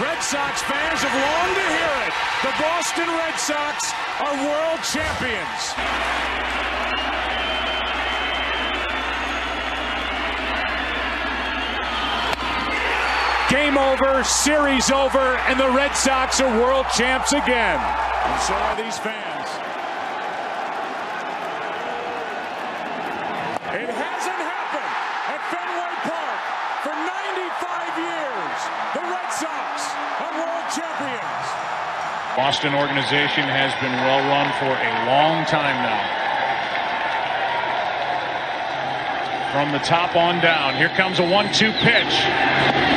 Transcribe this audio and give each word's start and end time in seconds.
Red 0.00 0.22
Sox 0.22 0.62
fans 0.62 1.00
have 1.02 1.12
longed 1.12 1.56
to 1.56 1.66
hear 1.76 1.94
it. 2.08 2.12
The 2.40 2.54
Boston 2.56 3.06
Red 3.06 3.36
Sox 3.36 3.92
are 4.18 4.32
world 4.48 4.80
champions. 4.80 5.60
Game 13.50 13.76
over, 13.76 14.24
series 14.24 14.90
over, 14.90 15.36
and 15.48 15.60
the 15.60 15.68
Red 15.68 15.92
Sox 15.94 16.40
are 16.40 16.60
world 16.60 16.86
champs 16.96 17.32
again. 17.32 17.78
And 17.78 18.40
so 18.40 18.54
are 18.54 18.76
these 18.76 18.96
fans. 18.98 19.19
Boston 32.50 32.74
organization 32.74 33.46
has 33.46 33.70
been 33.78 33.94
well 34.02 34.18
run 34.26 34.50
for 34.58 34.74
a 34.74 34.92
long 35.06 35.46
time 35.46 35.78
now. 35.86 36.02
From 39.54 39.70
the 39.70 39.78
top 39.86 40.18
on 40.18 40.42
down, 40.42 40.74
here 40.74 40.90
comes 40.98 41.22
a 41.22 41.26
one-two 41.30 41.70
pitch. 41.78 42.14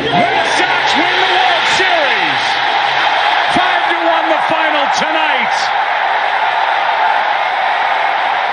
Red 0.09 0.45
Sox 0.57 0.85
win 0.97 1.05
the 1.05 1.29
World 1.37 1.65
Series. 1.77 2.41
Five 3.53 3.83
to 3.93 3.97
one, 4.09 4.25
the 4.33 4.41
final 4.49 4.85
tonight. 4.97 5.55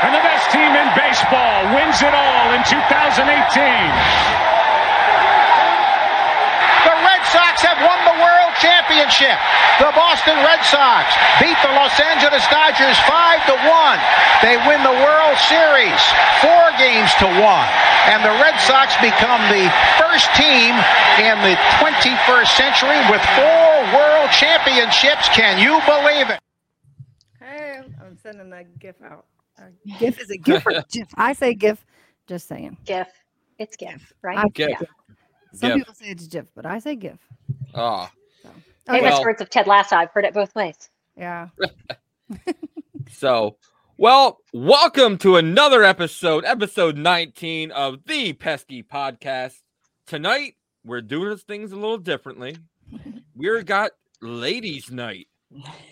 And 0.04 0.12
the 0.12 0.20
best 0.20 0.52
team 0.52 0.68
in 0.68 0.84
baseball 1.00 1.64
wins 1.80 1.96
it 2.04 2.12
all 2.12 2.46
in 2.52 2.60
2018. 2.68 3.24
The 6.84 6.96
Red 7.08 7.24
Sox 7.32 7.64
have 7.64 7.80
won 7.88 7.96
the 8.04 8.20
World 8.20 8.52
Championship. 9.10 9.38
The 9.82 9.90
Boston 9.96 10.36
Red 10.46 10.62
Sox 10.62 11.10
beat 11.40 11.56
the 11.62 11.72
Los 11.74 11.98
Angeles 11.98 12.46
Dodgers 12.46 12.98
5 13.10 13.46
to 13.46 13.56
1. 13.58 13.98
They 14.42 14.56
win 14.68 14.82
the 14.86 14.94
World 15.02 15.38
Series 15.50 16.00
4 16.42 16.78
games 16.78 17.10
to 17.18 17.26
1. 17.26 17.42
And 18.06 18.22
the 18.24 18.34
Red 18.38 18.58
Sox 18.60 18.94
become 19.02 19.40
the 19.50 19.66
first 19.98 20.30
team 20.38 20.74
in 21.18 21.36
the 21.42 21.58
21st 21.82 22.50
century 22.54 22.98
with 23.10 23.22
four 23.34 23.70
World 23.94 24.30
Championships. 24.30 25.28
Can 25.30 25.58
you 25.58 25.80
believe 25.86 26.30
it? 26.30 26.40
Hey, 27.38 27.80
I'm 28.00 28.16
sending 28.16 28.52
a 28.52 28.64
GIF 28.64 28.96
out. 29.02 29.26
Uh, 29.58 29.64
GIF 29.98 30.20
is 30.20 30.30
a 30.30 30.38
GIF 30.38 30.66
or 30.66 30.82
GIF? 30.90 31.08
I 31.16 31.32
say 31.34 31.54
GIF. 31.54 31.84
Just 32.26 32.48
saying. 32.48 32.78
GIF. 32.84 33.08
It's 33.58 33.76
GIF, 33.76 34.12
right? 34.22 34.38
I, 34.38 34.48
GIF. 34.48 34.70
yeah. 34.70 34.78
Some 35.52 35.70
GIF. 35.70 35.78
people 35.78 35.94
say 35.94 36.06
it's 36.06 36.26
GIF, 36.26 36.46
but 36.54 36.64
I 36.64 36.78
say 36.78 36.96
GIF. 36.96 37.18
Ah, 37.74 38.10
Famous 38.90 39.12
Well- 39.12 39.22
words 39.22 39.40
of 39.40 39.50
Ted 39.50 39.66
Lasso. 39.66 39.96
I've 39.96 40.10
heard 40.10 40.24
it 40.24 40.34
both 40.34 40.54
ways. 40.54 40.90
Yeah. 41.16 41.48
so 43.12 43.56
well, 43.96 44.38
welcome 44.52 45.18
to 45.18 45.36
another 45.36 45.84
episode, 45.84 46.44
episode 46.44 46.96
19 46.96 47.70
of 47.70 48.04
the 48.06 48.32
Pesky 48.32 48.82
Podcast. 48.82 49.58
Tonight, 50.06 50.54
we're 50.84 51.02
doing 51.02 51.36
things 51.36 51.70
a 51.70 51.76
little 51.76 51.98
differently. 51.98 52.56
We're 53.34 53.62
got 53.62 53.92
ladies' 54.20 54.90
night, 54.90 55.28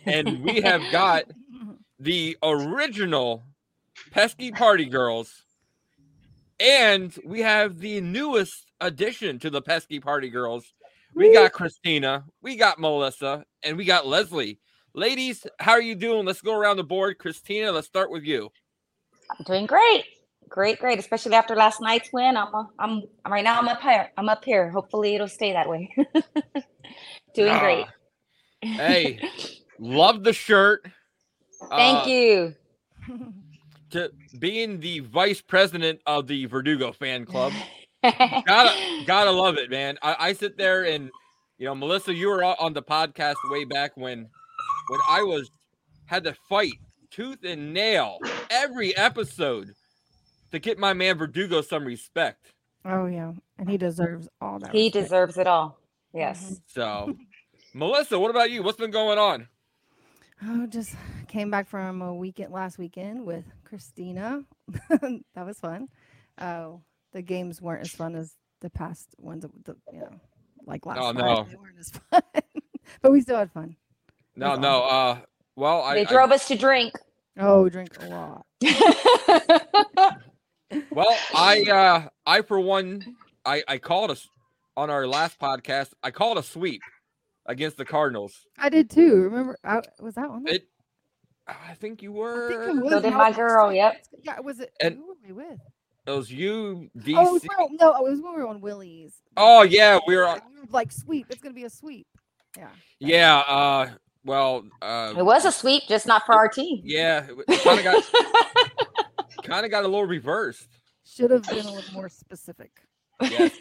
and 0.05 0.42
we 0.42 0.62
have 0.62 0.83
got 0.90 1.24
the 2.00 2.36
original 2.42 3.44
Pesky 4.10 4.50
Party 4.50 4.86
Girls, 4.86 5.44
and 6.58 7.14
we 7.24 7.40
have 7.40 7.78
the 7.78 8.00
newest 8.00 8.72
addition 8.80 9.38
to 9.40 9.50
the 9.50 9.62
Pesky 9.62 10.00
Party 10.00 10.30
Girls. 10.30 10.72
We 11.14 11.33
got 11.33 11.53
Christina, 11.53 12.24
we 12.42 12.57
got 12.57 12.79
Melissa, 12.79 13.45
and 13.63 13.77
we 13.77 13.85
got 13.85 14.07
Leslie. 14.07 14.61
Ladies, 14.95 15.46
how 15.58 15.73
are 15.73 15.83
you 15.83 15.95
doing? 15.95 16.27
Let's 16.27 16.41
go 16.41 16.55
around 16.55 16.77
the 16.77 16.85
board. 16.85 17.19
Christina, 17.19 17.73
let's 17.73 17.86
start 17.86 18.11
with 18.11 18.24
you. 18.24 18.51
I'm 19.30 19.45
doing 19.45 19.67
great. 19.67 20.05
Great, 20.48 20.79
great. 20.79 20.98
Especially 20.98 21.35
after 21.35 21.55
last 21.55 21.80
night's 21.80 22.11
win. 22.13 22.36
I'm 22.36 22.55
uh, 22.55 22.64
I'm 22.79 23.02
I'm 23.24 23.33
right 23.33 23.45
now 23.45 23.58
I'm 23.58 23.68
up 23.68 23.83
here. 23.83 24.11
I'm 24.17 24.29
up 24.29 24.45
here. 24.45 24.70
Hopefully 24.70 25.14
it'll 25.14 25.29
stay 25.29 25.52
that 25.52 25.68
way. 25.68 25.95
doing 27.35 27.58
great. 27.58 27.85
Ah, 27.86 27.92
Hey, 28.63 29.20
love 29.79 30.24
the 30.24 30.33
shirt. 30.33 30.86
Thank 31.70 32.07
Uh, 32.07 32.08
you. 32.08 32.55
To 33.91 34.11
being 34.39 34.80
the 34.80 35.01
vice 35.01 35.41
president 35.41 36.01
of 36.07 36.27
the 36.27 36.47
Verdugo 36.47 36.92
fan 36.92 37.24
club. 37.24 37.52
gotta 38.03 39.03
gotta 39.07 39.31
love 39.31 39.59
it, 39.59 39.70
man. 39.70 39.98
I, 40.03 40.17
I 40.19 40.33
sit 40.33 40.57
there 40.57 40.85
and 40.85 41.11
you 41.59 41.67
know, 41.67 41.75
Melissa, 41.75 42.14
you 42.14 42.29
were 42.29 42.45
on 42.45 42.57
on 42.59 42.73
the 42.73 42.83
podcast 42.83 43.36
way 43.51 43.64
back 43.64 43.97
when 43.97 44.29
when 44.89 45.01
I 45.09 45.23
was 45.23 45.51
had 46.07 46.25
to 46.25 46.35
fight 46.48 46.75
tooth 47.11 47.39
and 47.45 47.73
nail 47.73 48.19
every 48.51 48.97
episode 48.97 49.73
to 50.53 50.59
get 50.59 50.79
my 50.79 50.92
man 50.92 51.19
Verdugo 51.19 51.61
some 51.61 51.85
respect. 51.85 52.53
Oh 52.85 53.07
yeah, 53.07 53.33
and 53.59 53.69
he 53.69 53.77
deserves 53.77 54.29
all 54.41 54.59
that. 54.61 54.73
he 54.73 54.85
respect. 54.85 55.05
deserves 55.05 55.39
it 55.39 55.47
all. 55.47 55.69
Mm-hmm. 56.15 56.19
Yes. 56.19 56.61
So, 56.67 57.17
Melissa, 57.75 58.19
what 58.19 58.30
about 58.30 58.51
you? 58.51 58.63
What's 58.63 58.79
been 58.79 58.91
going 58.91 59.19
on? 59.19 59.48
Oh, 60.45 60.67
just 60.67 60.95
came 61.27 61.51
back 61.51 61.69
from 61.69 62.01
a 62.01 62.15
weekend 62.15 62.53
last 62.53 62.79
weekend 62.79 63.27
with 63.27 63.45
Christina. 63.65 64.45
that 64.89 65.45
was 65.45 65.59
fun. 65.59 65.89
Oh, 66.41 66.80
the 67.13 67.23
games 67.23 67.61
weren't 67.63 67.80
as 67.83 67.91
fun 67.91 68.14
as 68.14 68.35
the 68.61 68.70
past 68.70 69.08
ones. 69.19 69.45
of 69.45 69.52
The, 69.64 69.77
you 69.92 70.01
know, 70.01 70.11
like 70.67 70.85
last. 70.86 70.98
Oh, 71.01 71.13
no. 71.13 71.45
they 71.45 71.57
weren't 71.57 71.79
as 71.79 71.91
fun, 72.11 72.23
but 73.02 73.13
we 73.13 73.20
still 73.20 73.36
had 73.39 73.51
fun. 73.52 73.77
No, 74.36 74.51
That's 74.51 74.61
no. 74.61 74.83
Uh, 74.85 75.18
well, 75.57 75.83
I, 75.83 75.95
they 75.95 76.07
I- 76.07 76.11
drove 76.11 76.30
us 76.33 76.47
to 76.48 76.57
drink. 76.57 76.92
Oh, 77.41 77.68
drink 77.68 77.97
a 78.02 78.07
lot. 78.08 78.47
well, 80.91 81.17
I, 81.35 81.63
uh, 81.63 82.08
I 82.27 82.42
for 82.42 82.58
one, 82.61 83.02
I, 83.45 83.63
I 83.68 83.79
called 83.79 84.11
us 84.11 84.29
on 84.77 84.91
our 84.91 85.07
last 85.07 85.39
podcast. 85.39 85.91
I 86.02 86.11
called 86.11 86.39
a 86.39 86.42
sweep 86.42 86.83
against 87.47 87.77
the 87.77 87.85
Cardinals. 87.85 88.35
I 88.58 88.68
did 88.68 88.91
too. 88.91 89.23
Remember, 89.23 89.57
I, 89.64 89.80
was 90.01 90.14
that 90.17 90.29
one? 90.29 90.45
It, 90.48 90.67
I 91.47 91.74
think 91.74 92.02
you 92.02 92.13
I 92.13 92.17
were. 92.18 92.48
think 92.48 92.79
it 92.79 92.83
was. 92.83 92.92
So 92.92 93.01
did 93.01 93.14
my 93.14 93.33
girl, 93.33 93.73
yep. 93.73 94.05
Yeah, 94.23 94.41
was 94.41 94.61
it? 94.61 94.73
And- 94.80 94.97
who 94.97 95.07
were 95.07 95.14
we 95.27 95.33
with? 95.33 95.61
It 96.08 96.17
was 96.17 96.33
you, 96.33 96.91
DC. 96.96 97.14
Oh, 97.19 97.29
it 97.29 97.33
was 97.33 97.42
when- 97.42 97.77
no, 97.77 97.95
it 97.96 98.02
was 98.11 98.20
when 98.23 98.35
we 98.35 98.41
were 98.42 98.48
on 98.48 98.61
Willie's. 98.63 99.20
Oh, 99.36 99.63
yeah, 99.63 99.98
we 100.07 100.17
were. 100.17 100.27
on- 100.27 100.41
like 100.70 100.91
sweep. 100.91 101.27
It's 101.30 101.41
gonna 101.42 101.55
be 101.55 101.64
a 101.64 101.70
sweep. 101.70 102.07
Yeah. 102.57 102.70
Yeah. 102.98 103.39
Uh, 103.41 103.91
well, 104.24 104.64
uh, 104.83 105.14
It 105.17 105.23
was 105.24 105.45
a 105.45 105.52
sweep, 105.52 105.83
just 105.86 106.07
not 106.07 106.24
for 106.27 106.35
our 106.35 106.48
team. 106.48 106.80
yeah, 106.85 107.27
kind 107.63 107.79
of 107.79 107.85
got 107.85 108.05
kind 109.45 109.64
of 109.64 109.70
got 109.70 109.85
a 109.85 109.89
little 109.89 110.07
reversed. 110.07 110.67
Should 111.07 111.30
have 111.30 111.42
been 111.45 111.64
a 111.67 111.73
little 111.73 111.92
more 111.95 112.08
specific. 112.08 112.70
Yes. 113.23 113.52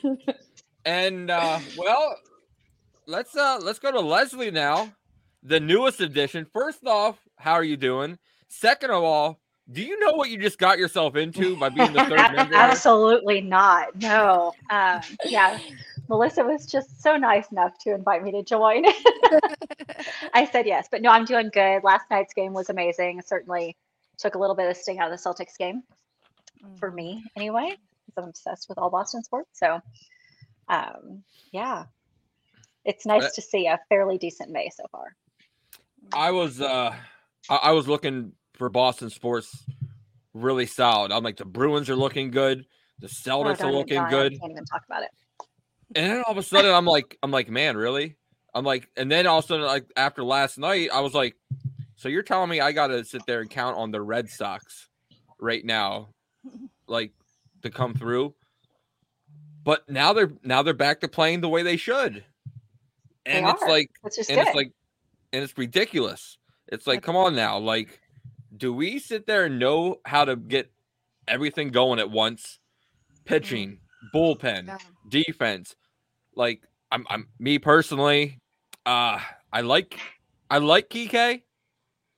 And 0.86 1.30
uh, 1.30 1.60
well, 1.78 2.16
let's 3.08 3.36
uh 3.36 3.60
let's 3.62 3.80
go 3.80 3.92
to 3.92 4.00
Leslie 4.00 4.52
now, 4.52 4.92
the 5.44 5.60
newest 5.60 6.00
addition. 6.02 6.46
First 6.54 6.86
off, 6.86 7.20
how 7.38 7.54
are 7.54 7.64
you 7.64 7.78
doing? 7.78 8.18
Second 8.48 8.92
of 8.92 9.04
all, 9.04 9.40
do 9.72 9.82
you 9.82 10.00
know 10.00 10.14
what 10.14 10.30
you 10.30 10.38
just 10.38 10.58
got 10.58 10.78
yourself 10.80 11.16
into 11.16 11.56
by 11.58 11.70
being 11.70 11.94
the 11.94 12.04
third 12.06 12.18
member? 12.36 12.56
Absolutely 12.56 13.42
not. 13.42 13.96
No. 14.02 14.54
Um, 14.70 15.02
yeah. 15.26 15.60
Melissa 16.10 16.44
was 16.44 16.66
just 16.66 17.02
so 17.02 17.18
nice 17.18 17.52
enough 17.52 17.78
to 17.80 17.94
invite 17.94 18.24
me 18.24 18.32
to 18.32 18.44
join. 18.44 18.86
I 20.34 20.46
said 20.52 20.66
yes, 20.66 20.88
but 20.90 21.02
no, 21.02 21.10
I'm 21.10 21.26
doing 21.26 21.50
good. 21.52 21.84
Last 21.84 22.06
night's 22.10 22.34
game 22.34 22.54
was 22.54 22.70
amazing. 22.70 23.22
Certainly 23.26 23.76
took 24.18 24.36
a 24.36 24.40
little 24.40 24.56
bit 24.56 24.70
of 24.70 24.78
sting 24.78 25.00
out 25.00 25.12
of 25.12 25.22
the 25.22 25.30
Celtics 25.30 25.58
game 25.58 25.84
for 26.80 26.90
me, 26.90 27.24
anyway, 27.36 27.76
because 28.06 28.24
I'm 28.24 28.30
obsessed 28.30 28.70
with 28.70 28.78
all 28.78 28.90
Boston 28.90 29.22
sports. 29.22 29.50
So, 29.60 29.82
um, 30.70 31.24
yeah, 31.52 31.84
it's 32.86 33.06
nice 33.06 33.26
Uh, 33.26 33.30
to 33.36 33.42
see 33.42 33.68
a 33.68 33.78
fairly 33.90 34.18
decent 34.18 34.50
May 34.50 34.70
so 34.70 34.86
far. 34.92 35.14
I 36.14 36.32
was 36.32 36.62
uh 36.62 36.96
I, 37.50 37.56
I 37.56 37.72
was 37.72 37.90
looking 37.90 38.32
for 38.58 38.70
Boston 38.70 39.10
sports 39.10 39.66
really 40.34 40.66
solid. 40.66 41.12
I'm 41.12 41.24
like 41.24 41.38
the 41.38 41.46
Bruins 41.46 41.90
are 41.90 41.96
looking 41.96 42.32
good, 42.32 42.66
the 43.00 43.08
Oh, 43.08 43.10
Celtics 43.10 43.54
are 43.54 43.56
don't 43.56 43.68
even- 43.70 43.76
looking 43.76 44.04
good. 44.10 44.34
I 44.36 44.38
can't 44.38 44.52
even 44.52 44.66
talk 44.66 44.84
about 44.86 45.04
it. 45.04 45.10
And 45.96 46.12
then 46.12 46.24
all 46.26 46.32
of 46.34 46.38
a 46.38 46.44
sudden, 46.44 46.74
I'm 46.74 46.86
like, 46.86 47.18
I'm 47.24 47.32
like, 47.32 47.50
man, 47.50 47.78
really? 47.78 48.18
I'm 48.54 48.66
like, 48.66 48.90
and 48.98 49.10
then 49.12 49.26
all 49.26 49.40
of 49.40 49.46
a 49.46 49.48
sudden, 49.48 49.66
like 49.66 49.86
after 49.96 50.24
last 50.24 50.58
night, 50.58 50.90
I 50.92 51.00
was 51.00 51.14
like, 51.14 51.36
so 51.96 52.10
you're 52.10 52.24
telling 52.24 52.50
me 52.50 52.60
I 52.60 52.72
got 52.74 52.88
to 52.88 53.06
sit 53.06 53.26
there 53.26 53.40
and 53.42 53.50
count 53.50 53.78
on 53.78 53.92
the 53.92 54.02
Red 54.02 54.30
Sox 54.30 54.90
right 55.40 55.64
now, 55.64 56.10
like 56.88 57.14
to 57.62 57.70
come 57.70 57.94
through? 57.94 58.34
But 59.64 59.90
now 59.90 60.14
they're 60.14 60.32
now 60.44 60.62
they're 60.64 60.74
back 60.74 61.02
to 61.02 61.08
playing 61.08 61.42
the 61.42 61.50
way 61.50 61.62
they 61.64 61.78
should, 61.78 62.24
and 63.26 63.46
it's 63.48 63.62
are, 63.62 63.70
like, 63.70 63.92
and 64.04 64.12
good. 64.28 64.38
it's 64.40 64.56
like, 64.56 64.72
and 65.34 65.44
it's 65.44 65.58
ridiculous. 65.58 66.38
It's 66.68 66.88
like, 66.88 67.02
come 67.04 67.16
on 67.16 67.36
now, 67.36 67.58
like, 67.60 68.00
do 68.58 68.74
we 68.74 69.00
sit 69.00 69.26
there 69.28 69.46
and 69.46 69.60
know 69.60 69.98
how 70.06 70.26
to 70.26 70.36
get 70.36 70.72
everything 71.28 71.70
going 71.70 72.00
at 72.00 72.10
once? 72.10 72.60
Pitching, 73.26 73.80
bullpen, 74.14 74.68
Yeah. 74.68 74.78
defense. 75.10 75.76
Like 76.36 76.62
I'm, 76.92 77.06
I'm 77.10 77.28
me 77.40 77.60
personally, 77.60 78.40
Uh 78.86 79.20
I 79.52 79.62
like 79.62 80.00
I 80.50 80.60
like 80.60 80.90
Kike. 80.90 81.42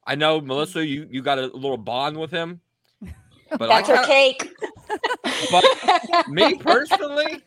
I 0.06 0.16
know 0.16 0.40
Melissa, 0.42 0.86
you 0.86 1.08
you 1.10 1.22
got 1.22 1.40
a 1.40 1.48
little 1.48 1.78
bond 1.78 2.18
with 2.18 2.32
him. 2.32 2.62
But 3.50 3.68
That's 3.70 3.90
I 3.90 3.98
her 3.98 4.06
kinda- 4.06 4.36
cake. 4.38 4.56
But 5.52 6.28
me 6.30 6.56
personally, 6.60 7.42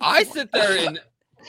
I 0.00 0.22
sit 0.24 0.50
there 0.52 0.78
and 0.86 0.98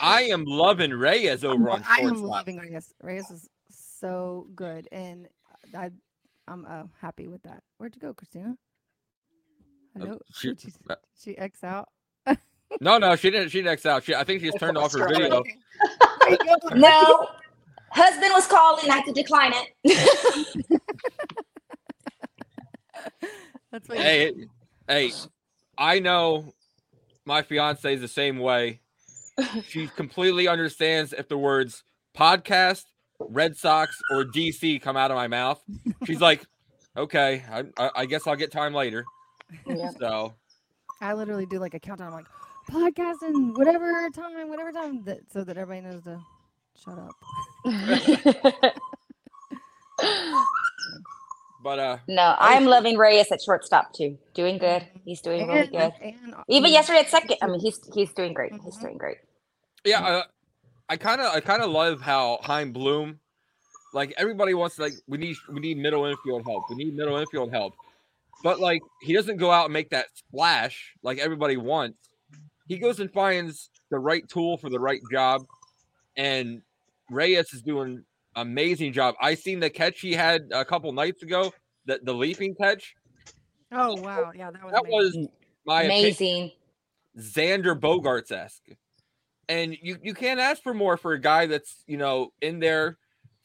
I 0.01 0.23
am 0.23 0.43
loving 0.43 0.91
Reyes 0.91 1.45
over 1.45 1.69
on 1.69 1.81
I 1.87 1.99
am 1.99 2.07
shortstop. 2.09 2.29
loving 2.29 2.57
Reyes. 2.59 2.93
Reyes 3.01 3.31
is 3.31 3.49
so 3.69 4.47
good, 4.55 4.89
and 4.91 5.29
I, 5.73 5.91
I'm 6.47 6.65
uh, 6.69 6.83
happy 7.01 7.27
with 7.27 7.43
that. 7.43 7.63
Where'd 7.77 7.95
you 7.95 8.01
go, 8.01 8.13
Christina? 8.13 8.55
Hello. 9.97 10.19
she- 10.33 10.55
she, 10.55 10.69
uh, 10.89 10.95
she 11.19 11.37
X 11.37 11.63
out. 11.63 11.89
No, 12.81 12.97
no, 12.97 13.15
she 13.15 13.29
didn't. 13.29 13.49
She 13.49 13.65
X 13.65 13.85
out. 13.85 14.03
She, 14.03 14.15
I 14.15 14.23
think 14.23 14.41
she's 14.41 14.55
turned 14.55 14.77
off 14.77 14.91
her 14.93 15.01
Australia. 15.03 15.29
video. 15.29 15.43
no, 16.75 17.27
husband 17.91 18.31
was 18.33 18.47
calling. 18.47 18.89
I 18.89 19.01
could 19.01 19.13
decline 19.15 19.53
it. 19.83 20.81
That's 23.71 23.87
what 23.87 23.97
Hey, 23.99 24.33
hey, 24.87 25.11
I 25.77 25.99
know 25.99 26.53
my 27.25 27.41
fiance 27.43 27.93
is 27.93 28.01
the 28.01 28.07
same 28.07 28.39
way. 28.39 28.81
She 29.67 29.87
completely 29.87 30.47
understands 30.47 31.13
if 31.13 31.27
the 31.27 31.37
words 31.37 31.83
podcast, 32.17 32.85
Red 33.19 33.55
Sox, 33.57 33.99
or 34.11 34.23
DC 34.25 34.81
come 34.81 34.97
out 34.97 35.11
of 35.11 35.15
my 35.15 35.27
mouth. 35.27 35.61
She's 36.05 36.21
like, 36.21 36.45
okay, 36.97 37.43
I, 37.51 37.63
I, 37.77 37.89
I 37.95 38.05
guess 38.05 38.27
I'll 38.27 38.35
get 38.35 38.51
time 38.51 38.73
later. 38.73 39.05
Yeah. 39.67 39.91
So 39.99 40.33
I 41.01 41.13
literally 41.13 41.45
do 41.45 41.59
like 41.59 41.73
a 41.73 41.79
countdown. 41.79 42.07
I'm 42.07 42.13
like 42.13 42.25
podcasting, 42.69 43.55
whatever 43.57 44.09
time, 44.09 44.49
whatever 44.49 44.71
time, 44.71 45.03
that 45.05 45.19
so 45.31 45.43
that 45.43 45.57
everybody 45.57 45.87
knows 45.87 46.03
to 46.03 46.19
shut 46.83 46.97
up. 46.99 47.13
but 51.63 51.79
uh 51.79 51.97
no, 52.07 52.35
I'm 52.37 52.65
loving 52.65 52.97
Reyes 52.97 53.31
at 53.31 53.41
shortstop 53.41 53.93
too. 53.93 54.17
Doing 54.33 54.57
good. 54.57 54.85
He's 55.03 55.21
doing 55.21 55.47
really 55.47 55.67
good. 55.67 55.93
and, 56.01 56.35
Even 56.47 56.71
yesterday 56.71 56.99
at 56.99 57.09
second, 57.09 57.37
I 57.41 57.47
mean, 57.47 57.59
he's 57.59 57.79
he's 57.93 58.11
doing 58.13 58.33
great. 58.33 58.51
He's 58.63 58.77
Mhm. 58.77 58.81
doing 58.81 58.97
great. 58.97 59.17
yeah, 59.83 60.01
uh, 60.03 60.23
I 60.89 60.97
kind 60.97 61.21
of 61.21 61.33
I 61.33 61.39
kind 61.39 61.61
of 61.61 61.69
love 61.71 62.01
how 62.01 62.39
Chaim 62.43 62.71
Bloom, 62.71 63.19
like 63.93 64.13
everybody 64.17 64.53
wants 64.53 64.75
to, 64.75 64.83
like 64.83 64.93
we 65.07 65.17
need 65.17 65.35
we 65.51 65.59
need 65.59 65.77
middle 65.77 66.05
infield 66.05 66.43
help. 66.45 66.69
We 66.69 66.75
need 66.75 66.95
middle 66.95 67.17
infield 67.17 67.51
help, 67.51 67.73
but 68.43 68.59
like 68.59 68.81
he 69.01 69.13
doesn't 69.13 69.37
go 69.37 69.51
out 69.51 69.65
and 69.65 69.73
make 69.73 69.89
that 69.89 70.07
splash 70.15 70.93
like 71.01 71.17
everybody 71.17 71.57
wants. 71.57 71.97
He 72.67 72.77
goes 72.77 72.99
and 72.99 73.11
finds 73.11 73.69
the 73.91 73.99
right 73.99 74.27
tool 74.27 74.57
for 74.57 74.69
the 74.69 74.79
right 74.79 75.01
job, 75.11 75.43
and 76.17 76.61
Reyes 77.09 77.53
is 77.53 77.61
doing 77.61 78.03
amazing 78.35 78.93
job. 78.93 79.15
I 79.21 79.35
seen 79.35 79.59
the 79.59 79.69
catch 79.69 80.01
he 80.01 80.13
had 80.13 80.49
a 80.51 80.65
couple 80.65 80.91
nights 80.91 81.23
ago, 81.23 81.51
the 81.85 81.99
the 82.03 82.13
leaping 82.13 82.53
catch. 82.55 82.95
Oh 83.71 83.95
wow, 84.01 84.31
yeah, 84.35 84.51
that 84.51 84.63
was 84.63 84.71
That 84.73 84.81
amazing. 84.81 85.21
was 85.21 85.29
my 85.65 85.81
opinion. 85.83 86.01
Amazing. 86.05 86.51
Xander 87.17 87.79
Bogaerts 87.79 88.31
esque. 88.31 88.61
And 89.47 89.77
you, 89.81 89.97
you 90.01 90.13
can't 90.13 90.39
ask 90.39 90.61
for 90.61 90.73
more 90.73 90.97
for 90.97 91.13
a 91.13 91.19
guy 91.19 91.45
that's, 91.45 91.83
you 91.87 91.97
know, 91.97 92.31
in 92.41 92.59
there 92.59 92.97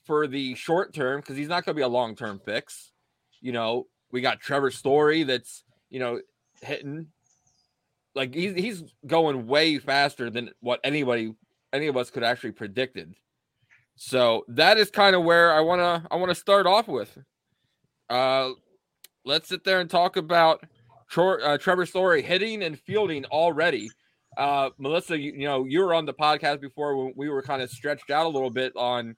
for 0.07 0.27
the 0.27 0.55
short 0.55 0.95
term 0.95 1.21
because 1.21 1.37
he's 1.37 1.49
not 1.49 1.65
going 1.65 1.75
to 1.75 1.79
be 1.79 1.83
a 1.83 1.89
long 1.89 2.17
term 2.17 2.41
fix. 2.45 2.93
You 3.41 3.53
know, 3.53 3.87
we 4.11 4.21
got 4.21 4.41
Trevor 4.41 4.71
Story 4.71 5.23
that's, 5.25 5.65
you 5.91 6.01
know, 6.01 6.21
hitting 6.63 7.09
like 8.15 8.35
he's, 8.35 8.55
he's 8.55 8.83
going 9.07 9.47
way 9.47 9.79
faster 9.79 10.31
than 10.31 10.51
what 10.61 10.81
anybody, 10.85 11.35
any 11.73 11.87
of 11.87 11.97
us 11.97 12.11
could 12.11 12.25
actually 12.25 12.53
predicted. 12.53 13.15
So 13.97 14.45
that 14.49 14.79
is 14.79 14.91
kind 14.91 15.15
of 15.15 15.23
where 15.23 15.53
I 15.53 15.61
want 15.61 15.81
to, 15.81 16.09
I 16.11 16.17
want 16.17 16.31
to 16.31 16.35
start 16.35 16.67
off 16.67 16.89
with. 16.89 17.17
Uh, 18.09 18.51
let's 19.25 19.49
sit 19.49 19.63
there 19.65 19.81
and 19.81 19.89
talk 19.89 20.17
about 20.17 20.65
Tro- 21.09 21.43
uh, 21.43 21.59
Trevor 21.59 21.87
Story 21.87 22.23
hitting 22.23 22.63
and 22.63 22.79
fielding 22.79 23.25
already. 23.27 23.91
Uh, 24.37 24.71
Melissa, 24.79 25.19
you, 25.19 25.33
you 25.33 25.47
know, 25.47 25.65
you 25.65 25.81
were 25.81 25.95
on 25.95 26.07
the 26.07 26.15
podcast 26.15 26.61
before 26.61 26.97
when 26.97 27.13
we 27.17 27.29
were 27.29 27.43
kind 27.43 27.63
of 27.63 27.71
stretched 27.71 28.11
out 28.11 28.27
a 28.27 28.29
little 28.29 28.51
bit 28.51 28.73
on. 28.77 29.17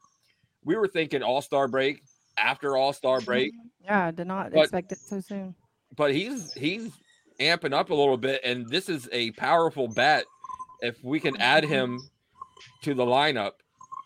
We 0.64 0.76
were 0.76 0.88
thinking 0.88 1.22
All 1.22 1.42
Star 1.42 1.68
break 1.68 2.02
after 2.38 2.76
All 2.76 2.92
Star 2.92 3.18
mm-hmm. 3.18 3.26
break, 3.26 3.52
Yeah, 3.84 4.06
I 4.06 4.10
did 4.10 4.26
not 4.26 4.52
But- 4.52 4.62
expect 4.62 4.92
it 4.92 4.98
so 4.98 5.20
soon. 5.20 5.54
but 5.96 6.14
he's 6.14 6.52
he's 6.54 6.90
amping 7.40 7.72
up 7.72 7.90
a 7.90 7.94
little 7.94 8.16
bit, 8.16 8.40
and 8.44 8.68
this 8.68 8.88
is 8.88 9.08
a 9.12 9.30
powerful 9.32 9.88
bat. 9.88 10.24
If 10.80 11.02
we 11.02 11.20
can 11.20 11.34
mm-hmm. 11.34 11.42
add 11.42 11.64
him 11.64 12.00
to 12.82 12.94
the 12.94 13.04
lineup, 13.04 13.52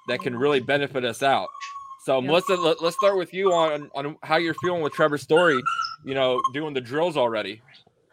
that 0.08 0.20
can 0.20 0.36
really 0.36 0.58
mm-hmm. 0.58 0.66
benefit 0.66 1.04
us 1.04 1.22
out. 1.22 1.48
So, 2.04 2.20
Yeah. 2.20 2.26
Melissa, 2.28 2.54
let, 2.54 2.82
let's 2.82 2.96
start 2.96 3.16
with 3.16 3.34
you 3.34 3.52
on 3.52 3.90
on 3.94 4.16
how 4.22 4.36
you're 4.36 4.54
feeling 4.54 4.82
with 4.82 4.92
Trevor 4.92 5.18
Story. 5.18 5.60
You 6.04 6.14
know, 6.14 6.40
doing 6.52 6.74
the 6.74 6.80
drills 6.80 7.16
already. 7.16 7.62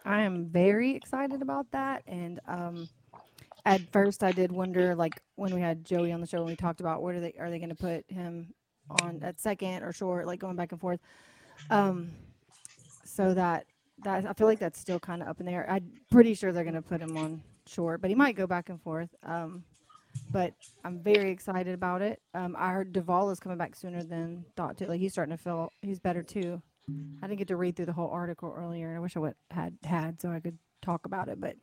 I 0.05 0.21
am 0.21 0.45
very 0.45 0.95
excited 0.95 1.41
about 1.41 1.71
that. 1.71 2.03
And 2.07 2.39
um, 2.47 2.89
at 3.65 3.81
first, 3.91 4.23
I 4.23 4.31
did 4.31 4.51
wonder, 4.51 4.95
like 4.95 5.21
when 5.35 5.53
we 5.53 5.61
had 5.61 5.85
Joey 5.85 6.11
on 6.11 6.21
the 6.21 6.27
show, 6.27 6.37
and 6.37 6.47
we 6.47 6.55
talked 6.55 6.81
about 6.81 7.01
where 7.01 7.15
are 7.15 7.19
they 7.19 7.33
are 7.39 7.49
they 7.49 7.59
going 7.59 7.69
to 7.69 7.75
put 7.75 8.05
him 8.09 8.53
on 9.01 9.21
at 9.23 9.39
second 9.39 9.83
or 9.83 9.93
short, 9.93 10.27
like 10.27 10.39
going 10.39 10.55
back 10.55 10.71
and 10.71 10.81
forth. 10.81 10.99
Um, 11.69 12.11
so 13.05 13.33
that 13.33 13.65
that 14.03 14.25
I 14.25 14.33
feel 14.33 14.47
like 14.47 14.59
that's 14.59 14.79
still 14.79 14.99
kind 14.99 15.21
of 15.21 15.27
up 15.27 15.39
in 15.39 15.45
the 15.45 15.53
air. 15.53 15.65
I'm 15.69 15.91
pretty 16.11 16.33
sure 16.33 16.51
they're 16.51 16.63
going 16.63 16.75
to 16.75 16.81
put 16.81 17.01
him 17.01 17.17
on 17.17 17.41
short, 17.67 18.01
but 18.01 18.09
he 18.09 18.15
might 18.15 18.35
go 18.35 18.47
back 18.47 18.69
and 18.69 18.81
forth. 18.81 19.09
Um, 19.23 19.63
but 20.31 20.53
I'm 20.83 20.99
very 20.99 21.31
excited 21.31 21.73
about 21.73 22.01
it. 22.01 22.21
Um, 22.33 22.55
I 22.57 22.71
heard 22.71 22.93
Duvall 22.93 23.29
is 23.31 23.39
coming 23.39 23.57
back 23.57 23.75
sooner 23.75 24.03
than 24.03 24.45
thought 24.55 24.77
to. 24.77 24.87
Like 24.87 24.99
he's 24.99 25.13
starting 25.13 25.35
to 25.35 25.41
feel 25.41 25.71
he's 25.81 25.99
better 25.99 26.23
too. 26.23 26.61
I 26.89 27.27
didn't 27.27 27.39
get 27.39 27.47
to 27.49 27.55
read 27.55 27.75
through 27.75 27.85
the 27.85 27.93
whole 27.93 28.09
article 28.09 28.53
earlier, 28.55 28.89
and 28.89 28.97
I 28.97 28.99
wish 28.99 29.15
I 29.15 29.19
would 29.19 29.35
had 29.51 29.77
had 29.83 30.21
so 30.21 30.29
I 30.31 30.39
could 30.39 30.57
talk 30.81 31.05
about 31.05 31.29
it. 31.29 31.39
But 31.39 31.55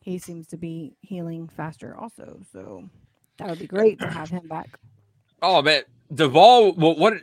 he 0.00 0.18
seems 0.18 0.46
to 0.48 0.56
be 0.56 0.94
healing 1.02 1.48
faster 1.48 1.96
also, 1.96 2.40
so 2.52 2.88
that 3.38 3.48
would 3.50 3.58
be 3.58 3.66
great 3.66 3.98
to 4.00 4.08
have 4.08 4.30
him 4.30 4.48
back. 4.48 4.78
Oh 5.42 5.60
man, 5.60 5.82
Duvall. 6.14 6.72
Well, 6.72 6.96
what 6.96 7.14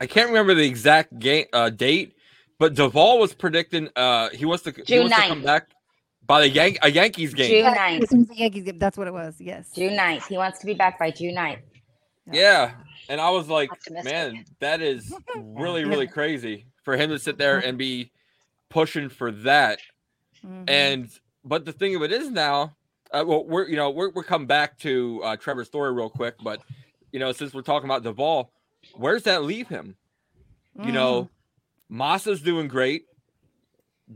I 0.00 0.06
can't 0.06 0.28
remember 0.28 0.54
the 0.54 0.66
exact 0.66 1.18
game 1.18 1.46
uh, 1.52 1.70
date, 1.70 2.14
but 2.58 2.74
Duvall 2.74 3.18
was 3.18 3.34
predicting 3.34 3.88
uh 3.96 4.28
he 4.30 4.44
wants 4.44 4.62
to 4.64 4.70
he 4.70 4.82
June 4.82 5.00
wants 5.10 5.16
to 5.16 5.28
come 5.28 5.42
back 5.42 5.68
by 6.26 6.42
the 6.42 6.48
Yan- 6.48 6.76
a 6.82 6.90
Yankees 6.90 7.34
game. 7.34 7.48
June 7.50 7.64
Yeah, 7.64 7.98
9th. 7.98 8.28
the 8.28 8.34
Yankees 8.36 8.64
game. 8.64 8.78
That's 8.78 8.96
what 8.96 9.08
it 9.08 9.12
was. 9.12 9.40
Yes. 9.40 9.70
June 9.74 9.94
9th. 9.96 10.28
He 10.28 10.36
wants 10.36 10.58
to 10.60 10.66
be 10.66 10.74
back 10.74 10.98
by 10.98 11.10
June 11.10 11.34
9th. 11.34 11.62
Yeah, 12.30 12.72
and 13.08 13.20
I 13.20 13.30
was 13.30 13.48
like, 13.48 13.70
Optimistic. 13.72 14.04
man, 14.12 14.44
that 14.60 14.80
is 14.82 15.12
really 15.36 15.84
really 15.84 16.06
crazy 16.06 16.66
for 16.84 16.96
him 16.96 17.10
to 17.10 17.18
sit 17.18 17.38
there 17.38 17.58
and 17.58 17.76
be 17.78 18.10
pushing 18.70 19.08
for 19.08 19.30
that. 19.30 19.78
Mhm. 20.44 20.64
And 20.68 21.10
but 21.44 21.64
the 21.64 21.72
thing 21.72 21.94
of 21.96 22.02
it 22.02 22.12
is 22.12 22.30
now, 22.30 22.76
uh, 23.12 23.24
well, 23.26 23.44
we're 23.44 23.68
you 23.68 23.76
know 23.76 23.90
we're 23.90 24.10
we're 24.10 24.22
coming 24.24 24.46
back 24.46 24.78
to 24.80 25.20
uh, 25.24 25.36
Trevor's 25.36 25.66
story 25.68 25.92
real 25.92 26.10
quick, 26.10 26.34
but 26.42 26.60
you 27.12 27.18
know 27.20 27.32
since 27.32 27.52
we're 27.54 27.62
talking 27.62 27.88
about 27.88 28.02
Duvall, 28.02 28.50
where's 28.96 29.24
that 29.24 29.42
leave 29.44 29.68
him? 29.68 29.96
You 30.80 30.92
know, 30.92 31.28
Masa's 31.90 32.40
doing 32.40 32.68
great. 32.68 33.02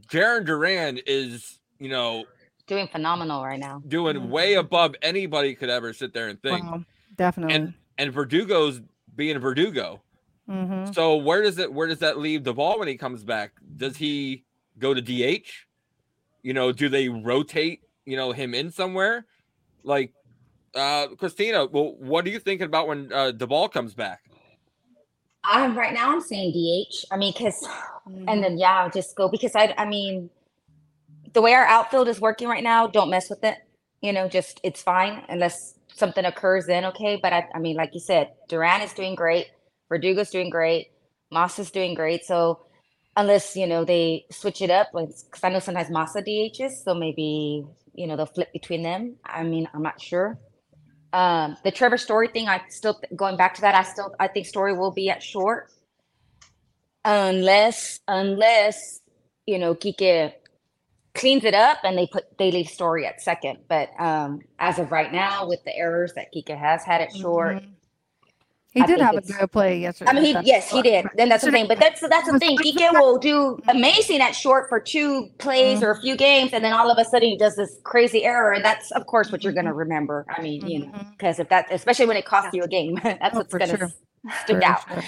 Jarren 0.09 0.45
Duran 0.45 1.01
is, 1.07 1.59
you 1.81 1.89
know, 1.89 2.25
Doing 2.69 2.87
phenomenal 2.87 3.43
right 3.45 3.59
now. 3.59 3.83
doing 3.87 4.17
Mhm. 4.17 4.29
way 4.29 4.55
above 4.55 4.95
anybody 5.03 5.55
could 5.57 5.69
ever 5.69 5.93
sit 5.93 6.15
there 6.15 6.29
and 6.29 6.39
Mm, 6.39 6.43
think. 6.43 6.63
wow, 6.65 6.85
definitely. 7.17 7.55
And 7.57 7.75
and 7.99 8.13
Verdugo's 8.13 8.81
being 9.15 9.39
Verdugo. 9.39 10.03
Mhm. 10.49 10.95
So 10.95 11.17
where 11.17 11.43
does 11.43 11.59
it 11.59 11.73
where 11.73 11.87
does 11.87 11.99
that 12.01 12.19
leave 12.19 12.43
Duvall 12.43 12.79
when 12.79 12.89
he 12.89 12.97
comes 12.97 13.23
back? 13.25 13.53
Does 13.77 13.97
he 13.97 14.45
go 14.79 14.93
to 14.95 15.01
DH? 15.01 15.67
You 16.43 16.53
know, 16.55 16.73
do 16.73 16.89
they 16.89 17.09
rotate, 17.09 17.83
you 18.05 18.17
know, 18.17 18.33
him 18.33 18.55
in 18.55 18.71
somewhere? 18.71 19.27
Like 19.85 20.13
uh 20.75 21.09
Christina, 21.19 21.67
well, 21.67 21.95
what 21.99 22.27
are 22.27 22.31
you 22.31 22.39
thinking 22.39 22.67
about 22.67 22.89
when 22.89 23.13
uh 23.13 23.31
Duvall 23.33 23.69
comes 23.69 23.95
back? 23.95 24.21
I'm 25.45 25.77
right 25.77 25.93
now. 25.93 26.13
I'm 26.13 26.21
saying 26.21 26.53
DH. 26.53 27.05
I 27.11 27.17
mean, 27.17 27.33
because 27.33 27.67
Mhm. 28.09 28.25
and 28.29 28.43
then 28.43 28.59
yeah, 28.59 28.81
I'll 28.83 28.91
just 28.91 29.15
go 29.17 29.29
because 29.29 29.55
I. 29.55 29.75
I 29.79 29.85
mean, 29.85 30.31
the 31.33 31.41
way 31.41 31.55
our 31.55 31.65
outfield 31.65 32.09
is 32.09 32.21
working 32.21 32.49
right 32.49 32.63
now, 32.63 32.87
don't 32.87 33.11
mess 33.11 33.31
with 33.31 33.45
it. 33.45 33.59
You 34.01 34.13
know, 34.13 34.29
just 34.29 34.61
it's 34.65 34.83
fine 34.83 35.23
unless 35.29 35.79
something 35.95 36.25
occurs. 36.25 36.67
Then 36.67 36.85
okay. 36.87 37.19
But 37.23 37.33
I. 37.33 37.49
I 37.55 37.59
mean, 37.59 37.77
like 37.77 37.95
you 37.95 38.01
said, 38.01 38.33
Duran 38.49 38.83
is 38.83 38.93
doing 38.93 39.15
great. 39.15 39.47
Verdugo's 39.91 40.31
doing 40.31 40.51
great. 40.51 40.89
Moss 41.31 41.59
is 41.59 41.71
doing 41.71 41.95
great. 41.95 42.25
So 42.25 42.61
unless 43.17 43.57
you 43.57 43.67
know 43.67 43.85
they 43.85 44.25
switch 44.31 44.63
it 44.63 44.71
up, 44.71 44.89
because 44.93 45.41
I 45.43 45.51
know 45.51 45.59
sometimes 45.59 45.89
Masa 45.89 46.27
DHs, 46.27 46.85
so 46.85 46.95
maybe 46.95 47.65
you 47.95 48.07
know 48.07 48.17
they'll 48.17 48.27
flip 48.27 48.53
between 48.53 48.83
them. 48.83 49.17
I 49.25 49.43
mean, 49.43 49.69
I'm 49.73 49.83
not 49.83 50.01
sure. 50.01 50.39
Um, 51.13 51.57
the 51.63 51.71
Trevor 51.71 51.99
Story 51.99 52.29
thing, 52.29 52.49
I 52.49 52.63
still 52.69 52.99
going 53.15 53.37
back 53.37 53.55
to 53.55 53.61
that. 53.63 53.75
I 53.75 53.83
still 53.83 54.15
I 54.19 54.29
think 54.29 54.47
Story 54.47 54.73
will 54.73 54.93
be 54.93 55.11
at 55.11 55.23
short, 55.23 55.71
unless 57.05 58.01
unless 58.09 59.01
you 59.47 59.59
know 59.59 59.75
Kike 59.75 60.33
cleans 61.15 61.45
it 61.45 61.55
up 61.55 61.79
and 61.85 61.97
they 61.97 62.07
put 62.07 62.37
Daily 62.39 62.65
Story 62.65 63.07
at 63.07 63.21
second. 63.21 63.59
But 63.69 63.91
um, 63.99 64.41
as 64.59 64.79
of 64.79 64.91
right 64.93 65.13
now, 65.13 65.47
with 65.47 65.63
the 65.65 65.77
errors 65.77 66.13
that 66.15 66.29
Kike 66.35 66.57
has 66.57 66.85
had 66.85 67.01
it 67.01 67.15
short, 67.15 67.57
Mhm. 67.57 67.69
He 68.75 68.81
I 68.81 68.87
did 68.87 69.01
have 69.03 69.15
a 69.15 69.21
good 69.21 69.53
play 69.53 69.79
yesterday. 69.81 70.11
I 70.11 70.15
mean, 70.15 70.25
he, 70.43 70.47
yes, 70.49 70.71
he 70.71 70.81
did. 70.81 71.05
Then 71.15 71.29
that's 71.29 71.45
the 71.45 71.51
thing. 71.53 71.69
But 71.69 71.79
that's 71.79 72.01
that's 72.01 72.27
the 72.33 72.39
thing. 72.39 72.57
Kike 72.57 72.91
will 72.95 73.19
do 73.19 73.59
amazing 73.69 74.23
at 74.23 74.35
short 74.35 74.71
for 74.71 74.81
two 74.81 75.29
plays 75.37 75.83
or 75.83 75.91
a 75.91 76.01
few 76.01 76.17
games, 76.17 76.55
and 76.55 76.65
then 76.65 76.73
all 76.73 76.91
of 76.91 76.97
a 76.97 77.05
sudden 77.05 77.29
he 77.29 77.37
does 77.37 77.55
this 77.57 77.77
crazy 77.85 78.25
error, 78.25 78.51
and 78.53 78.65
that's 78.65 78.91
of 78.93 79.05
course 79.05 79.31
what 79.31 79.45
you're 79.45 79.53
going 79.53 79.67
to 79.67 79.75
remember. 79.75 80.25
I 80.35 80.41
mean, 80.41 80.67
you 80.67 80.87
know, 80.87 80.93
because 81.11 81.39
if 81.39 81.51
that, 81.51 81.67
especially 81.71 82.07
when 82.07 82.17
it 82.17 82.25
costs 82.25 82.55
you 82.55 82.63
a 82.63 82.67
game, 82.69 82.95
that's 83.03 83.35
Oh, 83.35 83.41
what's 83.41 83.53
going 83.53 83.69
to 83.73 83.77
sure. 83.77 83.89
stick 84.45 84.57
For 84.57 84.65
out. 84.65 84.89
sure. 84.89 85.03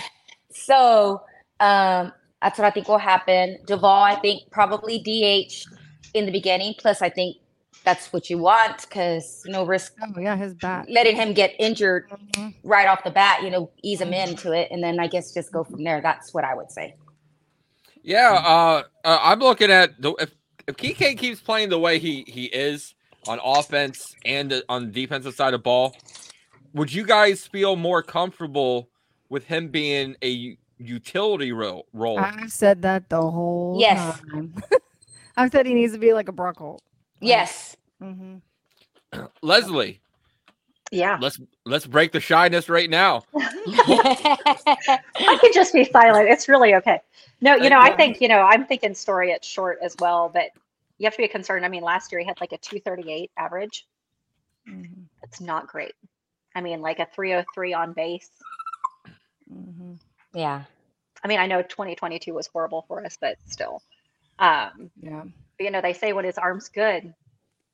So 0.51 1.23
um, 1.59 2.13
that's 2.43 2.59
what 2.59 2.67
I 2.67 2.71
think 2.71 2.87
will 2.87 2.99
happen. 2.99 3.57
Duvall, 3.67 4.03
I 4.05 4.17
think 4.17 4.43
probably 4.51 4.99
DH 4.99 5.65
in 6.15 6.27
the 6.27 6.33
beginning. 6.33 6.75
Plus, 6.79 7.03
I 7.03 7.11
think 7.11 7.37
that's 7.85 8.13
what 8.13 8.31
you 8.31 8.39
want 8.39 8.81
because 8.83 9.43
no 9.47 9.65
risk 9.67 9.93
Oh 10.03 10.19
yeah, 10.19 10.37
his 10.37 10.55
bat. 10.55 10.87
letting 10.89 11.17
him 11.17 11.35
get 11.35 11.55
injured 11.59 12.09
Mhm. 12.37 12.55
right 12.65 12.89
off 12.89 13.05
the 13.05 13.11
bat. 13.11 13.43
You 13.43 13.51
know, 13.51 13.71
ease 13.83 14.01
him 14.01 14.13
into 14.15 14.53
it, 14.53 14.69
and 14.71 14.83
then 14.83 14.99
I 15.01 15.07
guess 15.07 15.33
just 15.35 15.53
go 15.53 15.65
from 15.65 15.85
there. 15.85 16.01
That's 16.01 16.33
what 16.33 16.45
I 16.45 16.55
would 16.55 16.71
say. 16.71 16.95
Yeah, 18.03 18.33
uh, 18.35 18.83
uh, 19.05 19.19
I'm 19.23 19.41
looking 19.41 19.71
at 19.71 20.01
the 20.01 20.13
if 20.21 20.31
if 20.67 20.77
Kike 20.77 21.19
keeps 21.19 21.41
playing 21.41 21.69
the 21.69 21.79
way 21.79 21.99
he 21.99 22.25
he 22.27 22.45
is 22.47 22.95
on 23.27 23.39
offense 23.43 24.15
and 24.25 24.51
the- 24.51 24.65
on 24.69 24.87
the 24.87 24.93
defensive 24.93 25.35
side 25.35 25.55
of 25.55 25.63
ball, 25.63 25.97
would 26.75 26.93
you 26.93 27.05
guys 27.05 27.47
feel 27.47 27.77
more 27.77 28.03
comfortable 28.03 28.91
with 29.31 29.45
him 29.45 29.69
being 29.69 30.17
a 30.23 30.57
utility 30.79 31.53
role? 31.53 31.87
role? 31.95 32.19
I've 32.19 32.53
said 32.53 32.83
that 32.83 33.09
the 33.09 33.21
whole 33.23 33.79
Yes. 33.81 34.21
time. 34.31 34.55
I've 35.37 35.51
said 35.53 35.67
he 35.67 35.75
needs 35.75 35.93
to 35.95 35.99
be 35.99 36.13
like 36.13 36.29
a 36.29 36.33
Brock 36.33 36.59
Holt. 36.59 36.83
Yes. 37.21 37.77
hmm 38.01 38.37
Leslie, 39.43 40.01
Yeah. 40.91 41.21
let's 41.21 41.41
let's 41.65 41.87
break 41.87 42.13
the 42.13 42.21
shyness 42.21 42.69
right 42.69 42.91
now. 42.91 43.25
I 45.29 45.37
could 45.41 45.53
just 45.55 45.73
be 45.73 45.85
silent. 45.85 46.29
It's 46.29 46.49
really 46.49 46.75
okay. 46.77 47.01
No, 47.41 47.55
you 47.57 47.71
know, 47.71 47.81
I 47.81 47.93
think, 47.93 48.21
you 48.21 48.29
know, 48.29 48.41
I'm 48.41 48.67
thinking 48.67 48.95
story 48.95 49.31
it's 49.33 49.47
short 49.47 49.79
as 49.83 49.97
well, 49.99 50.31
but 50.33 50.51
you 50.99 51.07
have 51.07 51.15
to 51.17 51.23
be 51.23 51.29
concerned. 51.29 51.65
I 51.65 51.69
mean, 51.69 51.83
last 51.83 52.13
year 52.13 52.21
he 52.21 52.27
had 52.27 52.41
like 52.41 52.53
a 52.53 52.59
238 52.59 53.31
average. 53.39 53.87
hmm 54.67 54.85
That's 55.23 55.41
not 55.41 55.69
great. 55.69 55.95
I 56.55 56.61
mean, 56.61 56.81
like 56.81 57.01
a 57.01 57.07
303 57.15 57.75
on 57.75 57.93
base. 57.93 58.31
hmm 59.49 59.95
yeah. 60.35 60.65
I 61.23 61.29
mean, 61.29 61.41
I 61.41 61.47
know 61.47 61.63
2022 61.63 62.35
was 62.35 62.49
horrible 62.49 62.85
for 62.89 63.05
us, 63.05 63.17
but 63.21 63.39
still. 63.47 63.83
Um, 64.39 64.91
Yeah. 65.01 65.25
but, 65.59 65.65
you 65.65 65.71
know, 65.71 65.81
they 65.81 65.93
say 65.93 66.13
when 66.13 66.25
his 66.25 66.39
arm's 66.39 66.69
good, 66.69 67.15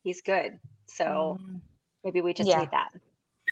he's 0.02 0.20
good. 0.20 0.58
So 0.86 1.38
Mhm. 1.40 1.60
maybe 2.04 2.20
we 2.20 2.34
just 2.34 2.48
Yeah. 2.48 2.60
need 2.60 2.70
that. 2.72 2.90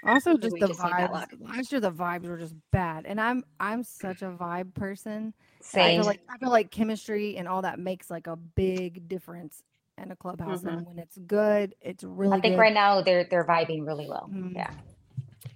Also, 0.04 0.30
Maybe 0.30 0.42
just 0.42 0.60
the 0.60 0.66
just 0.68 0.84
need 0.84 0.92
that 0.92 1.12
luck. 1.12 1.30
vibes. 1.32 1.48
Last 1.56 1.72
year, 1.72 1.80
the 1.80 1.90
vibes 1.90 2.28
were 2.28 2.38
just 2.38 2.54
bad, 2.70 3.04
and 3.04 3.20
I'm 3.20 3.44
I'm 3.58 3.82
such 3.82 4.22
a 4.22 4.30
vibe 4.30 4.72
person. 4.74 5.12
and 5.16 5.82
I 5.82 5.88
Same. 5.88 5.98
feel 5.98 6.06
like 6.06 6.20
I 6.28 6.38
feel 6.38 6.50
like 6.50 6.70
chemistry 6.70 7.36
and 7.36 7.48
all 7.48 7.62
that 7.62 7.80
makes 7.80 8.08
like 8.08 8.28
a 8.28 8.36
big 8.36 9.08
difference 9.08 9.64
in 10.00 10.12
a 10.12 10.16
clubhouse. 10.16 10.62
And 10.62 10.86
when 10.86 11.00
it's 11.00 11.18
good, 11.18 11.74
it's 11.80 12.04
really. 12.04 12.38
I 12.38 12.40
think 12.40 12.54
good. 12.54 12.60
right 12.60 12.72
now 12.72 13.00
they're 13.02 13.24
they're 13.24 13.44
vibing 13.44 13.84
really 13.84 14.08
well. 14.08 14.30
Mhm. 14.32 14.54
Yeah. 14.54 14.70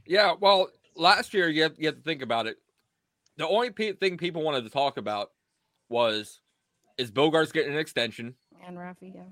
Yeah, 0.06 0.34
well, 0.38 0.68
last 0.96 1.32
year 1.32 1.48
you 1.48 1.62
have, 1.62 1.78
you 1.78 1.86
have 1.86 1.96
to 1.96 2.02
think 2.02 2.22
about 2.22 2.46
it. 2.48 2.58
The 3.36 3.46
only 3.46 3.70
pe- 3.70 3.92
thing 3.92 4.18
people 4.18 4.42
wanted 4.42 4.64
to 4.64 4.70
talk 4.70 4.96
about 4.96 5.30
was 5.88 6.40
is 6.98 7.10
Bogaerts 7.10 7.52
getting 7.52 7.72
an 7.72 7.78
extension, 7.78 8.34
And 8.66 8.76
Rafi, 8.76 9.14
yeah. 9.14 9.22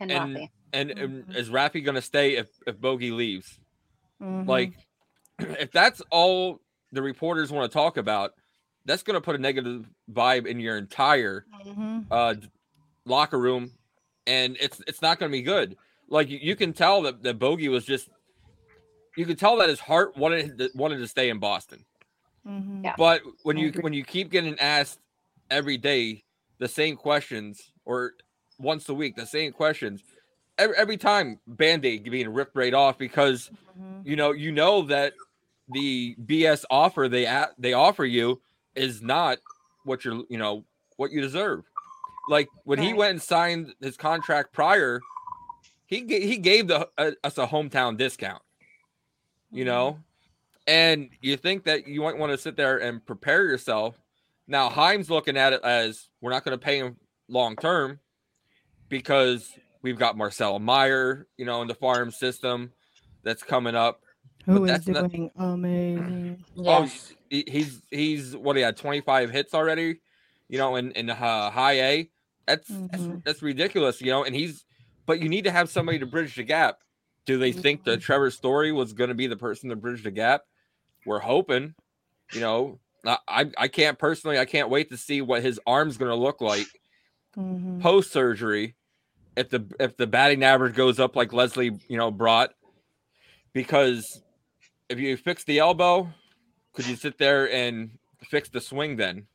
And, 0.00 0.10
and 0.12 0.36
Rafi. 0.36 0.50
and, 0.72 0.90
and 0.90 1.26
Mhm. 1.26 1.36
is 1.36 1.48
Rafi 1.50 1.84
going 1.84 1.94
to 1.94 2.02
stay 2.02 2.36
if 2.36 2.48
if 2.66 2.78
Bogey 2.80 3.10
leaves? 3.10 3.58
Mhm. 4.20 4.46
Like, 4.46 4.72
if 5.38 5.70
that's 5.72 6.00
all 6.10 6.60
the 6.92 7.02
reporters 7.02 7.50
want 7.50 7.70
to 7.70 7.74
talk 7.74 7.96
about, 7.96 8.32
that's 8.84 9.02
going 9.02 9.14
to 9.16 9.20
put 9.20 9.34
a 9.34 9.38
negative 9.38 9.88
vibe 10.10 10.46
in 10.46 10.60
your 10.60 10.76
entire 10.78 11.46
Mhm. 11.66 12.06
uh 12.10 12.34
locker 13.04 13.38
room, 13.38 13.70
and 14.26 14.56
it's 14.60 14.80
it's 14.86 15.00
not 15.02 15.18
going 15.18 15.30
to 15.30 15.36
be 15.36 15.42
good. 15.42 15.76
Like 16.08 16.28
you, 16.28 16.38
you 16.40 16.56
can 16.56 16.72
tell 16.72 17.02
that 17.02 17.22
that 17.22 17.38
Bogey 17.38 17.68
was 17.68 17.84
just, 17.84 18.08
you 19.16 19.24
could 19.26 19.38
tell 19.38 19.56
that 19.56 19.68
his 19.68 19.80
heart 19.80 20.16
wanted 20.16 20.58
to, 20.58 20.70
wanted 20.74 20.98
to 20.98 21.08
stay 21.08 21.30
in 21.30 21.38
Boston. 21.38 21.84
Mhm. 22.46 22.84
Yeah. 22.84 22.94
But 22.96 23.22
when 23.42 23.56
I 23.56 23.60
you 23.62 23.68
agree. 23.68 23.82
when 23.82 23.92
you 23.92 24.04
keep 24.04 24.30
getting 24.30 24.58
asked 24.60 25.00
every 25.50 25.78
day 25.78 26.22
the 26.58 26.68
same 26.68 26.96
questions 26.96 27.72
or 27.84 28.12
once 28.58 28.88
a 28.88 28.94
week 28.94 29.16
the 29.16 29.26
same 29.26 29.52
questions, 29.52 30.02
every, 30.58 30.76
every 30.76 30.96
time 30.96 31.38
band-aid 31.46 32.04
being 32.10 32.28
ripped 32.32 32.56
right 32.56 32.72
off 32.74 32.96
because 32.98 33.50
Mhm. 33.78 34.04
you 34.06 34.16
know 34.16 34.32
you 34.32 34.52
know 34.52 34.82
that 34.82 35.12
the 35.68 36.14
BS 36.24 36.64
offer 36.70 37.08
they 37.08 37.24
a- 37.26 37.52
they 37.58 37.72
offer 37.72 38.04
you 38.04 38.40
is 38.74 39.02
not 39.02 39.38
what 39.84 40.04
you're 40.04 40.22
you 40.30 40.38
know 40.38 40.64
what 40.96 41.10
you 41.12 41.20
deserve. 41.20 41.64
Like 42.28 42.48
when 42.64 42.78
he 42.78 42.92
went 42.94 43.10
and 43.10 43.22
signed 43.22 43.74
his 43.80 43.96
contract 43.96 44.52
prior, 44.52 45.00
he 45.86 45.98
he 46.06 46.38
gave 46.38 46.68
the 46.68 46.88
uh, 46.98 47.10
us 47.22 47.36
a 47.38 47.46
hometown 47.46 47.96
discount. 47.96 48.42
You 49.50 49.64
Mhm. 49.64 49.66
know, 49.66 49.98
and 50.66 51.10
you 51.20 51.36
think 51.36 51.64
that 51.64 51.86
you 51.86 52.00
might 52.02 52.16
want 52.16 52.32
to 52.32 52.38
sit 52.38 52.56
there 52.56 52.78
and 52.78 53.04
prepare 53.04 53.44
yourself. 53.44 54.00
Now 54.48 54.70
Chaim's 54.70 55.10
looking 55.10 55.36
at 55.36 55.52
it 55.52 55.60
as 55.64 56.08
we're 56.20 56.30
not 56.30 56.44
going 56.44 56.56
to 56.58 56.64
pay 56.64 56.78
him 56.78 56.96
long 57.28 57.56
term 57.56 57.98
because 58.88 59.50
we've 59.82 59.98
got 59.98 60.16
Marcelo 60.16 60.58
Mayer, 60.58 61.26
you 61.36 61.44
know, 61.44 61.62
in 61.62 61.68
the 61.68 61.74
farm 61.74 62.10
system 62.10 62.72
that's 63.22 63.42
coming 63.42 63.74
up. 63.74 64.00
Who 64.44 64.64
is 64.64 64.70
that's 64.70 64.86
not- 64.86 65.10
doing 65.10 65.30
amazing? 65.36 66.44
Yes. 66.54 67.12
Oh, 67.12 67.16
he- 67.30 67.44
he's 67.48 67.82
he's 67.90 68.36
what 68.36 68.54
he 68.56 68.62
had 68.62 68.76
25 68.76 69.30
hits 69.30 69.54
already, 69.54 70.00
you 70.48 70.58
know, 70.58 70.76
in 70.76 70.92
in 70.92 71.10
uh, 71.10 71.50
high 71.50 71.80
A. 71.80 72.10
That's, 72.46 72.68
that's 72.68 73.02
Mhm. 73.02 73.24
that's 73.24 73.42
ridiculous, 73.42 74.00
you 74.00 74.12
know. 74.12 74.22
And 74.22 74.32
he's, 74.36 74.64
but 75.04 75.18
you 75.20 75.28
need 75.28 75.42
to 75.44 75.50
have 75.50 75.68
somebody 75.68 75.98
to 75.98 76.06
bridge 76.06 76.36
the 76.36 76.44
gap. 76.44 76.78
Do 77.24 77.38
they 77.38 77.50
think 77.50 77.82
that 77.84 78.00
Trevor 78.00 78.30
Story 78.30 78.70
was 78.70 78.92
going 78.92 79.08
to 79.08 79.14
be 79.14 79.26
the 79.26 79.36
person 79.36 79.70
to 79.70 79.74
bridge 79.76 80.04
the 80.04 80.12
gap? 80.12 80.42
We're 81.04 81.18
hoping, 81.18 81.74
you 82.32 82.38
know. 82.40 82.78
I 83.04 83.18
I- 83.28 83.52
I 83.58 83.68
can't 83.68 83.98
personally, 83.98 84.38
I 84.38 84.44
can't 84.44 84.68
wait 84.68 84.88
to 84.90 84.96
see 84.96 85.20
what 85.22 85.42
his 85.42 85.60
arm's 85.66 85.96
going 85.96 86.10
to 86.10 86.14
look 86.16 86.40
like 86.40 86.66
Mhm. 87.36 87.80
post 87.82 88.12
surgery. 88.12 88.74
If 89.36 89.50
the 89.50 89.66
if 89.78 89.96
the 89.96 90.06
batting 90.06 90.42
average 90.42 90.74
goes 90.74 90.98
up 90.98 91.14
like 91.16 91.32
Leslie, 91.32 91.78
you 91.88 91.96
know, 91.98 92.10
brought, 92.10 92.54
because 93.52 94.22
if 94.88 94.98
you 94.98 95.16
fix 95.16 95.44
the 95.44 95.58
elbow, 95.58 96.08
could 96.72 96.86
you 96.86 96.96
sit 96.96 97.18
there 97.18 97.50
and 97.52 97.90
fix 98.24 98.48
the 98.48 98.60
swing 98.60 98.96
then 98.96 99.26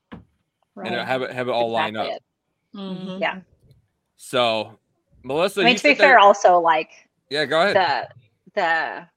Right. 0.76 0.92
and 0.92 1.08
have 1.08 1.22
it 1.22 1.32
have 1.32 1.48
it 1.48 1.52
all 1.52 1.70
line 1.72 1.96
up? 1.96 2.08
Exactly 2.08 2.16
it. 2.16 2.78
Mhm. 2.78 3.22
Yeah. 3.22 3.42
So, 4.16 4.80
Melissa, 5.24 5.62
I 5.62 5.64
mean, 5.66 5.74
you 5.74 5.78
to 5.80 5.84
be 5.84 5.90
sit 5.90 5.98
there- 6.00 6.08
fair, 6.14 6.20
also 6.20 6.60
like 6.60 6.90
yeah, 7.30 7.46
go 7.46 7.62
ahead. 7.62 7.76
the 7.76 8.60
the 8.62 9.08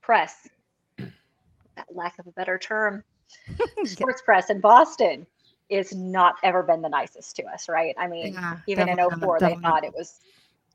press, 0.00 0.48
that 0.96 1.86
lack 1.94 2.18
of 2.18 2.26
a 2.26 2.32
better 2.32 2.58
term, 2.58 3.04
sports 3.84 4.22
press 4.22 4.50
in 4.50 4.60
Boston 4.60 5.26
is 5.68 5.94
not 5.94 6.34
ever 6.42 6.62
been 6.62 6.82
the 6.82 6.88
nicest 6.88 7.36
to 7.36 7.44
us, 7.44 7.68
right? 7.68 7.94
I 7.98 8.08
mean, 8.08 8.32
Yeah, 8.34 8.56
even 8.66 8.88
in 8.88 8.96
definitely 8.96 9.26
04, 9.26 9.40
they 9.40 9.56
thought 9.62 9.84
it 9.84 9.94
was 9.94 10.20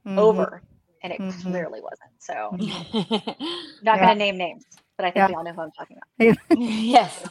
Mhm. 0.05 0.17
over, 0.17 0.63
and 1.03 1.11
it 1.13 1.19
Mhm. 1.21 1.41
clearly 1.43 1.81
wasn't. 1.81 2.11
So, 2.19 2.51
Mhm. 2.53 3.75
not 3.81 3.97
Yeah. 3.97 4.05
going 4.05 4.07
to 4.09 4.15
name 4.15 4.37
names, 4.37 4.65
but 4.97 5.05
I 5.05 5.11
think 5.11 5.23
Yeah. 5.23 5.27
we 5.27 5.33
all 5.35 5.43
know 5.43 5.53
who 5.53 5.61
I'm 5.61 5.71
talking 5.71 5.97
about. 5.97 6.37
yes. 6.57 7.27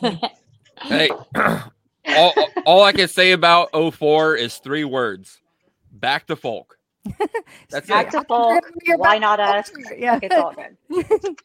Hey, 0.82 1.08
all, 2.16 2.34
all 2.66 2.82
I 2.82 2.92
can 2.92 3.08
say 3.08 3.32
about 3.32 3.70
04 3.72 4.36
is 4.36 4.58
three 4.58 4.84
words: 4.84 5.40
back 5.90 6.26
to 6.26 6.36
folk. 6.36 6.78
That's 7.70 7.88
Back 7.88 8.08
it. 8.08 8.12
to 8.12 8.24
folk. 8.24 8.60
Why 8.96 9.14
back 9.14 9.20
not 9.20 9.36
to 9.36 9.42
us? 9.44 9.70
folk. 9.70 9.98
Yeah. 9.98 10.18
It's 10.22 10.36
all 10.36 10.52
good. 10.52 11.36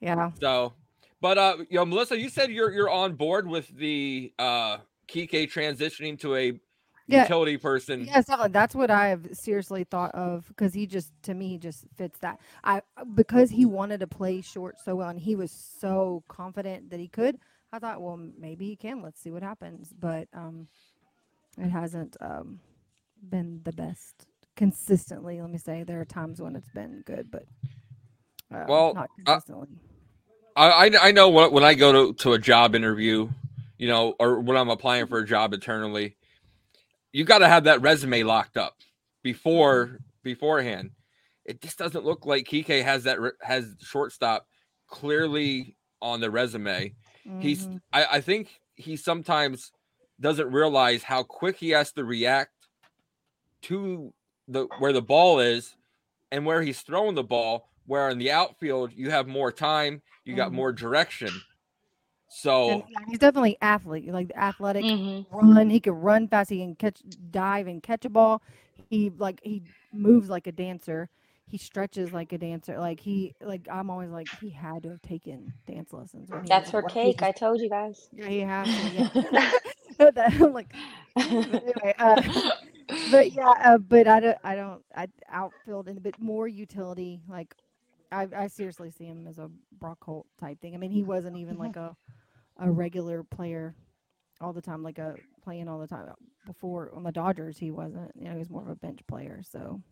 yeah. 0.00 0.30
So, 0.40 0.72
but 1.20 1.38
uh, 1.38 1.56
you 1.70 1.76
know, 1.78 1.84
Melissa, 1.86 2.18
you 2.18 2.28
said 2.30 2.50
you're 2.50 2.72
you're 2.72 2.90
on 2.90 3.14
board 3.14 3.48
with 3.48 3.68
the 3.76 4.32
uh 4.38 4.78
Kike 5.08 5.50
transitioning 5.52 6.18
to 6.20 6.36
a 6.36 6.60
Yeah. 7.08 7.28
utility 7.28 7.56
person. 7.58 8.06
Yeah, 8.06 8.20
so 8.22 8.48
that's 8.50 8.74
what 8.74 8.90
I've 8.90 9.28
seriously 9.34 9.84
thought 9.84 10.14
of 10.14 10.46
because 10.48 10.74
he 10.74 10.86
just 10.86 11.12
to 11.24 11.34
me 11.34 11.48
he 11.48 11.58
just 11.58 11.86
fits 11.96 12.18
that. 12.20 12.40
I 12.64 12.82
because 13.14 13.50
he 13.50 13.64
wanted 13.66 14.00
to 14.00 14.06
play 14.06 14.40
short 14.42 14.76
so 14.84 14.96
well 14.96 15.08
and 15.10 15.18
he 15.20 15.36
was 15.36 15.52
so 15.52 16.22
confident 16.28 16.90
that 16.90 17.00
he 17.00 17.08
could. 17.08 17.38
I 17.72 17.78
thought, 17.80 18.02
well, 18.02 18.18
maybe 18.38 18.66
he 18.66 18.76
can. 18.76 19.02
Let's 19.02 19.20
see 19.22 19.30
what 19.30 19.42
happens. 19.42 19.92
But 19.98 20.28
um, 20.34 20.68
it 21.58 21.70
hasn't 21.70 22.16
um 22.20 22.60
been 23.30 23.60
the 23.64 23.72
best 23.72 24.26
consistently. 24.56 25.40
Let 25.40 25.50
me 25.50 25.58
say 25.58 25.84
there 25.84 26.00
are 26.00 26.04
times 26.06 26.40
when 26.42 26.56
it's 26.56 26.70
been 26.70 27.02
good, 27.06 27.30
but 27.30 27.46
uh, 28.54 28.66
Well, 28.68 28.92
not 28.92 29.10
uh, 29.26 29.40
consistently. 29.40 29.68
I 29.70 29.95
I, 30.56 30.90
I 31.00 31.12
know 31.12 31.28
when, 31.28 31.52
when 31.52 31.64
I 31.64 31.74
go 31.74 31.92
to, 31.92 32.14
to 32.14 32.32
a 32.32 32.38
job 32.38 32.74
interview, 32.74 33.28
you 33.78 33.88
know, 33.88 34.14
or 34.18 34.40
when 34.40 34.56
I'm 34.56 34.70
applying 34.70 35.06
for 35.06 35.18
a 35.18 35.26
job 35.26 35.52
internally, 35.52 36.16
you 37.12 37.24
got 37.24 37.38
to 37.38 37.48
have 37.48 37.64
that 37.64 37.82
resume 37.82 38.22
locked 38.22 38.56
up 38.56 38.74
before 39.22 39.98
beforehand. 40.22 40.90
It 41.44 41.60
just 41.60 41.78
doesn't 41.78 42.04
look 42.04 42.26
like 42.26 42.46
Kike 42.46 42.82
has 42.82 43.04
that 43.04 43.18
has 43.42 43.76
shortstop 43.80 44.46
clearly 44.88 45.76
on 46.00 46.20
the 46.20 46.30
resume. 46.30 46.94
He's 47.40 47.66
Mhm. 47.66 47.80
I, 47.92 48.06
I 48.12 48.20
think 48.20 48.60
he 48.76 48.96
sometimes 48.96 49.72
doesn't 50.20 50.50
realize 50.50 51.02
how 51.02 51.22
quick 51.22 51.56
he 51.56 51.70
has 51.70 51.92
to 51.92 52.04
react 52.04 52.52
to 53.62 54.12
the 54.48 54.66
where 54.78 54.92
the 54.92 55.02
ball 55.02 55.40
is 55.40 55.74
and 56.30 56.46
where 56.46 56.62
he's 56.62 56.80
throwing 56.80 57.14
the 57.14 57.24
ball. 57.24 57.68
Where 57.86 58.10
in 58.10 58.18
the 58.18 58.32
outfield 58.32 58.92
you 58.94 59.10
have 59.10 59.26
more 59.28 59.52
time, 59.52 60.02
you 60.24 60.34
got 60.34 60.52
Mhm. 60.52 60.54
more 60.54 60.72
direction. 60.72 61.30
So 62.28 62.70
And, 62.72 62.82
yeah, 62.88 62.98
he's 63.08 63.18
definitely 63.18 63.56
athlete, 63.60 64.08
like 64.12 64.28
the 64.28 64.38
athletic. 64.38 64.84
Mhm. 64.84 65.26
Run. 65.30 65.70
He 65.70 65.80
can 65.80 65.94
run 65.94 66.28
fast. 66.28 66.50
He 66.50 66.58
can 66.58 66.74
catch, 66.76 67.02
dive, 67.30 67.66
and 67.66 67.82
catch 67.82 68.04
a 68.04 68.10
ball. 68.10 68.42
He 68.88 69.10
like 69.10 69.40
he 69.42 69.62
moves 69.92 70.28
like 70.30 70.46
a 70.46 70.52
dancer. 70.52 71.08
He 71.46 71.58
stretches 71.58 72.12
like 72.12 72.32
a 72.32 72.38
dancer. 72.38 72.78
Like 72.78 73.00
he 73.00 73.34
like 73.40 73.68
I'm 73.70 73.90
always 73.90 74.10
like 74.10 74.32
he 74.32 74.50
had 74.50 74.82
to 74.84 74.90
have 74.90 75.02
taken 75.02 75.54
dance 75.66 75.92
lessons. 75.92 76.30
when 76.30 76.44
That's 76.48 76.70
was 76.70 76.72
her 76.72 76.82
like, 76.82 76.92
cake. 76.92 77.22
he 77.22 77.22
I 77.22 77.32
told 77.32 77.60
you 77.60 77.70
guys. 77.70 78.08
yeah, 78.12 78.28
he 78.28 78.40
has. 78.40 78.76
To, 78.76 78.88
yeah. 78.88 79.08
That- 79.98 80.52
like, 80.54 80.74
but 81.48 81.62
anyway, 81.62 81.94
uh, 81.98 82.16
but 83.06 83.32
yeah, 83.32 83.52
uh, 83.64 83.78
but 83.78 84.06
I 84.08 84.20
don't, 84.20 84.38
I 84.44 84.56
don't, 84.56 84.82
I 84.94 85.08
outfield 85.30 85.88
and 85.88 85.98
a 85.98 86.00
bit 86.00 86.18
more 86.20 86.48
utility. 86.48 87.22
Like, 87.28 87.54
I, 88.12 88.28
I 88.36 88.46
seriously 88.48 88.90
see 88.90 89.04
him 89.04 89.26
as 89.28 89.38
a 89.38 89.50
Brock 89.72 89.98
Holt 90.02 90.26
type 90.40 90.60
thing. 90.60 90.74
I 90.74 90.78
mean, 90.78 90.90
he 90.90 91.02
wasn't 91.02 91.36
even 91.36 91.58
like 91.58 91.76
a, 91.76 91.96
a 92.58 92.70
regular 92.70 93.22
player 93.24 93.74
all 94.40 94.52
the 94.52 94.62
time, 94.62 94.82
like 94.82 94.98
a 94.98 95.14
playing 95.42 95.68
all 95.68 95.78
the 95.78 95.86
time. 95.86 96.06
Before 96.46 96.92
on 96.94 97.02
the 97.02 97.12
Dodgers, 97.12 97.58
he 97.58 97.70
wasn't. 97.70 98.12
You 98.14 98.26
know, 98.26 98.32
he 98.32 98.38
was 98.38 98.50
more 98.50 98.62
of 98.62 98.68
a 98.68 98.76
bench 98.76 99.00
player. 99.06 99.42
So 99.44 99.82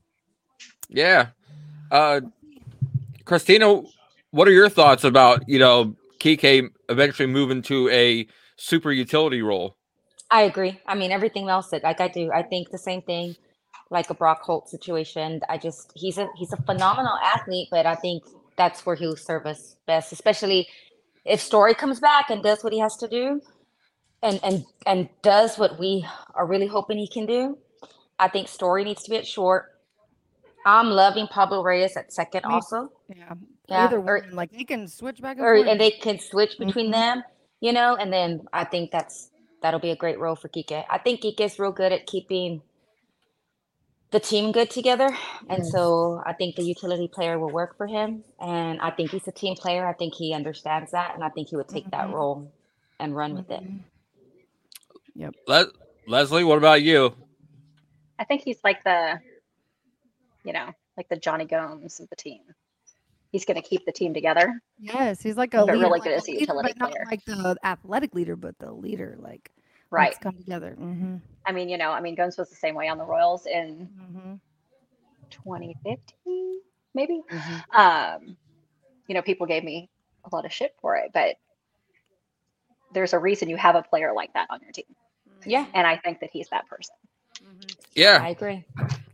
Yeah. 0.88 1.28
Uh 1.90 2.21
Christina, 3.25 3.83
what 4.30 4.49
are 4.49 4.52
your 4.52 4.68
thoughts 4.68 5.04
about, 5.04 5.49
you 5.49 5.59
know, 5.59 5.97
Kike 6.21 6.68
eventually 6.88 7.26
moving 7.26 7.62
to 7.62 7.88
a 7.88 8.26
super 8.56 8.92
utility 8.92 9.42
role? 9.42 9.76
I 10.30 10.42
agree. 10.42 10.80
I 10.87 10.94
mean, 10.94 11.12
everything 11.12 11.49
else 11.49 11.68
that 11.71 11.83
like 11.83 12.00
I 12.00 12.09
do, 12.09 12.30
I 12.33 12.42
think 12.42 12.71
the 12.71 12.78
same 12.78 13.02
thing, 13.02 13.37
like 13.90 14.10
a 14.10 14.14
Brock 14.14 14.42
Holt 14.42 14.68
situation. 14.68 15.40
I 15.48 15.58
just 15.58 15.92
he's 15.94 16.18
a 16.18 16.28
he's 16.36 16.52
a 16.52 16.56
phenomenal 16.62 17.16
athlete, 17.22 17.68
but 17.70 17.86
I 17.86 17.94
think 17.94 18.22
that's 18.56 18.84
where 18.86 18.96
he'll 18.96 19.16
serve 19.16 19.46
us 19.46 19.76
best, 19.86 20.12
especially 20.12 20.68
if 21.24 21.40
Story 21.40 21.74
comes 21.74 22.00
back 22.00 22.30
and 22.30 22.42
does 22.42 22.62
what 22.62 22.72
he 22.72 22.78
has 22.80 22.96
to 22.98 23.08
do, 23.08 23.40
and 24.22 24.40
and 24.42 24.64
and 24.86 25.08
does 25.22 25.58
what 25.58 25.78
we 25.78 26.06
are 26.34 26.46
really 26.46 26.66
hoping 26.66 26.98
he 26.98 27.08
can 27.08 27.26
do. 27.26 27.58
I 28.18 28.28
think 28.28 28.48
Story 28.48 28.84
needs 28.84 29.02
to 29.04 29.10
be 29.10 29.16
at 29.16 29.26
short. 29.26 29.70
I'm 30.66 30.88
loving 30.88 31.26
Pablo 31.26 31.62
Reyes 31.62 31.96
at 31.96 32.12
second 32.12 32.44
Me- 32.46 32.54
also. 32.54 32.90
yeah, 33.14 33.34
Yeah, 33.68 33.84
either 33.84 33.98
or- 33.98 34.20
one, 34.20 34.34
like 34.34 34.50
they 34.50 34.64
can 34.64 34.88
switch 34.88 35.20
back 35.20 35.36
and 35.36 35.44
or 35.46 35.54
and 35.56 35.78
they 35.80 35.90
can 35.90 36.18
switch 36.18 36.56
between 36.58 36.88
Mhm. 36.88 36.92
them, 36.92 37.24
you 37.60 37.72
know, 37.72 37.96
and 37.96 38.10
then 38.12 38.46
I 38.52 38.64
think 38.64 38.90
that's 38.90 39.30
that'll 39.60 39.80
be 39.80 39.90
a 39.90 39.96
great 39.96 40.18
role 40.18 40.36
for 40.36 40.48
Kike. 40.48 40.84
I 40.88 40.98
think 40.98 41.22
Kike's 41.22 41.58
real 41.58 41.72
good 41.72 41.92
at 41.92 42.06
keeping 42.06 42.62
the 44.11 44.20
team 44.20 44.52
good 44.52 44.70
together, 44.70 45.08
and 45.49 45.58
Yes. 45.64 45.73
so 45.73 46.23
I 46.25 46.32
think 46.34 46.54
the 46.56 46.62
utility 46.62 47.08
player 47.08 47.38
will 47.38 47.50
work 47.50 47.76
for 47.76 47.87
him. 47.87 48.23
And 48.38 48.80
I 48.80 48.90
think 48.90 49.11
he's 49.11 49.26
a 49.26 49.32
team 49.32 49.56
player. 49.56 49.87
I 49.87 49.92
think 49.92 50.14
he 50.14 50.32
understands 50.32 50.92
that, 50.92 51.14
and 51.14 51.25
I 51.25 51.28
think 51.30 51.49
he 51.49 51.56
would 51.56 51.68
take 51.68 51.90
that 51.90 52.08
Mhm. 52.08 52.12
role 52.12 52.52
and 53.00 53.16
run 53.16 53.34
with 53.34 53.50
it. 53.50 53.62
Yep. 55.16 55.34
Les- 55.49 55.66
Leslie, 56.06 56.44
what 56.44 56.58
about 56.58 56.82
you? 56.82 57.14
I 58.18 58.25
think 58.25 58.42
he's 58.42 58.62
like 58.62 58.84
the, 58.84 59.20
you 60.44 60.52
know, 60.52 60.70
like 60.96 61.08
the 61.08 61.16
Jonny 61.16 61.44
Gomes 61.44 61.99
of 62.00 62.08
the 62.08 62.17
team. 62.17 62.43
He's 63.32 63.45
going 63.45 63.60
to 63.60 63.69
keep 63.69 63.84
the 63.84 63.90
team 63.90 64.14
together. 64.14 64.60
Yes, 64.78 65.21
he's 65.21 65.36
like 65.36 65.54
a 65.54 65.62
leader, 65.64 65.73
really 65.73 65.90
like 65.90 66.02
good 66.04 66.12
a 66.12 66.17
as 66.17 66.28
a 66.28 66.30
leader, 66.30 66.40
utility 66.43 66.69
but 66.69 66.78
not 66.78 66.90
player. 66.93 67.04
like 67.10 67.25
the 67.25 67.56
athletic 67.64 68.14
leader, 68.14 68.36
but 68.36 68.56
the 68.60 68.73
leader. 68.73 69.17
Like 69.19 69.50
Right. 69.95 70.09
let's 70.09 70.19
come 70.19 70.37
together. 70.37 70.76
Mm-hmm. 70.78 71.17
I 71.47 71.52
mean, 71.52 71.69
you 71.69 71.78
know, 71.78 71.91
I 71.91 72.00
mean, 72.00 72.15
Gomes 72.15 72.37
was 72.39 72.49
the 72.50 72.57
same 72.57 72.75
way 72.75 72.89
on 72.89 72.99
the 72.99 73.04
Royals 73.04 73.47
in 73.47 73.89
Mm-hmm. 74.00 74.35
2015, 75.30 76.61
maybe. 76.95 77.23
Mhm. 77.30 77.75
Um, 77.76 78.37
you 79.09 79.15
know, 79.15 79.23
people 79.23 79.47
gave 79.47 79.65
me 79.65 79.91
a 80.25 80.35
lot 80.35 80.45
of 80.45 80.52
shit 80.52 80.75
for 80.80 80.97
it, 80.97 81.11
but 81.13 81.37
there's 82.93 83.13
a 83.13 83.19
reason 83.19 83.49
you 83.50 83.57
have 83.57 83.75
a 83.75 83.83
player 83.83 84.13
like 84.15 84.33
that 84.35 84.47
on 84.50 84.61
your 84.63 84.71
team. 84.73 84.85
Yeah, 85.47 85.67
And 85.75 85.87
I 85.87 85.99
think 85.99 86.21
that 86.21 86.30
he's 86.33 86.49
that 86.50 86.67
person. 86.69 86.95
Yeah. 87.95 88.19
I 88.23 88.30
agree. 88.30 88.65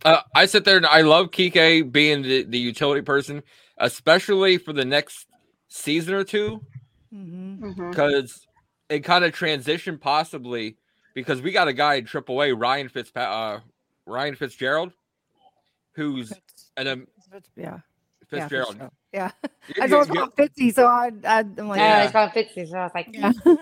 Uh, 0.05 0.21
I 0.35 0.47
sit 0.47 0.65
there 0.65 0.77
and 0.77 0.87
I 0.87 1.01
love 1.01 1.31
Kike 1.33 1.91
being 1.91 2.23
the, 2.23 2.45
the 2.45 2.59
utility 2.59 3.03
person, 3.03 3.43
especially 3.79 4.57
for 4.59 4.73
the 4.73 4.85
next 4.85 5.27
season 5.69 6.15
or 6.15 6.23
two, 6.25 6.61
Mm-hmm. 7.13 7.91
Because 8.91 8.97
it 8.97 9.05
kind 9.05 9.25
of 9.25 9.33
transition 9.33 9.99
possibly 9.99 10.77
because 11.15 11.41
we 11.43 11.53
got 11.53 11.69
a 11.69 11.73
guy 11.73 11.95
in 11.97 12.05
Triple 12.05 12.43
A, 12.43 12.53
Ryan 12.53 12.89
Fitz, 12.89 13.11
uh, 13.15 13.61
Ryan 14.07 14.35
Fitzgerald, 14.35 14.93
who's 15.95 16.33
an 16.77 16.89
um, 16.89 17.07
yeah. 17.57 17.79
Fitzgerald. 18.29 18.77
Yeah. 18.79 18.89
Yeah. 19.13 19.31
You- 19.77 19.83
I 19.83 19.87
was 19.99 20.09
you- 20.09 20.15
called 20.15 20.37
Fitzy, 20.37 20.75
so 20.75 20.87
I, 20.87 21.11
I, 21.25 21.41
I'm 21.41 21.69
like, 21.69 21.79
Yeah, 21.79 21.99
Yeah. 21.99 22.03
it's 22.05 22.13
called 22.13 22.31
Fitzy. 22.33 22.69
So 22.69 22.77
I 22.79 22.83
was 22.85 22.93
like, 22.95 23.09
yeah. 23.13 23.33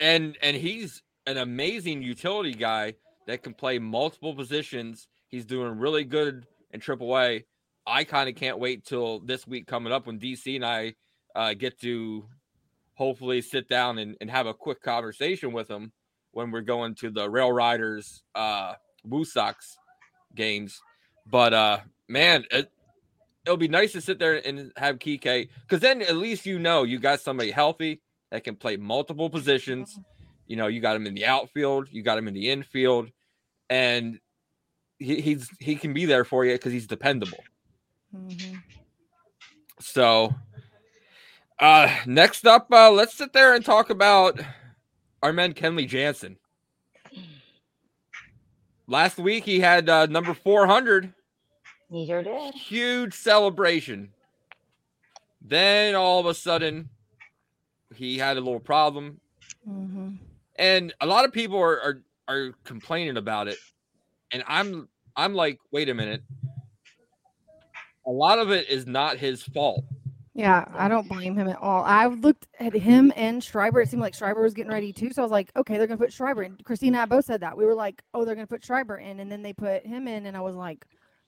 and 0.00 0.36
and 0.42 0.56
he's 0.56 1.02
an 1.26 1.38
amazing 1.38 2.02
utility 2.02 2.52
guy 2.52 2.94
that 3.26 3.42
can 3.42 3.54
play 3.54 3.78
multiple 3.78 4.34
positions. 4.34 5.08
He's 5.28 5.44
doing 5.44 5.78
really 5.78 6.04
good 6.04 6.46
in 6.72 6.80
Triple 6.80 7.18
A. 7.18 7.44
I 7.86 8.04
kind 8.04 8.28
of 8.28 8.36
can't 8.36 8.58
wait 8.58 8.84
till 8.84 9.20
this 9.20 9.46
week 9.46 9.66
coming 9.66 9.92
up 9.92 10.06
when 10.06 10.18
DC 10.18 10.54
and 10.54 10.64
I 10.64 10.94
uh, 11.34 11.54
get 11.54 11.80
to 11.80 12.24
hopefully 12.96 13.40
sit 13.40 13.68
down 13.68 13.98
and, 13.98 14.16
and 14.20 14.30
have 14.30 14.46
a 14.46 14.54
quick 14.54 14.82
conversation 14.82 15.52
with 15.52 15.70
him 15.70 15.92
when 16.32 16.50
we're 16.50 16.60
going 16.60 16.94
to 16.96 17.10
the 17.10 17.30
Rail 17.30 17.52
Riders 17.52 18.22
uh 18.34 18.74
Woo 19.04 19.24
Sox 19.24 19.76
games. 20.34 20.80
But 21.30 21.54
uh 21.54 21.78
man, 22.08 22.44
it, 22.50 22.70
it'll 23.44 23.56
be 23.56 23.68
nice 23.68 23.92
to 23.92 24.00
sit 24.00 24.18
there 24.18 24.44
and 24.46 24.72
have 24.76 24.98
Kike 24.98 25.48
because 25.62 25.80
then 25.80 26.02
at 26.02 26.16
least 26.16 26.46
you 26.46 26.58
know 26.58 26.82
you 26.82 26.98
got 26.98 27.20
somebody 27.20 27.50
healthy 27.50 28.00
that 28.30 28.44
can 28.44 28.56
play 28.56 28.76
multiple 28.76 29.30
positions. 29.30 29.98
You 30.46 30.56
know, 30.56 30.66
you 30.68 30.80
got 30.80 30.96
him 30.96 31.06
in 31.06 31.14
the 31.14 31.26
outfield, 31.26 31.88
you 31.90 32.02
got 32.02 32.18
him 32.18 32.28
in 32.28 32.34
the 32.34 32.50
infield, 32.50 33.10
and 33.68 34.20
he, 34.98 35.20
he's 35.20 35.48
he 35.58 35.76
can 35.76 35.92
be 35.92 36.04
there 36.04 36.24
for 36.24 36.44
you 36.44 36.52
because 36.52 36.72
he's 36.72 36.86
dependable. 36.86 37.42
Mhm. 38.14 38.62
So, 39.80 40.34
uh, 41.60 41.94
next 42.06 42.46
up, 42.46 42.66
uh, 42.72 42.90
let's 42.90 43.14
sit 43.14 43.32
there 43.32 43.54
and 43.54 43.64
talk 43.64 43.90
about 43.90 44.40
our 45.22 45.32
man 45.32 45.54
Kenley 45.54 45.86
Jansen. 45.88 46.36
Last 48.86 49.18
week 49.18 49.44
he 49.44 49.58
had 49.60 49.88
uh, 49.88 50.06
number 50.06 50.32
400, 50.34 51.12
he 51.90 52.06
sure 52.06 52.22
did. 52.22 52.54
huge 52.54 53.14
celebration. 53.14 54.10
Then 55.42 55.94
all 55.94 56.20
of 56.20 56.26
a 56.26 56.34
sudden, 56.34 56.88
he 57.94 58.18
had 58.18 58.36
a 58.36 58.40
little 58.40 58.60
problem, 58.60 59.20
Mhm. 59.68 60.18
and 60.56 60.94
a 61.00 61.06
lot 61.06 61.24
of 61.24 61.32
people 61.32 61.58
are 61.58 61.80
are, 61.80 62.02
are 62.28 62.52
complaining 62.64 63.16
about 63.16 63.48
it. 63.48 63.58
And 64.32 64.42
I'm 64.46 64.88
I'm 65.16 65.34
like, 65.34 65.58
wait 65.72 65.88
a 65.88 65.94
minute. 65.94 66.22
A 68.06 68.10
lot 68.10 68.38
of 68.38 68.50
it 68.50 68.68
is 68.68 68.86
not 68.86 69.18
his 69.18 69.42
fault. 69.42 69.84
Yeah, 70.36 70.66
I 70.74 70.88
don't 70.88 71.08
blame 71.08 71.34
him 71.34 71.48
at 71.48 71.56
all. 71.62 71.82
I 71.82 72.08
looked 72.08 72.46
at 72.60 72.74
him 72.74 73.10
and 73.16 73.42
Schreiber. 73.42 73.80
It 73.80 73.88
seemed 73.88 74.02
like 74.02 74.14
Schreiber 74.14 74.42
was 74.42 74.52
getting 74.52 74.70
ready 74.70 74.92
too. 74.92 75.10
So 75.10 75.22
I 75.22 75.24
was 75.24 75.32
like, 75.32 75.50
okay, 75.56 75.78
they're 75.78 75.86
gonna 75.86 75.96
put 75.96 76.12
Schreiber 76.12 76.42
in. 76.42 76.58
Christina 76.62 76.98
and 76.98 77.02
I 77.02 77.06
both 77.06 77.24
said 77.24 77.40
that. 77.40 77.56
We 77.56 77.64
were 77.64 77.74
like, 77.74 78.02
oh, 78.12 78.26
they're 78.26 78.34
gonna 78.34 78.46
put 78.46 78.62
Schreiber 78.62 78.98
in, 78.98 79.20
and 79.20 79.32
then 79.32 79.40
they 79.40 79.54
put 79.54 79.86
him 79.86 80.06
in, 80.06 80.26
and 80.26 80.36
I 80.36 80.40
was 80.42 80.54
like, 80.54 80.84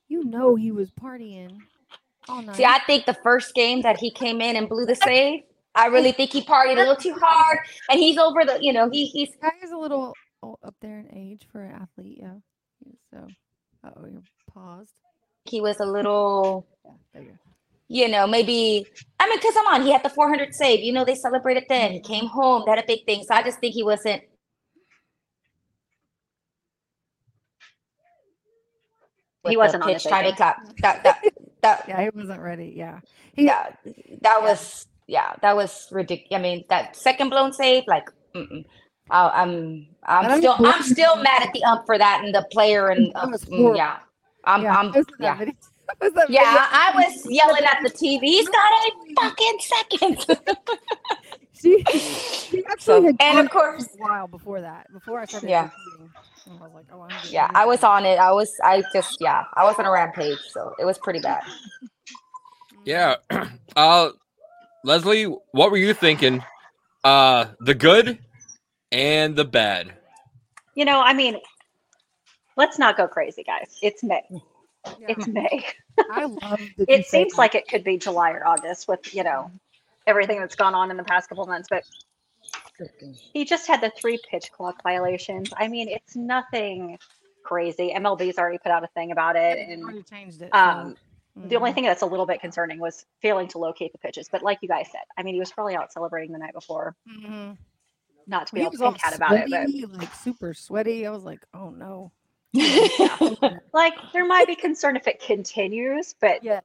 you 0.09 0.25
know, 0.25 0.57
he 0.57 0.73
was 0.73 0.91
partying 0.91 1.57
all 2.29 2.43
night. 2.43 2.57
See, 2.57 2.67
I 2.67 2.81
think 2.87 3.07
the 3.07 3.17
first 3.23 3.55
game 3.55 3.81
that 3.81 3.97
he 3.99 4.11
came 4.11 4.43
in 4.43 4.57
and 4.57 4.69
blew 4.69 4.85
the 4.85 4.95
save, 4.95 5.41
I 5.75 5.87
really 5.87 6.13
think 6.13 6.31
he 6.33 6.43
partied 6.45 6.75
a 6.75 6.81
little 6.81 6.97
too 6.97 7.15
hard, 7.15 7.61
and 7.89 7.99
he's 7.99 8.19
over 8.19 8.45
the, 8.45 8.59
you 8.61 8.75
know, 8.75 8.91
he 8.91 9.07
he's 9.07 9.31
guy 9.41 9.53
is 9.65 9.71
a 9.71 9.79
little 9.79 10.15
up 10.63 10.75
there 10.83 10.99
in 10.99 11.09
age 11.17 11.49
for 11.51 11.63
an 11.63 11.75
athlete. 11.81 12.19
Yeah. 12.21 12.35
So, 13.11 13.27
oh, 13.85 14.07
you're 14.07 14.23
paused. 14.53 14.93
he 15.45 15.63
was 15.63 15.81
a 15.81 15.87
little, 15.87 16.67
Yeah, 16.85 16.93
there 17.15 17.23
you 17.23 17.29
go. 17.31 17.48
You 17.89 18.09
know, 18.09 18.27
maybe. 18.27 18.87
I 19.21 19.29
mean, 19.29 19.41
cause 19.41 19.55
I'm 19.59 19.67
on, 19.69 19.83
he 19.87 19.93
had 19.93 20.03
the 20.05 20.11
400 20.11 20.55
save. 20.55 20.81
You 20.81 20.93
know, 20.93 21.05
they 21.05 21.15
celebrated 21.17 21.65
then. 21.69 21.93
He 21.93 22.01
came 22.01 22.27
home, 22.27 22.63
they 22.67 22.73
had 22.73 22.85
a 22.85 22.87
big 22.87 23.05
thing. 23.07 23.25
So 23.25 23.35
I 23.35 23.43
just 23.43 23.61
think 23.61 23.75
he 23.75 23.83
wasn't. 23.83 24.23
He 29.45 29.57
wasn't 29.57 29.83
on 29.85 29.89
pitch 29.91 30.03
his 30.03 30.07
A 30.07 30.09
trying 30.09 30.25
to 30.25 30.31
game. 30.31 30.37
That 30.39 30.59
that 30.83 31.03
that 31.03 31.23
Yeah, 31.89 32.03
he 32.03 32.11
wasn't 32.15 32.41
ready. 32.41 32.75
Yeah. 32.77 33.01
He, 33.35 33.47
yeah, 33.47 33.71
that 34.23 34.43
was 34.43 34.87
yeah, 35.07 35.35
that 35.43 35.57
was 35.57 35.89
ridiculous. 35.91 36.39
I 36.39 36.43
mean, 36.43 36.65
that 36.69 36.97
second 36.97 37.31
blown 37.31 37.53
save, 37.53 37.85
like, 37.87 38.05
mm-mm. 38.35 38.65
I, 39.11 39.29
I'm 39.43 39.87
I 40.05 40.27
I'm 40.27 40.33
still 40.39 40.57
I'm 40.65 40.83
still 40.83 41.17
mad 41.17 41.43
at 41.43 41.53
the 41.55 41.65
ump 41.65 41.87
for 41.87 41.99
that 41.99 42.23
and 42.25 42.35
the 42.35 42.47
player 42.53 42.89
and 42.89 43.13
That 43.15 43.31
was 43.31 43.45
mm, 43.47 43.57
horrible. 43.57 43.77
yeah, 43.77 43.99
I'm, 44.45 44.63
yeah, 44.63 44.75
I'm, 44.75 44.95
I 44.95 44.99
was 44.99 45.07
in 45.09 45.15
that 45.21 45.39
yeah. 45.41 45.47
video. 45.89 46.01
I 46.01 46.05
was 46.05 46.15
that 46.15 46.29
Yeah, 46.29 46.41
video. 46.41 46.61
I 46.73 46.93
was 46.95 47.27
yelling 47.29 47.65
at 47.65 47.79
the 47.83 47.91
TV. 47.91 48.21
He's 48.23 48.49
got 48.49 48.73
eight 48.87 48.95
fucking 49.17 49.59
seconds. 49.61 50.27
She, 51.61 51.85
she 52.51 52.65
actually 52.71 53.03
So, 53.03 53.05
had 53.07 53.17
and 53.21 53.39
of 53.39 53.51
course, 53.51 53.87
a 53.95 53.99
while 53.99 54.29
before 54.29 54.61
that, 54.63 54.93
before 54.93 55.21
I 55.21 55.27
started 55.27 55.49
Yeah. 55.49 55.71
I 56.49 56.53
was 56.53 56.73
like, 56.75 56.87
oh, 56.93 57.09
yeah, 57.31 57.51
I 57.55 57.67
was 57.67 57.85
on 57.85 58.07
it. 58.07 58.19
I 58.19 58.33
was, 58.33 58.55
I 58.65 58.83
just, 58.93 59.19
yeah, 59.21 59.45
I 59.55 59.65
was 59.65 59.79
on 59.79 59.87
a 59.87 59.91
rampage. 59.91 60.39
So 60.49 60.75
it 60.79 60.85
was 60.85 60.99
pretty 60.99 61.21
bad. 61.21 61.43
Yeah. 62.85 63.17
Uh 63.77 64.11
Leslie, 64.85 65.25
what 65.53 65.71
were 65.71 65.77
you 65.79 65.95
thinking? 65.95 66.45
Uh 67.05 67.47
the 67.61 67.75
good 67.75 68.19
and 68.93 69.37
the 69.37 69.45
bad. 69.45 69.95
You 70.75 70.85
know, 70.85 71.01
I 71.01 71.13
mean, 71.15 71.39
let's 72.57 72.79
not 72.79 72.97
go 72.97 73.09
crazy, 73.09 73.43
guys. 73.45 73.79
It's 73.83 74.03
May. 74.05 74.23
Yeah. 75.01 75.07
It's 75.11 75.27
May. 75.27 75.65
I 76.11 76.25
love 76.43 76.61
It 76.79 77.07
seems 77.07 77.37
like 77.37 77.55
it 77.55 77.69
could 77.69 77.85
be 77.85 77.99
July 77.99 78.33
or 78.33 78.47
August 78.47 78.89
with, 78.89 79.15
you 79.15 79.25
know, 79.25 79.51
everything 80.07 80.41
that's 80.41 80.57
gone 80.57 80.75
on 80.75 80.91
in 80.91 80.97
the 80.97 81.05
past 81.05 81.29
couple 81.29 81.45
months, 81.47 81.69
but 81.71 81.85
he 83.33 83.45
just 83.45 83.67
had 83.67 83.81
the 83.81 83.91
three 83.91 84.19
pitch 84.31 84.53
clock 84.53 84.83
violations. 84.83 85.53
I 85.57 85.69
mean, 85.69 85.89
it's 85.89 86.17
nothing 86.17 86.99
crazy. 87.43 87.93
MLB's 87.97 88.39
already 88.39 88.59
put 88.59 88.73
out 88.73 88.85
a 88.85 88.89
thing 88.89 89.11
about 89.11 89.37
it. 89.37 89.59
And 89.59 89.83
already 89.83 90.03
changed 90.03 90.43
it. 90.43 90.55
um, 90.55 90.97
the 91.47 91.57
only 91.57 91.71
mhm. 91.71 91.75
thing 91.75 91.85
that's 91.85 92.03
a 92.03 92.07
little 92.07 92.27
bit 92.27 92.41
concerning 92.41 92.79
was 92.79 93.05
failing 93.23 93.49
to 93.49 93.59
locate 93.59 93.93
the 93.93 93.99
pitches. 93.99 94.29
But 94.31 94.43
like 94.43 94.59
you 94.61 94.69
guys 94.69 94.87
said, 94.91 95.03
I 95.17 95.23
mean, 95.23 95.35
he 95.35 95.41
was 95.41 95.53
probably 95.53 95.77
out 95.77 95.93
celebrating 95.93 96.33
the 96.33 96.39
night 96.39 96.53
before. 96.53 96.97
Mhm. 97.09 97.57
Not 98.27 98.49
to 98.49 98.55
be 98.55 98.61
he 98.61 98.67
all 98.67 98.73
pink 98.73 99.01
hat 99.01 99.17
about 99.17 99.33
it, 99.33 99.51
but 99.51 99.99
like 99.99 100.15
super 100.15 100.53
sweaty. 100.53 101.07
I 101.07 101.11
was 101.11 101.25
like, 101.25 101.41
oh 101.55 101.71
no. 101.71 102.13
like 103.73 103.95
there 104.13 104.25
might 104.27 104.47
be 104.47 104.55
concern 104.57 104.97
if 104.97 105.07
it 105.07 105.21
continues, 105.23 106.15
but 106.21 106.43
Yes. 106.43 106.63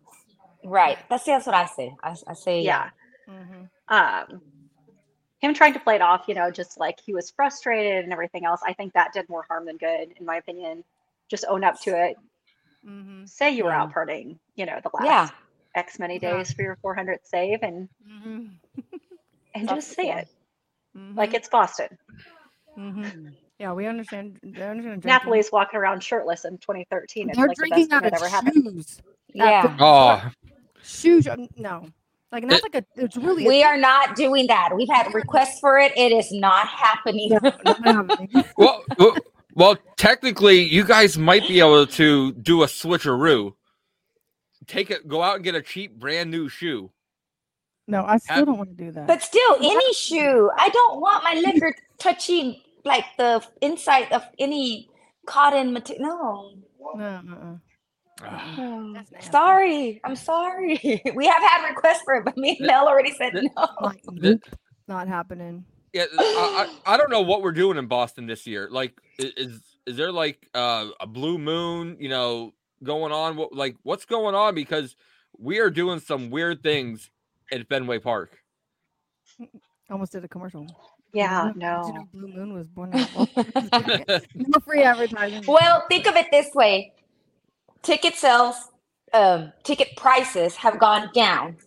right. 0.64 0.98
That's 1.10 1.24
that's 1.26 1.46
what 1.46 1.56
I 1.56 1.66
say. 1.66 1.94
I, 2.04 2.16
I 2.28 2.34
say, 2.34 2.62
yeah. 2.62 2.90
Mhm. 3.30 3.70
um 3.90 4.42
him 5.40 5.54
trying 5.54 5.74
to 5.74 5.80
play 5.80 5.96
it 5.96 6.02
off 6.02 6.26
you 6.28 6.36
know 6.36 6.50
just 6.52 6.78
like 6.80 7.00
he 7.06 7.14
was 7.14 7.32
frustrated 7.32 8.04
and 8.04 8.12
everything 8.14 8.44
else 8.46 8.60
i 8.66 8.74
think 8.74 8.92
that 8.94 9.12
did 9.14 9.28
more 9.30 9.46
harm 9.48 9.66
than 9.66 9.78
good 9.78 10.14
in 10.18 10.26
my 10.26 10.38
opinion 10.38 10.84
just 11.30 11.46
own 11.48 11.64
up 11.64 11.80
to 11.82 11.92
it 11.92 12.18
Mhm. 12.86 13.28
say 13.30 13.52
you 13.52 13.64
were 13.64 13.70
Yeah. 13.72 13.84
out 13.84 13.94
partying 13.94 14.40
you 14.56 14.66
know 14.66 14.78
the 14.84 14.90
last 14.94 15.06
Yeah. 15.06 15.30
x 15.76 16.00
many 16.00 16.16
Yeah. 16.22 16.36
days 16.38 16.52
for 16.54 16.64
your 16.64 16.78
400th 16.84 17.26
save 17.26 17.64
and 17.64 17.88
Mhm. 18.06 18.50
and 19.56 19.68
That's- 19.70 19.86
just 19.86 19.96
say 19.96 20.10
it 20.12 20.28
like 21.16 21.30
Mhm. 21.32 21.34
it's 21.36 21.48
boston 21.50 21.98
Mhm. 22.78 23.36
Yeah, 23.60 23.74
we 23.74 23.86
understand. 23.86 24.40
I 24.44 24.48
understand. 24.48 25.02
drinking. 25.02 25.10
napoli's 25.10 25.52
walking 25.52 25.80
around 25.80 26.04
shirtless 26.04 26.44
in 26.46 26.58
2013 26.58 27.32
They're 27.34 27.48
like 27.48 27.56
drinking 27.56 27.88
best 27.88 27.90
thing 27.90 27.98
out 27.98 28.06
of 28.06 28.14
ever 28.14 28.28
happened 28.28 28.66
shoes. 28.66 29.02
Yeah. 29.34 29.78
Oh, 29.80 30.30
Shoes. 30.84 31.28
um, 31.28 31.48
No. 31.58 31.86
Like 32.32 32.44
and 32.44 32.52
that's 32.52 32.64
like 32.64 32.76
a. 32.76 32.84
It's 32.96 33.16
really. 33.16 33.46
a 33.46 33.48
We 33.48 33.64
are 33.64 33.78
not 33.78 34.16
doing 34.16 34.48
that. 34.48 34.70
We've 34.76 34.90
had 34.90 35.14
requests 35.14 35.60
for 35.60 35.78
it. 35.78 35.92
It 35.96 36.12
is 36.12 36.32
not 36.32 36.68
happening. 36.68 37.30
Yeah, 37.32 37.38
not 37.66 37.86
happening. 37.86 38.44
well, 38.58 38.84
well, 38.98 39.16
well, 39.54 39.78
technically, 39.98 40.64
you 40.64 40.84
guys 40.84 41.16
might 41.16 41.48
be 41.48 41.60
able 41.60 41.86
to 41.86 42.32
do 42.34 42.64
a 42.64 42.66
switcheroo. 42.66 43.54
Take 44.66 44.90
it, 44.90 45.08
go 45.08 45.22
out 45.22 45.36
and 45.36 45.44
get 45.44 45.54
a 45.54 45.62
cheap 45.62 46.00
brand 46.00 46.32
new 46.32 46.50
shoe. 46.50 46.90
No, 47.88 48.04
I 48.04 48.18
still 48.18 48.36
Have- 48.38 48.46
don't 48.48 48.58
want 48.58 48.76
to 48.76 48.84
do 48.84 48.92
that. 48.94 49.06
But 49.06 49.22
still, 49.22 49.56
any 49.58 49.94
shoe. 49.94 50.50
I 50.58 50.70
don't 50.70 51.02
want 51.02 51.24
my 51.24 51.36
liquor 51.36 51.76
touching 52.00 52.60
like 52.84 53.06
the 53.18 53.44
inside 53.62 54.12
of 54.12 54.24
any 54.40 54.90
cotton 55.26 55.74
material. 55.74 56.58
No. 56.96 57.22
no, 57.22 57.60
uh-uh. 58.22 58.94
That's. 58.94 59.32
Sorry. 59.32 60.02
I'm 60.04 60.16
sorry. 60.16 61.02
We 61.16 61.28
have 61.28 61.42
had 61.42 61.68
requests 61.70 62.02
for 62.04 62.16
it, 62.16 62.26
but 62.26 62.38
me 62.38 62.58
and 62.58 62.68
Mel 62.68 62.88
already 62.88 63.12
said 63.12 63.34
Th- 63.34 63.46
no. 63.56 63.68
Like, 63.82 64.04
not 64.88 65.08
happening. 65.08 65.66
Yeah, 65.94 66.06
I, 66.18 66.68
I, 66.86 66.94
I 66.94 66.98
don't 66.98 67.12
know 67.12 67.22
what 67.22 67.44
we're 67.44 67.52
doing 67.52 67.78
in 67.78 67.86
Boston 67.86 68.26
this 68.26 68.48
year. 68.48 68.68
Like, 68.72 68.94
is 69.20 69.62
is 69.86 69.96
there 69.96 70.12
like 70.12 70.48
uh, 70.54 70.88
a 71.00 71.06
blue 71.06 71.38
moon? 71.38 71.98
You 72.00 72.10
know, 72.10 72.54
going 72.84 73.12
on? 73.12 73.36
What 73.36 73.54
like 73.54 73.76
what's 73.84 74.06
going 74.06 74.34
on? 74.34 74.56
Because 74.56 74.96
we 75.38 75.60
are 75.60 75.70
doing 75.70 76.00
some 76.00 76.30
weird 76.32 76.64
things 76.64 77.12
at 77.52 77.68
Fenway 77.68 78.00
Park. 78.00 78.40
Almost 79.90 80.14
did 80.14 80.24
a 80.24 80.28
commercial. 80.28 80.66
Yeah 81.14 81.52
Did 81.84 81.88
you 81.88 81.94
know 81.94 81.94
no 81.94 82.08
Blue 82.14 82.28
Moon 82.28 82.54
was 82.54 82.68
born. 82.68 82.94
in 82.94 83.08
Boston? 83.14 83.46
no 84.36 84.60
free 84.66 84.84
advertising. 84.84 85.44
Well, 85.48 85.86
think 85.90 86.08
of 86.08 86.16
it 86.16 86.28
this 86.32 86.54
way: 86.54 86.94
ticket 87.84 88.16
sales, 88.16 88.56
um, 89.14 89.54
ticket 89.64 89.96
prices 89.98 90.56
have 90.58 90.80
gone 90.80 91.10
down. 91.14 91.58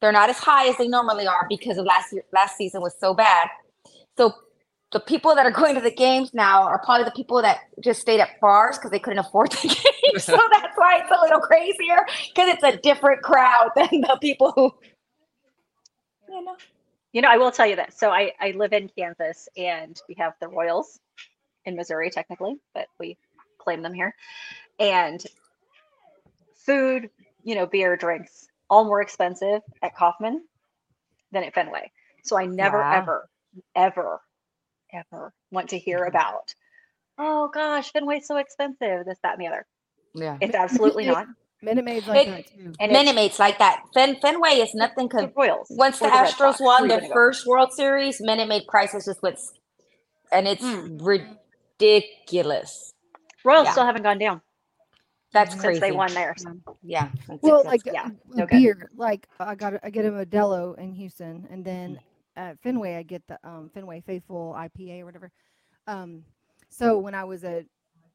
They're 0.00 0.12
not 0.12 0.30
as 0.30 0.38
high 0.38 0.68
as 0.68 0.76
they 0.78 0.88
normally 0.88 1.26
are 1.26 1.46
because 1.48 1.78
of 1.78 1.86
last 1.86 2.12
year. 2.12 2.22
Last 2.32 2.56
season 2.56 2.80
was 2.80 2.94
so 2.98 3.14
bad. 3.14 3.48
So 4.16 4.34
the 4.92 5.00
people 5.00 5.34
that 5.34 5.46
are 5.46 5.50
going 5.50 5.74
to 5.74 5.80
the 5.80 5.90
games 5.90 6.34
now 6.34 6.64
are 6.64 6.80
probably 6.84 7.04
the 7.04 7.12
people 7.12 7.40
that 7.42 7.58
just 7.82 8.00
stayed 8.00 8.20
at 8.20 8.40
bars 8.40 8.76
because 8.76 8.90
they 8.90 8.98
couldn't 8.98 9.18
afford 9.18 9.52
the 9.52 9.68
games. 9.68 10.24
so 10.24 10.38
that's 10.52 10.76
why 10.76 10.98
it's 11.00 11.10
a 11.10 11.20
little 11.22 11.40
crazier 11.40 12.04
because 12.34 12.48
it's 12.48 12.62
a 12.64 12.76
different 12.78 13.22
crowd 13.22 13.70
than 13.76 13.88
the 13.90 14.18
people 14.20 14.52
who, 14.56 14.72
you 16.28 16.44
know. 16.44 16.56
You 17.12 17.22
know, 17.22 17.28
I 17.28 17.38
will 17.38 17.50
tell 17.50 17.66
you 17.66 17.76
this. 17.76 17.96
So 17.98 18.10
I, 18.10 18.32
I 18.40 18.52
live 18.52 18.72
in 18.72 18.88
Kansas 18.96 19.48
and 19.56 20.00
we 20.08 20.14
have 20.18 20.34
the 20.40 20.48
Royals 20.48 20.98
in 21.64 21.76
Missouri, 21.76 22.10
technically, 22.10 22.56
but 22.74 22.86
we 22.98 23.18
claim 23.58 23.82
them 23.82 23.92
here. 23.94 24.14
And 24.78 25.22
food, 26.54 27.10
you 27.42 27.54
know, 27.54 27.66
beer, 27.66 27.96
drinks, 27.96 28.46
all 28.68 28.84
more 28.84 29.02
expensive 29.02 29.62
at 29.82 29.96
Kauffman 29.96 30.42
than 31.32 31.44
at 31.44 31.54
Fenway. 31.54 31.90
So 32.24 32.38
I 32.38 32.46
never, 32.46 32.78
Wow. 32.78 32.92
ever, 32.92 33.28
ever, 33.74 34.20
ever 34.92 35.32
want 35.50 35.70
to 35.70 35.78
hear 35.78 36.00
mm-hmm. 36.00 36.08
about, 36.08 36.54
oh 37.18 37.50
gosh, 37.52 37.92
Fenway's 37.92 38.26
so 38.26 38.36
expensive, 38.36 39.04
this, 39.04 39.18
that, 39.22 39.34
and 39.34 39.42
the 39.42 39.48
other. 39.48 39.66
Yeah. 40.14 40.38
It's 40.40 40.54
absolutely 40.54 41.06
not. 41.06 41.26
Minute 41.62 41.84
Maid's 41.84 42.06
like 42.08 42.26
It- 42.26 42.30
that 42.30 42.46
too. 42.46 42.72
And 42.80 42.92
Minute 42.92 43.14
Maids 43.14 43.38
like 43.38 43.58
that. 43.58 43.84
Fen- 43.94 44.16
Fenway 44.20 44.52
is 44.60 44.74
nothing. 44.74 45.08
the 45.08 45.18
Com- 45.28 45.32
Royals. 45.36 45.66
once 45.70 45.98
the 45.98 46.06
or 46.06 46.10
Red 46.10 46.26
Astros 46.28 46.38
Sox. 46.56 46.60
won 46.60 46.78
Who 46.78 46.84
are 46.84 46.88
their 47.00 47.08
go? 47.08 47.12
first 47.12 47.46
World 47.46 47.72
Series, 47.72 48.20
Minute 48.20 48.48
Maid 48.48 48.66
prices 48.68 49.04
just 49.04 49.22
went, 49.22 49.38
and 50.32 50.48
it's 50.48 50.62
Mm. 50.64 51.00
ridiculous. 51.80 52.94
Royals 53.44 53.66
yeah. 53.66 53.72
still 53.72 53.86
haven't 53.86 54.02
gone 54.02 54.18
down 54.18 54.40
That's 55.32 55.52
since 55.52 55.62
crazy. 55.62 55.80
they 55.80 55.92
won 55.92 56.12
theirs. 56.14 56.44
Yeah. 56.82 57.08
Well, 57.40 57.62
like 57.64 57.82
yeah, 57.86 58.06
uh, 58.06 58.10
no 58.34 58.44
a 58.44 58.46
good. 58.46 58.56
beer, 58.58 58.90
like 58.96 59.26
I 59.38 59.54
got 59.54 59.74
I 59.82 59.90
get 59.90 60.04
a 60.04 60.10
Modelo 60.10 60.78
in 60.78 60.92
Houston, 60.94 61.46
and 61.50 61.64
then 61.64 62.00
at 62.36 62.58
Fenway 62.62 62.96
I 62.96 63.02
get 63.02 63.26
the 63.26 63.38
um, 63.44 63.70
Fenway 63.74 64.02
Faithful 64.06 64.54
IPA 64.56 65.00
or 65.02 65.04
whatever. 65.06 65.30
Um, 65.86 66.24
so 66.68 66.98
when 66.98 67.14
I 67.14 67.24
was 67.24 67.42
at 67.44 67.64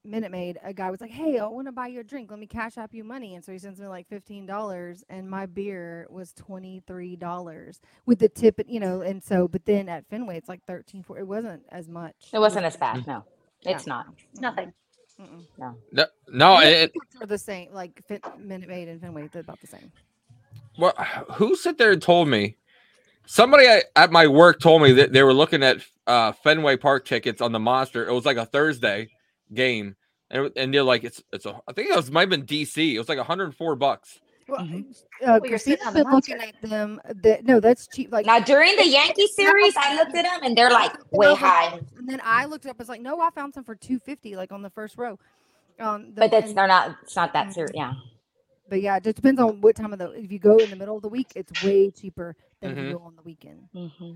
Minute 0.05 0.31
Maid, 0.31 0.59
a 0.63 0.73
guy 0.73 0.91
was 0.91 1.01
like, 1.01 1.11
"Hey, 1.11 1.39
I 1.39 1.47
want 1.47 1.67
to 1.67 1.71
buy 1.71 1.87
you 1.87 1.99
a 2.01 2.03
drink. 2.03 2.31
Let 2.31 2.39
me 2.39 2.47
cash 2.47 2.77
app 2.77 2.93
you 2.93 3.03
money." 3.03 3.35
And 3.35 3.43
so 3.43 3.51
he 3.51 3.57
sends 3.59 3.79
me 3.79 3.87
like 3.87 4.07
fifteen 4.07 4.45
dollars, 4.45 5.03
and 5.09 5.29
my 5.29 5.45
beer 5.47 6.07
was 6.09 6.33
twenty 6.33 6.81
three 6.87 7.15
dollars 7.15 7.79
with 8.05 8.19
the 8.19 8.29
tip, 8.29 8.61
you 8.67 8.79
know. 8.79 9.01
And 9.01 9.23
so, 9.23 9.47
but 9.47 9.65
then 9.65 9.89
at 9.89 10.07
Fenway, 10.09 10.37
it's 10.37 10.49
like 10.49 10.63
thirteen 10.65 11.03
four. 11.03 11.19
It 11.19 11.27
wasn't 11.27 11.63
as 11.71 11.87
much. 11.89 12.15
it 12.33 12.39
wasn't 12.39 12.65
as 12.65 12.77
bad. 12.77 13.05
No, 13.07 13.23
it's 13.63 13.87
Yeah. 13.87 13.93
not. 13.93 14.07
Nothing. 14.39 14.73
Mm-mm. 15.21 15.45
No, 15.57 16.05
no 16.29 16.57
And 16.57 16.63
the 16.63 16.83
it, 16.83 16.93
are 17.21 17.27
the 17.27 17.37
same. 17.37 17.71
Like 17.73 18.01
Fin- 18.07 18.21
Minute 18.37 18.69
Maid 18.69 18.89
and 18.89 19.01
Fenway, 19.01 19.29
they're 19.31 19.41
about 19.41 19.61
the 19.61 19.67
same. 19.67 19.91
well, 20.77 20.93
who 21.33 21.55
sit 21.55 21.77
there 21.77 21.91
and 21.91 22.01
told 22.01 22.27
me? 22.27 22.57
Somebody 23.27 23.65
at, 23.65 23.85
at 23.95 24.11
my 24.11 24.27
work 24.27 24.59
told 24.59 24.83
me 24.83 24.91
that 24.93 25.11
they 25.13 25.23
were 25.23 25.33
looking 25.33 25.63
at 25.63 25.77
uh, 26.05 26.31
Fenway 26.31 26.77
Park 26.77 27.05
tickets 27.05 27.41
on 27.41 27.51
the 27.51 27.59
Monster. 27.59 28.07
It 28.07 28.13
was 28.13 28.25
like 28.25 28.37
a 28.37 28.45
Thursday 28.45 29.09
game, 29.53 29.95
and, 30.29 30.51
and 30.55 30.73
they're 30.73 30.83
like, 30.83 31.03
it's 31.03 31.21
it's 31.33 31.45
a. 31.45 31.59
I 31.67 31.73
think 31.73 31.89
it 31.89 31.95
was 31.95 32.09
might 32.11 32.21
have 32.21 32.29
been 32.29 32.45
DC. 32.45 32.93
It 32.93 32.97
was 32.99 33.09
like 33.09 33.17
104 33.17 33.75
bucks. 33.75 34.19
Well, 34.47 34.59
Mhm. 34.61 34.85
uh, 35.25 35.39
you're 35.43 35.57
sitting 35.57 35.85
on 35.87 35.93
the 35.93 36.03
been 36.03 36.13
looking 36.13 36.37
at 36.39 36.53
them. 36.61 37.01
That 37.23 37.45
no, 37.45 37.59
that's 37.59 37.87
cheap. 37.87 38.11
Like 38.11 38.27
Now 38.27 38.39
during 38.39 38.75
the 38.75 38.87
Yankee 38.87 39.25
series, 39.27 39.73
I 39.75 39.95
looked 39.95 40.15
at 40.15 40.23
them 40.23 40.39
and 40.43 40.55
they're 40.55 40.69
like 40.69 40.93
way 41.11 41.33
high. 41.33 41.79
And 41.97 42.07
then 42.07 42.21
I 42.23 42.45
looked 42.45 42.65
it 42.65 42.69
up. 42.69 42.79
It's 42.79 42.87
like, 42.89 43.01
no, 43.01 43.19
I 43.21 43.31
found 43.31 43.55
some 43.55 43.63
for 43.63 43.73
two 43.75 43.97
fifty, 43.97 44.35
like 44.35 44.51
on 44.51 44.61
the 44.61 44.69
first 44.69 44.97
row. 44.99 45.17
Um, 45.79 46.13
the- 46.13 46.21
But 46.21 46.31
that's 46.31 46.49
and- 46.49 46.57
they're 46.57 46.67
not. 46.67 46.95
It's 47.01 47.15
not 47.15 47.33
that 47.33 47.53
serious. 47.53 47.71
Yeah. 47.73 47.93
But 48.69 48.81
yeah, 48.81 48.97
it 48.97 49.03
just 49.03 49.15
depends 49.15 49.41
on 49.41 49.61
what 49.61 49.75
time 49.75 49.93
of 49.93 49.99
the. 49.99 50.11
If 50.11 50.31
you 50.31 50.37
go 50.39 50.57
in 50.57 50.69
the 50.69 50.75
middle 50.75 50.95
of 50.95 51.01
the 51.01 51.09
week, 51.09 51.31
it's 51.35 51.63
way 51.63 51.89
cheaper 51.89 52.35
than 52.61 52.71
if 52.71 52.77
Mhm. 52.77 52.87
you 52.89 52.97
go 52.97 53.03
on 53.03 53.15
the 53.15 53.21
weekend. 53.23 53.67
Mm-hmm. 53.75 54.11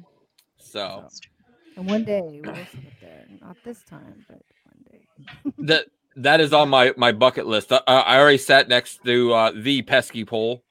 So 0.59 1.07
So, 1.09 1.29
and 1.75 1.89
one 1.89 2.03
day 2.03 2.41
we'll 2.43 2.55
sit 2.55 2.99
there. 3.01 3.25
Not 3.41 3.57
this 3.63 3.83
time, 3.83 4.25
but 4.27 4.41
one 4.83 5.53
day. 5.57 5.63
that 5.73 5.85
that 6.15 6.41
is 6.41 6.53
on 6.53 6.69
my 6.69 6.93
my 6.97 7.11
bucket 7.11 7.45
list. 7.47 7.71
I, 7.71 7.81
I 7.87 8.19
already 8.19 8.37
sat 8.37 8.67
next 8.69 9.03
to 9.05 9.33
uh, 9.33 9.51
the 9.55 9.81
pesky 9.83 10.25
pole. 10.25 10.63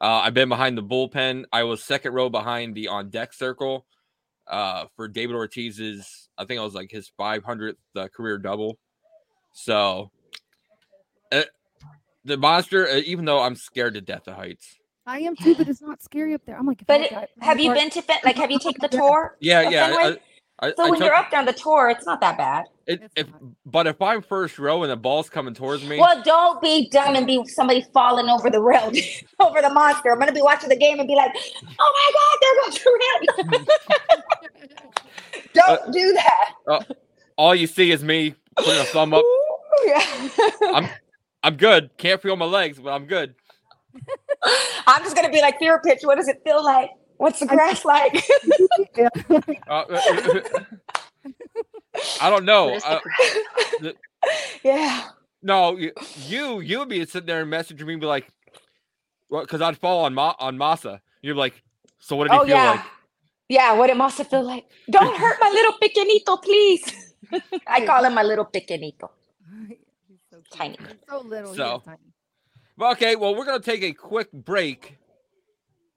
Uh, 0.00 0.22
I've 0.24 0.34
been 0.34 0.48
behind 0.48 0.76
the 0.76 0.82
bullpen. 0.82 1.44
I 1.52 1.62
was 1.64 1.82
second 1.82 2.12
row 2.12 2.28
behind 2.28 2.74
the 2.74 2.88
on 2.88 3.10
deck 3.10 3.32
circle 3.32 3.86
uh, 4.48 4.86
for 4.96 5.06
David 5.08 5.36
Ortiz's. 5.36 6.28
I 6.36 6.44
think 6.44 6.58
I 6.60 6.64
was 6.64 6.74
like 6.74 6.90
his 6.90 7.10
500th 7.18 7.76
uh, 7.94 8.08
career 8.08 8.38
double. 8.38 8.78
So, 9.52 10.10
uh, 11.30 11.42
the 12.24 12.36
monster, 12.36 12.88
uh, 12.88 12.96
even 12.96 13.24
though 13.24 13.40
I'm 13.42 13.54
scared 13.54 13.94
to 13.94 14.00
death 14.00 14.26
of 14.26 14.34
heights. 14.34 14.76
I 15.06 15.20
am 15.20 15.36
too, 15.36 15.54
but 15.54 15.68
it's 15.68 15.82
not 15.82 16.02
scary 16.02 16.34
up 16.34 16.42
there. 16.46 16.56
I'm 16.56 16.66
like, 16.66 16.80
if 16.80 16.86
But 16.86 17.00
I 17.00 17.04
it- 17.04 17.10
die- 17.10 17.28
have 17.40 17.60
you 17.60 17.70
or- 17.70 17.74
been 17.74 17.90
to 17.90 18.02
Fin- 18.02 18.18
like 18.24 18.36
have 18.36 18.50
you 18.50 18.58
taken 18.58 18.80
the 18.80 18.88
tour? 18.96 19.36
Yeah, 19.40 19.68
yeah. 19.68 19.86
Fenway? 19.88 20.02
I, 20.02 20.16
I, 20.62 20.72
So 20.74 20.84
I 20.84 20.90
when 20.90 21.00
took- 21.00 21.06
you're 21.06 21.14
up 21.16 21.30
there 21.30 21.40
on 21.40 21.46
the 21.46 21.52
tour, 21.52 21.88
it's 21.90 22.06
not 22.06 22.20
that 22.20 22.38
bad. 22.38 22.66
it, 22.86 23.10
if, 23.16 23.26
but 23.66 23.86
if 23.88 24.00
I'm 24.00 24.22
first 24.22 24.58
row 24.58 24.82
and 24.84 24.92
the 24.92 24.96
ball's 24.96 25.28
coming 25.28 25.54
towards 25.54 25.84
me, 25.84 25.98
Well, 25.98 26.22
don't 26.22 26.62
be 26.62 26.88
dumb 26.88 27.16
and 27.16 27.26
be 27.26 27.44
somebody 27.48 27.84
falling 27.92 28.28
over 28.28 28.48
the 28.48 28.60
rail, 28.62 28.92
over 29.40 29.60
the 29.60 29.70
monster. 29.70 30.12
I'm 30.12 30.18
gonna 30.20 30.32
be 30.32 30.40
watching 30.40 30.68
the 30.68 30.76
game 30.76 31.00
and 31.00 31.08
be 31.08 31.16
like, 31.16 31.32
"Oh 31.78 31.92
my 31.98 32.12
God, 32.14 32.38
there 32.40 32.54
goes 32.64 32.78
the 32.84 33.58
rail!" 33.58 33.66
don't 35.54 35.80
uh, 35.88 35.90
do 35.90 36.12
that. 36.12 36.50
Uh, 36.68 36.80
all 37.36 37.54
you 37.54 37.66
see 37.66 37.90
is 37.90 38.02
me 38.04 38.34
putting 38.56 38.80
a 38.80 38.84
thumb 38.84 39.12
up. 39.14 39.24
Yeah. 39.84 40.28
I'm 40.74 40.88
I'm 41.42 41.56
good. 41.56 41.90
Can't 41.96 42.22
feel 42.22 42.36
my 42.36 42.44
legs, 42.44 42.78
but 42.78 42.90
I'm 42.90 43.06
good. 43.06 43.34
I'm 44.86 45.02
just 45.02 45.16
gonna 45.16 45.30
be 45.30 45.40
like, 45.40 45.58
"Fear 45.58 45.80
pitch. 45.80 46.00
What 46.02 46.16
does 46.18 46.28
it 46.28 46.40
feel 46.44 46.64
like? 46.64 46.90
What's 47.22 47.38
the 47.38 47.46
grass 47.46 47.84
like?" 47.84 48.14
Uh, 49.68 49.84
I 52.20 52.30
don't 52.30 52.44
know. 52.44 52.66
What 52.66 52.76
is 52.76 52.82
the 52.82 53.90
Uh, 53.90 53.92
yeah. 54.64 55.08
no, 55.42 55.76
you 55.76 55.92
you 56.26 56.60
you 56.60 56.78
would 56.80 56.88
be 56.88 57.04
sitting 57.06 57.26
there 57.26 57.42
and 57.42 57.52
messaging 57.52 57.86
me 57.86 57.94
and 57.94 58.00
be 58.00 58.06
like, 58.06 58.26
"Well," 59.30 59.42
because 59.42 59.60
I'd 59.60 59.78
fall 59.78 60.04
on 60.04 60.14
Ma- 60.14 60.34
on 60.40 60.56
Masa. 60.58 61.00
You're 61.22 61.36
like, 61.36 61.62
"So 62.00 62.16
what 62.16 62.24
did 62.24 62.32
he 62.32 62.38
Oh 62.40 62.44
feel 62.44 62.56
yeah. 62.56 62.70
like?" 62.72 62.84
Yeah. 63.48 63.72
What 63.74 63.86
did 63.86 63.96
must 63.98 64.18
have 64.18 64.28
feel 64.28 64.42
like. 64.42 64.64
Don't 64.90 65.16
hurt 65.16 65.38
my 65.40 65.50
little 65.50 65.74
pequeñito, 65.82 66.42
please. 66.42 66.84
I 67.66 67.86
call 67.86 68.04
him 68.04 68.14
my 68.14 68.22
little 68.24 68.46
pequeñito. 68.46 69.10
He's 70.08 70.18
so. 70.30 70.42
Tiny. 70.52 70.76
He's 70.80 70.98
so 71.08 71.20
little. 71.20 71.54
So- 71.54 71.82
tiny. 71.84 71.98
Well, 72.76 72.90
okay, 72.92 73.14
well, 73.16 73.34
we're 73.36 73.44
gonna 73.44 73.60
take 73.60 73.82
a 73.84 73.92
quick 73.92 74.32
break 74.32 74.96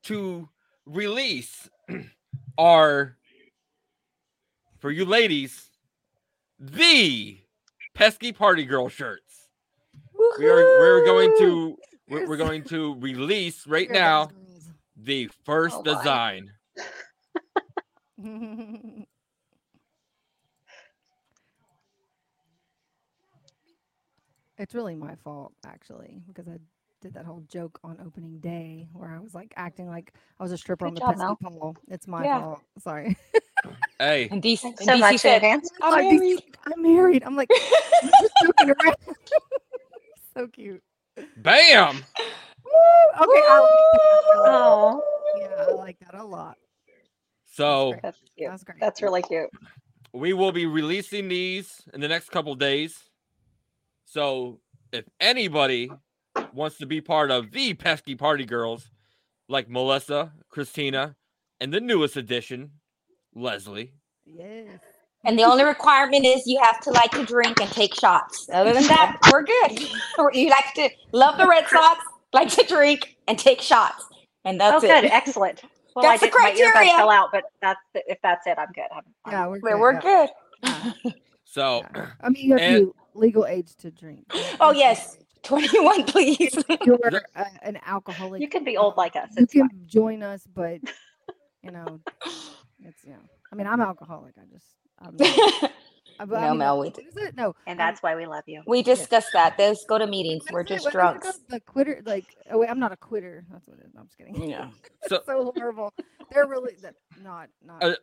to 0.04 0.50
release 0.86 1.70
are 2.58 3.18
for 4.80 4.92
you 4.92 5.06
ladies 5.06 5.70
the 6.60 7.38
pesky 7.94 8.32
party 8.32 8.66
girl 8.66 8.90
shirts. 8.90 9.50
We 10.40 10.48
are 10.48 10.56
we're 10.56 11.06
going 11.06 11.36
to 11.40 11.78
we're, 12.10 12.28
we're 12.28 12.38
going 12.38 12.64
to 12.66 12.96
release 13.00 13.66
right 13.68 13.90
now 13.90 14.30
the 14.96 15.30
first 15.44 15.78
Oh, 15.80 15.84
design. 15.84 16.52
it's 24.58 24.74
really 24.74 24.96
my 24.96 25.16
fault, 25.16 25.54
actually, 25.66 26.22
because 26.28 26.48
I 26.48 26.58
did 27.06 27.14
that 27.14 27.26
whole 27.26 27.44
joke 27.48 27.80
on 27.84 28.00
opening 28.04 28.40
day 28.40 28.88
where 28.92 29.10
I 29.12 29.20
was 29.20 29.36
like 29.36 29.54
acting 29.58 29.88
like 29.88 30.12
I 30.40 30.44
was 30.44 30.52
a 30.52 30.58
stripper 30.58 30.88
on 30.88 30.96
the 30.96 31.00
job, 31.02 31.10
pesky 31.12 31.24
Mel. 31.24 31.38
pole. 31.44 31.78
It's 31.88 32.08
my 32.08 32.24
Yeah. 32.26 32.40
fault. 32.42 32.62
Sorry. 32.80 33.16
Hey, 34.00 34.28
And 34.32 34.42
DC, 34.42 34.60
Thanks 34.62 34.84
so 34.86 34.96
DC 34.96 35.00
much 35.00 35.12
in 35.14 35.18
said, 35.20 35.36
advance. 35.38 35.70
I'm 35.84 35.94
DC 36.04 36.20
married. 36.20 36.44
I'm 36.66 36.82
married. 36.82 37.24
I'm 37.24 37.36
like, 37.36 37.50
I'm 38.02 38.10
just 38.20 38.34
joking 38.42 38.70
around. 38.72 38.96
so 40.34 40.48
cute. 40.48 40.82
bam! 41.38 42.04
Woo! 42.66 43.24
Okay, 43.24 43.44
I 43.48 43.60
like 43.60 43.70
that. 43.94 44.02
I 44.34 44.48
Oh. 44.48 45.04
Yeah, 45.40 45.48
I 45.60 45.74
like 45.76 46.00
that 46.00 46.16
a 46.16 46.24
lot. 46.24 46.58
So 47.46 47.94
that's 48.02 48.18
cute. 48.36 48.50
That's 48.50 48.64
great. 48.64 48.80
That's 48.80 49.02
really 49.04 49.22
cute. 49.22 49.50
we 50.14 50.34
will 50.34 50.52
be 50.52 50.66
releasing 50.66 51.28
these 51.28 51.82
in 51.94 52.02
the 52.02 52.08
next 52.08 52.30
couple 52.32 52.56
days. 52.56 52.98
So 54.06 54.60
if 54.92 55.06
anybody 55.20 55.92
wants 56.56 56.78
to 56.78 56.86
be 56.86 57.02
part 57.02 57.32
of 57.32 57.52
the 57.52 57.74
pesky 57.74 58.16
party 58.16 58.46
girls, 58.46 58.90
like 59.48 59.70
Melissa, 59.70 60.32
Christina, 60.50 61.16
and 61.60 61.74
the 61.74 61.82
newest 61.82 62.16
addition, 62.18 62.72
Leslie. 63.36 63.92
Yes. 64.26 64.80
And 65.24 65.38
the 65.40 65.44
only 65.44 65.64
requirement 65.64 66.26
is 66.26 66.44
you 66.46 66.60
have 66.64 66.80
to 66.82 66.92
like 66.92 67.12
to 67.12 67.26
drink 67.26 67.60
and 67.60 67.70
take 67.72 67.94
shots. 67.96 68.48
Other 68.54 68.74
than 68.74 68.84
that, 68.84 69.18
we're 69.32 69.44
good. 69.44 69.80
You 70.34 70.50
like 70.50 70.74
to 70.76 70.90
love 71.12 71.38
the 71.38 71.48
Red 71.48 71.68
Sox, 71.68 72.00
like 72.34 72.50
to 72.50 72.64
drink 72.68 73.18
and 73.28 73.38
take 73.38 73.62
shots, 73.62 74.06
and 74.46 74.60
that's 74.60 74.84
oh, 74.84 74.88
good. 74.88 75.04
it. 75.06 75.12
Excellent. 75.12 75.62
Well, 75.96 76.04
That's 76.04 76.22
I 76.24 76.26
the 76.28 76.32
did, 76.32 76.36
my 76.42 76.52
criteria. 76.52 76.98
fell 76.98 77.10
out, 77.10 77.30
but 77.32 77.44
that's 77.62 77.80
if 77.94 78.18
that's 78.22 78.46
it, 78.48 78.58
I'm 78.58 78.72
good. 78.74 78.84
I'm, 78.92 79.04
I'm- 79.26 79.34
Yeah, 79.34 79.48
we're 79.48 79.60
We're, 79.62 79.62
good. 79.62 79.80
we're 79.80 79.94
yeah, 79.94 80.92
good. 80.94 81.04
yeah, 81.06 81.12
So 81.46 81.84
yeah. 81.96 82.08
I 82.22 82.30
mean, 82.30 82.46
you 82.46 82.52
have 82.54 82.62
And- 82.62 82.76
to 82.76 82.86
be 82.88 82.92
legal 83.14 83.46
age 83.46 83.76
to 83.78 83.92
drink. 83.92 84.26
Oh 84.60 84.72
yes, 84.74 85.18
twenty-one, 85.46 86.04
please. 86.06 86.56
If 86.70 86.80
you're 86.86 87.00
uh, 87.36 87.46
an 87.62 87.80
alcoholic. 87.86 88.42
You 88.42 88.50
can 88.50 88.64
be 88.64 88.78
old 88.78 88.98
like 88.98 89.16
us. 89.16 89.30
You 89.38 89.48
can 89.48 89.70
fine. 89.70 89.84
join 89.86 90.24
us, 90.24 90.46
but 90.54 90.80
you 91.64 91.72
know, 91.72 92.00
it's 92.84 93.02
yeah. 93.08 93.16
I 93.52 93.56
mean, 93.56 93.68
I'm 93.68 93.82
alcoholic. 93.82 94.36
I 94.38 94.44
just. 94.52 94.66
I'm 95.00 95.16
not, 95.62 95.72
I, 96.20 96.26
but 96.26 96.38
I 96.38 96.42
No, 96.44 96.50
mean, 96.52 96.58
Mel, 96.60 96.78
uh, 96.80 96.82
we 96.84 96.90
what 96.90 97.00
is 97.00 97.18
it? 97.18 97.36
No, 97.36 97.54
And 97.68 97.80
um, 97.80 97.86
that's 97.86 98.02
why 98.02 98.16
we 98.16 98.26
love 98.26 98.44
you. 98.48 98.64
we 98.66 98.82
discussed 98.82 99.30
that. 99.34 99.58
Those 99.58 99.84
go 99.86 99.98
to 99.98 100.08
meetings. 100.08 100.46
We're 100.52 100.64
just 100.64 100.86
What 100.86 100.90
is 100.90 100.96
it 100.96 100.98
drunks. 100.98 101.24
called? 101.26 101.36
The 101.50 101.60
quitter, 101.60 102.02
like. 102.06 102.26
Oh 102.50 102.60
wait, 102.60 102.70
I'm 102.70 102.80
not 102.80 102.92
a 102.94 102.98
quitter. 102.98 103.46
That's 103.52 103.68
what 103.68 103.80
it 103.80 103.86
is. 103.88 103.94
No, 103.94 104.02
I'm 104.02 104.08
just 104.08 104.18
kidding. 104.18 104.50
Yeah. 104.50 104.70
So- 105.08 105.22
so 105.26 105.52
horrible. 105.56 105.94
They're 106.32 106.48
really 106.48 106.76
that 106.82 106.96
not 107.22 107.50
not. 107.64 107.84
Uh, 107.84 107.94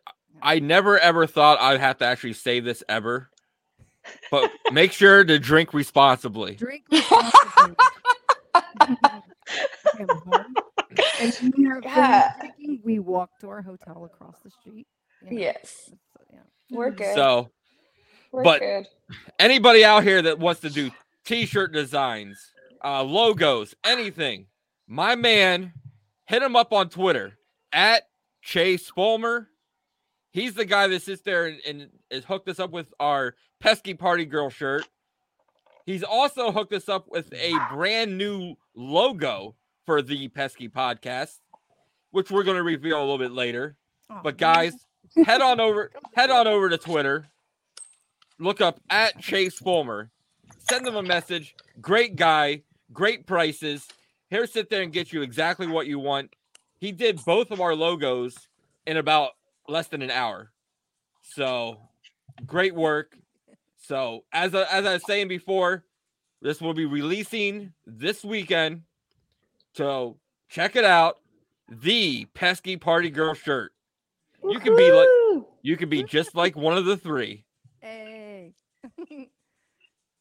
I 0.41 0.59
never 0.59 0.97
ever 0.99 1.27
thought 1.27 1.59
I'd 1.59 1.79
have 1.79 1.97
to 1.99 2.05
actually 2.05 2.33
say 2.33 2.59
this 2.59 2.83
ever. 2.87 3.29
But 4.31 4.51
make 4.71 4.91
sure 4.91 5.23
to 5.23 5.39
drink 5.39 5.73
responsibly. 5.73 6.55
drink 6.55 6.83
responsibly. 6.91 7.75
Okay, 8.55 10.05
we're 10.05 10.15
home. 10.15 10.55
and 11.19 11.33
when 11.33 11.53
we 11.57 11.65
are, 11.67 11.81
Yeah. 11.83 12.33
drinking, 12.39 12.81
we 12.83 12.99
walk 12.99 13.29
to 13.41 13.49
our 13.49 13.61
hotel 13.61 14.05
across 14.05 14.39
the 14.43 14.49
street. 14.51 14.87
you 15.23 15.31
know, 15.31 15.37
Yes, 15.41 15.85
so, 15.89 16.23
yeah. 16.31 16.39
we're 16.71 16.91
Mhm. 16.91 16.97
good. 16.97 17.15
So 17.15 17.51
we're 18.31 18.43
but- 18.43 18.59
good. 18.59 18.87
anybody 19.39 19.85
out 19.85 20.03
here 20.03 20.21
that 20.21 20.39
wants 20.39 20.61
to 20.61 20.69
do 20.69 20.91
t-shirt 21.25 21.71
designs, 21.71 22.51
uh, 22.83 23.03
logos, 23.03 23.73
anything, 23.85 24.47
my 24.87 25.15
man, 25.15 25.71
hit 26.25 26.43
him 26.43 26.55
up 26.55 26.73
on 26.73 26.89
Twitter 26.89 27.37
at 27.71 28.03
Chase 28.41 28.89
Fulmer. 28.89 29.49
He's 30.33 30.55
the 30.55 30.65
guy 30.65 30.87
that 30.87 31.03
sits 31.03 31.21
there 31.21 31.45
and, 31.45 31.61
and 31.65 31.89
has 32.11 32.25
hooked 32.25 32.49
us 32.49 32.59
up 32.59 32.71
with 32.71 32.91
our 32.99 33.35
pesky 33.59 33.93
party 33.93 34.25
girl 34.25 34.49
shirt. 34.49 34.87
He's 35.85 36.03
also 36.03 36.51
hooked 36.51 36.73
us 36.73 36.89
up 36.89 37.05
with 37.07 37.31
a 37.33 37.53
brand 37.71 38.17
new 38.17 38.55
logo 38.75 39.55
for 39.85 40.01
the 40.01 40.27
pesky 40.29 40.67
podcast, 40.69 41.39
which 42.11 42.31
we're 42.31 42.43
going 42.43 42.57
to 42.57 42.63
reveal 42.63 42.97
a 42.97 43.01
little 43.01 43.19
bit 43.19 43.31
later. 43.31 43.75
Oh, 44.09 44.21
But 44.23 44.37
guys, 44.37 44.73
head 45.23 45.41
on 45.41 45.59
over, 45.59 45.91
head 46.15 46.31
on 46.31 46.47
over 46.47 46.67
to 46.69 46.77
Twitter. 46.79 47.27
Look 48.39 48.59
up 48.59 48.79
at 48.89 49.19
Chase 49.19 49.59
Fulmer. 49.59 50.09
Send 50.67 50.85
them 50.85 50.95
a 50.95 51.03
message. 51.03 51.55
Great 51.79 52.15
guy, 52.15 52.63
great 52.91 53.27
prices. 53.27 53.87
He'll 54.31 54.47
sit 54.47 54.71
there 54.71 54.81
and 54.81 54.91
get 54.91 55.13
you 55.13 55.21
exactly 55.21 55.67
what 55.67 55.85
you 55.85 55.99
want. 55.99 56.33
He 56.79 56.91
did 56.91 57.23
both 57.23 57.51
of 57.51 57.61
our 57.61 57.75
logos 57.75 58.35
in 58.87 58.97
about 58.97 59.31
less 59.67 59.87
than 59.87 60.01
an 60.01 60.11
hour. 60.11 60.51
So 61.21 61.77
great 62.45 62.75
work. 62.75 63.17
So 63.77 64.23
as 64.31 64.55
I, 64.55 64.63
as 64.63 64.85
I 64.85 64.93
was 64.93 65.05
saying 65.05 65.27
before, 65.27 65.83
this 66.41 66.61
will 66.61 66.73
be 66.73 66.85
releasing 66.85 67.73
this 67.85 68.23
weekend. 68.23 68.83
So 69.75 70.17
check 70.49 70.75
it 70.75 70.85
out. 70.85 71.19
The 71.69 72.25
pesky 72.33 72.77
party 72.77 73.09
girl 73.09 73.33
shirt. 73.33 73.71
You 74.43 74.59
can 74.59 74.75
be 74.75 74.91
like 74.91 75.07
you 75.61 75.77
can 75.77 75.89
be 75.89 76.03
just 76.03 76.35
like 76.35 76.55
one 76.55 76.77
of 76.77 76.85
the 76.85 76.97
three. 76.97 77.45
Hey. 77.79 78.53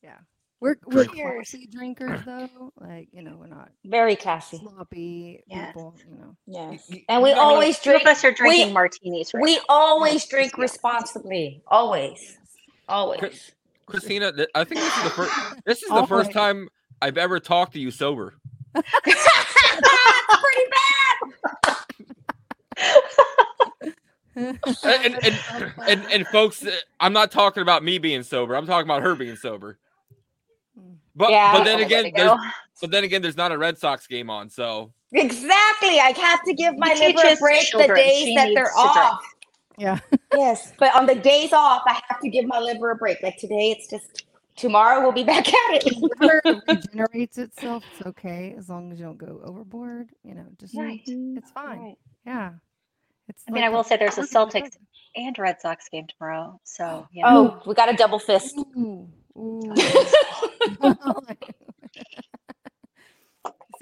yeah. 0.03 0.19
We're 0.63 0.77
we're 0.87 1.07
classy 1.07 1.67
drinkers 1.67 2.21
though. 2.25 2.73
Like, 2.81 3.09
you 3.13 3.21
know, 3.23 3.35
we're 3.37 3.49
not 3.49 3.71
very 3.85 4.15
classy. 4.15 4.59
sloppy 4.59 5.43
Yes. 5.49 5.67
people, 5.69 5.97
you 6.09 6.15
know. 6.17 6.37
Yes, 6.47 6.89
and 7.09 7.21
we 7.21 7.31
you 7.31 7.35
know 7.35 7.43
what? 7.43 7.53
always 7.55 7.81
Two 7.81 7.91
of 7.91 8.03
drink. 8.03 8.07
us 8.17 8.25
are 8.25 8.31
drinking 8.33 8.69
we- 8.69 8.73
martinis 8.73 9.35
right 9.35 9.43
We 9.43 9.61
always 9.69 10.25
drink 10.27 10.57
responsibly. 10.59 11.63
Always, 11.67 12.39
always. 12.89 13.51
Christina, 13.87 14.33
I 14.55 14.63
think 14.63 14.81
this 14.81 14.97
is 14.99 15.03
the 15.03 15.11
first 15.11 15.33
this 15.67 15.83
is 15.83 15.89
the 15.89 16.07
first 16.07 16.13
Always. 16.13 16.35
time 16.35 16.69
I've 17.03 17.19
ever 17.19 17.41
talked 17.41 17.73
to 17.73 17.81
you 17.81 17.91
sober. 17.91 18.35
That's 18.73 18.87
pretty 20.43 20.71
bad. 20.71 21.79
And 24.37 24.59
and, 25.05 25.15
and, 25.25 25.73
and, 25.89 26.07
and 26.13 26.27
folks, 26.29 26.65
uh, 26.65 26.71
I'm 27.01 27.13
not 27.13 27.33
talking 27.33 27.63
about 27.63 27.83
me 27.85 27.99
being 27.99 28.23
sober. 28.23 28.55
I'm 28.55 28.67
talking 28.67 28.87
about 28.87 29.03
her 29.03 29.15
being 29.17 29.37
sober. 29.37 29.79
But 31.15 31.31
Yeah. 31.31 31.53
but 31.53 31.65
then 31.65 31.81
again, 31.81 32.13
there's, 32.15 32.33
but 32.81 32.91
then 32.91 33.05
again, 33.05 33.23
there's 33.23 33.37
not 33.37 33.53
a 33.53 33.59
Red 33.59 33.79
Sox 33.79 34.07
game 34.07 34.31
on, 34.31 34.49
so 34.49 34.93
Exactly. 35.13 36.01
I 36.01 36.15
have 36.17 36.43
to 36.45 36.55
give 36.55 36.77
my 36.79 36.95
liver 36.95 37.19
a 37.21 37.23
teaches 37.23 37.39
break 37.41 37.71
the 37.73 37.95
days 37.95 38.25
she 38.25 38.35
that 38.35 38.51
they're 38.55 38.71
off. 38.77 39.21
drink. 39.77 39.79
yeah. 39.79 39.99
yes, 40.35 40.73
but 40.79 40.95
on 40.95 41.05
the 41.07 41.15
days 41.15 41.53
off, 41.53 41.83
I 41.87 42.01
have 42.09 42.21
to 42.21 42.29
give 42.31 42.47
my 42.47 42.59
liver 42.59 42.91
a 42.93 42.97
break. 42.97 43.23
Like 43.23 43.37
today, 43.37 43.73
it's 43.73 43.89
just 43.89 44.25
tomorrow 44.57 45.01
we'll 45.03 45.13
be 45.13 45.25
back 45.35 45.47
at 45.49 45.87
it. 45.87 45.95
Water 45.99 46.43
regenerates 46.67 47.37
itself. 47.37 47.85
It's 47.99 48.07
okay 48.07 48.55
as 48.57 48.71
long 48.71 48.91
as 48.91 48.99
you 48.99 49.05
don't 49.05 49.19
go 49.19 49.41
overboard. 49.45 50.09
You 50.25 50.35
know, 50.35 50.47
just 50.59 50.75
Right. 50.75 51.03
it's 51.07 51.51
fine. 51.51 51.79
Right. 51.81 51.99
Yeah. 52.25 52.53
It's 53.29 53.45
I 53.47 53.53
mean, 53.53 53.65
I 53.65 53.69
will 53.69 53.85
say 53.85 53.97
there's 53.99 54.17
a 54.17 54.23
work 54.23 54.31
in 54.31 54.39
the 54.61 54.61
Celtics 54.63 54.77
and 55.15 55.39
Red 55.39 55.61
Sox 55.61 55.89
game 55.91 56.07
tomorrow. 56.07 56.59
So, 56.65 57.07
you 57.13 57.23
know. 57.23 57.61
Oh, 57.63 57.63
we 57.69 57.75
got 57.75 57.93
a 57.93 57.97
double 57.97 58.19
fist. 58.19 58.57
Ooh, 58.57 58.67
ooh. 58.81 59.09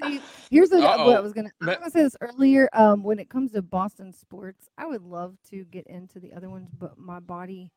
See, 0.01 0.21
here's 0.49 0.69
the, 0.69 0.81
what 0.81 1.15
I 1.15 1.19
was 1.19 1.33
gonna. 1.33 1.51
I 1.61 1.65
was 1.65 1.77
gonna 1.77 1.91
say 1.91 2.03
this 2.03 2.15
earlier. 2.21 2.69
Um, 2.73 3.03
when 3.03 3.19
it 3.19 3.29
comes 3.29 3.51
to 3.51 3.61
Boston 3.61 4.13
sports, 4.13 4.69
I 4.77 4.85
would 4.87 5.03
love 5.03 5.35
to 5.49 5.63
get 5.65 5.85
into 5.87 6.19
the 6.19 6.33
other 6.33 6.49
ones, 6.49 6.69
but 6.77 6.97
my 6.97 7.19
body 7.19 7.71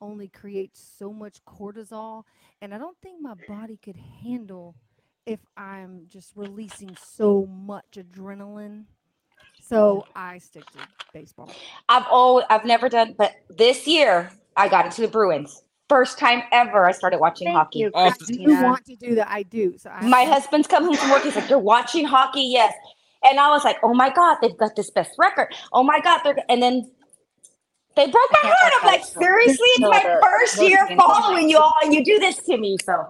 only 0.00 0.28
creates 0.28 0.82
so 0.98 1.12
much 1.12 1.44
cortisol, 1.44 2.24
and 2.60 2.74
I 2.74 2.78
don't 2.78 2.96
think 3.02 3.20
my 3.20 3.34
body 3.48 3.78
could 3.82 3.96
handle 4.22 4.74
if 5.26 5.40
I'm 5.56 6.06
just 6.08 6.32
releasing 6.36 6.96
so 6.96 7.46
much 7.46 7.84
adrenaline. 7.96 8.84
So 9.60 10.06
I 10.16 10.38
stick 10.38 10.68
to 10.72 10.78
baseball. 11.12 11.50
I've 11.88 12.06
always, 12.10 12.46
I've 12.50 12.64
never 12.64 12.88
done, 12.88 13.14
but 13.16 13.32
this 13.48 13.86
year 13.86 14.30
I 14.56 14.68
got 14.68 14.86
into 14.86 15.02
the 15.02 15.08
Bruins. 15.08 15.62
First 15.90 16.18
time 16.18 16.44
ever 16.52 16.86
I 16.86 16.92
started 16.92 17.20
watching 17.20 17.48
Thank 17.48 17.56
hockey. 17.58 17.80
you, 17.80 17.92
Oh, 17.94 18.06
I 18.06 18.16
do 18.26 18.38
Christina. 18.38 18.62
want 18.62 18.86
to 18.86 18.96
do 18.96 19.16
that. 19.16 19.30
I 19.30 19.44
do. 19.44 19.78
So 19.78 19.90
I 19.90 20.06
My 20.06 20.24
husband's 20.24 20.68
come 20.68 20.84
home 20.86 20.96
from 20.96 21.10
work. 21.10 21.24
He's 21.24 21.36
like, 21.36 21.50
"You're 21.50 21.60
watching 21.60 22.06
hockey, 22.06 22.42
yes." 22.44 22.74
And 23.24 23.40
I 23.40 23.50
was 23.50 23.64
like, 23.64 23.78
"Oh 23.84 23.94
my 23.94 24.10
god, 24.10 24.38
they've 24.42 24.58
got 24.58 24.76
this 24.76 24.90
best 24.90 25.12
record. 25.18 25.54
Oh 25.74 25.84
my 25.84 26.00
god, 26.00 26.22
they're." 26.24 26.38
And 26.50 26.62
then 26.62 26.90
they 27.96 28.06
broke 28.06 28.30
my 28.32 28.40
heart. 28.44 28.74
I'm 28.82 28.86
like, 28.86 29.04
seriously, 29.04 29.68
it's 29.78 29.88
my 29.90 30.04
first 30.22 30.62
year 30.62 30.88
following 30.96 31.50
you 31.50 31.58
all, 31.58 31.74
and 31.84 31.94
you 31.94 32.04
do 32.04 32.18
this 32.20 32.38
to 32.44 32.58
me. 32.58 32.78
So 32.84 33.06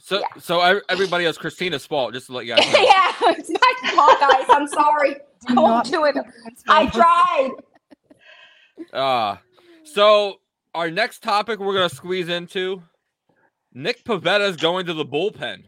So 0.00 0.20
Yeah. 0.20 0.28
so 0.38 0.60
everybody 0.90 1.24
has 1.26 1.38
Christina's 1.38 1.86
fault. 1.86 2.14
Just 2.14 2.28
to 2.28 2.34
let 2.34 2.46
you 2.46 2.54
guys 2.54 2.68
know. 2.68 2.90
yeah, 2.90 3.12
it's 3.22 3.50
my 3.50 3.90
fault, 3.94 4.20
guys. 4.20 4.46
I'm 4.50 4.68
sorry. 4.68 5.16
do 5.48 5.54
Don't 5.54 5.64
not 5.64 5.84
do 5.84 6.04
it. 6.04 6.16
I 6.68 6.86
tried. 6.86 7.50
Uh 8.92 9.36
so 9.84 10.38
our 10.74 10.90
next 10.90 11.22
topic 11.22 11.58
we're 11.60 11.74
gonna 11.74 11.88
squeeze 11.88 12.28
into 12.28 12.82
Nick 13.72 14.04
Pivetta's 14.04 14.56
going 14.56 14.86
to 14.86 14.94
the 14.94 15.04
bullpen. 15.04 15.64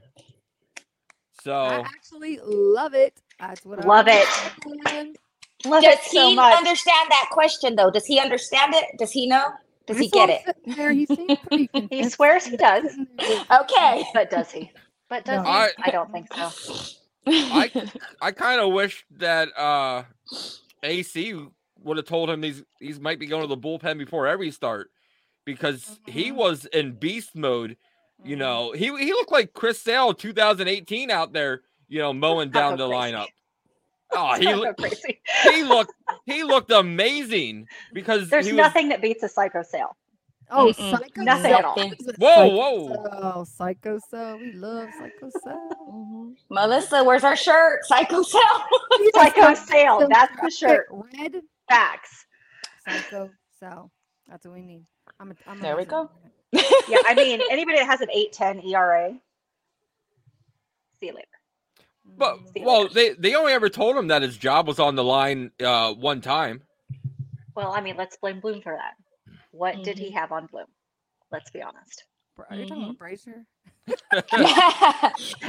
So 1.43 1.55
I 1.55 1.75
actually 1.81 2.39
love 2.45 2.95
it. 2.95 3.21
That's 3.39 3.65
what 3.65 3.85
Love 3.85 4.07
I 4.09 4.23
it. 4.23 4.29
it. 4.67 5.17
Love 5.67 5.83
Does 5.83 5.95
it 5.95 6.01
so 6.05 6.29
he 6.29 6.37
much. 6.37 6.57
understand 6.57 7.11
that 7.11 7.29
question 7.31 7.75
though? 7.77 7.91
Does 7.91 8.07
he 8.07 8.19
understand 8.19 8.75
it? 8.75 8.85
Does 8.99 9.11
he 9.13 9.27
know? 9.27 9.45
Does 9.87 9.99
he 9.99 10.09
get 10.09 10.31
it? 10.31 10.57
There, 10.77 10.93
he 10.93 11.07
He 11.91 12.09
swears 12.09 12.47
he 12.47 12.57
does. 12.57 12.85
Sitting 12.85 13.07
there 13.19 13.29
with- 13.39 13.51
Okay. 13.63 14.05
But 14.15 14.31
does 14.31 14.51
he? 14.51 14.71
But 15.11 15.25
does 15.27 15.43
No. 15.45 15.51
he? 15.51 15.51
I- 15.51 15.71
I 15.85 15.91
don't 15.91 16.11
think 16.13 16.33
so. 16.33 16.51
I 17.27 17.71
I 18.21 18.33
kind 18.33 18.61
of 18.61 18.73
wish 18.73 19.05
that 19.19 19.49
uh 19.59 20.05
AC 20.83 21.35
would 21.83 21.97
have 21.99 22.07
told 22.07 22.31
him 22.31 22.41
these 22.41 22.63
these 22.81 23.01
might 23.01 23.19
be 23.19 23.27
going 23.27 23.43
to 23.43 23.49
the 23.49 23.57
bullpen 23.57 23.99
before 23.99 24.27
every 24.27 24.51
start 24.51 24.91
because 25.45 26.01
he 26.07 26.31
Mhm. 26.31 26.35
was 26.37 26.65
in 26.67 26.93
beast 26.93 27.35
mode. 27.35 27.73
Mm-hmm. 28.21 28.29
You 28.31 28.37
know, 28.37 28.73
he 28.73 28.87
he 28.99 29.13
looked 29.13 29.33
like 29.33 29.53
Chris 29.53 29.81
Sale 29.81 30.15
2018 30.15 31.11
out 31.11 31.33
there, 31.33 31.63
you 31.89 31.99
know, 32.01 32.13
mowing 32.13 32.51
down 32.51 32.77
the 32.79 32.89
crazy. 32.89 33.13
lineup. 33.15 33.27
Oh, 34.13 34.35
he 34.39 34.55
looked 34.55 34.79
crazy. 34.81 35.21
he 35.43 35.65
looked 35.65 35.93
he 36.25 36.45
looked 36.45 36.71
amazing 36.71 37.67
because 37.93 38.29
There's 38.31 38.47
he 38.47 38.53
was 38.53 38.59
nothing 38.59 38.89
that 38.91 39.03
beats 39.03 39.23
a 39.23 39.29
psycho 39.29 39.63
sale. 39.63 39.97
Oh, 40.51 40.71
Psycho 40.73 41.23
Nothing 41.23 41.53
at 41.53 41.65
all. 41.65 41.75
Sale. 41.75 41.89
He's 41.99 42.07
a 42.07 42.13
Whoa, 42.19 42.29
Psycho 42.29 42.55
whoa. 42.55 42.89
Sale, 42.95 43.45
Psycho 43.47 43.99
Sale. 44.11 44.37
We 44.39 44.53
love 44.53 44.89
Psycho 44.99 45.31
Sale. 45.43 45.69
Mhm. 45.91 46.35
Melissa, 46.51 47.03
where's 47.03 47.25
our 47.25 47.35
shirt? 47.35 47.83
Psycho 47.87 48.23
Sale. 48.35 48.43
Psycho 49.15 49.55
sale. 49.55 50.01
Cell. 50.01 50.09
That's 50.11 50.41
the 50.43 50.51
shirt. 50.51 50.87
Red 50.91 51.41
Facts. 51.69 52.27
Psycho 52.87 53.31
Sale. 53.59 53.91
That's 54.29 54.45
what 54.45 54.55
we 54.55 54.63
need. 54.63 54.85
I'm 55.21 55.31
a, 55.33 55.35
I'm 55.47 55.61
There 55.61 55.77
we 55.77 55.85
go. 55.85 56.11
Yeah, 56.89 56.99
I 57.07 57.15
mean, 57.15 57.41
anybody 57.51 57.79
that 57.79 57.87
has 57.87 58.01
an 58.01 58.11
810 58.11 58.69
ERA, 58.75 59.15
see 61.01 61.07
you 61.07 61.15
later. 61.15 61.27
But. 62.19 62.37
See 62.53 62.61
you 62.61 62.67
well, 62.67 62.83
later. 62.83 62.95
they 62.95 63.11
they 63.11 63.35
only 63.35 63.53
ever 63.53 63.69
told 63.69 63.97
him 63.97 64.09
that 64.09 64.23
his 64.23 64.37
job 64.37 64.67
was 64.69 64.79
on 64.79 64.95
the 64.97 65.05
line 65.05 65.53
uh 65.63 65.93
one 65.95 66.21
time. 66.21 66.63
Well, 67.57 67.73
I 67.73 67.81
mean, 67.81 67.97
let's 67.97 68.17
blame 68.17 68.41
Bloom 68.41 68.61
for 68.63 68.75
that. 68.77 68.95
What 69.53 69.83
did 69.83 69.99
he 69.99 70.11
have 70.13 70.33
on 70.33 70.47
Bloom? 70.47 70.67
Let's 71.33 71.51
be 71.51 71.63
honest. 71.63 72.05
Bra- 72.37 72.47
Are 72.51 72.57
you 72.57 72.67
talking 72.67 72.83
about 72.83 72.99
Brasier? 72.99 73.45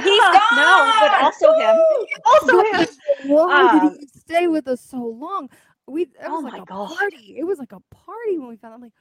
He's 0.04 0.22
Ah, 0.22 0.32
gone. 0.32 0.40
No, 0.52 0.94
but 0.98 1.12
also 1.14 1.52
him. 1.54 1.84
Also 2.24 2.60
him. 2.60 2.86
Why 3.18 3.68
Um, 3.68 3.68
did 3.68 3.82
he 4.00 4.08
stay 4.08 4.46
with 4.48 4.68
us 4.68 4.80
so 4.80 4.98
long? 5.04 5.50
We 5.86 6.02
it 6.02 6.10
Oh 6.26 6.30
was 6.30 6.42
my 6.42 6.50
like 6.52 6.62
a 6.62 6.66
God. 6.66 6.90
party. 6.98 7.36
It 7.38 7.44
was 7.44 7.58
like 7.58 7.72
a 7.72 7.80
party 7.94 8.38
when 8.38 8.48
we 8.48 8.56
found. 8.56 8.72
out. 8.74 8.76
I'm 8.76 8.82
like, 8.82 8.92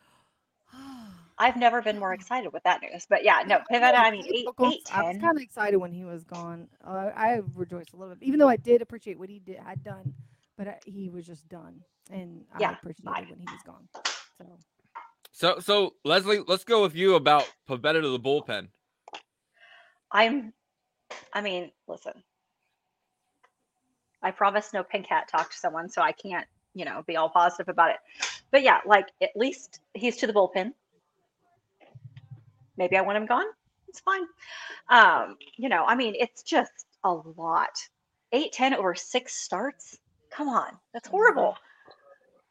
I've 1.37 1.57
never 1.57 1.81
been 1.81 1.99
more 1.99 2.13
excited 2.13 2.53
with 2.53 2.63
that 2.63 2.81
news. 2.81 3.05
But 3.09 3.23
yeah, 3.25 3.43
no, 3.47 3.59
Pivetta, 3.71 3.95
I 3.97 4.11
mean, 4.11 4.25
eight, 4.33 4.45
Difficult. 4.45 4.59
eight, 4.63 4.83
I 4.91 5.03
was 5.03 5.17
kind 5.17 5.37
of 5.37 5.43
excited 5.43 5.77
when 5.77 5.93
he 5.93 6.05
was 6.05 6.23
gone. 6.23 6.67
Uh, 6.85 7.09
I 7.15 7.41
rejoiced 7.55 7.93
a 7.93 7.97
little 7.97 8.15
bit, 8.15 8.27
even 8.27 8.39
though 8.39 8.49
I 8.49 8.57
did 8.57 8.81
appreciate 8.81 9.19
what 9.19 9.29
he 9.29 9.39
did 9.39 9.57
had 9.59 9.83
done, 9.83 10.13
but 10.57 10.67
I, 10.67 10.79
he 10.85 11.09
was 11.09 11.25
just 11.25 11.47
done, 11.49 11.81
and 12.11 12.45
I 12.53 12.61
Yeah, 12.61 12.71
appreciated 12.71 13.13
bye. 13.13 13.25
when 13.29 13.39
he 13.39 13.49
was 13.49 13.63
gone. 13.63 13.87
So 14.37 14.59
So 15.33 15.59
so 15.59 15.95
Leslie, 16.05 16.41
let's 16.47 16.63
go 16.63 16.81
with 16.81 16.95
you 16.95 17.15
about 17.15 17.45
Pivetta 17.69 18.01
to 18.01 18.09
the 18.09 18.19
bullpen. 18.19 18.69
I'm, 20.11 20.53
I 21.33 21.41
mean, 21.41 21.71
listen. 21.87 22.13
I 24.23 24.31
promised 24.31 24.73
no 24.73 24.83
pink 24.83 25.07
hat 25.07 25.29
talk 25.31 25.51
to 25.51 25.57
someone, 25.57 25.89
so 25.89 26.01
I 26.01 26.11
can't, 26.11 26.47
you 26.75 26.85
know, 26.85 27.03
be 27.07 27.15
all 27.17 27.29
positive 27.29 27.69
about 27.69 27.91
it. 27.91 27.97
But 28.51 28.63
yeah, 28.63 28.81
like 28.85 29.07
at 29.21 29.31
least 29.35 29.79
he's 29.95 30.17
to 30.17 30.27
the 30.27 30.33
bullpen. 30.33 30.73
Maybe 32.77 32.97
I 32.97 33.01
want 33.01 33.17
him 33.17 33.25
gone. 33.25 33.45
It's 33.87 34.01
fine. 34.01 34.23
Um, 34.89 35.37
you 35.57 35.69
know, 35.69 35.85
I 35.85 35.95
mean, 35.95 36.15
it's 36.19 36.43
just 36.43 36.71
a 37.03 37.13
lot. 37.13 37.71
Eight, 38.33 38.51
ten 38.53 38.73
over 38.73 38.93
six 38.95 39.33
starts. 39.35 39.97
Come 40.31 40.49
on, 40.49 40.77
that's 40.93 41.07
horrible. 41.07 41.55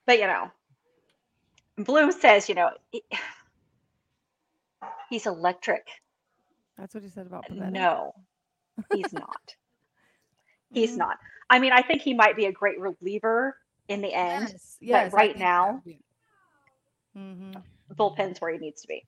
But 0.06 0.18
you 0.18 0.26
know, 0.26 0.50
Bloom 1.78 2.12
says, 2.12 2.48
you 2.48 2.54
know, 2.54 2.70
he- 2.90 3.04
he's 5.10 5.26
electric. 5.26 5.86
that's 6.78 6.94
what 6.94 7.02
he 7.02 7.10
said 7.10 7.26
about 7.26 7.46
Pivetta. 7.48 7.72
No, 7.72 8.12
he's 8.90 9.12
not. 9.12 9.54
He's 10.72 10.96
Mm, 10.96 10.98
not. 10.98 11.18
I 11.50 11.60
mean, 11.60 11.72
I 11.72 11.82
think 11.82 12.02
he 12.02 12.14
might 12.14 12.36
be 12.36 12.46
a 12.46 12.52
great 12.52 12.80
reliever 12.80 13.56
in 13.88 14.00
the 14.00 14.12
end. 14.12 14.48
Yes, 14.50 14.76
yes. 14.80 15.12
I 15.12 15.16
right 15.16 15.38
now- 15.38 15.82
so, 15.84 15.90
yeah. 15.90 15.96
Mhm. 17.16 17.62
Bullpen's 17.94 18.40
where 18.40 18.50
he 18.52 18.58
needs 18.58 18.82
to 18.82 18.88
be. 18.88 19.04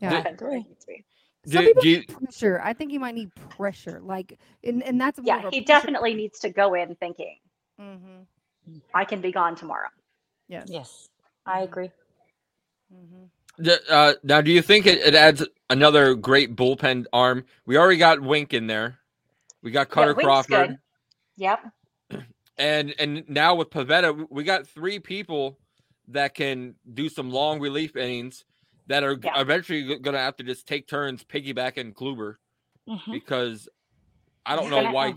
Yeah. 0.00 0.10
Bullpen's 0.22 0.40
where 0.42 0.52
he 0.58 0.64
needs 0.64 0.84
to 0.84 0.86
be. 0.88 1.04
Some 1.46 1.60
Do- 1.62 1.68
people 1.68 1.82
do 1.82 1.88
you- 1.88 1.98
need 1.98 2.08
pressure. 2.08 2.60
I 2.64 2.72
think 2.72 2.90
he 2.90 2.98
might 2.98 3.14
need 3.14 3.34
pressure. 3.50 4.00
Like, 4.02 4.38
and, 4.64 4.82
and 4.82 5.00
that's 5.00 5.18
more 5.18 5.26
Yeah, 5.26 5.38
of 5.40 5.44
a 5.46 5.50
he 5.50 5.60
pressure- 5.62 5.66
definitely 5.80 6.14
needs 6.14 6.38
to 6.40 6.48
go 6.50 6.74
in 6.74 6.94
thinking, 6.96 7.36
mm-hmm. 7.80 8.78
I 8.94 9.04
can 9.04 9.20
be 9.20 9.30
gone 9.30 9.54
tomorrow. 9.56 9.88
Yes. 10.48 10.66
Yes, 10.68 11.08
I 11.46 11.60
agree. 11.62 11.90
Mm-hmm. 12.92 13.62
D- 13.62 13.76
Uh, 13.90 14.14
now, 14.22 14.40
do 14.40 14.50
you 14.50 14.62
think 14.62 14.86
it, 14.86 14.98
it 14.98 15.14
adds 15.14 15.46
another 15.70 16.14
great 16.14 16.56
bullpen 16.56 17.06
arm? 17.12 17.44
We 17.66 17.76
already 17.76 17.98
got 17.98 18.20
Wink 18.20 18.52
in 18.54 18.66
there. 18.66 18.98
We 19.62 19.70
got 19.70 19.88
Yeah, 19.90 19.94
Kutter 19.94 20.16
Wink's 20.16 20.24
Crawford, 20.24 20.68
good. 20.70 20.78
Yep. 21.36 21.60
And 22.56 22.94
and 22.98 23.24
now 23.28 23.54
with 23.54 23.70
Pivetta, 23.70 24.26
we 24.30 24.44
got 24.44 24.66
three 24.66 24.98
people 24.98 25.58
that 26.08 26.34
can 26.34 26.74
do 26.92 27.08
some 27.08 27.30
long 27.30 27.60
relief 27.60 27.96
innings 27.96 28.44
that 28.86 29.02
are 29.02 29.18
Yeah. 29.22 29.40
eventually 29.40 29.82
going 29.98 30.12
to 30.14 30.18
have 30.18 30.36
to 30.36 30.44
just 30.44 30.66
take 30.68 30.86
turns 30.86 31.24
piggybacking 31.24 31.94
Kluber 31.94 32.36
Mhm. 32.88 33.12
because 33.12 33.68
I 34.46 34.54
don't 34.54 34.64
He's 34.64 34.70
know 34.70 34.82
gonna- 34.82 34.92
why. 34.94 35.14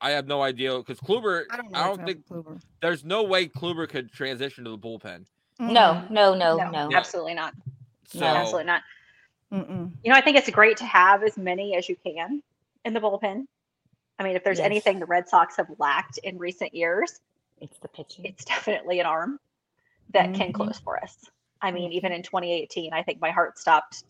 I 0.00 0.10
have 0.12 0.28
no 0.28 0.40
idea 0.42 0.78
because 0.78 1.00
Kluber. 1.00 1.44
I 1.50 1.56
don't. 1.56 1.74
I 1.76 1.86
don't 1.88 2.06
think 2.06 2.24
Kluber. 2.26 2.62
there's 2.80 3.04
no 3.04 3.24
way 3.24 3.48
Kluber 3.48 3.88
could 3.88 4.12
transition 4.12 4.62
to 4.64 4.70
the 4.70 4.78
bullpen. 4.78 5.26
No, 5.58 6.06
no, 6.08 6.34
no, 6.34 6.56
no, 6.56 6.70
no. 6.88 6.96
absolutely 6.96 7.34
not. 7.34 7.52
So 8.06 8.20
No. 8.20 8.26
Absolutely 8.26 8.66
not. 8.66 8.82
Mm-mm. 9.52 9.90
You 10.04 10.12
know, 10.12 10.16
I 10.16 10.20
think 10.20 10.36
it's 10.36 10.48
great 10.50 10.76
to 10.76 10.84
have 10.84 11.24
as 11.24 11.36
many 11.36 11.74
as 11.76 11.88
you 11.88 11.96
can 11.96 12.42
in 12.84 12.92
the 12.94 13.00
bullpen. 13.00 13.48
I 14.18 14.24
mean, 14.24 14.36
if 14.36 14.42
there's 14.44 14.58
Yes. 14.58 14.66
anything 14.66 14.98
the 14.98 15.06
Red 15.06 15.28
Sox 15.28 15.56
have 15.56 15.68
lacked 15.78 16.18
in 16.18 16.38
recent 16.38 16.74
years, 16.74 17.20
It's 17.60 17.78
the 17.78 17.88
pitching. 17.88 18.24
it's 18.24 18.44
definitely 18.44 19.00
an 19.00 19.06
arm 19.06 19.38
that 20.10 20.34
can 20.34 20.48
Mhm. 20.50 20.54
close 20.54 20.78
for 20.80 21.02
us. 21.02 21.28
I 21.60 21.70
mean, 21.70 21.92
even 21.92 22.12
in 22.12 22.22
2018, 22.22 22.92
I 22.92 23.02
think 23.02 23.20
my 23.20 23.30
heart 23.30 23.58
stopped 23.58 24.04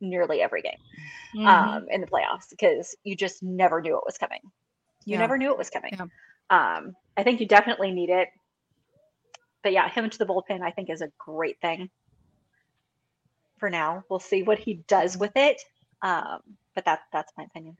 nearly 0.00 0.40
every 0.42 0.62
game 0.62 0.78
Mhm. 1.34 1.46
um, 1.46 1.88
in 1.90 2.00
the 2.00 2.06
playoffs 2.06 2.50
because 2.50 2.96
you 3.02 3.16
just 3.16 3.42
never 3.42 3.80
knew 3.80 3.96
it 3.96 4.04
was 4.06 4.16
coming. 4.16 4.40
You 5.04 5.14
Yeah. 5.14 5.18
never 5.18 5.36
knew 5.38 5.50
it 5.50 5.58
was 5.58 5.70
coming. 5.70 5.92
Yeah. 5.94 6.06
Um, 6.50 6.96
I 7.16 7.22
think 7.24 7.40
you 7.40 7.46
definitely 7.46 7.90
need 7.90 8.10
it. 8.10 8.30
But 9.62 9.72
yeah, 9.72 9.88
him 9.88 10.08
to 10.08 10.18
the 10.18 10.26
bullpen, 10.26 10.62
I 10.62 10.70
think, 10.70 10.88
is 10.88 11.02
a 11.02 11.08
great 11.18 11.60
thing. 11.60 11.90
For 13.58 13.68
now, 13.70 14.04
we'll 14.08 14.20
see 14.20 14.44
what 14.44 14.58
he 14.60 14.74
does 14.74 15.16
with 15.18 15.36
it. 15.36 15.60
Um, 16.02 16.58
but 16.74 16.84
that's 16.84 17.04
that's 17.12 17.32
my 17.36 17.42
opinion. 17.44 17.76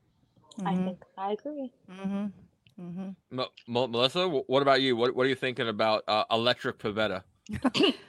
I 0.64 0.74
Mhm, 0.74 0.84
think 0.84 1.02
I 1.16 1.32
agree. 1.32 1.72
mhm, 1.90 2.32
mhm. 2.80 3.16
M- 3.32 3.40
M- 3.40 3.90
Melissa, 3.90 4.28
what 4.28 4.62
about 4.62 4.80
you? 4.80 4.96
What 4.96 5.14
What 5.14 5.26
are 5.26 5.28
you 5.28 5.34
thinking 5.34 5.68
about 5.68 6.04
uh, 6.09 6.24
Electric 6.30 6.78
Pivetta? 6.78 7.22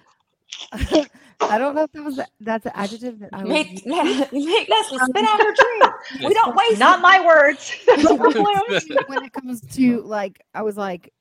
I 0.71 1.57
don't 1.57 1.75
know 1.75 1.83
if 1.83 1.91
that 1.93 2.03
was 2.03 2.17
a, 2.19 2.27
that's 2.41 2.65
an 2.65 2.71
adjective 2.75 3.19
that 3.19 3.31
I 3.33 3.45
would 3.45 3.59
Make, 3.59 3.85
use. 3.85 4.27
make 4.31 4.69
Leslie 4.69 4.99
spit 4.99 5.23
out 5.25 5.39
her 5.41 5.53
drink. 5.53 5.93
We 6.23 6.33
don't 6.33 6.55
waste 6.55 6.79
Not 6.79 7.01
my 7.01 7.25
words. 7.25 7.71
when 9.07 9.23
it 9.23 9.33
comes 9.33 9.61
to 9.75 10.01
like, 10.03 10.41
I 10.53 10.61
was 10.63 10.77
like, 10.77 11.11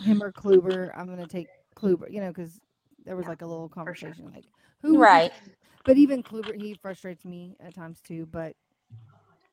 him 0.00 0.22
or 0.22 0.32
Kluber. 0.32 0.90
I'm 0.96 1.06
gonna 1.06 1.26
take 1.26 1.48
Kluber, 1.76 2.10
you 2.10 2.20
know, 2.20 2.28
because 2.28 2.60
there 3.04 3.16
was 3.16 3.26
like 3.26 3.42
a 3.42 3.46
little 3.46 3.68
sure. 3.68 3.74
conversation, 3.74 4.30
like 4.34 4.44
who, 4.82 4.96
Right. 4.98 5.32
But 5.84 5.96
even 5.98 6.22
Kluber, 6.22 6.54
he 6.56 6.74
frustrates 6.74 7.24
me 7.24 7.56
at 7.60 7.74
times 7.74 8.00
too. 8.00 8.26
But 8.26 8.54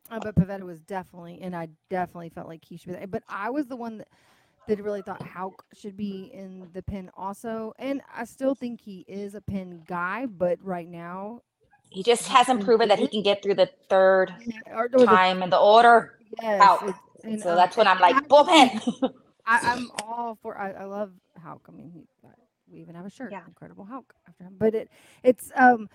but 0.10 0.36
Pivetta 0.36 0.64
was 0.64 0.80
definitely, 0.82 1.40
and 1.42 1.56
I 1.56 1.70
definitely 1.90 2.30
felt 2.30 2.48
like 2.48 2.64
he 2.66 2.78
should 2.78 2.88
be 2.88 2.94
there. 2.94 3.08
But 3.08 3.24
I 3.28 3.50
was 3.50 3.68
the 3.68 3.76
one 3.76 4.00
that 4.00 4.08
that 4.68 4.82
really 4.82 5.02
thought 5.02 5.22
Houck 5.22 5.66
should 5.74 5.98
be 5.98 6.32
in 6.34 6.70
the 6.74 6.82
pin 6.82 7.10
also, 7.18 7.74
and 7.80 8.02
I 8.16 8.24
still 8.26 8.56
think 8.56 8.80
he 8.82 9.04
is 9.08 9.36
a 9.36 9.42
pin 9.42 9.84
guy. 9.88 10.26
But 10.26 10.60
right 10.64 10.88
now, 10.88 11.42
He 11.90 12.02
just 12.04 12.28
hasn't 12.30 12.64
proven 12.64 12.88
that 12.90 12.98
he 13.00 13.08
can 13.08 13.24
get 13.24 13.44
through 13.44 13.56
the 13.56 13.70
third 13.90 14.34
or, 14.68 14.84
or 14.86 14.90
the- 14.90 15.06
time 15.06 15.44
in 15.44 15.50
the 15.50 15.58
order. 15.60 16.18
yes, 16.42 16.62
out. 16.62 16.96
and, 17.24 17.42
So 17.42 17.52
um, 17.52 17.56
that's 17.58 17.76
when 17.76 17.88
I'm 17.88 18.00
like, 18.00 18.28
bullpen. 18.30 19.14
I, 19.46 19.60
I'm 19.74 19.92
all 20.04 20.38
for. 20.42 20.58
I, 20.58 20.72
I 20.72 20.84
love 20.86 21.12
Houck. 21.38 21.62
I 21.68 21.72
mean, 21.74 21.90
he, 21.92 22.08
we 22.72 22.80
even 22.80 22.96
have 22.96 23.06
a 23.06 23.10
shirt, 23.10 23.32
Yeah. 23.34 23.42
Incredible 23.46 23.84
Houck, 23.84 24.14
after 24.28 24.46
him. 24.46 24.56
But 24.58 24.76
it, 24.76 24.90
it's. 25.24 25.52
Um, 25.56 25.90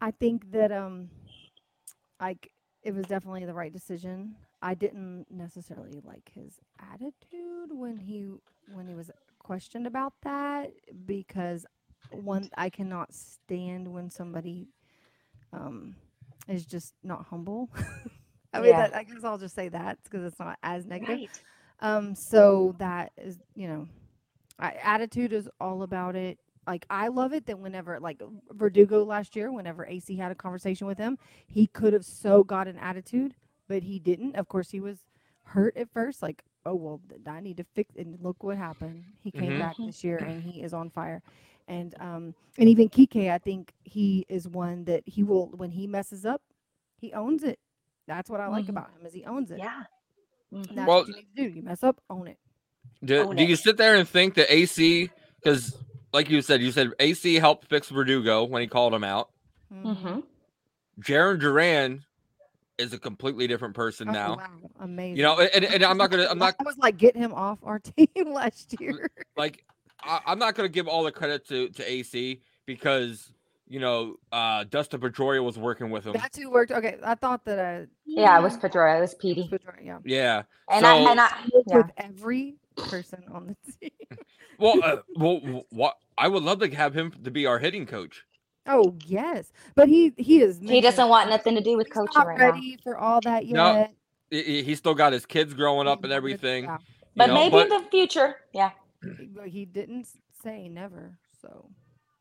I 0.00 0.10
think 0.10 0.50
that 0.50 0.72
um, 0.72 1.08
like 2.20 2.50
it 2.82 2.94
was 2.94 3.06
definitely 3.06 3.44
the 3.44 3.54
right 3.54 3.72
decision. 3.72 4.36
I 4.62 4.74
didn't 4.74 5.26
necessarily 5.30 6.00
like 6.04 6.30
his 6.34 6.58
attitude 6.92 7.70
when 7.70 7.98
he 7.98 8.30
when 8.66 8.86
he 8.88 8.94
was 8.94 9.10
questioned 9.38 9.86
about 9.86 10.14
that 10.22 10.72
because 11.06 11.66
one 12.10 12.50
I 12.56 12.70
cannot 12.70 13.12
stand 13.14 13.88
when 13.92 14.10
somebody 14.10 14.68
um 15.52 15.96
is 16.48 16.66
just 16.66 16.94
not 17.02 17.26
humble. 17.26 17.70
I 18.54 18.60
mean, 18.60 18.70
Yeah. 18.70 18.76
that, 18.76 18.94
I 18.94 19.04
guess 19.04 19.24
I'll 19.24 19.38
just 19.38 19.54
say 19.54 19.68
that 19.70 19.98
because 20.04 20.24
it's 20.24 20.38
not 20.38 20.58
as 20.62 20.86
negative. 20.86 21.18
right. 21.18 21.30
Um, 21.80 22.14
so 22.14 22.74
that 22.78 23.12
is, 23.18 23.38
you 23.54 23.68
know, 23.68 23.88
I, 24.58 24.72
attitude 24.82 25.32
is 25.32 25.48
all 25.60 25.82
about 25.82 26.16
it. 26.16 26.38
Like 26.66 26.86
I 26.90 27.08
love 27.08 27.32
it 27.32 27.46
that 27.46 27.58
whenever, 27.58 27.98
like 27.98 28.22
Verdugo 28.50 29.04
last 29.04 29.34
year, 29.34 29.50
whenever 29.50 29.84
AC 29.86 30.16
had 30.16 30.30
a 30.30 30.34
conversation 30.36 30.86
with 30.86 30.98
him, 30.98 31.18
he 31.48 31.66
could 31.66 31.92
have 31.92 32.04
so 32.04 32.44
got 32.44 32.68
an 32.68 32.78
attitude, 32.78 33.34
but 33.68 33.82
he 33.82 33.98
didn't. 33.98 34.36
Of 34.36 34.48
course, 34.48 34.70
he 34.70 34.80
was 34.80 34.98
hurt 35.44 35.76
at 35.76 35.88
first. 35.92 36.22
Like, 36.22 36.42
oh 36.64 36.74
well, 36.74 37.00
I 37.26 37.40
need 37.40 37.56
to 37.56 37.64
fix. 37.74 37.96
And 37.96 38.16
look 38.22 38.42
what 38.44 38.56
happened. 38.56 39.04
He 39.22 39.32
came 39.32 39.52
Mhm. 39.54 39.58
back 39.58 39.76
this 39.78 40.04
year 40.04 40.18
and 40.26 40.42
he 40.42 40.62
is 40.62 40.72
on 40.72 40.88
fire. 40.90 41.20
And 41.68 41.94
um, 42.00 42.34
and 42.58 42.68
even 42.68 42.88
Kike, 42.88 43.30
I 43.30 43.38
think 43.38 43.72
he 43.82 44.24
is 44.28 44.46
one 44.48 44.84
that 44.84 45.02
he 45.06 45.24
will 45.24 45.48
when 45.48 45.70
he 45.70 45.86
messes 45.88 46.24
up, 46.24 46.42
he 46.96 47.12
owns 47.12 47.42
it. 47.42 47.58
That's 48.06 48.30
what 48.30 48.40
I 48.40 48.46
like 48.48 48.66
Mhm. 48.66 48.70
about 48.70 48.90
him 48.90 49.04
is 49.06 49.12
he 49.14 49.24
owns 49.24 49.50
it. 49.50 49.58
Yeah. 49.58 49.82
And 50.52 50.64
Mhm. 50.66 50.74
that's 50.76 50.86
Well- 50.88 50.98
what 50.98 51.08
you 51.08 51.14
need 51.14 51.26
to 51.36 51.42
do. 51.48 51.56
You 51.56 51.62
mess 51.62 51.82
up, 51.82 52.00
own 52.08 52.28
it. 52.28 52.38
Do, 53.04 53.26
Own 53.26 53.34
do 53.36 53.44
you 53.44 53.56
sit 53.56 53.76
there 53.76 53.96
and 53.96 54.08
think 54.08 54.34
that 54.34 54.52
AC, 54.52 55.10
because 55.36 55.76
like 56.12 56.28
you 56.30 56.42
said, 56.42 56.60
you 56.62 56.72
said 56.72 56.90
AC 57.00 57.34
helped 57.36 57.66
fix 57.68 57.88
Verdugo 57.88 58.44
when 58.44 58.62
he 58.62 58.68
called 58.68 58.94
him 58.94 59.04
out. 59.04 59.30
Mhm. 59.72 60.22
Jarren 61.00 61.38
Duran 61.40 62.04
is 62.78 62.92
a 62.92 62.98
completely 62.98 63.46
different 63.46 63.74
person 63.74 64.08
Oh, 64.08 64.12
now. 64.12 64.36
wow, 64.36 64.70
amazing. 64.80 65.16
You 65.16 65.22
know, 65.22 65.40
and, 65.40 65.64
and 65.64 65.82
I'm 65.84 65.96
not 65.96 66.10
gonna, 66.10 66.26
I'm 66.28 66.38
not 66.38 66.54
I 66.60 66.64
was 66.64 66.76
like, 66.78 66.96
get 66.96 67.16
him 67.16 67.32
off 67.32 67.58
our 67.62 67.78
team 67.96 68.32
last 68.32 68.78
year. 68.80 69.10
like, 69.36 69.64
I, 70.02 70.20
I'm 70.26 70.38
not 70.38 70.54
gonna 70.54 70.68
give 70.68 70.88
all 70.88 71.04
the 71.04 71.12
credit 71.12 71.46
to 71.48 71.68
to 71.70 71.90
AC 71.90 72.42
because 72.66 73.32
you 73.68 73.80
know, 73.80 74.16
uh 74.32 74.64
Dustin 74.64 75.00
Pedroia 75.00 75.42
was 75.42 75.56
working 75.58 75.88
with 75.90 76.04
him. 76.04 76.12
That's 76.12 76.36
who 76.36 76.50
worked. 76.50 76.72
Okay, 76.72 76.98
I 77.02 77.14
thought 77.14 77.44
that 77.46 77.58
I 77.58 77.86
Yeah, 78.04 78.38
it 78.38 78.42
was 78.42 78.56
Pedroia. 78.58 78.98
It 78.98 79.00
was 79.00 79.14
Petey. 79.14 79.48
was 79.50 79.60
right, 79.66 79.82
yeah. 79.82 79.98
Yeah. 80.04 80.42
And 80.70 80.84
so, 80.84 80.88
I 81.06 81.10
and 81.10 81.20
I 81.20 81.30
yeah. 81.66 81.76
With 81.78 81.90
every 81.96 82.56
person 82.76 83.24
on 83.32 83.46
the 83.46 83.56
team. 83.80 84.18
well, 84.58 84.74
uh, 84.82 84.96
well, 85.16 85.64
what 85.70 85.96
I 86.18 86.28
would 86.28 86.42
love 86.42 86.60
to 86.60 86.70
have 86.74 86.94
him 86.94 87.12
to 87.24 87.30
be 87.30 87.46
our 87.46 87.58
hitting 87.58 87.86
coach. 87.86 88.24
Oh 88.66 88.96
yes, 89.06 89.50
but 89.74 89.88
he 89.88 90.12
he 90.16 90.40
is. 90.40 90.58
he 90.60 90.80
doesn't 90.80 91.08
want 91.08 91.28
nothing 91.30 91.54
to 91.56 91.60
do 91.60 91.76
with 91.76 91.88
He's 91.88 91.94
coaching 91.94 92.12
not 92.16 92.26
right 92.28 92.38
now. 92.38 92.50
ready 92.50 92.78
for 92.82 92.96
all 92.96 93.20
that 93.22 93.46
yet. 93.46 93.54
No, 93.54 93.88
He, 94.30 94.42
he- 94.42 94.62
he's 94.62 94.78
still 94.78 94.94
got 94.94 95.12
his 95.12 95.26
kids 95.26 95.52
growing 95.54 95.88
up 95.88 96.04
and 96.04 96.12
everything. 96.12 96.64
yeah. 96.64 96.78
But 97.16 97.26
know, 97.26 97.34
maybe 97.34 97.50
but- 97.50 97.62
in 97.72 97.82
the 97.82 97.88
future, 97.90 98.36
yeah. 98.52 98.70
But 99.34 99.48
he 99.48 99.64
didn't 99.64 100.06
say 100.44 100.68
never, 100.68 101.18
so 101.40 101.70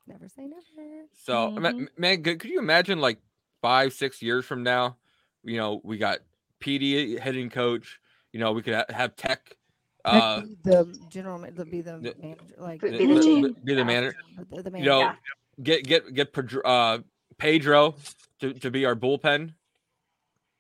never 0.07 0.27
say 0.27 0.47
never. 0.47 1.05
So, 1.13 1.51
ma- 1.51 1.69
Mhm. 1.69 1.87
man, 1.95 2.23
could, 2.23 2.39
could 2.39 2.49
you 2.49 2.57
imagine 2.59 2.99
like 2.99 3.19
five, 3.61 3.93
six 3.93 4.19
years 4.21 4.43
from 4.45 4.63
now? 4.63 4.97
You 5.43 5.57
know, 5.57 5.79
we 5.83 5.97
got 5.99 6.19
PD 6.59 7.19
hitting 7.19 7.51
coach. 7.51 7.99
You 8.33 8.39
know, 8.39 8.51
we 8.51 8.63
could 8.63 8.73
ha- 8.73 8.85
have 8.89 9.15
Tek. 9.15 9.57
Uh, 10.03 10.41
the 10.63 10.97
general, 11.09 11.37
ma- 11.39 11.49
be 11.49 11.81
the 11.81 11.97
the- 11.99 12.15
manager, 12.21 12.55
like 12.57 12.81
Be 12.81 12.89
the- 12.91 12.97
the 12.97 13.05
the- 13.07 13.55
be 13.63 13.73
the 13.75 13.85
manager. 13.85 14.17
the, 14.49 14.63
the 14.63 14.77
You 14.79 14.85
know, 14.85 15.01
manager. 15.01 15.17
get 15.63 15.83
get 15.83 16.13
get 16.13 16.33
Pedro, 16.33 16.61
uh, 16.63 16.99
Pedro 17.37 17.95
to, 18.39 18.53
to 18.53 18.71
be 18.71 18.85
our 18.85 18.95
bullpen, 18.95 19.53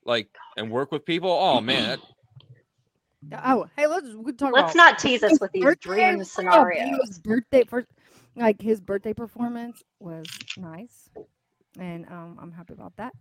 like, 0.05 0.29
and 0.57 0.69
work 0.69 0.91
with 0.91 1.05
people. 1.05 1.31
Oh 1.31 1.59
man, 1.61 1.99
Oh, 3.43 3.67
hey, 3.77 3.87
let's 3.87 4.07
we 4.15 4.33
talk 4.33 4.53
Let's 4.53 4.73
about 4.73 4.75
not 4.75 4.99
tease 4.99 5.23
us 5.23 5.39
with 5.39 5.51
these 5.51 5.63
birthday 5.63 5.79
dream 5.89 6.23
scenarios. 6.23 7.19
Birthday 7.19 7.63
for 7.63 7.85
like 8.35 8.61
his 8.61 8.81
birthday 8.81 9.13
performance 9.13 9.83
was 9.99 10.25
nice, 10.57 11.09
and 11.79 12.07
um, 12.07 12.37
I'm 12.41 12.51
happy 12.51 12.73
about 12.73 12.95
that. 12.97 13.13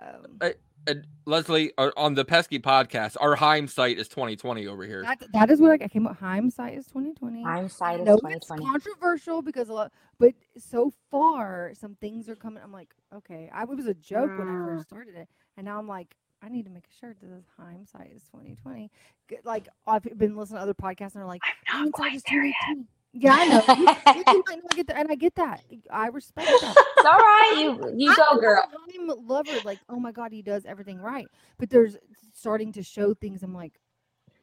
Um, 0.00 0.38
and 0.86 1.06
Leslie 1.26 1.72
uh, 1.78 1.90
on 1.96 2.14
the 2.14 2.24
pesky 2.24 2.58
podcast. 2.58 3.16
Our 3.20 3.34
Chaim 3.36 3.66
site 3.68 3.98
is 3.98 4.08
2020 4.08 4.66
over 4.66 4.84
here. 4.84 5.02
that 5.02 5.22
that 5.32 5.50
is 5.50 5.60
what 5.60 5.70
I 5.82 5.88
came 5.88 6.06
up. 6.06 6.18
Hindsight 6.18 6.78
is 6.78 6.86
2020. 6.86 7.42
Hindsight 7.42 8.00
is 8.00 8.06
know 8.06 8.16
2020. 8.16 8.34
it's 8.62 8.70
controversial 8.70 9.42
because 9.42 9.68
a 9.68 9.72
lot, 9.74 9.92
but 10.18 10.34
so 10.56 10.92
far 11.10 11.72
some 11.78 11.96
things 12.00 12.28
are 12.28 12.36
coming. 12.36 12.62
I'm 12.62 12.72
like, 12.72 12.94
okay, 13.14 13.50
I 13.52 13.62
it 13.62 13.68
was 13.68 13.86
a 13.86 13.94
joke 13.94 14.30
when 14.38 14.48
I 14.48 14.52
Mm. 14.52 14.66
first 14.76 14.88
started 14.88 15.14
it, 15.16 15.28
and 15.56 15.64
now 15.66 15.78
I'm 15.78 15.88
like, 15.88 16.14
I 16.42 16.48
need 16.48 16.64
to 16.66 16.70
make 16.70 16.84
a 16.86 16.98
shirt 17.00 17.18
that 17.20 17.28
says 17.28 17.44
hindsight 17.58 18.12
is 18.14 18.22
2020. 18.32 18.90
G- 19.28 19.36
Like 19.44 19.68
I've 19.86 20.02
been 20.16 20.36
listening 20.36 20.58
to 20.58 20.62
other 20.62 20.74
podcasts 20.74 21.14
and 21.14 21.22
they're 21.22 21.26
like, 21.26 21.42
I'm 21.44 21.50
not 21.66 21.74
hindsight 21.80 21.92
quite 21.94 22.14
is 22.14 22.22
there 22.30 22.44
yet. 22.44 22.54
2020. 22.68 22.86
Yeah, 23.12 23.32
I 23.34 23.46
know. 23.46 23.62
You, 23.74 23.84
you 24.18 24.24
can- 24.24 24.42
I 24.70 24.74
get 24.76 24.86
that, 24.88 24.96
and 24.98 25.10
I 25.10 25.14
get 25.14 25.34
that. 25.36 25.62
I 25.90 26.08
respect 26.08 26.48
that. 26.60 26.76
It's 26.96 27.06
all 27.06 27.18
right. 27.18 27.54
You 27.58 27.94
you 27.96 28.10
I'm 28.10 28.16
go, 28.16 28.38
a 28.38 28.40
girl. 28.40 28.64
Chaim 28.88 29.10
lover, 29.26 29.52
like, 29.64 29.78
oh 29.88 29.98
my 29.98 30.12
god, 30.12 30.32
he 30.32 30.42
does 30.42 30.64
everything 30.66 30.98
right. 31.00 31.26
But 31.58 31.70
there's 31.70 31.96
starting 32.34 32.72
to 32.72 32.82
show 32.82 33.14
things. 33.14 33.42
I'm 33.42 33.54
like, 33.54 33.78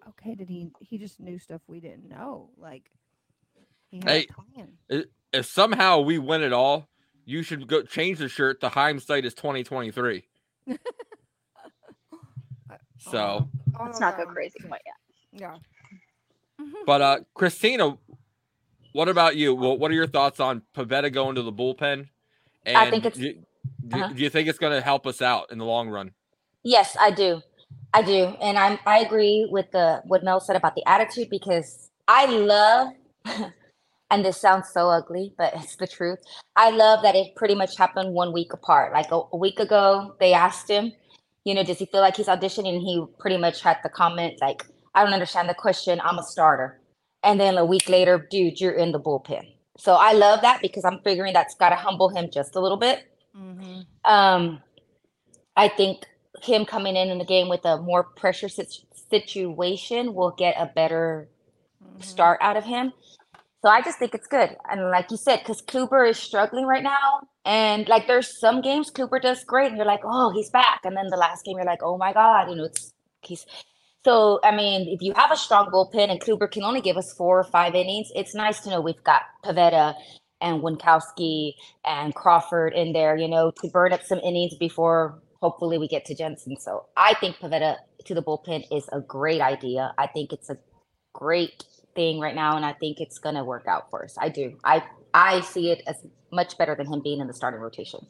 okay, 0.09 0.35
did 0.35 0.49
he? 0.49 0.67
He 0.81 0.97
just 0.97 1.19
knew 1.19 1.37
stuff 1.39 1.61
we 1.67 1.79
didn't 1.79 2.09
know. 2.09 2.49
Like, 2.57 2.89
he 3.91 3.97
had 3.97 4.09
Hey, 4.09 4.27
a 4.29 4.53
plan. 4.53 5.05
If 5.31 5.45
somehow 5.45 5.99
we 6.01 6.17
win 6.17 6.41
it 6.41 6.53
all, 6.53 6.87
you 7.25 7.43
should 7.43 7.67
go 7.67 7.83
change 7.83 8.19
the 8.19 8.29
shirt. 8.29 8.61
The 8.61 8.69
Chaim 8.69 8.99
site 8.99 9.25
is 9.25 9.33
2023. 9.35 10.23
So, 12.97 13.47
Let's 13.79 13.99
not 13.99 14.17
go 14.17 14.25
crazy 14.25 14.57
quite 14.67 14.81
yet. 14.85 14.95
Yeah. 15.41 16.67
but 16.87 17.01
uh, 17.01 17.19
Christina, 17.35 17.97
what 18.95 19.09
about 19.09 19.35
you? 19.35 19.53
Well, 19.53 19.77
what 19.77 19.91
are 19.91 19.93
your 19.93 20.07
thoughts 20.07 20.39
on 20.39 20.61
Pivetta 20.73 21.11
going 21.11 21.35
to 21.35 21.41
the 21.41 21.51
bullpen? 21.51 22.07
And 22.65 22.77
I 22.77 22.89
think 22.89 23.05
it's- 23.05 23.21
do, 23.21 23.33
uh-huh. 23.91 24.13
do 24.13 24.23
you 24.23 24.29
think 24.29 24.47
it's 24.47 24.57
going 24.57 24.71
to 24.71 24.79
help 24.79 25.05
us 25.05 25.21
out 25.21 25.51
in 25.51 25.57
the 25.57 25.65
long 25.65 25.89
run? 25.89 26.11
Yes, 26.63 26.95
I 26.99 27.11
do. 27.11 27.41
I 27.93 28.01
do. 28.01 28.33
And 28.41 28.57
I'm 28.57 28.79
I 28.85 28.99
agree 28.99 29.49
with 29.51 29.69
the 29.71 30.01
what 30.05 30.23
Mel 30.23 30.39
said 30.39 30.55
about 30.55 30.75
the 30.75 30.87
attitude 30.87 31.29
because 31.29 31.89
I 32.07 32.25
love 32.27 32.93
and 34.11 34.23
this 34.23 34.39
sounds 34.39 34.69
so 34.69 34.89
ugly, 34.89 35.33
but 35.37 35.53
it's 35.55 35.75
the 35.75 35.87
truth. 35.87 36.19
I 36.55 36.69
love 36.69 37.03
that 37.03 37.15
it 37.15 37.35
pretty 37.35 37.55
much 37.55 37.75
happened 37.77 38.13
one 38.13 38.31
week 38.31 38.53
apart. 38.53 38.93
Like 38.93 39.11
a, 39.11 39.23
a 39.33 39.37
week 39.37 39.59
ago, 39.59 40.15
they 40.21 40.31
asked 40.31 40.69
him, 40.69 40.93
you 41.43 41.53
know, 41.53 41.63
does 41.63 41.79
he 41.79 41.85
feel 41.85 42.01
like 42.01 42.15
he's 42.15 42.27
auditioning? 42.27 42.75
And 42.75 42.81
he 42.81 43.03
pretty 43.19 43.37
much 43.37 43.61
had 43.61 43.77
the 43.83 43.89
comment 43.89 44.35
like, 44.39 44.65
I 44.93 45.03
don't 45.03 45.13
understand 45.13 45.49
the 45.49 45.53
question. 45.53 45.99
I'm 46.01 46.17
a 46.17 46.23
starter. 46.23 46.79
And 47.25 47.41
then 47.41 47.57
a 47.57 47.65
week 47.65 47.89
later, 47.89 48.27
dude, 48.31 48.61
you're 48.61 48.73
in 48.73 48.93
the 48.93 49.01
bullpen. 49.01 49.47
So 49.77 49.95
I 49.95 50.13
love 50.13 50.41
that 50.43 50.61
because 50.61 50.85
I'm 50.85 51.01
figuring 51.03 51.33
that's 51.33 51.55
got 51.55 51.71
to 51.71 51.77
humble 51.77 52.09
him 52.09 52.29
just 52.31 52.55
a 52.55 52.61
little 52.61 52.77
bit. 52.77 53.11
Mm-hmm. 53.37 53.81
Um, 54.05 54.63
I 55.57 55.69
think 55.69 56.07
him 56.43 56.65
coming 56.65 56.95
in 56.97 57.09
in 57.09 57.19
the 57.19 57.25
game 57.25 57.49
with 57.49 57.65
a 57.65 57.77
more 57.81 58.03
pressure 58.03 58.49
sit- 58.49 58.85
situation 59.09 60.13
will 60.15 60.31
get 60.31 60.55
a 60.59 60.67
better 60.67 61.29
Mm-hmm. 61.83 62.01
start 62.01 62.39
out 62.41 62.57
of 62.57 62.65
him. 62.65 62.93
So 63.63 63.69
I 63.69 63.81
just 63.81 63.99
think 63.99 64.13
it's 64.15 64.27
good. 64.27 64.55
And 64.69 64.91
like 64.91 65.11
you 65.11 65.17
said, 65.17 65.39
because 65.39 65.61
Kluber 65.61 66.09
is 66.09 66.17
struggling 66.19 66.65
right 66.65 66.83
now, 66.83 67.21
And 67.45 67.87
like 67.89 68.07
there's 68.07 68.39
some 68.39 68.61
games 68.61 68.89
Cooper 68.91 69.19
does 69.19 69.43
great, 69.43 69.67
and 69.69 69.77
you're 69.77 69.85
like, 69.85 70.01
oh, 70.05 70.31
he's 70.33 70.49
back. 70.51 70.81
And 70.85 70.97
then 70.97 71.07
the 71.11 71.17
last 71.17 71.45
game, 71.45 71.57
you're 71.57 71.65
like, 71.65 71.83
oh 71.83 71.97
my 71.97 72.13
god, 72.13 72.49
you 72.49 72.55
know, 72.55 72.65
it's 72.65 72.93
he's. 73.21 73.45
So 74.05 74.39
I 74.43 74.55
mean, 74.55 74.87
if 74.87 75.01
you 75.01 75.13
have 75.15 75.31
a 75.31 75.35
strong 75.35 75.71
bullpen 75.71 76.11
and 76.11 76.21
Cooper 76.21 76.47
can 76.47 76.61
only 76.61 76.79
give 76.79 76.95
us 76.95 77.11
four 77.17 77.39
or 77.39 77.43
five 77.43 77.73
innings, 77.73 78.09
it's 78.13 78.35
nice 78.35 78.59
to 78.59 78.69
know 78.69 78.79
we've 78.79 79.03
got 79.03 79.23
Pivetta 79.43 79.95
and 80.39 80.61
Winkowski 80.61 81.53
and 81.83 82.13
Crawford 82.13 82.73
in 82.73 82.93
there, 82.93 83.17
you 83.17 83.27
know, 83.27 83.51
to 83.63 83.69
burn 83.69 83.93
up 83.93 84.03
some 84.03 84.19
innings 84.19 84.53
before 84.59 85.19
hopefully 85.41 85.79
we 85.79 85.87
get 85.87 86.05
to 86.05 86.13
Jansen. 86.13 86.55
So 86.57 86.85
I 86.95 87.15
think 87.15 87.37
Pivetta 87.37 87.77
to 88.05 88.13
the 88.13 88.21
bullpen 88.21 88.65
is 88.71 88.87
a 88.91 89.01
great 89.01 89.41
idea. 89.41 89.91
I 89.97 90.05
think 90.05 90.33
it's 90.33 90.51
a 90.51 90.57
great 91.13 91.63
thing 91.95 92.19
right 92.19 92.35
now, 92.35 92.55
and 92.57 92.65
I 92.65 92.73
think 92.73 93.01
it's 93.01 93.17
gonna 93.17 93.43
work 93.43 93.65
out 93.67 93.89
for 93.89 94.03
us. 94.03 94.15
I 94.19 94.29
do. 94.29 94.55
I 94.63 94.83
I 95.15 95.41
see 95.41 95.71
it 95.71 95.81
as 95.87 95.95
much 96.31 96.59
better 96.59 96.75
than 96.75 96.85
him 96.85 97.01
being 97.03 97.21
in 97.21 97.27
the 97.27 97.33
starting 97.33 97.59
rotation. 97.59 98.05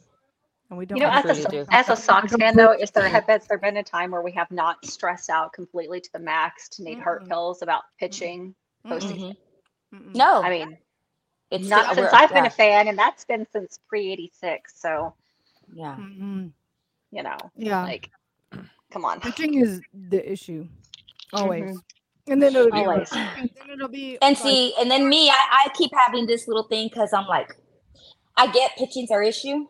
And 0.70 0.78
we 0.78 0.86
don't 0.86 0.98
You 0.98 1.04
know, 1.04 1.10
as 1.10 1.24
a, 1.44 1.48
do. 1.50 1.66
as 1.70 1.88
a 1.88 1.96
Sox 1.96 2.34
fan, 2.36 2.56
though, 2.56 2.72
is 2.72 2.90
there 2.90 3.08
has 3.08 3.24
there 3.48 3.58
been 3.58 3.76
a 3.78 3.82
time 3.84 4.10
where 4.10 4.22
we 4.22 4.32
have 4.32 4.50
not 4.50 4.84
stressed 4.84 5.30
out 5.30 5.52
completely 5.52 6.00
to 6.00 6.12
the 6.12 6.18
max 6.18 6.68
to 6.70 6.82
need 6.82 6.98
heart 6.98 7.24
Mm-mm. 7.24 7.28
pills 7.28 7.62
about 7.62 7.84
pitching 7.98 8.54
postseason? 8.90 9.36
Mhm. 9.94 10.14
No, 10.14 10.42
I 10.42 10.50
mean, 10.50 10.78
it's 11.50 11.68
not 11.68 11.94
since 11.94 12.12
I've 12.12 12.32
been 12.34 12.44
yeah, 12.44 12.46
a 12.46 12.50
fan, 12.50 12.88
and 12.88 12.98
that's 12.98 13.24
been 13.24 13.46
since 13.52 13.78
pre 13.88 14.12
'86. 14.12 14.80
So 14.80 15.14
yeah. 15.72 15.96
You 17.12 17.22
know, 17.22 17.36
Yeah, 17.56 17.82
like, 17.82 18.10
come 18.90 19.04
on. 19.04 19.20
pitching 19.20 19.54
is 19.54 19.80
the 19.94 20.30
issue, 20.30 20.68
always. 21.32 21.82
And 22.28 22.42
then 22.42 22.56
it'll 22.56 22.70
be 22.72 22.84
Always. 22.84 23.10
and 23.14 23.50
then 23.56 23.70
it'll 23.70 23.88
be 23.88 24.18
And 24.22 24.36
see, 24.36 24.74
and 24.80 24.90
then 24.90 25.08
me, 25.08 25.30
I, 25.30 25.64
I 25.66 25.70
keep 25.74 25.92
having 25.94 26.26
this 26.26 26.48
little 26.48 26.64
thing 26.64 26.88
because 26.88 27.12
I'm 27.12 27.26
like, 27.26 27.56
I 28.36 28.48
get 28.52 28.72
pitching's 28.76 29.10
our 29.12 29.22
issue, 29.22 29.66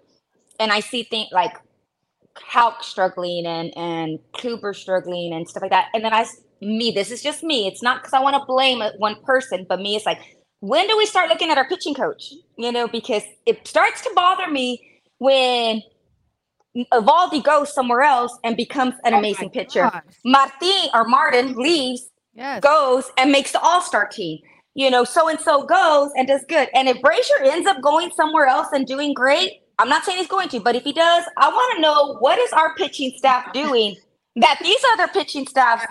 and 0.61 0.73
I 0.73 0.81
see 0.81 1.05
things 1.05 1.29
like 1.33 1.53
Houck 2.39 2.83
struggling 2.83 3.47
and 3.47 3.77
and 3.77 4.19
Kluber 4.35 4.75
struggling 4.75 5.33
and 5.33 5.49
stuff 5.49 5.63
like 5.63 5.71
that. 5.71 5.89
And 5.95 6.05
then 6.05 6.13
I 6.13 6.27
me, 6.61 6.91
this 6.91 7.11
is 7.11 7.23
just 7.23 7.43
me. 7.43 7.67
It's 7.67 7.83
not 7.83 8.03
because 8.03 8.13
I 8.13 8.21
want 8.21 8.35
to 8.37 8.45
blame 8.47 8.81
uh, 8.81 8.91
one 8.99 9.17
person, 9.25 9.67
but 9.69 9.81
me, 9.81 9.97
it's 9.97 10.07
like, 10.07 10.21
when 10.61 10.87
do 10.89 10.97
we 10.97 11.07
start 11.07 11.29
looking 11.29 11.51
at 11.51 11.59
our 11.59 11.69
pitching 11.69 11.95
coach? 11.95 12.33
You 12.57 12.73
know, 12.73 12.89
because 12.89 13.23
it 13.45 13.67
starts 13.67 14.01
to 14.03 14.11
bother 14.15 14.51
me 14.51 14.83
when 15.19 15.83
Eovaldi 16.93 17.43
goes 17.43 17.75
somewhere 17.75 18.03
else 18.03 18.37
and 18.45 18.57
becomes 18.57 18.95
an 19.05 19.15
oh 19.15 19.19
amazing 19.19 19.51
pitcher. 19.51 19.83
gosh, 19.83 20.03
Martin 20.25 20.89
or 20.95 21.05
Martin 21.05 21.55
leaves 21.55 22.11
Yes. 22.35 22.61
goes 22.61 23.11
and 23.17 23.33
makes 23.33 23.53
the 23.53 23.61
All 23.61 23.81
Star 23.81 24.07
team. 24.07 24.39
You 24.75 24.91
know, 24.91 25.05
so 25.05 25.27
and 25.29 25.41
so 25.41 25.65
goes 25.65 26.11
and 26.17 26.29
does 26.29 26.45
good. 26.51 26.69
And 26.75 26.87
if 26.87 26.99
Brasier 26.99 27.51
ends 27.51 27.67
up 27.67 27.81
going 27.81 28.11
somewhere 28.15 28.47
else 28.47 28.69
and 28.73 28.87
doing 28.87 29.15
great, 29.15 29.63
I'm 29.79 29.89
not 29.89 30.05
saying 30.05 30.19
he's 30.19 30.29
going 30.29 30.49
to, 30.51 30.61
but 30.61 30.75
if 30.75 30.85
he 30.85 30.93
does, 30.93 31.25
I 31.37 31.49
want 31.49 31.77
to 31.77 31.83
know 31.83 32.17
what 32.19 32.39
is 32.39 32.53
our 32.53 32.75
pitching 32.77 33.13
staff 33.17 33.53
doing 33.53 33.97
that 34.37 34.59
these 34.63 34.83
other 34.93 35.09
pitching 35.09 35.47
staffs, 35.47 35.85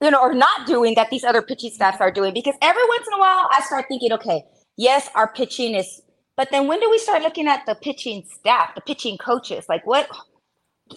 you 0.00 0.10
know, 0.10 0.20
are 0.20 0.34
not 0.34 0.66
doing 0.66 0.94
that 0.94 1.10
these 1.10 1.24
other 1.24 1.42
pitching 1.42 1.70
staffs 1.70 2.00
are 2.00 2.10
doing. 2.10 2.34
Because 2.34 2.54
every 2.62 2.82
once 2.88 3.06
in 3.06 3.14
a 3.14 3.18
while, 3.18 3.48
I 3.52 3.62
start 3.64 3.86
thinking, 3.88 4.12
okay, 4.12 4.44
yes, 4.76 5.08
our 5.14 5.32
pitching 5.32 5.74
is, 5.74 6.02
but 6.36 6.48
then 6.50 6.68
when 6.68 6.80
do 6.80 6.90
we 6.90 6.98
start 6.98 7.22
looking 7.22 7.48
at 7.48 7.64
the 7.66 7.74
pitching 7.76 8.24
staff, 8.30 8.74
the 8.74 8.80
pitching 8.80 9.18
coaches? 9.18 9.66
Like 9.68 9.86
what? 9.86 10.08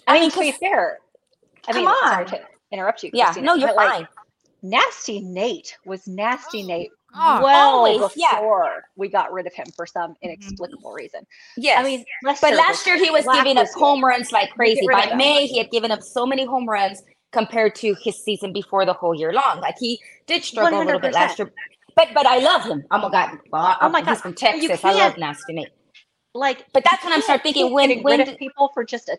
I 0.06 0.20
mean, 0.20 0.30
to 0.30 0.40
be 0.40 0.52
fair, 0.52 0.98
I 1.66 1.72
Come 1.72 1.84
mean, 1.84 1.94
sorry 2.04 2.24
on. 2.24 2.30
to 2.30 2.40
interrupt 2.72 3.02
you. 3.02 3.10
yeah, 3.12 3.26
Christina, 3.26 3.46
no, 3.46 3.54
you're 3.54 3.68
but, 3.68 3.76
like, 3.76 3.92
fine. 3.92 4.08
Nasty 4.62 5.20
Nate 5.20 5.76
was 5.84 6.06
nasty 6.06 6.62
oh. 6.62 6.66
Nate 6.66 6.90
Ah, 7.14 7.40
well 7.42 7.70
always, 7.70 8.16
yeah. 8.16 8.40
we 8.96 9.08
got 9.08 9.32
rid 9.32 9.46
of 9.46 9.52
him 9.52 9.66
for 9.76 9.86
some 9.86 10.14
inexplicable 10.22 10.92
reason. 10.92 11.26
Yes. 11.56 11.80
I 11.80 11.82
mean, 11.82 12.04
Lester 12.24 12.48
But 12.48 12.56
last 12.56 12.86
year 12.86 12.96
he 12.96 13.10
was 13.10 13.26
giving 13.32 13.58
up 13.58 13.66
home 13.74 14.04
runs 14.04 14.32
like 14.32 14.50
crazy. 14.50 14.86
By. 14.90 15.14
May, 15.16 15.46
he 15.46 15.58
had 15.58 15.70
given 15.70 15.90
up 15.90 16.02
so 16.02 16.24
many 16.24 16.44
home 16.44 16.68
runs 16.68 17.02
compared 17.32 17.74
to 17.76 17.94
his 18.02 18.16
season 18.22 18.52
before 18.52 18.84
the 18.84 18.92
whole 18.92 19.14
year 19.14 19.32
long. 19.32 19.60
Like 19.60 19.76
he 19.78 20.00
did 20.26 20.44
struggle 20.44 20.82
a 20.82 20.84
little 20.84 21.00
bit 21.00 21.12
last 21.14 21.38
year. 21.38 21.50
But 21.96 22.08
but 22.14 22.26
I 22.26 22.38
love 22.38 22.64
him. 22.64 22.84
Oh 22.90 22.98
my 22.98 23.10
god. 23.10 23.38
Well, 23.52 23.76
Oh 23.80 23.88
my 23.88 23.98
he's 23.98 24.06
God. 24.06 24.20
from 24.20 24.34
Texas. 24.34 24.84
I 24.84 24.92
love 24.92 25.18
Nasty 25.18 25.52
Nate. 25.52 25.68
like, 26.34 26.66
But 26.72 26.84
that's 26.84 27.02
when 27.04 27.12
I'm 27.12 27.22
start 27.22 27.42
thinking 27.42 27.72
when 27.72 28.02
when 28.02 28.36
people 28.36 28.70
for 28.72 28.84
just 28.84 29.08
a 29.08 29.18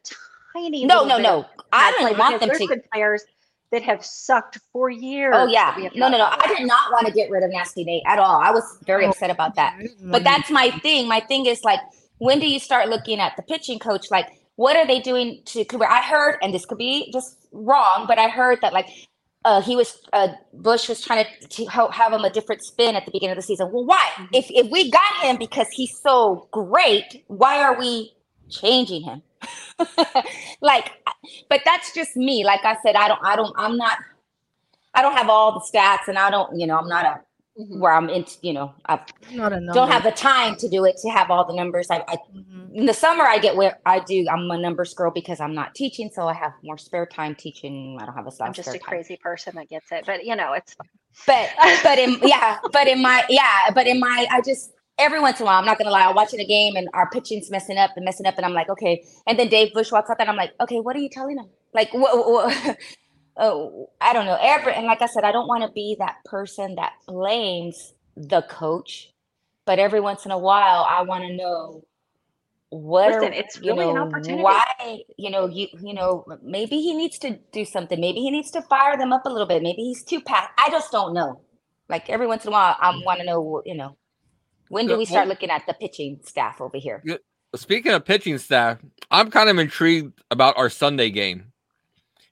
tiny 0.53 0.85
No, 0.85 1.05
no, 1.05 1.17
no. 1.17 1.45
I 1.73 1.91
don't 1.99 2.17
want 2.17 2.39
them 2.39 2.49
to 2.49 2.81
players 2.93 3.23
that 3.71 3.81
have 3.83 4.03
sucked 4.05 4.59
for 4.73 4.89
years. 4.89 5.33
Oh 5.37 5.47
yeah. 5.47 5.75
No, 5.95 6.09
no, 6.09 6.17
no. 6.17 6.25
I 6.29 6.53
did 6.57 6.67
not 6.67 6.91
want 6.91 7.07
to 7.07 7.13
get 7.13 7.29
rid 7.29 7.43
of 7.43 7.51
Nasty 7.51 7.83
Nate 7.83 8.03
at 8.05 8.19
all. 8.19 8.39
I 8.41 8.51
was 8.51 8.63
very 8.85 9.05
Oh, 9.05 9.09
upset 9.09 9.29
about 9.29 9.55
that. 9.55 9.79
But 10.03 10.23
that's 10.23 10.49
my 10.49 10.71
thing. 10.81 11.07
My 11.07 11.19
thing 11.21 11.45
is 11.45 11.63
like, 11.63 11.79
when 12.17 12.39
do 12.39 12.47
you 12.47 12.59
start 12.59 12.89
looking 12.89 13.19
at 13.19 13.35
the 13.37 13.43
pitching 13.43 13.79
coach? 13.79 14.11
Like, 14.11 14.27
what 14.57 14.75
are 14.75 14.85
they 14.85 14.99
doing 14.99 15.41
to 15.45 15.63
Cooper? 15.65 15.87
I 15.87 16.01
heard, 16.03 16.37
and 16.41 16.53
this 16.53 16.65
could 16.65 16.77
be 16.77 17.11
just 17.13 17.37
wrong, 17.51 18.05
but 18.07 18.19
I 18.19 18.27
heard 18.27 18.59
that 18.61 18.73
like 18.73 18.89
uh, 19.45 19.61
he 19.61 19.75
was 19.75 19.99
uh, 20.13 20.27
Bush 20.53 20.87
was 20.87 21.01
trying 21.01 21.25
to, 21.25 21.47
to 21.47 21.65
have 21.67 22.13
him 22.13 22.23
a 22.25 22.29
different 22.29 22.61
spin 22.63 22.95
at 22.95 23.05
the 23.05 23.11
beginning 23.11 23.31
of 23.31 23.37
the 23.37 23.41
season. 23.41 23.71
Well, 23.71 23.85
why? 23.85 24.07
Mhm. 24.17 24.27
If 24.33 24.45
if 24.51 24.69
we 24.69 24.91
got 24.91 25.15
him 25.23 25.37
because 25.37 25.67
he's 25.71 25.97
so 26.03 26.47
great, 26.51 27.23
why 27.27 27.63
are 27.63 27.79
we 27.79 28.13
changing 28.49 29.03
him? 29.03 29.23
like, 30.61 30.91
but 31.49 31.61
that's 31.65 31.93
just 31.93 32.15
me. 32.17 32.45
Like 32.45 32.65
I 32.65 32.77
said, 32.83 32.95
I 32.95 33.07
don't, 33.07 33.19
I 33.23 33.35
don't, 33.35 33.53
I'm 33.57 33.77
not. 33.77 33.97
I 34.93 35.01
don't 35.01 35.15
have 35.17 35.29
all 35.29 35.53
the 35.53 35.61
stats, 35.61 36.07
and 36.07 36.17
I 36.19 36.31
don't, 36.31 36.59
you 36.59 36.67
know, 36.67 36.77
I'm 36.77 36.89
not 36.89 37.05
a 37.05 37.21
Mhm. 37.59 37.79
where 37.79 37.93
I'm 37.93 38.09
into, 38.09 38.37
you 38.41 38.53
know, 38.53 38.73
I 38.85 39.01
don't 39.73 39.89
have 39.89 40.03
the 40.03 40.11
time 40.11 40.55
to 40.57 40.69
do 40.69 40.85
it 40.85 40.97
to 41.03 41.09
have 41.09 41.31
all 41.31 41.45
the 41.45 41.55
numbers. 41.55 41.87
I, 41.91 42.03
I 42.07 42.17
Mhm. 42.35 42.75
in 42.75 42.85
the 42.87 42.93
summer 42.93 43.23
I 43.25 43.39
get 43.39 43.55
where 43.57 43.79
I 43.85 43.99
do. 43.99 44.25
I'm 44.31 44.49
a 44.51 44.57
numbers 44.57 44.93
girl 44.93 45.11
because 45.11 45.39
I'm 45.41 45.55
not 45.55 45.75
teaching, 45.75 46.09
so 46.13 46.27
I 46.27 46.33
have 46.33 46.53
more 46.63 46.77
spare 46.77 47.05
time 47.05 47.35
teaching. 47.35 47.97
I 48.01 48.05
don't 48.05 48.15
have 48.15 48.27
a 48.27 48.31
I'm 48.43 48.53
just 48.53 48.69
a 48.75 48.79
time. 48.79 48.89
crazy 48.89 49.17
person 49.21 49.55
that 49.55 49.69
gets 49.69 49.91
it, 49.91 50.05
but 50.05 50.25
you 50.25 50.35
know, 50.35 50.53
it's 50.53 50.75
But 51.27 51.49
but 51.83 51.99
in 51.99 52.19
yeah, 52.23 52.59
but 52.71 52.87
in 52.87 53.01
my 53.01 53.25
yeah, 53.29 53.71
but 53.73 53.87
in 53.87 53.99
my 53.99 54.27
I 54.31 54.41
just 54.41 54.73
every 55.01 55.19
once 55.19 55.39
in 55.39 55.43
a 55.43 55.45
while 55.47 55.59
I'm 55.59 55.65
not 55.65 55.77
gonna 55.77 55.89
lie. 55.89 56.05
I'm 56.05 56.15
watching 56.15 56.39
a 56.39 56.45
game 56.45 56.75
and 56.75 56.87
our 56.93 57.09
pitching's 57.09 57.49
messing 57.49 57.77
up 57.77 57.91
and 57.95 58.05
messing 58.05 58.25
up, 58.25 58.35
and 58.37 58.45
I'm 58.45 58.53
like, 58.53 58.69
okay. 58.69 59.03
And 59.27 59.37
then 59.37 59.49
Dave 59.49 59.73
Bush 59.73 59.91
walks 59.91 60.09
out 60.09 60.19
and 60.19 60.29
I'm 60.29 60.37
like, 60.37 60.53
okay, 60.61 60.79
what 60.79 60.95
are 60.95 60.99
you 60.99 61.09
telling 61.09 61.37
him? 61.37 61.47
Like 61.73 61.93
what? 61.93 62.15
what 62.17 62.77
oh, 63.37 63.89
I 63.99 64.13
don't 64.13 64.25
know. 64.25 64.37
Every 64.39 64.73
and 64.73 64.85
like 64.85 65.01
I 65.01 65.07
said, 65.07 65.23
I 65.23 65.31
don't 65.31 65.47
want 65.47 65.63
to 65.63 65.71
be 65.71 65.95
that 65.99 66.17
person 66.25 66.75
that 66.75 66.93
blames 67.07 67.93
the 68.15 68.43
coach, 68.43 69.11
but 69.65 69.79
every 69.79 69.99
once 69.99 70.25
in 70.25 70.31
a 70.31 70.37
while 70.37 70.85
I 70.89 71.01
want 71.01 71.23
to 71.25 71.35
know 71.35 71.83
what 72.71 73.09
Listen, 73.09 73.33
are, 73.33 73.33
it's 73.33 73.59
you 73.61 73.73
really 73.73 73.89
an 73.89 73.95
know, 73.95 74.03
opportunity. 74.03 74.41
why 74.41 74.99
you 75.17 75.29
know 75.29 75.45
you 75.45 75.67
you 75.83 75.93
know 75.93 76.25
maybe 76.41 76.77
he 76.77 76.93
needs 76.93 77.19
to 77.19 77.37
do 77.51 77.65
something 77.65 77.99
maybe 77.99 78.21
he 78.21 78.31
needs 78.31 78.49
to 78.49 78.61
fire 78.61 78.97
them 78.97 79.11
up 79.11 79.25
a 79.25 79.29
little 79.29 79.45
bit 79.45 79.61
maybe 79.61 79.81
he's 79.81 80.05
too 80.05 80.21
passive 80.21 80.51
i 80.57 80.69
just 80.69 80.89
don't 80.89 81.13
know 81.13 81.41
like 81.89 82.09
every 82.09 82.25
once 82.25 82.45
in 82.45 82.47
a 82.47 82.51
while 82.53 82.77
i 82.79 82.93
mm. 82.93 83.03
want 83.05 83.19
to 83.19 83.25
know 83.25 83.61
you 83.65 83.75
know 83.75 83.97
when 84.71 84.87
do 84.87 84.97
we 84.97 85.03
start 85.03 85.27
looking 85.27 85.49
at 85.49 85.67
the 85.67 85.73
pitching 85.73 86.21
staff 86.23 86.61
over 86.61 86.77
here? 86.77 87.03
Speaking 87.55 87.91
of 87.91 88.05
pitching 88.05 88.37
staff, 88.37 88.77
I'm 89.11 89.29
kind 89.29 89.49
of 89.49 89.59
intrigued 89.59 90.21
about 90.31 90.57
our 90.57 90.69
Sunday 90.69 91.09
game 91.09 91.51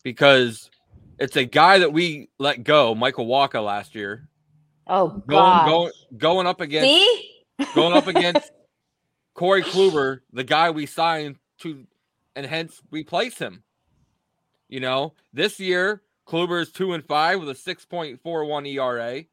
because 0.03 0.71
it's 1.19 1.35
a 1.35 1.43
guy 1.43 1.79
that 1.79 1.91
we 1.91 2.29
let 2.39 2.63
go, 2.63 2.95
Michael 2.95 3.27
Wacha, 3.27 3.63
last 3.63 3.93
year, 3.93 4.29
oh 4.87 5.09
going 5.27 5.65
going 5.65 5.91
going 6.17 6.47
up 6.47 6.61
against 6.61 6.87
see? 6.87 7.43
going 7.75 7.93
up 7.93 8.07
against 8.07 8.49
Corey 9.33 9.61
Kluber, 9.61 10.21
the 10.31 10.45
guy 10.45 10.69
we 10.69 10.85
signed 10.85 11.35
to, 11.59 11.85
and 12.37 12.45
hence 12.45 12.81
replace 12.89 13.37
him. 13.37 13.63
You 14.69 14.79
know, 14.79 15.13
this 15.33 15.59
year 15.59 16.03
Kluber 16.25 16.61
is 16.61 16.71
two 16.71 16.93
and 16.93 17.05
five 17.05 17.41
with 17.41 17.49
a 17.49 17.55
six 17.55 17.83
point 17.83 18.21
four 18.23 18.45
one 18.45 18.65
ERA. 18.65 19.25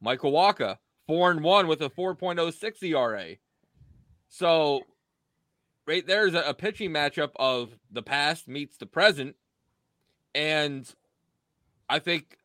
Michael 0.00 0.30
Wacha 0.30 0.78
four 1.06 1.30
and 1.30 1.42
one 1.42 1.66
with 1.66 1.80
a 1.82 1.90
four 1.90 2.14
point 2.14 2.38
oh 2.38 2.50
six 2.50 2.82
ERA. 2.82 3.36
So, 4.28 4.82
right 5.86 6.06
there's 6.06 6.34
a, 6.34 6.40
a 6.42 6.54
pitching 6.54 6.90
matchup 6.90 7.30
of 7.36 7.70
the 7.90 8.02
past 8.02 8.48
meets 8.48 8.76
the 8.76 8.86
present, 8.86 9.36
and 10.34 10.92
I 11.88 11.98
think 11.98 12.38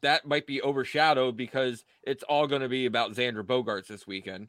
that 0.00 0.26
might 0.26 0.46
be 0.46 0.62
overshadowed 0.62 1.36
because 1.36 1.84
it's 2.02 2.22
all 2.22 2.46
going 2.46 2.62
to 2.62 2.68
be 2.68 2.86
about 2.86 3.12
Xander 3.12 3.42
Bogaerts 3.42 3.86
this 3.86 4.06
weekend. 4.06 4.48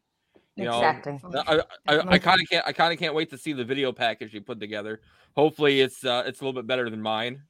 You 0.55 0.65
know, 0.65 0.77
exactly 0.77 1.19
I, 1.47 1.59
I, 1.87 1.99
I 2.11 2.17
kind 2.17 2.39
of 2.39 2.49
can't 2.49 2.65
I 2.65 2.71
kind 2.71 2.93
of 2.93 2.99
can't 2.99 3.13
wait 3.13 3.29
to 3.31 3.37
see 3.37 3.51
the 3.51 3.65
video 3.65 3.91
package 3.91 4.33
you 4.33 4.39
put 4.39 4.59
together. 4.59 5.01
Hopefully 5.35 5.81
it's 5.81 6.05
uh 6.05 6.23
it's 6.25 6.39
a 6.39 6.45
little 6.45 6.59
bit 6.59 6.65
better 6.65 6.89
than 6.89 7.01
mine 7.01 7.41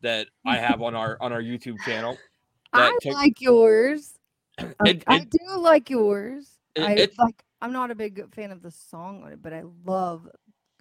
that 0.00 0.28
I 0.46 0.56
have 0.56 0.80
on 0.80 0.94
our 0.94 1.18
on 1.20 1.32
our 1.32 1.42
YouTube 1.42 1.78
channel. 1.84 2.16
I 2.72 2.96
took- 3.02 3.12
like 3.12 3.40
yours. 3.42 4.15
I- 4.58 4.74
It- 4.86 5.04
I 5.06 5.18
do 5.20 5.58
like 5.58 5.90
yours. 5.90 6.58
It- 6.74 6.82
I 6.82 6.92
it- 6.92 7.18
like. 7.18 7.42
I'm 7.62 7.72
not 7.72 7.90
a 7.90 7.94
big 7.94 8.32
fan 8.34 8.50
of 8.50 8.62
the 8.62 8.70
song 8.70 9.22
on 9.24 9.32
it, 9.32 9.42
but 9.42 9.52
I 9.54 9.62
love 9.84 10.28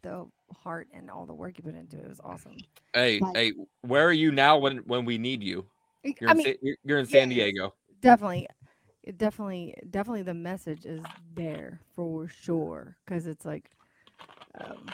the 0.03 0.27
heart 0.53 0.87
and 0.93 1.09
all 1.09 1.25
the 1.25 1.33
work 1.33 1.57
you 1.57 1.63
put 1.63 1.73
into 1.75 1.97
it. 1.97 2.03
It 2.03 2.09
was 2.09 2.19
awesome. 2.23 2.57
Hey, 2.93 3.19
Like- 3.19 3.35
hey, 3.35 3.53
where 3.81 4.05
are 4.05 4.13
you 4.13 4.31
now 4.31 4.57
when 4.57 4.77
when 4.79 5.05
we 5.05 5.17
need 5.17 5.41
you? 5.41 5.65
I- 6.05 6.15
You're 6.19 6.29
I 6.29 6.31
in, 6.33 6.37
mean, 6.37 6.45
Sa- 6.47 6.59
you're, 6.61 6.77
you're 6.83 6.99
in 6.99 7.05
San 7.05 7.31
yes. 7.31 7.45
Diego. 7.45 7.73
definitely, 8.01 8.47
definitely, 9.17 9.73
definitely, 9.89 10.21
the 10.23 10.33
message 10.33 10.85
is 10.85 11.03
there 11.33 11.79
for 11.93 12.27
sure. 12.27 12.97
Because 13.05 13.25
it's 13.25 13.45
like, 13.45 13.71
Um, 14.59 14.85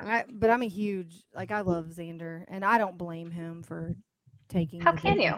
I 0.00 0.24
but 0.30 0.50
I'm 0.50 0.62
a 0.62 0.68
huge 0.68 1.22
like 1.34 1.50
I 1.50 1.60
love 1.60 1.86
Xander, 1.86 2.44
and 2.48 2.64
I 2.64 2.76
don't 2.78 2.98
blame 2.98 3.30
him 3.30 3.62
for 3.62 3.94
taking. 4.48 4.80
How 4.80 4.92
the 4.92 4.98
can 4.98 5.20
you? 5.20 5.34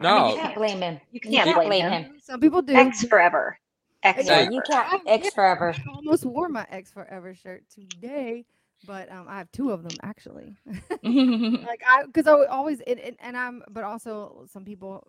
One. 0.00 0.14
No, 0.14 0.28
You 0.30 0.36
can't 0.40 0.54
blame 0.54 0.80
him. 0.80 0.94
You 1.12 1.20
You 1.22 1.30
can't, 1.30 1.44
can't 1.44 1.56
blame, 1.56 1.68
blame 1.68 1.82
him. 1.90 2.04
him. 2.04 2.18
Some 2.22 2.40
people 2.40 2.62
do. 2.62 2.74
X 2.74 3.04
forever. 3.04 3.58
X 4.02 4.26
Yeah, 4.26 4.34
forever. 4.36 4.52
you 4.52 4.62
can't 4.66 4.92
I- 5.06 5.10
X 5.10 5.24
yeah, 5.26 5.30
forever. 5.34 5.74
I 5.76 5.90
almost 5.94 6.24
wore 6.24 6.48
my 6.48 6.66
X 6.70 6.90
Forever 6.90 7.34
shirt 7.34 7.64
today, 7.74 8.46
but 8.86 9.10
um, 9.12 9.26
I 9.28 9.36
have 9.38 9.52
two 9.52 9.70
of 9.70 9.82
them 9.82 9.92
actually. 10.02 10.56
like 11.02 11.82
I, 11.86 12.04
because 12.06 12.26
I 12.26 12.34
would 12.34 12.48
always 12.48 12.80
it, 12.86 12.98
it, 12.98 13.16
and 13.20 13.36
I'm, 13.36 13.62
but 13.70 13.84
also 13.84 14.46
some 14.50 14.64
people 14.64 15.06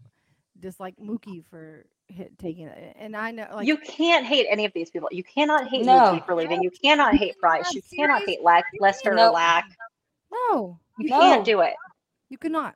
dislike 0.59 0.95
Mookie 0.97 1.43
for 1.49 1.85
hit 2.07 2.37
taking 2.37 2.67
it, 2.67 2.95
and 2.99 3.15
I 3.15 3.31
know 3.31 3.47
like 3.53 3.67
you 3.67 3.77
can't 3.77 4.25
hate 4.25 4.47
any 4.49 4.65
of 4.65 4.73
these 4.73 4.89
people. 4.89 5.07
You 5.11 5.23
cannot 5.23 5.67
hate 5.69 5.85
No. 5.85 5.93
Mookie 5.93 6.25
for 6.25 6.35
leaving. 6.35 6.61
You 6.61 6.71
cannot 6.83 7.15
hate 7.15 7.37
Price. 7.39 7.73
You 7.73 7.81
cannot 7.95 8.23
hate 8.25 8.41
Lack, 8.43 8.65
Lester 8.81 9.13
or 9.13 9.29
Lack. 9.31 9.65
no, 10.49 10.77
You 10.99 11.09
No. 11.09 11.19
can't 11.19 11.45
do 11.45 11.61
it. 11.61 11.73
you 12.29 12.37
could 12.37 12.51
not. 12.51 12.75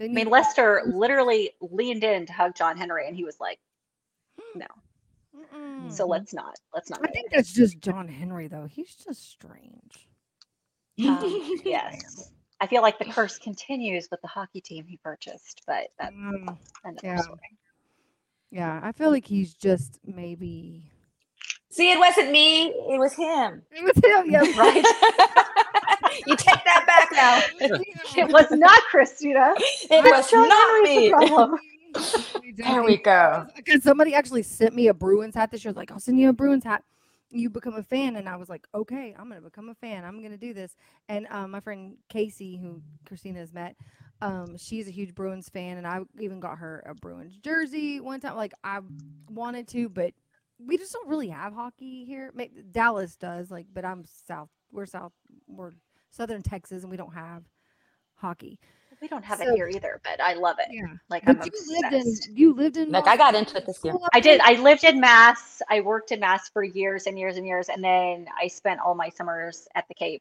I 0.00 0.06
mean, 0.08 0.28
Lester 0.28 0.82
literally 0.86 1.50
leaned 1.60 2.04
in 2.04 2.26
to 2.26 2.32
hug 2.32 2.54
John 2.54 2.76
Henry, 2.76 3.06
and 3.08 3.16
he 3.16 3.24
was 3.24 3.38
like, 3.40 3.58
"No." 4.54 4.66
So 5.90 6.04
Mhm. 6.06 6.08
let's 6.08 6.32
not. 6.32 6.56
Let's 6.74 6.90
not. 6.90 7.00
I 7.04 7.10
think 7.10 7.30
that's 7.30 7.52
just 7.52 7.80
John 7.80 8.08
Henry 8.08 8.48
though. 8.48 8.66
He's 8.66 8.94
just 8.94 9.28
strange. 9.30 10.08
Um, 11.06 11.58
yes. 11.64 12.30
I 12.60 12.66
feel 12.66 12.82
like 12.82 12.98
the 12.98 13.04
curse 13.04 13.38
continues 13.38 14.08
with 14.10 14.20
the 14.20 14.26
hockey 14.28 14.60
team 14.60 14.84
he 14.86 14.96
purchased, 14.96 15.62
but 15.66 15.88
that's 15.98 16.12
Um, 16.12 16.58
another 16.84 17.00
yeah. 17.04 17.20
story. 17.20 17.38
yeah, 18.50 18.80
I 18.82 18.90
feel 18.92 19.10
like 19.10 19.26
he's 19.26 19.54
just 19.54 19.98
maybe. 20.04 20.90
See, 21.70 21.92
it 21.92 21.98
wasn't 21.98 22.32
me. 22.32 22.66
It 22.68 22.98
was 22.98 23.12
him. 23.14 23.62
It 23.70 23.84
was 23.84 23.96
him, 24.02 24.30
yeah, 24.30 24.40
Right? 24.58 24.84
you 26.26 26.36
take 26.36 26.64
that 26.64 26.84
back 26.86 27.08
now. 27.12 27.42
It 28.16 28.32
was 28.32 28.50
not 28.50 28.80
Christina. 28.90 29.54
It 29.56 30.04
was 30.04 30.30
John 30.30 30.48
not 30.48 30.68
Henry's 30.68 30.94
the 30.94 31.00
me. 31.00 31.10
problem. 31.10 31.58
There 32.56 32.82
we 32.82 32.96
go. 32.98 33.46
Because 33.56 33.82
somebody 33.82 34.14
actually 34.14 34.42
sent 34.42 34.74
me 34.74 34.88
a 34.88 34.94
Bruins 34.94 35.34
hat 35.34 35.50
this 35.50 35.64
year. 35.64 35.72
Like, 35.72 35.90
I'll 35.90 36.00
send 36.00 36.18
you 36.18 36.28
a 36.28 36.32
Bruins 36.32 36.64
hat. 36.64 36.82
You 37.30 37.50
become 37.50 37.74
a 37.74 37.82
fan, 37.82 38.16
and 38.16 38.28
I 38.28 38.36
was 38.36 38.48
like, 38.48 38.66
okay, 38.74 39.14
I'm 39.18 39.28
gonna 39.28 39.40
become 39.40 39.68
a 39.68 39.74
fan. 39.74 40.04
I'm 40.04 40.22
gonna 40.22 40.36
do 40.36 40.52
this. 40.52 40.76
And 41.08 41.26
um, 41.30 41.50
my 41.50 41.60
friend 41.60 41.96
Casey, 42.08 42.56
who 42.56 42.82
Christina 43.06 43.38
has 43.38 43.52
met, 43.52 43.76
um, 44.20 44.56
she's 44.58 44.88
a 44.88 44.92
huge 44.92 45.14
Bruins 45.14 45.48
fan, 45.48 45.78
and 45.78 45.86
I 45.86 46.00
even 46.20 46.40
got 46.40 46.58
her 46.58 46.82
a 46.86 46.94
Bruins 46.94 47.36
jersey 47.38 48.00
one 48.00 48.20
time. 48.20 48.36
Like, 48.36 48.54
I 48.64 48.80
wanted 49.30 49.68
to, 49.68 49.88
but 49.88 50.12
we 50.58 50.76
just 50.76 50.92
don't 50.92 51.08
really 51.08 51.28
have 51.28 51.52
hockey 51.54 52.04
here. 52.04 52.32
Maybe 52.34 52.62
Dallas 52.70 53.16
does, 53.16 53.50
like, 53.50 53.66
but 53.72 53.84
I'm 53.84 54.04
south. 54.26 54.50
We're 54.72 54.86
south. 54.86 55.12
We're 55.46 55.72
southern 56.10 56.42
Texas, 56.42 56.82
and 56.82 56.90
we 56.90 56.96
don't 56.96 57.14
have 57.14 57.44
hockey. 58.16 58.58
We 59.00 59.06
don't 59.06 59.24
have 59.24 59.38
So- 59.38 59.44
it 59.52 59.54
here 59.54 59.68
either, 59.68 60.00
but 60.02 60.20
I 60.20 60.32
love 60.32 60.56
it. 60.58 60.66
Yeah, 60.70 60.82
Like 61.08 61.22
I'm 61.28 61.36
but 61.36 61.46
you 61.46 61.80
lived 61.80 61.94
in 61.94 62.36
you 62.36 62.52
lived 62.52 62.76
in. 62.76 62.90
Like 62.90 63.06
I 63.06 63.16
got 63.16 63.36
into 63.36 63.56
it 63.56 63.64
this 63.66 63.78
year. 63.84 63.94
I 64.12 64.18
did. 64.18 64.40
I 64.40 64.54
lived 64.54 64.82
in 64.82 64.98
Mass. 64.98 65.62
I 65.70 65.80
worked 65.80 66.10
in 66.10 66.18
Mass 66.18 66.48
for 66.48 66.64
years 66.64 67.06
and 67.06 67.16
years 67.16 67.36
and 67.36 67.46
years, 67.46 67.68
and 67.68 67.82
then 67.84 68.26
I 68.40 68.48
spent 68.48 68.80
all 68.80 68.94
my 68.96 69.08
summers 69.10 69.68
at 69.76 69.86
the 69.86 69.94
Cape. 69.94 70.20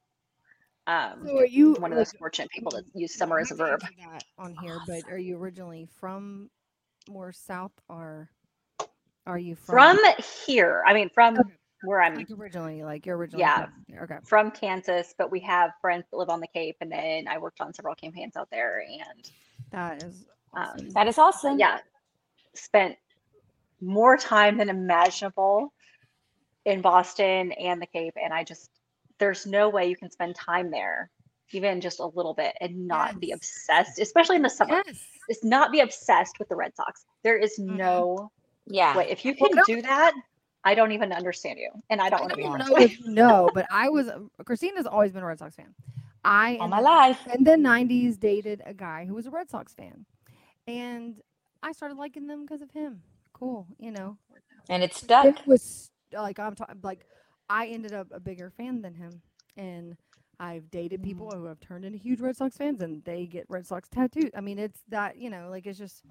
Um, 0.85 1.25
So 1.25 1.39
are 1.39 1.45
you 1.45 1.73
one 1.73 1.91
of 1.91 1.97
like, 1.97 2.07
those 2.07 2.11
fortunate 2.19 2.49
people 2.51 2.71
that 2.71 2.83
use 2.93 3.15
summer 3.15 3.39
as 3.39 3.49
a 3.51 3.55
verb. 3.55 3.81
that 3.81 4.23
on 4.37 4.55
here, 4.61 4.79
but 4.85 5.03
are 5.09 5.17
you 5.17 5.37
originally 5.37 5.87
from 5.99 6.49
more 7.09 7.31
south 7.31 7.73
or 7.89 8.29
are 9.25 9.39
you 9.39 9.55
from, 9.55 9.97
From 9.97 10.13
here, 10.45 10.83
I 10.85 10.93
mean, 10.93 11.09
from 11.09 11.39
Okay. 11.39 11.49
Where 11.81 12.01
I'm 12.01 12.15
like 12.15 12.31
originally 12.31 12.83
like 12.83 13.05
you're 13.05 13.17
originally 13.17 13.41
Yeah. 13.43 13.65
from 13.65 14.03
okay 14.03 14.17
from 14.23 14.51
Kansas, 14.51 15.13
but 15.17 15.31
we 15.31 15.39
have 15.41 15.71
friends 15.81 16.05
that 16.11 16.17
live 16.17 16.29
on 16.29 16.39
the 16.39 16.47
Cape, 16.47 16.77
and 16.81 16.91
then 16.91 17.27
I 17.27 17.37
worked 17.37 17.61
on 17.61 17.73
several 17.73 17.95
campaigns 17.95 18.35
out 18.35 18.49
there, 18.51 18.83
and 18.87 19.29
that 19.71 20.03
is 20.03 20.25
Um, 20.53 20.63
awesome. 20.63 20.89
That 20.91 21.07
is 21.07 21.17
awesome. 21.17 21.59
yeah, 21.59 21.79
spent 22.55 22.97
more 23.81 24.17
time 24.17 24.57
than 24.57 24.69
imaginable 24.69 25.71
in 26.65 26.81
Boston 26.81 27.51
and 27.53 27.81
the 27.81 27.85
Cape, 27.85 28.15
and 28.21 28.33
I 28.33 28.43
just 28.43 28.71
there's 29.19 29.45
no 29.47 29.69
way 29.69 29.87
you 29.87 29.95
can 29.95 30.11
spend 30.11 30.35
time 30.35 30.69
there, 30.69 31.09
even 31.51 31.81
just 31.81 31.99
a 31.99 32.05
little 32.05 32.33
bit, 32.35 32.55
and 32.61 32.87
not 32.87 33.19
be 33.19 33.31
obsessed, 33.31 33.99
especially 33.99 34.35
in 34.35 34.41
the 34.43 34.49
summer. 34.49 34.81
yes 34.85 35.03
Is 35.29 35.43
not 35.43 35.71
be 35.71 35.79
obsessed 35.81 36.39
with 36.39 36.47
the 36.49 36.55
Red 36.55 36.75
Sox. 36.75 37.05
There 37.23 37.37
is 37.37 37.57
Mhm. 37.59 37.77
no 37.77 38.31
Yeah. 38.65 38.95
way. 38.95 39.09
If 39.09 39.25
you 39.25 39.35
can 39.35 39.49
no. 39.55 39.63
do 39.65 39.81
that, 39.81 40.13
I 40.63 40.75
don't 40.75 40.91
even 40.91 41.13
understand 41.13 41.59
you, 41.59 41.69
and 41.89 42.01
I 42.01 42.09
don't 42.09 42.21
want 42.21 42.31
to 42.31 42.37
be 42.37 42.43
don't 42.43 42.53
friends 42.53 42.69
know 42.69 42.75
with 42.75 42.91
if 42.91 42.99
you 43.05 43.11
know 43.11 43.49
but 43.53 43.65
I 43.71 43.89
was 43.89 44.09
Christina's 44.45 44.85
always 44.85 45.11
been 45.11 45.23
a 45.23 45.25
Red 45.25 45.39
Sox 45.39 45.55
fan 45.55 45.73
I 46.23 46.57
All 46.59 46.67
my 46.67 46.79
life. 46.79 47.19
in 47.33 47.43
the 47.43 47.51
90s 47.51 48.19
dated 48.19 48.61
a 48.65 48.73
guy 48.73 49.05
who 49.05 49.13
was 49.13 49.27
a 49.27 49.31
Red 49.31 49.49
Sox 49.49 49.73
fan 49.73 50.05
and 50.67 51.15
I 51.63 51.71
started 51.71 51.97
liking 51.97 52.27
them 52.27 52.41
because 52.45 52.61
of 52.61 52.71
him 52.71 53.01
cool 53.33 53.67
you 53.79 53.91
know 53.91 54.17
And 54.69 54.83
it's 54.83 54.97
stuck. 54.97 55.25
it 55.25 55.39
was 55.45 55.89
like 56.11 56.39
I'm 56.39 56.55
talking 56.55 56.75
like 56.83 57.05
I 57.49 57.67
ended 57.67 57.93
up 57.93 58.07
a 58.11 58.19
bigger 58.19 58.49
fan 58.49 58.81
than 58.81 58.93
him, 58.93 59.21
and 59.55 59.95
I've 60.39 60.69
dated 60.69 61.01
people 61.01 61.27
mm. 61.27 61.37
who 61.37 61.45
have 61.45 61.59
turned 61.59 61.85
into 61.85 61.97
huge 61.97 62.19
Red 62.19 62.35
Sox 62.35 62.57
fans, 62.57 62.81
and 62.81 63.03
they 63.05 63.25
get 63.25 63.45
Red 63.49 63.65
Sox 63.65 63.89
tattoos. 63.89 64.31
I 64.35 64.41
mean, 64.41 64.59
it's 64.59 64.81
that 64.89 65.17
you 65.17 65.29
know, 65.29 65.47
like 65.49 65.65
it's 65.65 65.79
just, 65.79 66.03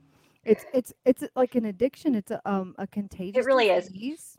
it's 0.47 0.64
it's 0.72 0.92
it's 1.05 1.24
like 1.34 1.55
an 1.55 1.66
addiction. 1.66 2.14
It's 2.14 2.30
a 2.30 2.40
um 2.49 2.74
a 2.78 2.86
contagious. 2.86 3.44
It 3.44 3.47
really 3.47 3.68
is. 3.70 3.86
disease. 3.86 4.38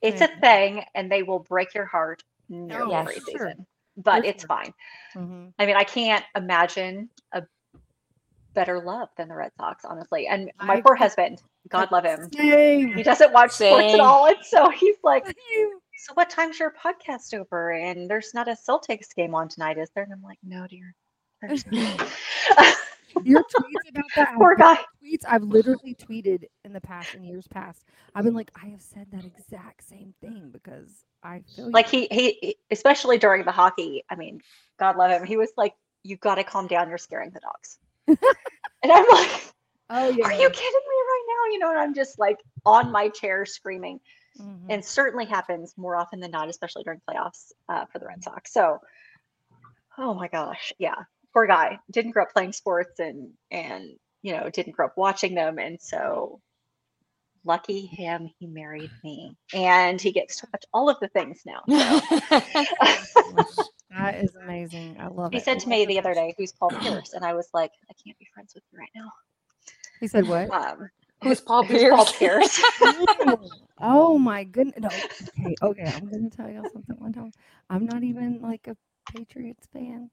It's 0.00 0.20
a 0.20 0.28
thing, 0.40 0.82
and 0.96 1.10
they 1.10 1.22
will 1.22 1.38
break 1.38 1.74
your 1.74 1.86
heart 1.86 2.24
nearly 2.48 2.90
yes. 2.90 3.00
every 3.02 3.14
sure. 3.14 3.24
season. 3.26 3.66
But 3.96 4.22
For 4.22 4.28
it's 4.28 4.42
sure. 4.42 4.48
fine. 4.48 4.74
Mm-hmm. 5.14 5.48
I 5.58 5.66
mean, 5.66 5.76
I 5.76 5.84
can't 5.84 6.24
imagine 6.34 7.08
a 7.32 7.42
better 8.54 8.80
love 8.80 9.08
than 9.16 9.28
the 9.28 9.34
Red 9.34 9.52
Sox, 9.56 9.84
honestly. 9.84 10.26
And 10.26 10.50
my 10.60 10.74
I 10.74 10.80
poor 10.80 10.96
husband, 10.96 11.42
God 11.68 11.92
love 11.92 12.04
him, 12.04 12.28
Same. 12.34 12.94
he 12.94 13.02
doesn't 13.02 13.32
watch 13.32 13.52
sports 13.52 13.94
at 13.94 14.00
all, 14.00 14.26
and 14.26 14.36
so 14.42 14.70
he's 14.70 14.96
like, 15.04 15.26
"So 15.98 16.14
what 16.14 16.30
time's 16.30 16.58
your 16.58 16.72
podcast 16.72 17.34
over?" 17.34 17.72
And 17.72 18.10
there's 18.10 18.34
not 18.34 18.48
a 18.48 18.56
Celtics 18.56 19.14
game 19.14 19.34
on 19.34 19.48
tonight, 19.48 19.78
is 19.78 19.90
there? 19.94 20.04
And 20.04 20.12
I'm 20.12 20.22
like, 20.22 20.38
"No, 20.42 20.66
dear." 20.66 20.94
there's 23.14 23.26
not." 23.26 23.26
Your 23.26 23.42
tweets 23.44 23.88
about 23.90 24.04
that. 24.16 24.34
poor 24.36 24.56
guy. 24.56 24.76
Tweets 25.02 25.24
I've 25.28 25.42
literally 25.42 25.94
tweeted 25.94 26.44
in 26.64 26.72
the 26.72 26.80
past 26.80 27.14
in 27.14 27.24
years 27.24 27.46
past. 27.48 27.84
I've 28.14 28.24
been 28.24 28.34
like, 28.34 28.50
I 28.60 28.68
have 28.68 28.82
said 28.82 29.06
that 29.12 29.24
exact 29.24 29.88
same 29.88 30.14
thing 30.20 30.50
because 30.52 31.04
I 31.22 31.42
feel. 31.54 31.70
Like 31.70 31.88
he, 31.88 32.08
he, 32.10 32.56
especially 32.70 33.18
during 33.18 33.44
the 33.44 33.52
hockey. 33.52 34.04
I 34.10 34.16
mean, 34.16 34.40
God 34.78 34.96
love 34.96 35.10
him. 35.10 35.24
He 35.24 35.36
was 35.36 35.50
like, 35.56 35.74
"You've 36.02 36.20
got 36.20 36.36
to 36.36 36.44
calm 36.44 36.66
down. 36.66 36.88
You're 36.88 36.98
scaring 36.98 37.30
the 37.30 37.40
dogs." 37.40 37.78
and 38.08 38.92
I'm 38.92 39.06
like, 39.08 39.30
oh 39.90 40.08
yeah. 40.08 40.26
"Are 40.26 40.32
you 40.32 40.50
kidding 40.50 40.80
me 40.88 40.98
right 41.08 41.24
now?" 41.28 41.52
You 41.52 41.58
know, 41.60 41.70
and 41.70 41.78
I'm 41.78 41.94
just 41.94 42.18
like 42.18 42.38
on 42.66 42.90
my 42.90 43.08
chair 43.08 43.44
screaming. 43.46 44.00
Mhm. 44.40 44.64
and 44.70 44.82
certainly 44.82 45.26
happens 45.26 45.74
more 45.76 45.94
often 45.94 46.18
than 46.18 46.30
not, 46.30 46.48
especially 46.48 46.82
during 46.84 47.02
playoffs 47.06 47.52
uh, 47.68 47.84
for 47.92 47.98
the 47.98 48.06
Red 48.06 48.24
Sox. 48.24 48.50
So, 48.50 48.80
oh 49.98 50.14
my 50.14 50.26
gosh, 50.28 50.72
yeah, 50.78 50.94
poor 51.32 51.46
guy 51.46 51.78
didn't 51.90 52.12
grow 52.12 52.24
up 52.24 52.32
playing 52.32 52.52
sports 52.52 52.98
and 52.98 53.30
and 53.50 53.90
you 54.22 54.32
know 54.32 54.50
didn't 54.50 54.72
grow 54.72 54.86
up 54.86 54.96
watching 54.96 55.34
them, 55.34 55.58
and 55.58 55.80
so 55.80 56.40
lucky 57.44 57.86
him, 57.86 58.30
he 58.38 58.46
married 58.46 58.90
me, 59.02 59.36
and 59.52 60.00
he 60.00 60.12
gets 60.12 60.40
to 60.40 60.46
watch 60.52 60.64
all 60.72 60.88
of 60.88 60.98
the 61.00 61.08
things 61.08 61.42
now. 61.46 61.62
So. 61.66 63.44
That 63.94 64.24
is 64.24 64.34
amazing. 64.36 64.96
I 64.98 65.08
love 65.08 65.32
he 65.32 65.36
it. 65.36 65.40
He 65.40 65.44
said 65.44 65.60
to 65.60 65.68
me 65.68 65.84
the 65.84 65.98
other 65.98 66.14
day, 66.14 66.34
"Who's 66.38 66.50
Paul 66.52 66.70
Pierce?" 66.70 67.12
And 67.12 67.26
I 67.26 67.34
was 67.34 67.48
like, 67.52 67.72
"I 67.90 67.92
can't 68.02 68.18
be 68.18 68.26
friends 68.32 68.54
with 68.54 68.64
you 68.72 68.78
right 68.78 68.88
now." 68.94 69.10
He 70.00 70.08
said 70.08 70.26
what? 70.26 70.50
Um, 70.50 70.88
Who's 71.22 71.40
Paul 71.40 71.62
who's 71.64 71.82
Paul 71.82 72.06
Pierce? 72.06 72.18
Pierce? 72.18 72.62
oh, 72.80 73.48
oh 73.80 74.18
my 74.18 74.44
goodness. 74.44 74.76
No. 74.78 74.88
Okay, 74.88 75.54
okay. 75.62 75.92
I'm 75.94 76.10
gonna 76.10 76.30
tell 76.30 76.50
y'all 76.50 76.68
something 76.72 76.96
one 76.98 77.12
time. 77.12 77.32
I'm 77.70 77.86
not 77.86 78.02
even 78.02 78.40
like 78.42 78.66
a 78.66 78.76
Patriots 79.14 79.68
fan. 79.72 80.10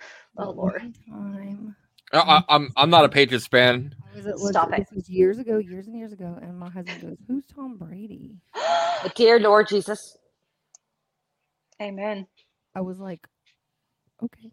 Oh, 0.40 0.50
Lord. 0.50 0.94
Time 1.08 1.74
I, 2.12 2.18
I, 2.18 2.42
I'm 2.48 2.70
I'm 2.76 2.90
not 2.90 3.04
a 3.04 3.08
Patriots 3.08 3.46
fan. 3.46 3.94
I 4.14 4.16
was 4.16 4.50
Stop 4.50 4.72
it. 4.72 4.78
This 4.78 4.92
was 4.94 5.08
years 5.08 5.38
ago, 5.38 5.58
years 5.58 5.86
and 5.86 5.96
years 5.96 6.12
ago, 6.12 6.38
and 6.40 6.56
my 6.58 6.70
husband 6.70 7.02
goes, 7.02 7.16
"Who's 7.26 7.44
Tom 7.46 7.76
Brady?" 7.76 8.36
Dear 9.16 9.40
Lord 9.40 9.68
Jesus. 9.68 10.16
Amen. 11.82 12.26
I 12.74 12.80
was 12.80 12.98
like, 12.98 13.26
"Okay." 14.22 14.52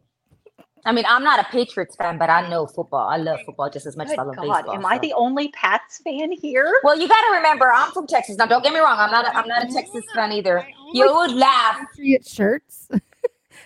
I 0.88 0.92
mean, 0.92 1.06
I'm 1.08 1.24
not 1.24 1.40
a 1.40 1.44
Patriots 1.46 1.96
fan, 1.96 2.20
but 2.20 2.30
I 2.30 2.48
know 2.48 2.68
football. 2.68 3.08
I 3.10 3.18
love 3.18 3.40
football 3.44 3.72
just 3.72 3.88
as 3.88 3.98
much 3.98 4.10
as 4.10 4.20
I 4.20 4.22
love 4.22 4.36
God, 4.36 4.44
baseball. 4.44 4.76
am 4.76 4.86
I 4.86 5.00
the 5.00 5.14
only 5.14 5.48
Pats 5.50 6.00
fan 6.04 6.32
here? 6.32 6.80
Well, 6.84 7.00
you 7.00 7.08
got 7.08 7.22
to 7.22 7.38
remember, 7.38 7.72
I'm 7.74 7.92
from 7.92 8.06
Texas. 8.06 8.38
Now, 8.38 8.46
don't 8.46 8.64
get 8.64 8.72
me 8.72 8.80
wrong. 8.80 8.98
I'm 9.00 9.10
not. 9.10 9.26
A, 9.26 9.36
I'm 9.36 9.48
not 9.48 9.64
a 9.64 9.74
Texas 9.74 10.06
fan 10.14 10.32
either. 10.32 10.68
You 10.94 11.12
would 11.12 11.32
laugh. 11.32 11.80
Patriot 11.96 12.28
shirts. 12.28 12.88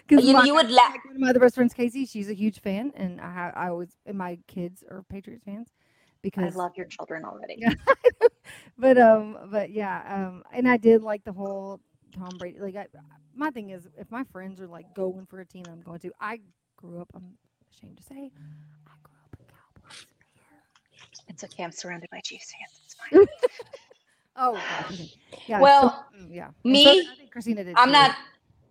Because 0.08 0.26
You, 0.26 0.44
you 0.44 0.54
would 0.56 0.72
laugh. 0.72 0.92
like 0.92 1.06
one 1.06 1.16
of 1.16 1.22
my 1.22 1.30
other 1.30 1.40
best 1.40 1.56
friends, 1.56 1.74
Casey, 1.74 2.06
she's 2.06 2.30
a 2.30 2.34
huge 2.34 2.60
fan, 2.62 2.92
and 2.96 3.20
I 3.22 3.32
have 3.34 3.54
I 3.56 3.70
always 3.70 3.90
and 4.06 4.18
my 4.18 4.38
kids 4.48 4.84
are 4.90 5.04
Patriots 5.10 5.44
fans 5.46 5.70
because 6.22 6.56
I 6.56 6.58
love 6.58 6.74
your 6.76 6.88
children 6.88 7.26
already. 7.26 7.64
But 8.78 8.98
um 8.98 9.38
but 9.52 9.72
yeah 9.72 10.02
um 10.10 10.44
and 10.54 10.68
I 10.68 10.78
did 10.78 11.04
like 11.04 11.24
the 11.26 11.34
whole 11.34 11.82
Tom 12.18 12.38
Brady. 12.38 12.60
Like 12.60 12.76
I, 12.76 12.88
my 13.36 13.52
thing 13.52 13.70
is, 13.70 13.88
if 13.98 14.10
my 14.12 14.24
friends 14.32 14.60
are 14.62 14.68
like 14.68 14.94
going 14.94 15.26
for 15.26 15.40
a 15.40 15.46
team, 15.46 15.66
I'm 15.72 15.82
going 15.82 16.00
to. 16.00 16.12
I 16.20 16.40
grew 16.78 17.02
up. 17.02 17.10
I'm 17.16 17.38
ashamed 17.72 17.98
to 17.98 18.04
say, 18.04 18.32
I 18.88 18.92
grew 19.04 19.14
up 19.24 19.36
a 19.36 19.52
Cowboys 19.52 20.06
fan. 20.36 20.60
It's 21.28 21.44
okay. 21.44 21.64
I'm 21.64 21.72
surrounded 21.72 22.10
by 22.10 22.20
Chiefs 22.24 22.54
fans. 22.54 22.82
It's 22.86 22.96
fine. 22.96 23.26
Oh, 24.42 24.56
okay. 24.90 25.12
yeah. 25.48 25.62
Well, 25.62 26.06
mm, 26.18 26.28
yeah. 26.32 26.50
Me, 26.64 26.84
so 26.86 26.92
I 26.92 27.16
think 27.18 27.32
Christina 27.32 27.62
did. 27.64 27.76
I'm 27.76 27.90
too. 27.90 27.94
not. 27.94 28.16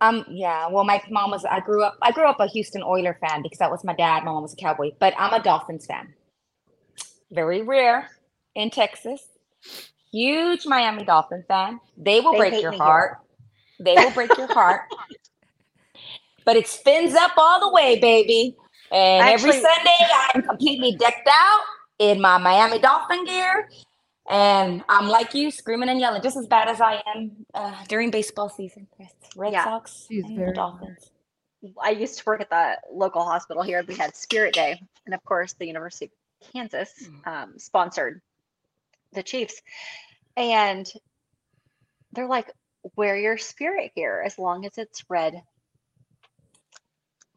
Um. 0.01 0.25
Yeah. 0.29 0.67
Well, 0.69 0.85
my 0.85 1.01
mom 1.09 1.31
was. 1.31 1.45
I 1.45 1.59
grew 1.61 1.83
up. 1.83 1.97
I 2.01 2.11
grew 2.11 2.27
up 2.29 2.39
a 2.39 2.47
Houston 2.47 2.83
Oiler 2.83 3.17
fan 3.21 3.41
because 3.43 3.59
that 3.59 3.71
was 3.71 3.83
my 3.83 3.93
dad. 3.95 4.23
My 4.23 4.31
mom 4.31 4.43
was 4.43 4.53
a 4.53 4.57
Cowboy, 4.57 4.91
but 4.99 5.13
I'm 5.17 5.33
a 5.33 5.43
Dolphins 5.43 5.85
fan. 5.85 6.13
Very 7.31 7.61
rare 7.61 8.09
in 8.55 8.69
Texas. 8.71 9.21
Huge 10.11 10.65
Miami 10.65 11.03
Dolphin 11.05 11.43
fan. 11.47 11.79
They 11.97 12.21
will 12.21 12.33
They 12.33 12.37
break 12.37 12.61
your 12.61 12.71
me 12.71 12.79
here. 12.81 12.81
heart. 12.83 13.19
They 13.79 13.99
will 13.99 14.11
break 14.11 14.37
your 14.37 14.47
heart. 14.47 14.81
But 16.45 16.55
it 16.57 16.67
spins 16.67 17.13
up 17.15 17.31
all 17.37 17.59
the 17.59 17.69
way, 17.71 17.99
baby. 17.99 18.55
And 18.91 19.29
every 19.29 19.51
Sunday, 19.51 19.97
I'm 20.33 20.41
completely 20.43 20.95
decked 20.97 21.27
out 21.31 21.61
in 21.99 22.21
my 22.21 22.37
Miami 22.39 22.79
Dolphin 22.79 23.25
gear. 23.25 23.69
And 24.29 24.83
I'm 24.87 25.07
like 25.07 25.33
you, 25.33 25.49
screaming 25.49 25.89
and 25.89 25.99
yelling, 25.99 26.21
just 26.21 26.37
as 26.37 26.45
bad 26.45 26.67
as 26.67 26.79
I 26.79 27.01
am 27.15 27.31
uh, 27.53 27.73
during 27.87 28.11
baseball 28.11 28.47
season. 28.49 28.87
Red 29.35 29.53
Yeah. 29.53 29.63
Sox 29.63 30.05
She's 30.07 30.23
and 30.23 30.37
very- 30.37 30.53
Dolphins. 30.53 31.11
I 31.83 31.89
used 31.89 32.19
to 32.19 32.23
work 32.25 32.39
at 32.39 32.49
the 32.49 32.77
local 32.93 33.25
hospital 33.25 33.63
here. 33.63 33.83
We 33.85 33.95
had 33.95 34.15
Spirit 34.15 34.53
Day, 34.53 34.81
and 35.05 35.13
of 35.13 35.21
course, 35.25 35.53
the 35.53 35.65
University 35.67 36.05
of 36.05 36.53
Kansas 36.53 36.89
um, 37.25 37.55
sponsored 37.57 38.21
the 39.11 39.23
Chiefs. 39.23 39.61
And 40.37 40.89
they're 42.13 42.29
like, 42.29 42.53
"Wear 42.95 43.17
your 43.17 43.37
Spirit 43.37 43.91
gear 43.93 44.21
as 44.25 44.39
long 44.39 44.65
as 44.65 44.77
it's 44.77 45.03
red." 45.09 45.41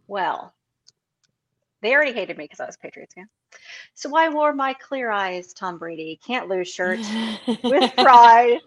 Well, 0.07 0.55
they 1.81 1.93
already 1.93 2.13
hated 2.13 2.37
me 2.39 2.45
because 2.45 2.61
I 2.61 2.67
was 2.67 2.77
a 2.77 2.79
Patriots 2.79 3.15
fan. 3.15 3.29
So 3.95 4.17
I 4.17 4.29
wore 4.29 4.53
my 4.53 4.75
clear 4.75 5.11
eyes 5.11 5.53
Tom 5.53 5.79
Brady 5.79 6.19
can't 6.27 6.49
lose 6.49 6.69
shirt 6.69 7.01
with 7.63 7.93
pride. 7.97 8.61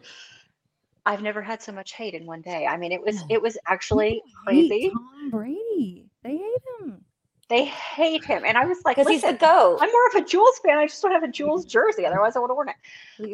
I've 1.06 1.22
never 1.22 1.42
had 1.42 1.62
so 1.62 1.72
much 1.72 1.94
hate 1.94 2.14
in 2.14 2.26
one 2.26 2.42
day. 2.42 2.66
I 2.66 2.78
mean, 2.78 2.92
it 2.92 3.02
was 3.02 3.24
it 3.30 3.42
was 3.42 3.58
actually 3.68 4.22
People 4.46 4.54
hate 4.54 4.70
crazy. 4.70 4.90
Tom 4.92 5.30
Brady. 5.32 6.06
They 6.24 6.38
hate 6.38 6.62
him. 6.82 7.06
They 7.48 7.66
hate 7.66 8.26
him, 8.26 8.44
and 8.44 8.58
I 8.58 8.66
was 8.66 8.80
like, 8.86 8.98
Because 8.98 9.12
he's 9.12 9.22
the 9.22 9.28
"Listen, 9.34 9.38
GOAT. 9.48 9.78
I'm 9.80 9.92
more 9.92 10.08
of 10.08 10.16
a 10.16 10.26
Jules 10.26 10.58
fan. 10.66 10.80
I 10.80 10.88
just 10.88 11.00
don't 11.04 11.12
have 11.12 11.22
a 11.22 11.28
Jules 11.28 11.64
jersey. 11.72 12.04
Otherwise, 12.06 12.36
I 12.36 12.40
would 12.40 12.50
have 12.50 12.56
worn 12.56 12.70
it. 12.70 12.76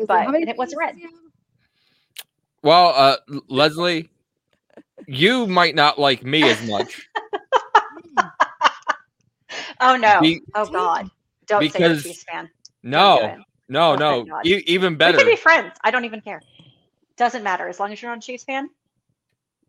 But- 0.06 0.10
like, 0.10 0.26
how 0.26 0.32
many 0.32 0.44
and 0.44 0.50
it 0.50 0.58
wasn't 0.58 0.80
red. 0.80 0.96
do 0.96 1.02
you 1.02 1.08
have? 1.08 1.16
Well, 2.64 2.94
uh, 2.96 3.18
Leslie, 3.48 4.10
you 5.08 5.48
might 5.48 5.76
not 5.76 5.98
like 5.98 6.24
me 6.24 6.44
as 6.44 6.62
much 6.68 7.08
Oh 9.82 9.96
no! 9.96 10.22
Be- 10.22 10.42
oh 10.56 10.66
God! 10.68 11.10
Don't 11.48 11.62
say 11.72 11.80
you're 11.80 11.88
a 11.88 11.90
because- 11.90 12.04
Chiefs 12.04 12.24
fan. 12.24 12.50
no, 12.84 13.20
do 13.20 13.26
it. 13.26 13.38
no, 13.70 13.92
Oh, 13.92 13.96
no. 13.96 14.12
thank 14.18 14.30
God. 14.30 14.46
E- 14.48 14.64
even 14.68 14.94
We 14.94 14.98
better. 14.98 15.18
could 15.18 15.26
be 15.28 15.36
friends. 15.36 15.74
I 15.84 15.92
don't 15.92 16.06
even 16.06 16.22
care. 16.22 16.42
Doesn't 17.18 17.44
matter 17.44 17.68
as 17.68 17.80
long 17.80 17.92
as 17.92 18.02
you're 18.02 18.12
not 18.12 18.18
a 18.20 18.22
Chiefs 18.22 18.44
fan. 18.44 18.70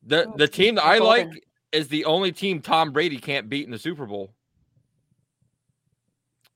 The 0.05 0.27
Oh, 0.27 0.35
the 0.37 0.49
team 0.49 0.75
that 0.77 0.85
I 0.85 0.97
You're 0.97 1.05
like 1.05 1.47
is 1.73 1.89
the 1.89 2.05
only 2.05 2.33
team 2.33 2.61
Tom 2.61 2.93
Brady 2.93 3.19
can't 3.19 3.49
beat 3.49 3.65
in 3.65 3.71
the 3.71 3.79
Super 3.79 4.07
Bowl. 4.07 4.35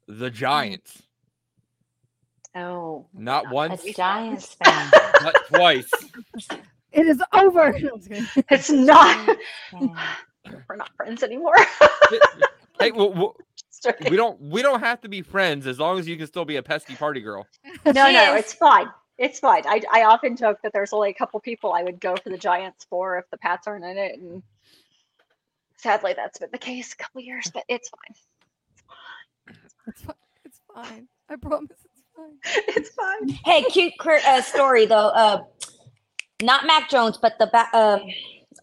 The 0.08 0.30
Giants. 0.30 1.02
Oh, 2.54 3.06
Not 3.12 3.44
not 3.44 3.52
once, 3.52 3.84
A 3.84 3.92
Giants 3.92 4.54
fan. 4.64 4.90
but 5.22 5.46
twice. 5.48 5.90
It 6.92 7.06
is 7.06 7.20
over. 7.34 7.72
No, 7.78 7.90
I'm 7.92 7.98
just 8.00 8.08
kidding. 8.08 8.44
it's 8.50 8.70
not. 8.70 9.36
We're 9.72 10.76
not 10.76 10.88
friends 10.96 11.22
anymore. 11.22 11.56
hey, 12.80 12.90
well, 12.92 13.36
well, 13.86 13.94
joking. 13.94 14.10
we 14.10 14.16
don't 14.16 14.40
we 14.40 14.62
don't 14.62 14.80
have 14.80 15.00
to 15.02 15.08
be 15.08 15.22
friends 15.22 15.66
as 15.66 15.78
long 15.78 15.98
as 15.98 16.08
you 16.08 16.16
can 16.16 16.26
still 16.26 16.44
be 16.44 16.56
a 16.56 16.62
pesky 16.62 16.96
party 16.96 17.20
girl. 17.20 17.46
no, 17.86 18.06
She 18.06 18.12
no, 18.12 18.34
is. 18.34 18.40
it's 18.40 18.52
fine. 18.54 18.86
It's 19.18 19.38
fine. 19.40 19.62
I, 19.66 19.80
I 19.92 20.04
often 20.04 20.36
joke 20.36 20.58
that 20.62 20.72
there's 20.74 20.92
only 20.92 21.10
a 21.10 21.14
couple 21.14 21.40
people 21.40 21.72
I 21.72 21.82
would 21.82 22.00
go 22.00 22.16
for 22.16 22.28
the 22.30 22.38
Giants 22.38 22.86
for 22.90 23.18
if 23.18 23.24
the 23.30 23.38
Pats 23.38 23.66
aren't 23.66 23.84
in 23.84 23.96
it, 23.98 24.18
and 24.20 24.42
sadly 25.78 26.12
that's 26.14 26.38
been 26.38 26.50
the 26.52 26.58
case 26.58 26.92
a 26.92 26.96
couple 26.96 27.20
years. 27.22 27.50
But 27.52 27.64
it's 27.68 27.88
fine. 27.88 28.16
It's 29.88 30.02
fine. 30.02 30.14
It's 30.44 30.60
fine. 30.74 31.08
I 31.30 31.36
promise 31.36 31.70
it's 31.70 32.02
fine. 32.14 32.64
It's 32.76 32.90
fine. 32.90 33.28
Hey, 33.44 33.62
cute 33.64 33.94
cur- 33.98 34.20
uh, 34.26 34.42
story 34.42 34.86
though. 34.86 35.08
Uh, 35.08 35.42
not 36.42 36.66
Mac 36.66 36.90
Jones, 36.90 37.18
but 37.20 37.34
the 37.38 37.46
ba- 37.46 37.68
um, 37.78 38.02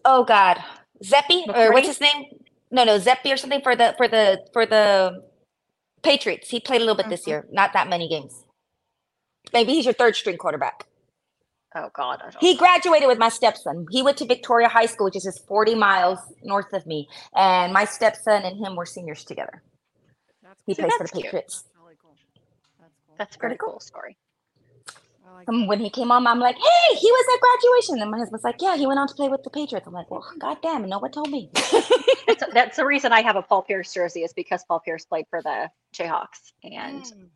oh 0.04 0.24
God, 0.24 0.62
Zappe 1.04 1.48
or 1.54 1.72
what's 1.72 1.88
his 1.88 2.00
name? 2.00 2.24
No, 2.74 2.84
no, 2.84 2.98
Zappe 2.98 3.32
or 3.32 3.38
something 3.38 3.62
for 3.62 3.76
the 3.76 3.94
for 3.98 4.08
the 4.08 4.46
for 4.52 4.66
the 4.66 5.22
Patriots. 6.02 6.50
He 6.50 6.60
played 6.60 6.82
a 6.82 6.84
little 6.84 6.96
bit 6.96 7.08
this 7.08 7.24
Mhm. 7.24 7.28
year, 7.28 7.48
not 7.52 7.72
that 7.74 7.88
many 7.88 8.08
games. 8.08 8.44
Maybe 9.52 9.74
he's 9.74 9.86
your 9.86 9.94
third 9.94 10.16
string 10.16 10.38
quarterback. 10.38 10.86
Oh 11.76 11.90
God, 11.94 12.20
I 12.22 12.30
don't. 12.30 12.40
He 12.40 12.56
graduated 12.56 13.08
with 13.08 13.18
my 13.18 13.28
stepson. 13.30 13.86
He 13.90 14.02
went 14.02 14.18
to 14.18 14.26
Victoria 14.26 14.68
High 14.68 14.86
School, 14.86 15.06
which 15.06 15.16
is 15.16 15.24
just 15.24 15.46
40 15.46 15.74
miles 15.76 16.20
north 16.42 16.72
of 16.72 16.86
me. 16.86 17.08
And 17.36 17.72
my 17.72 17.84
stepson 17.84 18.44
and 18.44 18.58
him 18.64 18.76
were 18.76 18.86
seniors 18.86 19.24
together. 19.24 19.62
That's 20.42 20.60
He 20.66 20.74
See, 20.74 20.82
plays 20.82 20.94
for 20.96 21.04
the. 21.04 21.22
Patriots. 21.22 21.64
That's 21.64 21.76
really 21.82 21.96
cool. 22.02 22.16
That's 22.80 22.94
cool. 23.06 23.16
That's 23.18 23.36
Pretty 23.36 23.56
pretty 23.56 23.58
cool. 23.58 23.72
cool 23.72 23.80
story. 23.80 24.18
I 25.34 25.38
like 25.38 25.48
Um, 25.48 25.66
when 25.66 25.80
he 25.80 25.90
came 25.90 26.08
home, 26.08 26.26
I'm 26.26 26.38
like, 26.40 26.56
hey, 26.56 26.94
he 26.96 27.10
was 27.10 27.26
at 27.34 27.40
graduation. 27.40 28.02
And 28.02 28.10
my 28.10 28.18
husband's 28.18 28.44
like, 28.44 28.56
yeah, 28.60 28.76
he 28.76 28.86
went 28.86 29.00
on 29.00 29.08
to 29.08 29.14
play 29.14 29.28
with 29.28 29.42
the 29.42 29.50
Patriots. 29.50 29.86
I'm 29.86 29.92
like, 29.92 30.10
well, 30.10 30.24
goddamn, 30.38 30.82
and 30.82 30.90
no 30.90 30.98
one 30.98 31.10
told 31.10 31.30
me. 31.30 31.50
That's, 32.26 32.42
that's 32.54 32.76
the 32.78 32.86
reason 32.86 33.12
I 33.12 33.20
have 33.20 33.36
a 33.36 33.42
Paul 33.42 33.62
Pierce 33.62 33.92
jersey 33.92 34.22
is 34.22 34.32
because 34.32 34.64
Paul 34.64 34.80
Pierce 34.80 35.04
played 35.04 35.26
for 35.28 35.42
the 35.42 35.70
Jayhawks 35.94 36.52
and 36.62 37.04
Mm. 37.04 37.28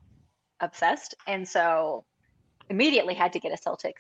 obsessed, 0.61 1.15
and 1.27 1.47
so 1.47 2.05
immediately 2.71 3.15
had 3.15 3.35
to 3.35 3.39
get 3.41 3.53
a 3.53 3.57
Celtics. 3.57 3.93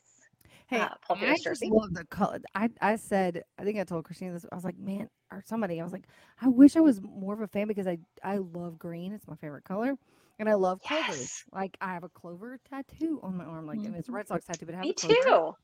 Hey, 0.68 0.80
uh, 0.80 0.88
Paul 1.06 1.16
I 1.16 1.20
Pierce 1.26 1.40
just 1.40 1.62
jersey. 1.62 1.70
love 1.70 1.94
the 1.94 2.04
color. 2.06 2.40
I, 2.54 2.70
I 2.80 2.96
said, 2.96 3.42
I 3.58 3.64
think 3.64 3.78
I 3.78 3.84
told 3.84 4.04
Christina 4.04 4.32
this. 4.32 4.46
I 4.50 4.54
was 4.54 4.64
like, 4.64 4.78
man, 4.78 5.08
or 5.30 5.42
somebody, 5.46 5.80
I 5.80 5.84
was 5.84 5.92
like, 5.92 6.04
I 6.40 6.48
wish 6.48 6.76
I 6.76 6.80
was 6.80 7.00
more 7.02 7.34
of 7.34 7.40
a 7.40 7.46
fan 7.48 7.68
because 7.68 7.86
I 7.86 7.98
I 8.22 8.38
love 8.38 8.78
green. 8.78 9.12
It's 9.12 9.28
my 9.28 9.36
favorite 9.36 9.64
color, 9.64 9.96
and 10.38 10.48
I 10.48 10.54
love 10.54 10.80
clovers. 10.82 11.18
Yes. 11.18 11.44
Like 11.52 11.76
I 11.80 11.92
have 11.92 12.04
a 12.04 12.08
clover 12.08 12.58
tattoo 12.70 13.20
on 13.22 13.36
my 13.36 13.44
arm. 13.44 13.66
Like 13.66 13.78
mean, 13.78 13.94
it's 13.94 14.08
a 14.08 14.12
Red 14.12 14.28
Sox 14.28 14.44
tattoo, 14.44 14.66
but 14.66 14.74
I 14.74 14.78
have 14.78 14.86
Me 14.86 14.92
too. 14.92 15.54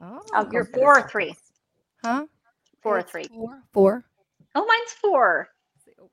Oh, 0.00 0.22
I'll 0.32 0.52
You're 0.52 0.64
four 0.64 0.98
or 0.98 1.08
three. 1.08 1.34
huh? 2.04 2.26
Four 2.82 2.98
or 2.98 3.02
three. 3.02 3.24
Four. 3.24 3.62
Four. 3.72 4.04
Oh, 4.54 4.64
mine's 4.66 4.92
four. 4.92 5.48
Oh. 6.00 6.10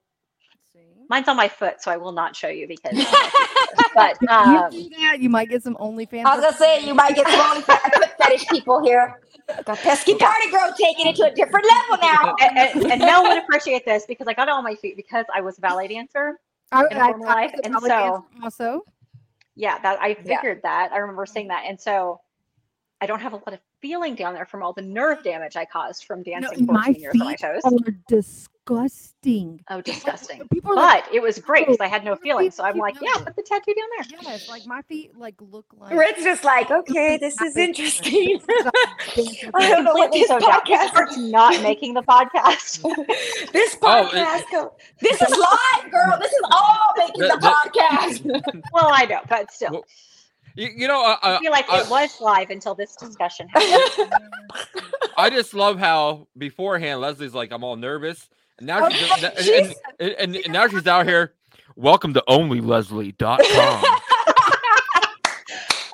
Mine's 1.10 1.28
on 1.28 1.36
my 1.36 1.47
foot, 1.47 1.82
so 1.82 1.91
I 1.91 1.97
will 1.97 2.12
not 2.12 2.36
show 2.36 2.47
you 2.47 2.68
because. 2.68 2.93
but 3.95 4.18
You 4.22 4.28
um, 4.30 4.72
do 4.72 4.89
that, 4.89 5.20
you 5.20 5.30
might 5.30 5.49
get 5.49 5.64
some 5.64 5.76
OnlyFans. 5.76 6.26
I 6.26 6.36
was 6.36 6.43
gonna 6.43 6.58
say 6.58 6.86
you 6.86 6.93
might 6.93 7.16
get 7.16 7.28
some 7.28 7.39
only 7.39 7.62
foot 7.62 7.80
fetish 8.18 8.47
people 8.47 8.84
here. 8.84 9.20
Got 9.66 9.78
pesky 9.80 10.16
party 10.16 10.49
girl 10.49 10.74
taking 10.80 11.08
it 11.08 11.16
to 11.18 11.26
a 11.26 11.32
different 11.36 11.66
level 11.68 11.97
now. 12.01 12.36
and, 12.41 12.58
and, 12.58 12.91
and 12.93 13.01
Mel 13.01 13.24
would 13.24 13.38
appreciate 13.38 13.86
this 13.86 14.06
because 14.06 14.28
I 14.28 14.34
got 14.34 14.47
it 14.47 14.51
on 14.51 14.64
my 14.64 14.76
feet 14.76 14.95
because 14.95 15.26
I 15.34 15.41
was 15.41 15.58
a 15.58 15.62
ballet 15.62 15.89
dancer. 15.89 16.39
I, 16.74 16.86
in 16.89 16.97
a 16.97 17.05
former 17.07 17.26
life, 17.26 17.53
and 17.63 17.76
so- 17.82 18.26
also. 18.43 18.86
Yeah, 19.55 19.78
that 19.80 20.01
I 20.01 20.09
Yeah. 20.24 20.38
figured 20.38 20.61
that. 20.63 20.91
I 20.91 20.97
remember 20.97 21.26
saying 21.26 21.49
that, 21.49 21.65
and 21.67 21.80
so 21.80 22.19
I 23.01 23.05
don't 23.05 23.19
have 23.19 23.34
a 23.34 23.38
lot 23.38 23.53
of 23.53 23.59
feeling 23.84 24.16
down 24.16 24.34
there 24.34 24.46
from 24.46 24.64
all 24.64 24.72
the 24.72 24.82
nerve 24.82 25.22
damage 25.24 25.58
I 25.58 25.66
caused 25.66 26.06
from 26.06 26.24
dancing 26.24 26.66
my 26.66 26.86
14 26.86 27.02
years 27.02 27.14
on 27.20 27.28
my 27.28 27.36
toes. 27.36 27.62
are 27.66 27.92
disgusting. 28.08 29.60
Oh, 29.70 29.82
disgusting. 29.82 30.48
People 30.48 30.72
are 30.72 30.76
like, 30.76 31.04
But 31.08 31.14
it 31.16 31.22
was 31.22 31.38
great 31.40 31.66
because 31.68 31.82
I 31.82 31.88
had 31.88 32.06
no 32.06 32.16
feeling. 32.16 32.50
So 32.50 32.64
I'm 32.64 32.78
like, 32.78 32.96
yeah, 33.02 33.14
put 33.16 33.36
the 33.36 33.44
tattoo 33.44 33.74
down 33.74 33.88
there. 33.98 34.20
Yes, 34.32 34.48
like 34.48 34.66
my 34.66 34.82
feet 34.84 35.18
like 35.18 35.36
look 35.42 35.66
like. 35.78 35.94
Red's 35.94 36.24
just 36.24 36.46
like, 36.46 36.72
okay, 36.72 37.18
this 37.18 37.40
is 37.42 37.58
interesting. 37.58 38.40
I 39.54 39.70
don't 39.70 39.84
know 39.84 39.94
what 39.94 40.14
this 40.14 40.30
zoned 40.30 40.44
out. 40.46 40.66
This 40.66 40.80
podcast. 40.80 40.94
part's 40.94 41.18
not 41.18 41.62
making 41.62 41.94
the 41.94 42.04
podcast. 42.04 42.84
This 43.52 43.78
Oh, 43.82 44.08
it- 44.08 44.14
podcast, 44.14 44.44
go- 44.52 44.74
this 45.02 45.22
is 45.22 45.30
live, 45.30 45.92
girl. 45.92 46.18
This 46.22 46.32
is 46.32 46.42
all 46.52 46.94
making 46.98 47.22
the, 47.22 47.28
The- 47.28 47.38
the- 47.38 47.80
podcast. 47.80 48.62
well, 48.74 48.90
I 48.94 49.06
know, 49.06 49.20
but 49.30 49.52
still, 49.52 49.72
Well, 49.72 49.86
You, 50.56 50.70
you 50.76 50.88
know, 50.88 51.04
uh, 51.04 51.18
I 51.24 51.32
uh, 51.34 51.39
feel 51.39 51.51
like 51.51 51.66
uh, 51.72 51.78
it 51.84 51.89
was 51.89 52.22
live 52.22 52.49
until 52.51 52.76
this 52.76 52.95
discussion 52.95 53.47
happened. 53.54 54.14
I 55.18 55.30
just 55.32 55.54
love 55.54 55.80
how 55.80 56.28
beforehand 56.38 57.01
Leslie's 57.01 57.34
like, 57.34 57.51
I'm 57.51 57.64
all 57.64 57.76
nervous. 57.76 58.30
And 58.60 58.68
now 58.68 58.86
Oh, 58.86 58.89
she's, 58.89 59.22
yeah, 59.22 59.30
and, 59.60 59.74
and, 59.99 60.12
and, 60.20 60.36
and 60.36 60.54
now 60.54 60.68
she's 60.68 60.86
out 60.86 61.08
here. 61.08 61.34
Welcome 61.76 62.14
to 62.14 62.24
onlyleslie.com. 62.30 63.39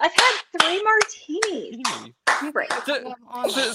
I've 0.01 0.13
had 0.13 0.35
three 0.59 0.83
martinis. 0.83 1.85
Great. 2.51 2.69
So- 2.85 3.13
So, 3.49 3.71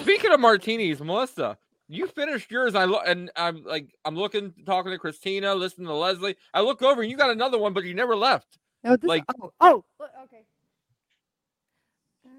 speaking 0.00 0.30
of 0.32 0.38
martinis, 0.38 1.00
Melissa, 1.00 1.58
you 1.88 2.06
finished 2.06 2.50
yours. 2.52 2.74
I 2.76 2.84
look 2.84 3.02
and 3.06 3.30
I'm 3.34 3.64
like, 3.64 3.88
I'm 4.04 4.14
looking, 4.14 4.54
talking 4.66 4.92
to 4.92 4.98
Christina, 4.98 5.52
listening 5.54 5.88
to 5.88 5.94
Leslie. 5.94 6.36
I 6.54 6.60
look 6.60 6.80
over, 6.82 7.02
and 7.02 7.10
you 7.10 7.16
got 7.16 7.30
another 7.30 7.58
one, 7.58 7.72
but 7.72 7.82
you 7.84 7.94
never 7.94 8.14
left. 8.14 8.58
No, 8.84 8.96
this, 8.96 9.08
like- 9.08 9.24
oh, 9.40 9.52
oh, 9.60 9.84
okay. 10.24 10.44
Uh, 12.26 12.30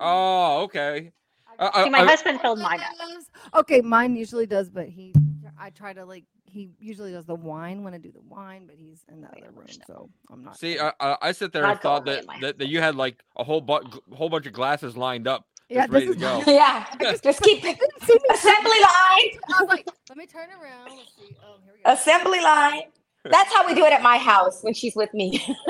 Oh, 0.00 0.60
okay. 0.64 1.12
I 1.58 1.70
I- 1.74 1.84
See, 1.84 1.90
my 1.90 1.98
I- 2.00 2.06
husband 2.06 2.40
filled 2.40 2.60
mine 2.60 2.80
up. 2.80 3.60
Okay, 3.60 3.80
mine 3.80 4.14
usually 4.16 4.46
does, 4.46 4.70
but 4.70 4.88
he, 4.88 5.12
I 5.58 5.70
try 5.70 5.92
to 5.92 6.04
like, 6.04 6.24
he 6.44 6.70
usually 6.78 7.10
does 7.12 7.26
the 7.26 7.34
wine 7.34 7.82
when 7.82 7.94
I 7.94 7.98
do 7.98 8.12
the 8.12 8.20
wine, 8.20 8.66
but 8.66 8.76
he's 8.76 9.02
in 9.10 9.20
the 9.22 9.28
other 9.28 9.50
room, 9.52 9.66
so 9.86 10.08
I'm 10.30 10.44
not. 10.44 10.56
See, 10.58 10.76
sure. 10.76 10.92
I, 11.00 11.10
I, 11.12 11.16
I 11.28 11.32
sit 11.32 11.52
there 11.52 11.64
and 11.64 11.80
thought 11.80 12.04
that, 12.06 12.24
that, 12.40 12.58
that 12.58 12.68
you 12.68 12.80
had 12.80 12.94
like 12.94 13.22
a 13.36 13.44
whole 13.44 13.60
bu- 13.60 13.80
whole 14.14 14.28
bunch 14.28 14.46
of 14.46 14.52
glasses 14.52 14.96
lined 14.96 15.26
up, 15.26 15.46
yeah, 15.68 15.82
just 15.82 15.92
ready 15.92 16.06
this 16.06 16.16
to 16.16 16.38
is- 16.38 16.44
go. 16.44 16.52
yeah, 16.52 16.86
just 17.22 17.42
keep 17.42 17.64
I 17.64 17.72
didn't 17.74 18.02
see 18.02 18.14
me 18.14 18.20
assembly 18.32 18.70
line, 18.80 19.40
I 19.58 19.62
was 19.62 19.68
like, 19.68 19.88
let 20.08 20.16
me 20.18 20.26
turn 20.26 20.48
around. 20.50 20.96
Let's 20.96 21.12
see. 21.16 21.36
Oh, 21.44 21.56
here 21.64 21.74
we 21.76 21.82
go. 21.82 21.92
assembly 21.92 22.40
line. 22.40 22.82
That's 23.24 23.52
how 23.52 23.66
we 23.66 23.74
do 23.74 23.84
it 23.84 23.92
at 23.92 24.02
my 24.02 24.16
house 24.18 24.62
when 24.62 24.74
she's 24.74 24.94
with 24.96 25.12
me. 25.12 25.44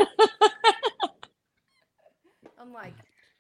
I'm 2.60 2.72
like, 2.72 2.94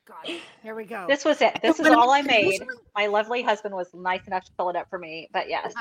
God, 0.06 0.28
here 0.62 0.74
we 0.74 0.84
go. 0.84 1.06
This 1.08 1.24
was 1.24 1.40
it. 1.42 1.58
This 1.62 1.78
is 1.80 1.86
all 1.90 2.10
I 2.10 2.22
made. 2.22 2.60
My 2.96 3.06
lovely 3.06 3.42
husband 3.42 3.74
was 3.74 3.88
nice 3.94 4.26
enough 4.26 4.44
to 4.44 4.50
fill 4.56 4.70
it 4.70 4.76
up 4.76 4.86
for 4.90 4.98
me. 4.98 5.28
But 5.32 5.48
yes, 5.48 5.74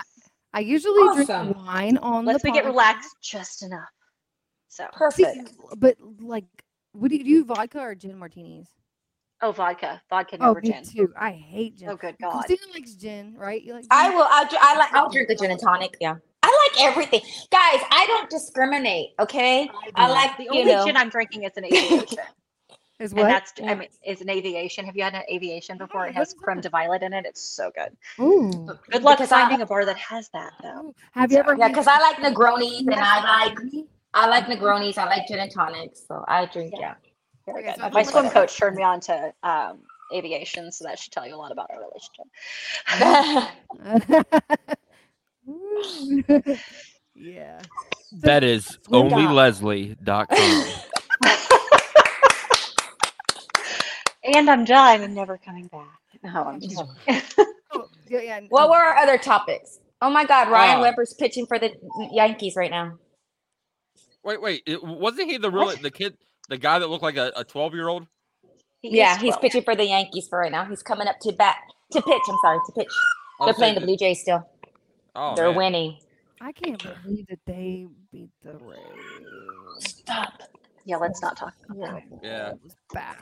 I 0.54 0.60
usually 0.60 1.02
Awesome. 1.04 1.46
drink 1.54 1.58
wine 1.66 1.98
on 1.98 2.26
the. 2.26 2.32
let's 2.34 2.44
the 2.44 2.50
we 2.52 2.56
get 2.58 2.66
relaxed 2.66 3.16
just 3.24 3.64
enough. 3.64 3.88
So, 4.70 4.86
See, 5.12 5.24
Perfect. 5.24 5.54
but 5.78 5.96
like, 6.20 6.46
what 6.92 7.10
do 7.10 7.16
you 7.18 7.24
do? 7.24 7.46
Vodka 7.46 7.80
or 7.80 7.96
gin 7.96 8.18
martinis? 8.18 8.68
oh, 9.42 9.52
vodka, 9.52 10.02
vodka, 10.10 10.38
Oh, 10.40 10.48
never 10.48 10.62
me 10.62 10.70
gin. 10.70 10.84
too. 10.84 11.14
I 11.18 11.32
hate 11.32 11.78
gin. 11.78 11.90
Oh, 11.90 11.96
good 11.96 12.16
God. 12.22 12.32
Christina 12.46 12.74
likes 12.74 12.94
gin, 12.96 13.36
right? 13.38 13.62
You 13.62 13.74
like 13.74 13.86
I 13.92 14.10
will. 14.10 14.28
I'll, 14.30 14.48
I 14.62 14.78
like. 14.78 14.94
I'll 14.94 15.10
drink 15.10 15.28
the 15.30 15.36
gin 15.36 15.52
and 15.52 15.60
tonic. 15.60 15.96
Yeah, 16.02 16.12
I 16.12 16.16
like 16.16 16.18
everything, 16.80 17.22
guys. 17.52 17.82
I 17.92 18.06
don't 18.08 18.30
discriminate. 18.30 19.10
Okay, 19.20 19.70
I 19.96 20.08
do. 20.08 20.14
like 20.14 20.38
The 20.38 20.44
you 20.44 20.50
only 20.62 20.66
know. 20.74 20.86
gin 20.86 20.98
I'm 20.98 21.10
drinking 21.10 21.44
is 21.44 21.52
an 21.58 21.66
aviation. 21.66 22.18
Is 23.00 23.12
and 23.12 23.22
what? 23.22 23.28
that's 23.28 23.54
I 23.64 23.76
mean 23.76 23.90
is 24.04 24.22
an 24.22 24.30
aviation. 24.32 24.84
Have 24.86 24.96
you 24.98 25.04
had 25.04 25.14
an 25.14 25.22
aviation 25.32 25.78
before? 25.78 26.08
It 26.08 26.16
has 26.16 26.34
creme 26.34 26.62
de 26.62 26.70
violet 26.70 27.04
in 27.04 27.14
it. 27.14 27.28
It's 27.28 27.44
so 27.44 27.70
good. 27.76 27.96
Ooh. 28.20 28.50
Good 28.90 29.04
luck 29.04 29.20
Because 29.20 29.32
I- 29.32 29.42
finding 29.42 29.62
a 29.62 29.68
bar 29.68 29.86
that 29.86 29.98
has 29.98 30.30
that 30.30 30.54
though. 30.64 30.88
Ooh. 30.88 30.96
Have 31.12 31.32
you 31.32 31.38
ever? 31.38 31.56
yeah, 31.56 31.68
because 31.68 31.86
I 31.86 32.00
like 32.00 32.16
Negronis 32.18 32.80
and 32.80 32.96
I 32.96 33.46
like 33.46 33.60
I 34.16 34.28
like 34.28 34.46
Negronis. 34.46 34.98
I 34.98 35.06
like 35.06 35.28
gin 35.28 35.38
and 35.38 35.52
tonics. 35.52 36.08
So 36.08 36.26
I 36.28 36.48
drink. 36.48 36.74
Yeah. 36.76 36.96
Very 37.46 37.62
good. 37.62 37.78
My 37.94 38.02
swim 38.02 38.32
coach 38.32 38.58
turned 38.58 38.76
me 38.76 38.82
on 38.82 39.00
to 39.02 39.32
um, 39.44 39.78
aviation, 40.12 40.72
so 40.72 40.86
that 40.86 40.98
should 40.98 41.14
tell 41.14 41.28
you 41.28 41.36
a 41.36 41.38
lot 41.38 41.52
about 41.52 41.70
our 41.70 41.80
relationship. 41.80 42.26
Ooh. 45.78 46.24
yeah. 47.16 47.62
That 48.22 48.42
is 48.46 48.78
Swim 48.88 49.10
guy. 49.10 49.18
onlyleslie.com. 49.18 50.66
and 54.24 54.50
I'm 54.50 54.64
done. 54.66 55.02
I'm 55.02 55.14
never 55.14 55.38
coming 55.38 55.68
back. 55.68 55.88
No, 56.24 56.44
I'm 56.46 56.60
just 56.62 56.82
Oh, 57.74 57.90
yeah, 58.10 58.22
yeah. 58.22 58.40
what 58.50 58.70
were 58.70 58.78
our 58.78 58.96
other 58.96 59.18
topics? 59.18 59.80
Oh 60.02 60.10
my 60.10 60.24
God, 60.26 60.50
Ryan 60.50 60.80
Uh, 60.80 60.84
Weber's 60.84 61.14
pitching 61.16 61.46
for 61.46 61.60
the 61.60 61.74
Yankees 62.14 62.56
right 62.56 62.72
now. 62.72 62.94
wait, 64.24 64.42
wait, 64.42 64.64
it, 64.66 64.82
wasn't 64.82 65.30
he 65.30 65.38
the 65.38 65.52
real 65.52 65.66
What? 65.66 65.82
the 65.82 65.92
kid, 65.92 66.16
the 66.48 66.58
guy 66.58 66.80
that 66.80 66.88
looked 66.88 67.04
like 67.04 67.18
a 67.18 67.44
12 67.48 67.74
year 67.74 67.90
old? 67.90 68.08
Yeah, 68.82 69.16
he's 69.18 69.34
12. 69.36 69.42
pitching 69.42 69.64
for 69.64 69.76
the 69.76 69.86
Yankees 69.86 70.30
for 70.30 70.40
right 70.40 70.52
now. 70.52 70.64
He's 70.64 70.82
coming 70.82 71.08
up 71.08 71.20
to 71.24 71.34
bat 71.34 71.58
to 71.92 72.02
pitch. 72.02 72.22
I'm 72.30 72.38
sorry, 72.42 72.60
to 72.66 72.72
pitch. 72.72 72.88
They're 73.44 73.54
playing 73.54 73.76
the 73.76 73.82
Blue 73.82 73.98
Jays 73.98 74.22
still. 74.22 74.48
Oh, 75.20 75.36
They're 75.36 75.48
man. 75.48 75.56
winning. 75.58 75.98
I 76.40 76.52
can't 76.52 76.82
believe 77.04 77.26
that 77.28 77.40
they 77.48 77.88
beat 78.12 78.30
the 78.44 78.54
Rays. 78.54 78.80
Stop. 79.80 80.44
Yeah, 80.86 80.98
let's 80.98 81.22
not 81.22 81.36
talk. 81.36 81.54
Horrible. 81.70 82.20
Yeah. 82.24 82.50
It 82.52 82.60
was 82.64 82.76
bad. 82.94 83.16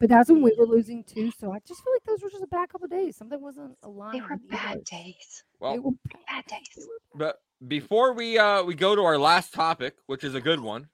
But 0.00 0.08
that's 0.08 0.28
when 0.28 0.42
we 0.42 0.52
were 0.58 0.66
losing 0.66 1.04
too. 1.04 1.30
So 1.38 1.52
I 1.52 1.60
just 1.66 1.84
feel 1.84 1.92
like 1.92 2.02
those 2.04 2.20
were 2.22 2.28
just 2.30 2.42
a 2.42 2.48
bad 2.48 2.68
couple 2.68 2.86
of 2.86 2.90
days. 2.90 3.16
Something 3.16 3.40
wasn't 3.40 3.76
aligned. 3.84 4.16
They 4.16 4.20
were 4.20 4.30
with 4.32 4.50
bad 4.50 4.70
either. 4.72 4.80
days. 4.90 5.44
They 5.60 5.66
Well, 5.68 5.80
were 5.80 5.90
Bad 6.26 6.44
they 6.50 6.56
days. 6.56 6.88
were 6.88 7.18
but 7.18 7.36
before 7.68 8.12
we 8.12 8.36
uh 8.38 8.64
we 8.64 8.74
go 8.74 8.96
to 8.96 9.02
our 9.02 9.16
last 9.18 9.54
topic, 9.54 9.94
which 10.06 10.24
is 10.24 10.34
a 10.34 10.40
good 10.40 10.58
one, 10.58 10.88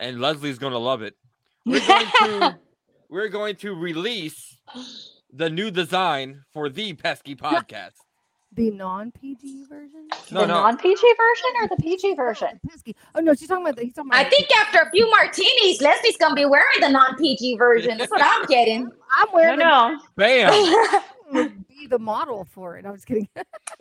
and 0.00 0.20
Leslie's 0.22 0.58
gonna 0.58 0.78
love 0.78 1.02
it. 1.02 1.14
We're 1.66 1.86
going 1.86 2.06
to 2.20 2.58
we're 3.10 3.28
going 3.28 3.56
to 3.56 3.74
release 3.74 4.56
the 5.30 5.50
new 5.50 5.70
design 5.70 6.42
for 6.54 6.70
the 6.70 6.94
pesky 6.94 7.36
podcast. 7.36 7.92
The 8.56 8.70
non 8.70 9.10
PG 9.12 9.64
version. 9.68 10.08
No, 10.30 10.40
the 10.42 10.46
no. 10.46 10.54
non-PG 10.54 10.94
version 10.94 11.50
or 11.62 11.68
the 11.68 11.76
PG 11.82 12.14
version? 12.14 12.60
Pesky. 12.68 12.94
Oh 13.14 13.20
no, 13.20 13.34
she's 13.34 13.48
talking 13.48 13.64
about. 13.64 13.76
The, 13.76 13.82
he's 13.84 13.94
talking 13.94 14.10
about. 14.10 14.24
I 14.24 14.28
think 14.28 14.48
after 14.58 14.78
a 14.80 14.90
few 14.90 15.08
martinis, 15.10 15.80
Leslie's 15.80 16.16
gonna 16.16 16.34
be 16.34 16.44
wearing 16.44 16.80
the 16.80 16.88
non-PG 16.88 17.56
version. 17.56 17.98
That's 17.98 18.10
what 18.10 18.20
I'm 18.22 18.46
getting. 18.48 18.90
I'm 19.18 19.26
No, 19.28 19.34
wearing. 19.34 19.58
no. 19.58 19.98
Bam! 20.16 20.50
the- 21.32 21.52
Be 21.68 21.88
the 21.88 21.98
model 21.98 22.46
for 22.50 22.76
it. 22.78 22.86
I 22.86 22.90
was 22.90 23.04
kidding. 23.04 23.28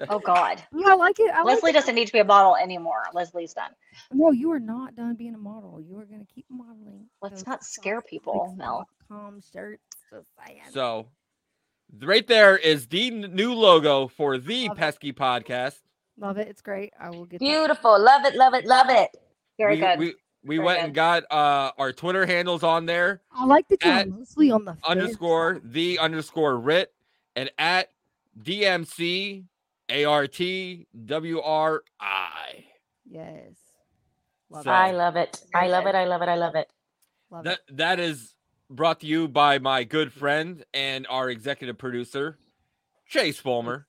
Oh 0.10 0.18
God. 0.20 0.62
yeah, 0.76 0.88
I 0.90 0.96
like 0.96 1.20
it. 1.20 1.30
I 1.32 1.44
like 1.44 1.56
Leslie 1.56 1.70
it. 1.70 1.74
doesn't 1.74 1.94
need 1.94 2.08
to 2.08 2.14
be 2.14 2.20
a 2.20 2.24
model 2.26 2.56
anymore. 2.56 3.04
Leslie's 3.14 3.54
done. 3.54 3.70
No, 4.12 4.32
you 4.32 4.52
are 4.52 4.60
not 4.60 4.96
done 4.96 5.14
being 5.16 5.36
a 5.36 5.38
model. 5.38 5.80
You 5.88 6.00
are 6.00 6.06
gonna 6.06 6.26
keep 6.34 6.46
modeling. 6.50 7.06
Let's 7.22 7.46
not 7.46 7.64
scare 7.64 8.02
people, 8.02 8.48
like, 8.50 8.58
Mel. 8.58 8.88
Com 9.08 9.40
shirts. 9.54 9.84
So, 10.72 11.06
right 12.02 12.26
there 12.28 12.58
is 12.58 12.88
the 12.88 13.08
n- 13.08 13.32
new 13.34 13.54
logo 13.54 14.08
for 14.08 14.38
the 14.38 14.68
Love 14.68 14.78
it. 14.78 14.80
pesky 14.80 15.14
podcast. 15.14 15.80
Love 16.18 16.38
it. 16.38 16.48
It's 16.48 16.62
great. 16.62 16.94
I 17.00 17.10
will 17.10 17.26
get 17.26 17.40
that. 17.40 17.46
Beautiful. 17.46 18.00
Love 18.02 18.26
it. 18.26 18.36
Love 18.36 18.54
it. 18.54 18.66
Love 18.66 18.88
it. 18.90 19.10
Very 19.58 19.76
we, 19.76 19.82
good. 19.82 20.00
We, 20.00 20.14
we 20.46 20.56
Very 20.58 20.66
went 20.66 20.80
good. 20.80 20.86
and 20.86 20.94
got 20.96 21.24
uh 21.32 21.72
our 21.78 21.92
Twitter 21.94 22.26
handles 22.26 22.64
on 22.64 22.86
there. 22.86 23.22
I 23.32 23.46
like 23.46 23.68
that 23.70 23.84
you're 23.84 24.06
mostly 24.18 24.52
on 24.52 24.66
the 24.66 24.74
fence. 24.74 24.86
underscore 24.86 25.60
the 25.64 26.00
underscore 26.00 26.58
Ritt 26.60 26.94
and 27.36 27.50
at 27.58 27.90
DMC 28.42 29.46
ART 29.90 30.40
WRI. 31.08 32.66
Yes. 33.06 33.54
Love 34.50 34.64
So- 34.64 34.72
I 34.72 34.92
love 34.92 35.16
it. 35.16 35.42
I 35.54 35.68
love 35.68 35.86
it. 35.88 35.96
I 35.96 36.06
love 36.06 36.22
it. 36.22 36.30
I 36.30 36.36
love 36.36 36.56
it. 36.56 36.70
Love 37.32 37.44
That 37.46 37.60
it. 37.68 37.78
that 37.78 38.00
is 38.00 38.34
brought 38.76 39.00
to 39.02 39.08
you 39.08 39.28
by 39.28 39.60
my 39.60 39.84
good 39.84 40.12
friend 40.12 40.64
and 40.74 41.06
our 41.10 41.30
executive 41.30 41.78
producer, 41.78 42.38
Chase 43.08 43.40
Fulmer. 43.40 43.88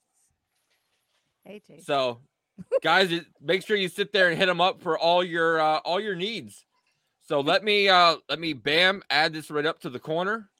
Hey, 1.44 1.60
Chase. 1.66 1.86
So, 1.86 2.20
guys, 2.82 3.12
make 3.40 3.66
sure 3.66 3.76
you 3.76 3.88
sit 3.88 4.12
there 4.12 4.28
and 4.28 4.38
hit 4.38 4.46
them 4.46 4.60
up 4.60 4.82
for 4.82 4.98
all 4.98 5.24
your 5.24 5.60
uh, 5.60 5.78
all 5.78 6.00
your 6.00 6.14
needs. 6.14 6.64
So 7.26 7.40
let 7.40 7.64
me 7.64 7.88
uh 7.88 8.16
let 8.28 8.38
me 8.38 8.52
bam 8.52 9.02
add 9.08 9.32
this 9.32 9.50
right 9.50 9.64
up 9.64 9.80
to 9.80 9.90
the 9.90 9.98
corner. 9.98 10.50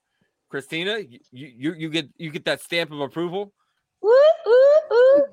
Christina, 0.48 0.98
you 0.98 1.18
you, 1.30 1.74
you 1.74 1.90
get 1.90 2.08
you 2.16 2.30
get 2.30 2.46
that 2.46 2.62
stamp 2.62 2.90
of 2.90 3.00
approval. 3.00 3.52
Woo, 4.00 4.10
woo, 4.46 4.54
woo. 4.90 5.24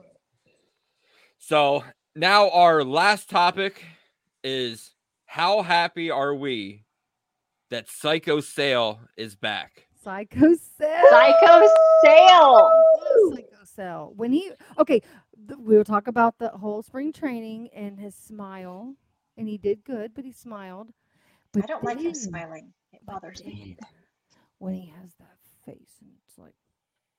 So 1.40 1.84
now 2.16 2.50
our 2.50 2.84
last 2.84 3.30
topic 3.30 3.84
is 4.44 4.92
how 5.26 5.62
happy 5.62 6.12
are 6.12 6.36
we 6.36 6.84
that 7.72 7.90
Psycho 7.90 8.40
Sale 8.40 9.00
is 9.18 9.36
back? 9.36 9.88
Psycho 10.04 10.54
Sale. 10.78 11.04
Psycho 11.10 11.68
Sale. 12.04 12.72
Psycho 13.34 13.64
Sale. 13.64 14.14
When 14.16 14.32
he 14.32 14.52
okay, 14.78 15.02
th- 15.48 15.60
we'll 15.60 15.84
talk 15.84 16.08
about 16.08 16.38
the 16.38 16.50
whole 16.50 16.84
spring 16.84 17.12
training 17.12 17.70
and 17.74 18.00
his 18.00 18.14
smile, 18.14 18.96
and 19.38 19.48
he 19.48 19.58
did 19.58 19.84
good, 19.84 20.14
but 20.14 20.24
he 20.24 20.32
smiled. 20.32 20.90
But 21.54 21.64
I 21.64 21.68
don't 21.68 21.84
like 21.84 22.00
him 22.00 22.14
smiling. 22.14 22.74
It 22.94 23.06
bothers 23.06 23.44
me. 23.44 23.78
When 24.60 24.76
he 24.76 24.94
has 25.02 25.12
that 25.20 25.38
face, 25.66 25.96
and 26.02 26.12
it's 26.28 26.38
like, 26.38 26.54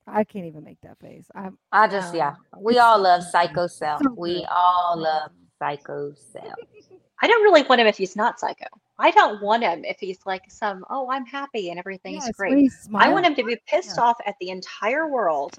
I 0.07 0.23
can't 0.23 0.45
even 0.45 0.63
make 0.63 0.79
that 0.81 0.99
face. 0.99 1.25
I 1.35 1.49
I 1.71 1.87
just, 1.87 2.13
yeah. 2.15 2.35
Um, 2.53 2.61
we 2.61 2.77
all 2.77 3.01
love. 3.01 3.23
Psycho 3.23 3.67
Sale. 3.67 3.99
We 4.15 4.45
all 4.49 4.97
love 4.97 5.31
Psycho 5.59 6.13
Sale. 6.31 6.55
I 7.23 7.27
don't 7.27 7.41
really 7.41 7.63
want 7.63 7.79
him 7.79 7.87
if 7.87 7.95
he's 7.97 8.17
not 8.17 8.37
psycho. 8.37 8.65
I 8.99 9.11
don't 9.11 9.41
want 9.41 9.63
him 9.63 9.85
if 9.85 9.97
he's 9.97 10.19
like 10.25 10.41
some, 10.51 10.83
oh, 10.89 11.09
I'm 11.09 11.25
happy 11.25 11.69
and 11.69 11.79
everything's 11.79 12.25
yes, 12.25 12.35
great. 12.35 12.69
I 12.93 13.07
want 13.07 13.25
him 13.25 13.33
to 13.35 13.45
be 13.45 13.55
pissed 13.65 13.95
Yeah. 13.97 14.03
off 14.03 14.17
at 14.25 14.35
the 14.41 14.49
entire 14.49 15.07
world, 15.07 15.57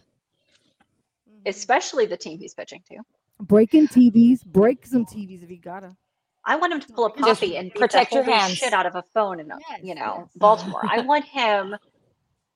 Mhm. 1.27 1.41
especially 1.47 2.05
the 2.05 2.19
team 2.19 2.39
he's 2.39 2.53
pitching 2.53 2.83
to. 2.91 2.99
breaking 3.41 3.89
TVs, 3.89 4.45
break 4.45 4.85
some 4.85 5.07
TVs 5.07 5.43
if 5.43 5.51
you 5.51 5.57
gotta. 5.57 5.97
I 6.45 6.57
want 6.57 6.75
him 6.75 6.81
to 6.81 6.93
pull 6.93 7.07
a 7.07 7.17
Just 7.17 7.41
puppy 7.41 7.57
and 7.57 7.73
protect 7.75 8.11
the 8.11 8.17
your 8.17 8.25
holy 8.25 8.37
hands. 8.37 8.59
shit 8.59 8.75
out 8.75 8.85
of 8.85 8.95
a 8.97 9.03
phone 9.15 9.41
in, 9.41 9.51
uh, 9.51 9.57
Yes, 9.71 9.81
you 9.83 9.95
know, 9.95 10.19
yes. 10.19 10.29
Baltimore. 10.37 10.83
I 10.87 11.01
want 11.01 11.25
him 11.25 11.75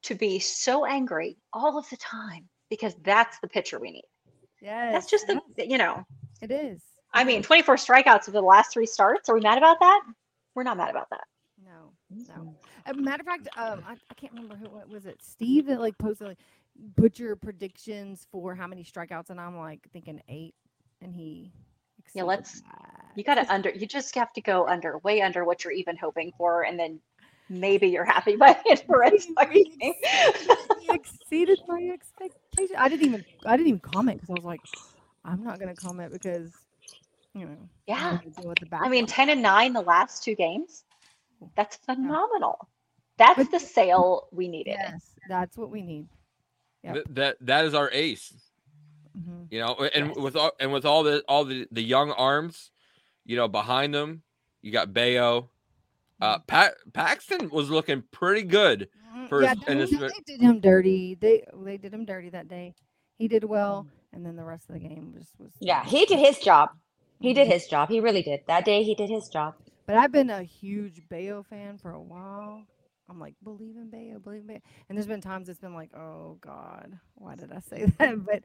to 0.03 0.15
be 0.15 0.39
so 0.39 0.85
angry 0.85 1.39
all 1.55 1.79
of 1.79 1.89
the 1.89 1.97
time 1.97 2.47
because 2.69 2.95
that's 2.97 3.39
the 3.39 3.49
pitcher 3.49 3.81
we 3.81 3.91
need. 3.91 4.05
Yeah, 4.61 4.93
That's 4.93 5.07
just 5.07 5.27
the, 5.27 5.41
yes, 5.57 5.67
you 5.71 5.79
know, 5.79 6.05
it 6.43 6.51
is. 6.51 6.83
I 7.19 7.25
mean, 7.25 7.43
24 7.43 7.77
strikeouts 7.77 8.23
over 8.29 8.33
the 8.33 8.43
last 8.43 8.73
three 8.73 8.87
starts. 8.87 9.29
Are 9.29 9.35
we 9.35 9.41
mad 9.41 9.59
about 9.59 9.81
that? 9.81 10.03
We're 10.55 10.63
not 10.63 10.77
mad 10.77 10.91
about 10.91 11.11
that. 11.11 11.25
No, 11.65 11.93
no. 12.11 12.55
As 12.87 12.97
a 12.97 13.01
matter 13.01 13.23
of 13.23 13.27
fact, 13.27 13.49
um, 13.57 13.83
I, 13.87 13.93
I 13.93 14.15
can't 14.15 14.33
remember 14.33 14.55
who 14.55 14.67
what 14.71 14.89
was 14.89 15.05
it. 15.05 15.19
Steve 15.21 15.67
that 15.67 15.81
like 15.81 15.99
posted 15.99 16.29
like 16.29 16.39
put 16.97 17.19
your 17.19 17.35
predictions 17.35 18.27
for 18.31 18.55
how 18.55 18.69
many 18.69 18.85
strikeouts, 18.85 19.31
and 19.31 19.41
I'm 19.41 19.57
like 19.59 19.81
thinking 19.93 20.23
eight, 20.29 20.55
and 21.03 21.13
he. 21.13 21.53
Yeah, 22.15 22.23
let's- 22.23 22.61
that. 22.63 22.95
You 23.17 23.25
got 23.25 23.35
to 23.35 23.53
under, 23.53 23.71
you 23.71 23.85
just 23.87 24.15
have 24.15 24.33
to 24.35 24.41
go 24.41 24.69
under, 24.69 24.99
way 24.99 25.21
under 25.23 25.45
what 25.45 25.65
you're 25.65 25.73
even 25.73 25.97
hoping 25.97 26.33
for. 26.39 26.63
And 26.63 26.79
then 26.79 27.01
maybe 27.49 27.89
you're 27.89 28.05
happy 28.05 28.37
by 28.37 28.53
the 28.53 28.71
end 28.71 28.81
of 28.81 28.87
the 28.87 28.97
Red 28.97 29.21
Sox 29.21 29.51
He 29.53 29.65
game. 29.81 29.95
he 30.81 30.89
exceeded 30.91 31.59
my 31.67 31.91
expectation. 31.93 32.77
I 32.79 32.89
didn't 32.89 33.07
even 33.07 33.25
I 33.45 33.57
didn't 33.57 33.69
even 33.69 33.81
comment 33.81 34.21
because 34.21 34.31
I 34.31 34.35
was 34.35 34.45
like, 34.45 34.61
I'm 35.25 35.43
not 35.43 35.59
gonna 35.59 35.75
comment 35.75 36.13
because 36.13 36.53
you 37.39 37.47
know. 37.47 37.57
I 37.63 37.69
Yeah. 37.87 38.11
wanted 38.13 38.35
to 38.35 38.41
deal 38.43 38.49
with 38.51 38.59
the 38.59 38.77
I 38.77 38.89
mean, 38.89 39.07
10 39.07 39.29
and 39.31 39.43
9 39.43 39.73
the 39.73 39.81
last 39.83 40.23
two 40.23 40.35
games. 40.35 40.85
That's 41.57 41.77
phenomenal. 41.77 42.69
That's 43.17 43.37
But- 43.37 43.51
the 43.51 43.61
sale 43.61 44.29
we 44.33 44.49
needed. 44.49 44.77
yes, 44.79 45.15
that's 45.29 45.57
what 45.57 45.71
we 45.71 45.83
need. 45.83 46.09
Yep. 46.85 46.95
Th- 46.95 47.07
that 47.11 47.37
that 47.41 47.65
is 47.65 47.75
our 47.75 47.91
ace. 47.93 48.33
hmm 49.15 49.45
You 49.51 49.61
know, 49.61 49.75
and 49.95 50.09
Yes. 50.09 50.17
with 50.17 50.37
all 50.37 50.53
and 50.61 50.73
with 50.73 50.85
all 50.85 51.03
the 51.03 51.23
all 51.29 51.45
the 51.45 51.67
the 51.73 51.83
young 51.83 52.13
arms, 52.13 52.71
you 53.25 53.37
know, 53.37 53.49
behind 53.49 53.93
them, 53.95 54.23
you 54.63 54.71
got 54.73 54.93
Bello. 54.93 55.51
Uh, 56.21 56.39
Pat 56.41 56.75
Paxton 56.93 57.49
was 57.51 57.71
looking 57.71 58.03
pretty 58.11 58.43
good. 58.47 58.89
for 59.29 59.43
yeah, 59.43 59.55
his- 59.55 59.65
they, 59.67 59.77
his- 59.77 59.91
they 60.13 60.23
did 60.27 60.41
him 60.41 60.61
dirty. 60.61 61.15
They 61.17 61.45
they 61.55 61.77
did 61.77 61.93
him 61.93 62.05
dirty 62.05 62.31
that 62.31 62.47
day. 62.49 62.75
He 63.17 63.27
did 63.27 63.43
well, 63.45 63.87
and 64.13 64.25
then 64.25 64.37
the 64.37 64.45
rest 64.45 64.69
of 64.69 64.75
the 64.75 64.81
game 64.81 65.13
was 65.15 65.27
was. 65.39 65.53
Yeah, 65.61 65.85
he 65.85 66.07
did 66.07 66.19
his 66.21 66.39
job. 66.39 66.71
He 67.21 67.35
did 67.35 67.49
his 67.49 67.67
job. 67.67 67.89
He 67.89 68.01
really 68.01 68.23
did. 68.23 68.41
That 68.47 68.65
day 68.65 68.83
he 68.85 68.95
did 68.95 69.11
his 69.11 69.29
job. 69.29 69.55
But 69.87 69.97
I've 69.97 70.13
been 70.13 70.31
a 70.31 70.43
huge 70.43 71.03
Bello 71.09 71.43
fan 71.49 71.79
for 71.79 71.91
a 71.93 72.01
while. 72.01 72.63
I'm 73.11 73.19
like, 73.19 73.35
believe 73.43 73.77
in 73.77 73.89
Bello, 73.91 74.19
believe 74.19 74.43
in 74.43 74.47
Bello. 74.47 74.61
And 74.89 74.99
there's 74.99 75.07
been 75.07 75.23
times 75.23 75.49
it's 75.49 75.59
been 75.61 75.75
like, 75.75 75.95
oh 75.97 76.37
God, 76.43 76.99
why 77.15 77.37
did 77.37 77.51
I 77.53 77.61
say 77.61 77.87
that? 77.99 78.25
But 78.25 78.43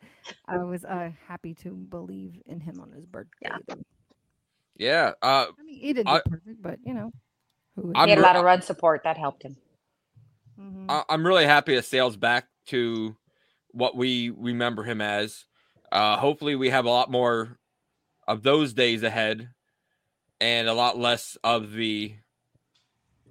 I 0.47 0.57
was 0.63 0.85
uh, 0.85 1.11
happy 1.27 1.53
to 1.55 1.71
believe 1.71 2.41
in 2.45 2.59
him 2.61 2.79
on 2.79 2.91
his 2.93 3.05
birthday. 3.05 3.31
Yeah. 3.41 3.57
though. 3.67 3.75
Yeah. 4.77 5.11
Uh, 5.21 5.47
I 5.59 5.63
mean, 5.63 5.79
he 5.79 5.93
didn't 5.93 6.07
I- 6.07 6.21
do 6.23 6.29
perfect, 6.31 6.61
but 6.61 6.79
you 6.85 6.93
know, 6.93 7.11
who? 7.75 7.91
I'm 7.93 8.05
He 8.07 8.11
had 8.11 8.19
a 8.19 8.21
lot 8.21 8.37
of 8.37 8.43
run 8.45 8.61
support 8.61 9.01
that 9.03 9.17
helped 9.17 9.43
him. 9.43 9.57
Mhm. 10.59 10.85
I- 10.89 11.03
I'm 11.09 11.27
really 11.27 11.45
happy 11.45 11.75
that 11.75 11.85
Sale's 11.85 12.15
back 12.15 12.47
to 12.67 13.15
what 13.71 13.97
we 13.97 14.29
remember 14.29 14.83
him 14.83 15.01
as. 15.01 15.45
Uh, 15.91 16.15
hopefully, 16.17 16.55
we 16.55 16.69
have 16.69 16.85
a 16.85 16.89
lot 16.89 17.11
more 17.11 17.57
of 18.27 18.43
those 18.43 18.73
days 18.73 19.03
ahead, 19.03 19.49
and 20.41 20.67
a 20.67 20.73
lot 20.73 20.97
less 20.97 21.37
of 21.43 21.71
the 21.73 22.13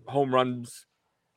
home 0.06 0.34
runs, 0.34 0.86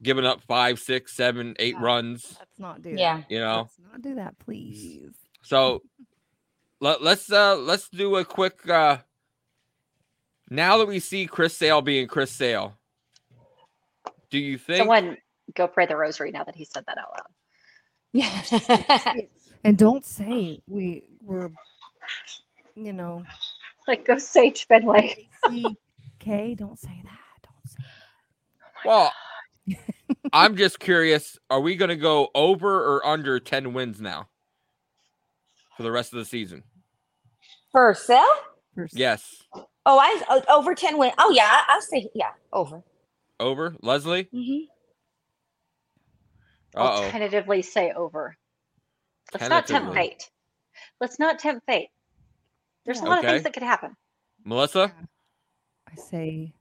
giving 0.02 0.26
up 0.26 0.42
five, 0.48 0.80
six, 0.80 1.16
seven, 1.16 1.56
eight 1.60 1.76
Yeah. 1.76 1.84
runs. 1.84 2.36
Let's 2.40 2.60
not 2.60 2.82
do 2.82 2.90
Yeah. 2.92 3.18
that. 3.18 3.32
You 3.32 3.40
know, 3.40 3.58
Let's 3.62 3.80
not 3.80 4.02
do 4.02 4.16
that, 4.16 4.38
please. 4.40 5.14
so 5.42 5.82
let, 6.82 7.02
let's 7.02 7.32
uh 7.32 7.56
let's 7.56 7.90
do 7.90 8.16
a 8.18 8.26
quick 8.26 8.68
uh 8.70 8.98
now 10.50 10.78
that 10.78 10.88
we 10.88 11.00
see 11.00 11.26
Chris 11.26 11.56
Sale 11.56 11.82
being 11.82 12.08
Chris 12.08 12.32
Sale, 12.32 12.78
do 14.30 14.38
you 14.38 14.58
think 14.58 14.78
Someone 14.80 15.18
go 15.56 15.68
pray 15.68 15.86
the 15.86 15.96
rosary 15.96 16.32
now 16.32 16.44
that 16.44 16.56
he 16.56 16.66
said 16.66 16.84
that 16.88 16.98
out 16.98 17.12
loud. 17.12 17.28
Yes 18.14 18.52
and 19.64 19.78
don't 19.78 20.06
say 20.06 20.62
we 20.68 21.04
were, 21.22 21.52
you 22.76 22.94
know, 22.94 23.24
Like 23.88 24.06
go 24.06 24.18
Sage 24.18 24.68
Fenway. 24.68 25.30
K. 26.20 26.56
Don't 26.56 26.80
say 26.80 27.02
that. 27.04 27.20
Don't 27.44 27.70
say. 27.70 27.84
Well, 28.84 29.12
I'm 30.34 30.58
just 30.58 30.80
curious. 30.80 31.38
Are 31.50 31.62
we 31.62 31.76
going 31.76 31.90
to 31.90 31.96
go 31.96 32.30
over 32.36 32.84
or 32.98 33.06
under 33.06 33.40
10 33.40 33.74
wins 33.74 34.02
now 34.02 34.30
for 35.78 35.84
the 35.84 35.92
rest 35.92 36.14
of 36.14 36.20
the 36.20 36.26
season? 36.26 36.64
For 37.72 37.94
Sale? 37.94 38.26
First. 38.76 38.96
Yes. 38.96 39.44
Oh, 39.86 40.00
I 40.00 40.22
oh, 40.30 40.42
over 40.60 40.76
ten 40.76 40.98
win. 40.98 41.12
Oh 41.18 41.32
yeah, 41.32 41.48
I- 41.50 41.66
I'll 41.70 41.82
say 41.82 42.10
yeah, 42.16 42.32
over. 42.52 42.84
Over. 43.40 43.76
Leslie? 43.82 44.30
hmm 44.34 44.66
Uh 46.76 46.80
I'll 46.80 46.92
oh. 46.92 47.12
tentatively 47.12 47.62
say 47.62 47.92
over. 47.94 48.36
Let's 49.34 49.50
not 49.50 49.68
tempt 49.68 49.94
fate. 49.94 50.30
Let's 51.02 51.20
not 51.20 51.40
tempt 51.40 51.66
fate. 51.66 51.90
There's 52.86 53.00
a 53.00 53.04
Yeah. 53.04 53.10
lot 53.10 53.24
of 53.24 53.30
things 53.30 53.44
that 53.44 53.54
could 53.54 53.64
happen. 53.64 53.96
Melissa? 54.44 54.94
I 55.92 55.96
say, 55.96 56.54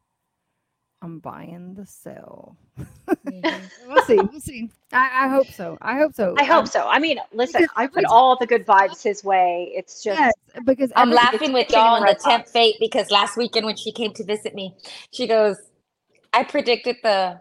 I'm 1.02 1.18
buying 1.18 1.74
the 1.74 1.86
sell. 1.86 2.56
Mhm. 3.26 3.70
We'll 3.86 4.02
see. 4.04 4.16
We'll 4.16 4.40
see. 4.40 4.70
I, 4.92 5.26
I 5.26 5.28
hope 5.28 5.50
so. 5.52 5.76
I 5.82 5.98
hope 5.98 6.14
so. 6.14 6.34
I 6.38 6.44
hope 6.44 6.60
Um, 6.60 6.66
so. 6.66 6.86
I 6.88 6.98
mean, 6.98 7.18
listen, 7.32 7.62
because 7.62 7.72
I 7.76 7.86
put 7.86 8.04
all 8.06 8.36
the 8.36 8.46
good 8.46 8.64
vibes 8.72 9.02
his 9.02 9.22
way. 9.24 9.70
It's 9.74 10.02
just 10.02 10.18
Yes, 10.18 10.32
because 10.64 10.92
I'm 10.96 11.10
laughing 11.10 11.52
with 11.52 11.66
pitching 11.68 11.80
y'all 11.82 11.94
on 11.96 12.00
the 12.00 12.06
Red 12.06 12.20
temp 12.20 12.44
Sox. 12.44 12.52
fate 12.52 12.76
because 12.80 13.10
last 13.10 13.36
weekend 13.36 13.66
when 13.66 13.76
she 13.76 13.92
came 13.92 14.12
to 14.14 14.24
visit 14.24 14.54
me, 14.54 14.74
she 15.12 15.26
goes, 15.26 15.56
"I 16.32 16.44
predicted 16.44 16.96
the 17.02 17.40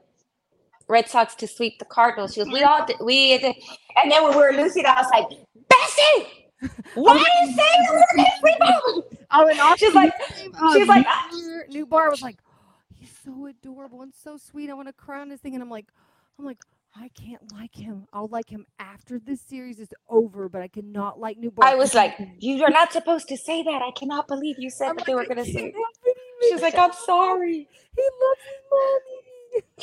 Red 0.88 1.08
Sox 1.10 1.36
to 1.36 1.48
sweep 1.48 1.80
the 1.80 1.86
Cardinals." 1.86 2.34
She 2.34 2.44
goes, 2.44 2.52
"We 2.52 2.64
all 2.64 2.86
did, 2.86 2.98
we," 3.02 3.38
did. 3.38 3.56
and 4.02 4.12
then 4.12 4.24
when 4.24 4.32
we 4.32 4.38
were 4.44 4.52
losing, 4.54 4.86
I 4.86 5.02
was 5.02 5.10
like, 5.12 5.28
"Bessie, 5.70 6.43
why 6.96 7.12
are 7.14 7.18
you 7.18 7.54
saying 7.54 7.58
that 7.58 7.92
we're 7.92 8.18
gonna 8.18 8.30
sweep 8.40 8.60
them?" 8.60 9.18
Oh, 9.36 9.48
and 9.48 9.60
also 9.60 9.86
She's 9.88 9.96
like- 9.96 10.14
uh, 10.62 10.74
she's 10.74 10.88
like, 10.88 11.08
new, 11.70 11.88
bar- 11.88 12.06
Nootbaar 12.08 12.12
was 12.12 12.22
like, 12.22 12.38
he's 12.94 13.12
so 13.26 13.48
adorable 13.48 14.04
and 14.04 14.14
so 14.14 14.38
sweet. 14.38 14.70
I 14.70 14.74
want 14.74 14.88
to 14.90 14.94
cry 14.94 15.22
on 15.22 15.30
this 15.30 15.40
thing, 15.42 15.56
and 15.56 15.64
I'm 15.64 15.72
like, 15.72 15.88
I'm 16.38 16.46
like, 16.46 16.60
I 16.96 17.10
can't 17.20 17.42
like 17.52 17.74
him. 17.74 18.06
I'll 18.14 18.28
like 18.28 18.48
him 18.48 18.68
after 18.78 19.18
this 19.18 19.42
series 19.42 19.80
is 19.80 19.88
over, 20.08 20.48
but 20.50 20.62
I 20.62 20.68
cannot 20.68 21.20
like 21.20 21.40
Nootbaar. 21.40 21.64
I 21.64 21.74
was 21.74 21.96
like, 21.96 22.16
"You 22.38 22.64
are 22.64 22.70
not 22.70 22.92
supposed 22.94 23.28
to 23.30 23.38
say 23.38 23.64
that. 23.64 23.82
I 23.82 23.90
cannot 23.98 24.28
believe 24.28 24.58
you 24.60 24.70
said 24.70 24.90
I'm 24.90 24.98
that 24.98 25.06
they 25.08 25.16
were 25.16 25.26
gonna 25.26 25.44
can't 25.44 25.58
sweep." 25.58 25.74
help 25.74 25.88
it, 26.06 26.18
he 26.42 26.50
She's 26.50 26.62
like, 26.62 26.78
"I'm 26.78 26.94
sorry." 26.94 27.68
He 27.96 28.04
loves 28.22 28.42
his 28.46 28.64
mommy. 28.72 29.78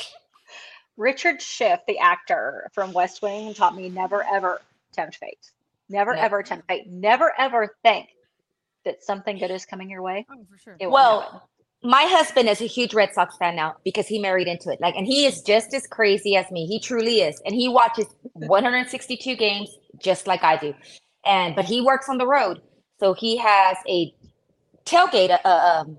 Richard 0.96 1.40
Schiff, 1.42 1.80
the 1.88 1.98
actor 1.98 2.70
from 2.72 2.92
West 2.92 3.22
Wing, 3.22 3.54
taught 3.54 3.74
me 3.74 3.88
never 3.88 4.22
ever 4.24 4.60
tempt 4.92 5.16
fate. 5.16 5.50
Never 5.90 6.14
Yeah. 6.14 6.24
ever 6.24 6.42
tempt 6.42 6.66
fate. 6.68 6.86
Never 6.88 7.32
ever 7.38 7.76
think 7.82 8.08
that 8.84 9.02
something 9.02 9.38
good 9.38 9.50
is 9.50 9.66
coming 9.66 9.90
your 9.90 10.02
way. 10.02 10.24
Oh, 10.30 10.46
for 10.50 10.56
sure. 10.58 10.76
Well, 10.88 11.20
happen. 11.22 11.40
my 11.82 12.04
husband 12.04 12.48
is 12.48 12.60
a 12.62 12.66
huge 12.66 12.94
Red 12.94 13.12
Sox 13.12 13.36
fan 13.36 13.56
now 13.56 13.76
because 13.84 14.06
he 14.06 14.18
married 14.18 14.48
into 14.48 14.70
it. 14.70 14.80
Like, 14.80 14.94
and 14.96 15.06
he 15.06 15.26
is 15.26 15.42
just 15.42 15.74
as 15.74 15.86
crazy 15.86 16.36
as 16.36 16.50
me. 16.50 16.66
He 16.66 16.80
truly 16.80 17.20
is, 17.20 17.42
and 17.44 17.54
he 17.54 17.68
watches 17.68 18.06
162 18.34 19.36
games 19.36 19.76
just 19.98 20.26
like 20.26 20.42
I 20.42 20.56
do. 20.56 20.74
And 21.26 21.54
but 21.54 21.66
he 21.66 21.80
works 21.82 22.08
on 22.08 22.16
the 22.18 22.26
road, 22.26 22.62
so 22.98 23.12
he 23.12 23.36
has 23.36 23.76
a 23.88 24.14
tailgate, 24.86 25.30
a, 25.30 25.46
a 25.46 25.80
um, 25.80 25.98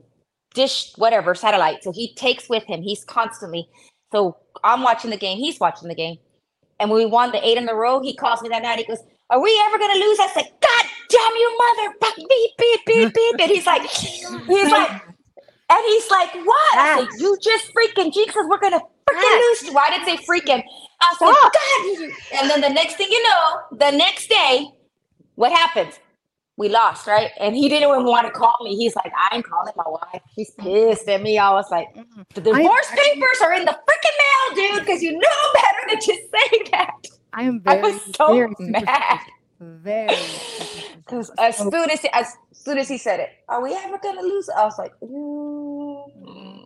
dish, 0.55 0.93
whatever 0.95 1.35
satellite. 1.35 1.83
So 1.83 1.91
he 1.91 2.15
takes 2.15 2.49
with 2.49 2.63
him. 2.63 2.81
He's 2.81 3.03
constantly. 3.05 3.67
So 4.11 4.37
I'm 4.63 4.81
watching 4.81 5.11
the 5.11 5.17
game. 5.17 5.37
He's 5.37 5.59
watching 5.59 5.87
the 5.87 5.95
game. 5.95 6.17
And 6.79 6.89
when 6.89 6.97
we 6.97 7.05
won 7.05 7.31
the 7.31 7.45
eight 7.47 7.57
in 7.57 7.69
a 7.69 7.75
row, 7.75 8.01
he 8.01 8.15
calls 8.15 8.41
me 8.41 8.49
that 8.49 8.63
night. 8.63 8.79
He 8.79 8.85
goes, 8.85 9.03
"Are 9.31 9.41
we 9.41 9.51
ever 9.65 9.79
gonna 9.79 9.99
lose?" 9.99 10.19
I 10.19 10.27
said, 10.27 10.51
"God 10.61 10.85
damn 11.09 11.35
you, 11.35 11.57
mother! 11.57 11.95
Beep 12.17 12.57
beep 12.57 12.85
beep 12.85 13.13
beep." 13.13 13.35
And 13.39 13.51
he's 13.51 13.65
like, 13.65 13.83
he's 13.89 14.71
like, 14.71 14.91
and 15.71 15.83
he's 15.87 16.11
like, 16.11 16.33
"What?" 16.45 16.77
I 16.77 16.99
said, 16.99 17.07
"You 17.19 17.37
just 17.41 17.73
freaking 17.73 18.13
Jesus. 18.13 18.35
We're 18.47 18.59
gonna 18.59 18.81
freaking 19.09 19.39
lose." 19.43 19.73
Why 19.73 19.89
did 19.89 20.01
I 20.01 20.05
say 20.05 20.17
freaking? 20.17 20.63
I 21.01 21.15
said, 21.17 21.29
Stop. 21.33 21.53
"God!" 21.53 22.11
And 22.33 22.49
then 22.51 22.61
the 22.61 22.69
next 22.69 22.95
thing 22.95 23.07
you 23.09 23.23
know, 23.23 23.61
the 23.71 23.91
next 23.91 24.27
day, 24.29 24.67
what 25.35 25.51
happens? 25.51 25.99
We 26.57 26.69
lost, 26.69 27.07
right? 27.07 27.31
And 27.39 27.55
he 27.55 27.69
didn't 27.69 27.89
even 27.89 28.05
want 28.05 28.27
to 28.27 28.33
call 28.33 28.55
me. 28.63 28.75
He's 28.75 28.95
like, 28.95 29.11
"I 29.17 29.35
ain't 29.35 29.45
calling 29.45 29.73
my 29.77 29.87
wife. 29.87 30.21
She's 30.35 30.51
pissed 30.59 31.07
at 31.09 31.21
me." 31.21 31.37
I 31.39 31.51
was 31.53 31.71
like. 31.71 31.87
"The 32.35 32.41
divorce 32.41 32.89
papers 32.91 33.41
are 33.41 33.53
in 33.53 33.65
the 33.65 33.71
freaking 33.71 34.17
mail, 34.21 34.55
dude, 34.75 34.85
because 34.85 35.01
you 35.01 35.13
know 35.13 35.53
better 35.53 35.83
than 35.89 35.99
to 35.99 36.13
say 36.13 36.63
that." 36.71 37.20
I 37.33 37.43
am 37.43 37.61
I 37.67 37.75
very, 37.75 37.83
was 37.83 38.01
so 38.17 38.47
very 38.47 38.55
mad. 38.59 39.19
Very. 39.59 40.41
Because 41.05 41.31
as 41.39 41.57
soon 41.69 41.89
as 41.91 42.01
he, 42.01 42.09
as 42.13 42.27
soon 42.53 42.77
as 42.79 42.89
he 42.89 42.97
said 42.97 43.19
it, 43.19 43.29
are 43.49 43.61
we 43.63 43.75
ever 43.75 43.99
gonna 44.03 44.21
lose? 44.23 44.49
I 44.49 44.65
was 44.65 44.77
like, 44.79 44.93
mm. 45.03 46.65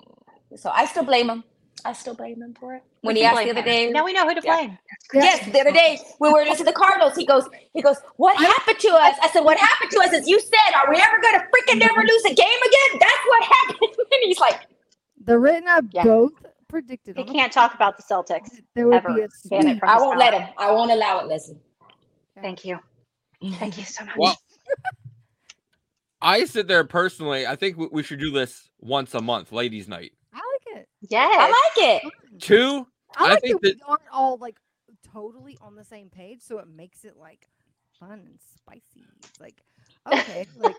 so 0.57 0.71
I 0.73 0.85
still 0.85 1.03
blame 1.05 1.29
him. 1.29 1.43
I 1.85 1.93
still 1.93 2.15
blame 2.15 2.41
him 2.41 2.55
for 2.59 2.75
it. 2.75 2.83
When 3.01 3.15
We 3.15 3.23
he 3.23 3.25
asked 3.25 3.43
the 3.43 3.49
blame 3.49 3.51
other 3.51 3.61
him. 3.61 3.63
day, 3.63 3.91
Now 3.91 4.05
we 4.05 4.13
know 4.13 4.27
who 4.27 4.35
to 4.35 4.41
Yeah. 4.43 4.57
blame. 4.57 4.79
yes, 5.13 5.45
the 5.51 5.59
other 5.61 5.73
day 5.73 5.99
when 6.19 6.33
we 6.33 6.39
were 6.41 6.45
listening 6.45 6.67
to 6.67 6.73
the 6.73 6.77
Cardinals, 6.77 7.15
he 7.15 7.25
goes, 7.25 7.45
he 7.73 7.81
goes, 7.81 7.97
what 8.17 8.37
happened 8.37 8.79
to 8.79 8.89
us? 8.89 9.15
I 9.23 9.29
said, 9.29 9.41
what 9.41 9.57
happened 9.57 9.91
to 9.91 9.99
us 10.01 10.13
is 10.13 10.27
you 10.27 10.39
said, 10.39 10.75
are 10.75 10.89
we 10.91 10.97
ever 10.97 11.21
gonna 11.21 11.39
freaking 11.39 11.79
never 11.79 12.01
lose 12.01 12.25
a 12.25 12.35
game 12.35 12.61
again? 12.67 12.99
That's 12.99 13.23
what 13.27 13.43
happened. 13.43 13.91
and 14.11 14.21
he's 14.23 14.39
like, 14.39 14.61
The 15.23 15.39
written 15.39 15.67
up 15.69 15.85
Yeah. 15.91 16.05
both 16.05 16.33
predicted. 16.67 17.17
He 17.17 17.23
can't 17.23 17.51
talk 17.51 17.73
about 17.75 17.97
the 17.97 18.03
Celtics. 18.03 18.49
There 18.75 18.87
would 18.87 18.95
ever. 18.95 19.13
be 19.13 19.21
a 19.21 19.27
Ban 19.49 19.67
it 19.67 19.71
sweep. 19.71 19.83
I 19.83 19.97
won't 19.97 20.17
let 20.19 20.33
him. 20.33 20.47
I 20.57 20.71
won't 20.71 20.91
allow 20.91 21.19
it, 21.19 21.27
Leslie. 21.27 21.59
Thank 22.41 22.65
you. 22.65 22.79
Thank 23.53 23.77
you 23.77 23.83
so 23.85 24.03
much. 24.05 24.15
Well, 24.17 24.35
I 26.21 26.45
sit 26.45 26.67
there 26.67 26.83
personally. 26.83 27.45
I 27.45 27.55
think 27.55 27.77
we- 27.77 27.87
we 27.91 28.03
should 28.03 28.19
do 28.19 28.31
this 28.31 28.69
once 28.79 29.13
a 29.13 29.21
month, 29.21 29.51
ladies' 29.51 29.87
night. 29.87 30.13
I 30.33 30.37
like 30.37 30.77
it. 30.81 30.89
yes. 31.09 31.35
I 31.37 31.47
like 31.49 32.03
it. 32.03 32.13
Two, 32.41 32.87
I 33.15 33.33
I 33.33 33.39
think 33.39 33.61
that 33.61 33.75
we 33.75 33.81
aren't 33.87 34.01
all 34.11 34.37
like 34.37 34.57
totally 35.13 35.57
on 35.61 35.75
the 35.75 35.83
same 35.85 36.09
page, 36.09 36.41
so 36.41 36.59
it 36.59 36.67
makes 36.67 37.05
it 37.05 37.15
like 37.17 37.47
fun 37.99 38.11
and 38.25 38.39
spicy. 38.57 39.05
It's 39.23 39.39
like 39.39 39.61
okay, 40.11 40.47
like 40.57 40.75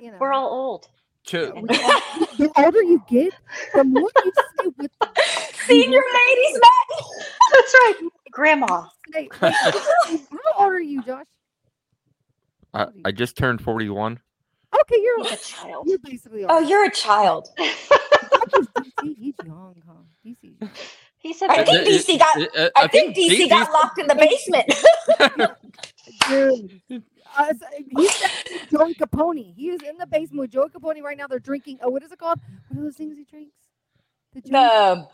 you 0.00 0.10
know, 0.12 0.18
We're 0.18 0.32
all 0.32 0.48
old. 0.50 0.88
Two. 1.24 1.52
the 1.68 2.50
older 2.56 2.82
you 2.82 3.02
get, 3.08 3.32
the 3.74 3.84
more 3.84 4.10
you 4.24 4.32
see 4.60 4.68
what 4.76 4.90
the 5.00 5.08
Senior 5.66 6.00
ladies 6.00 6.54
night. 6.54 7.04
That's 7.52 7.74
right, 7.74 7.94
Grandma. 8.30 8.86
say. 9.12 9.28
Like, 9.40 9.54
how 9.54 10.18
old 10.58 10.72
are 10.72 10.80
you, 10.80 11.02
Josh? 11.02 11.26
I, 12.72 12.86
I 13.04 13.12
just 13.12 13.36
turned 13.36 13.60
41. 13.60 14.18
Okay, 14.80 14.96
you're 15.02 15.24
He's 15.24 15.32
a 15.32 15.36
child. 15.36 15.86
you're 15.88 15.98
basically. 15.98 16.44
Oh, 16.44 16.60
old. 16.60 16.68
you're 16.68 16.84
a 16.86 16.90
child. 16.90 17.48
DC. 17.58 19.16
He's 19.16 19.34
young, 19.44 19.74
huh? 19.86 19.94
DC's 20.24 20.60
young. 20.60 20.70
He 21.18 21.34
said, 21.34 21.50
I 21.50 21.64
think 21.64 21.86
DC 21.86 22.18
got. 22.18 22.72
I 22.76 22.86
think 22.88 23.16
DC 23.16 23.40
DC's 23.40 23.48
got 23.50 23.72
locked 23.72 23.98
in 23.98 24.06
the 24.06 24.14
basement. 24.14 24.72
Dude. 26.28 27.02
Uh, 27.38 27.52
he's 27.96 28.22
Joey 28.70 28.94
Capone. 28.94 29.54
He 29.54 29.70
is 29.70 29.80
in 29.88 29.96
the 29.98 30.06
basement 30.06 30.40
with 30.40 30.50
Joey 30.50 30.68
Capone 30.68 31.02
right 31.02 31.16
now. 31.16 31.26
They're 31.26 31.38
drinking. 31.38 31.78
Oh, 31.82 31.90
what 31.90 32.02
is 32.02 32.12
it 32.12 32.18
called? 32.18 32.40
What 32.68 32.80
are 32.80 32.84
those 32.84 32.96
things 32.96 33.16
he 33.16 33.24
drinks? 33.24 33.54
The 34.34 34.40
Joey- 34.42 34.50
the. 34.52 35.08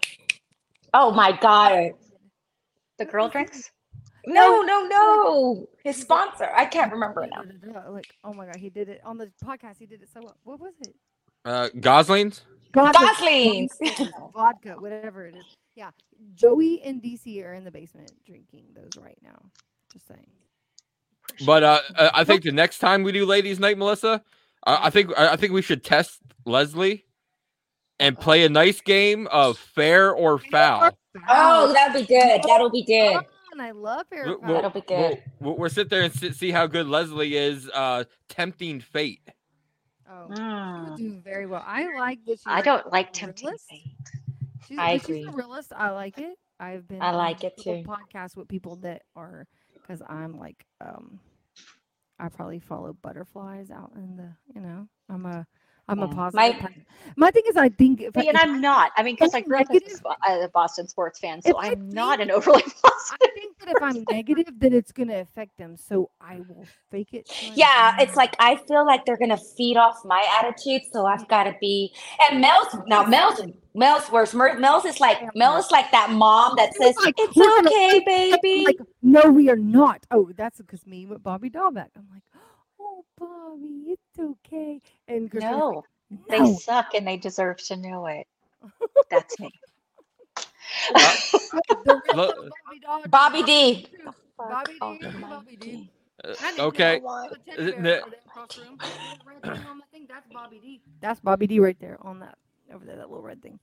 Oh 0.95 1.11
my 1.11 1.33
god. 1.33 1.93
the 2.99 3.05
girl 3.05 3.29
drinks. 3.29 3.71
No, 4.27 4.63
no, 4.63 4.87
no. 4.87 5.67
His 5.85 5.97
sponsor. 5.99 6.49
I 6.55 6.65
can't 6.65 6.91
remember 6.91 7.27
now. 7.27 7.45
Like, 7.91 8.07
oh 8.25 8.33
my 8.33 8.47
god, 8.47 8.57
he 8.57 8.71
did 8.71 8.89
it 8.89 9.01
on 9.05 9.19
the 9.19 9.31
podcast. 9.45 9.77
He 9.79 9.87
did 9.87 10.03
it 10.03 10.09
so 10.13 10.21
well. 10.23 10.37
What 10.45 10.59
was 10.61 10.73
it? 10.81 10.95
uh, 11.45 11.69
Goslings? 11.79 12.43
Goslings. 12.73 13.73
vodka, 14.35 14.75
whatever 14.79 15.27
it 15.27 15.37
is. 15.37 15.45
Yeah, 15.77 15.91
Joey 16.35 16.83
and 16.83 17.01
DC 17.03 17.45
are 17.45 17.55
in 17.55 17.63
the 17.65 17.71
basement 17.71 18.11
drinking 18.27 18.65
those 18.75 19.01
right 19.01 19.19
now. 19.23 19.39
Just 19.93 20.09
saying. 20.09 20.27
But 21.45 21.63
uh, 21.63 21.81
uh, 21.97 22.11
I 22.15 22.25
think 22.25 22.43
the 22.43 22.53
next 22.53 22.79
time 22.79 23.03
we 23.03 23.13
do 23.13 23.27
ladies' 23.27 23.61
night, 23.61 23.77
Melissa, 23.79 24.23
I 24.67 24.91
think 24.91 25.11
I 25.19 25.33
I 25.33 25.37
think 25.37 25.53
we 25.53 25.63
should 25.63 25.85
test 25.85 26.21
Leslie 26.45 27.05
and 27.99 28.19
play 28.19 28.45
a 28.45 28.49
nice 28.49 28.81
game 28.81 29.27
of 29.31 29.59
fair 29.59 30.13
or 30.13 30.39
foul. 30.39 30.91
Oh, 31.29 31.73
that'll 31.73 32.01
be 32.01 32.07
good. 32.07 32.43
That'll 32.47 32.71
be 32.71 32.85
good. 32.85 33.21
And 33.53 33.63
I 33.63 33.71
love 33.71 34.05
We- 34.11 34.19
Eric. 34.19 34.43
We'll, 34.43 34.55
That'll 34.55 34.71
be 34.71 34.83
we'll, 34.89 35.09
good. 35.11 35.23
we'll, 35.41 35.57
we'll 35.57 35.71
sit 35.71 35.89
there 35.89 36.03
and 36.03 36.13
sit, 36.13 36.35
see 36.35 36.51
how 36.51 36.67
good 36.67 36.87
Leslie 36.89 37.37
is 37.37 37.71
uh, 37.73 38.05
tempting 38.29 38.81
fate. 38.81 39.21
Oh, 40.11 40.29
Mm. 40.31 40.87
she'll 40.89 40.97
do 40.97 41.21
very 41.25 41.47
well. 41.47 41.65
I 41.67 41.87
like 41.99 42.19
that. 42.27 42.33
She's 42.33 42.43
I 42.47 42.61
a 42.61 42.63
don't 42.63 42.93
like 42.93 43.13
tempting 43.15 43.47
realist. 43.47 43.65
fate. 43.71 43.97
She's, 44.69 44.79
I 44.79 44.99
but 44.99 45.07
she's 45.07 45.25
agree. 45.25 45.25
a 45.25 45.31
realist. 45.37 45.73
I 45.75 45.91
like 45.91 46.19
it. 46.19 46.35
I've 46.61 46.87
been. 46.87 47.01
I 47.01 47.13
like 47.13 47.45
it 47.45 47.57
too. 47.57 47.83
Podcasts 47.87 48.37
with 48.37 48.47
people 48.49 48.77
that 48.77 49.03
are, 49.15 49.47
because 49.87 50.03
I'm 50.09 50.39
like, 50.39 50.65
um, 50.81 51.21
I 52.19 52.29
probably 52.29 52.59
follow 52.59 52.93
butterflies 53.03 53.71
out 53.71 53.93
in 53.95 54.17
the, 54.17 54.33
you 54.55 54.61
know, 54.61 54.89
I'm 55.09 55.27
a, 55.27 55.47
I'm 55.89 56.01
a 56.01 56.09
positive. 56.09 56.35
My- 56.63 56.75
My 57.19 57.31
thing 57.31 57.45
is, 57.49 57.57
I 57.57 57.69
think 57.69 58.01
if, 58.01 58.17
I- 58.17 58.23
and 58.23 58.37
I'm 58.37 58.61
not. 58.61 58.91
I 58.97 59.03
mean, 59.05 59.15
because 59.15 59.33
I 59.33 59.41
grew 59.41 59.59
up 59.59 59.63
as 59.63 59.69
a 59.71 59.73
negative- 59.75 60.53
Boston 60.53 60.89
sports 60.89 61.19
fan, 61.21 61.41
so 61.41 61.57
I'm 61.59 61.89
not 61.89 62.21
an 62.21 62.31
overly 62.31 62.63
positive. 62.83 63.19
I 63.23 63.29
think 63.35 63.59
that 63.61 63.69
if 63.69 63.83
I'm 63.83 64.05
negative, 64.11 64.59
that 64.59 64.73
it's 64.73 64.91
gonna 64.93 65.21
affect 65.21 65.57
them. 65.57 65.77
So 65.77 66.11
I 66.21 66.41
will 66.49 66.65
fake 66.91 67.11
it. 67.13 67.31
Yeah, 67.55 67.97
it's 68.01 68.17
like 68.17 68.35
I 68.41 68.57
feel 68.57 68.85
like 68.85 69.05
they're 69.05 69.17
gonna 69.17 69.37
feed 69.57 69.77
off 69.77 70.05
my 70.05 70.25
attitude, 70.43 70.83
so 70.93 71.07
I've 71.07 71.29
got 71.29 71.45
to 71.45 71.55
be. 71.61 71.93
And 72.29 72.41
Mel's 72.41 72.75
now 72.89 73.05
Mel's 73.05 73.41
Mel's 73.75 74.11
worse. 74.11 74.35
Mel's 74.35 74.85
is 74.85 74.99
like 74.99 75.19
Mel 75.37 75.57
is 75.59 75.71
like 75.71 75.91
that 75.93 76.11
mom 76.11 76.55
that 76.57 76.75
says 76.75 76.97
like, 77.05 77.15
it's 77.19 77.67
okay, 77.67 78.01
baby. 78.05 78.65
Like, 78.67 78.79
no, 79.03 79.31
we 79.31 79.49
are 79.51 79.57
not. 79.57 80.05
Oh, 80.11 80.31
that's 80.37 80.59
because 80.59 80.85
me 80.87 81.07
with 81.07 81.23
Bobby 81.23 81.51
Dalbec. 81.51 81.89
I'm 81.97 82.09
like, 82.13 82.23
Bobby, 83.19 83.85
it's 83.97 84.19
okay. 84.19 84.81
And 85.09 85.31
Christina's 85.31 85.59
No, 85.59 85.69
like, 86.11 86.21
they 86.31 86.39
no. 86.41 86.59
suck 86.59 86.95
and 86.95 87.07
they 87.07 87.17
deserve 87.17 87.59
to 87.65 87.77
know 87.77 88.07
it. 88.07 88.27
That's 89.11 89.39
me. 89.41 89.53
The 91.85 92.01
real 92.05 92.17
Look- 92.17 92.37
Bobby 92.67 92.81
Dog- 92.83 93.11
Bobby 93.11 93.43
D. 93.43 93.87
Bobby 94.39 94.73
D. 94.73 94.79
Oh, 94.83 94.97
Bobby 95.21 95.57
D. 95.57 95.91
Uh, 96.25 96.29
I 96.29 96.47
didn't 96.47 96.57
know 96.59 96.65
okay. 96.65 97.01
what 97.01 97.31
the 97.31 97.39
teddy 97.57 97.63
Uh, 97.63 97.83
bear 97.83 98.01
over 98.03 98.11
there 98.11 98.21
across 98.27 98.49
the 98.55 98.63
room. 98.63 98.79
That 98.79 99.45
red 99.45 99.67
on 99.67 99.79
the 99.79 99.85
thing, 99.93 100.07
That's 100.09 100.27
Bobby 100.33 100.59
D. 100.63 100.81
That's 101.01 101.21
Bobby 101.21 101.47
D 101.47 101.61
right 101.61 101.79
there 101.79 101.99
on 102.03 102.21
that 102.21 102.37
over 102.73 102.85
there, 102.85 102.97
that 102.97 103.09
little 103.11 103.23
red 103.23 103.43
thing. 103.43 103.59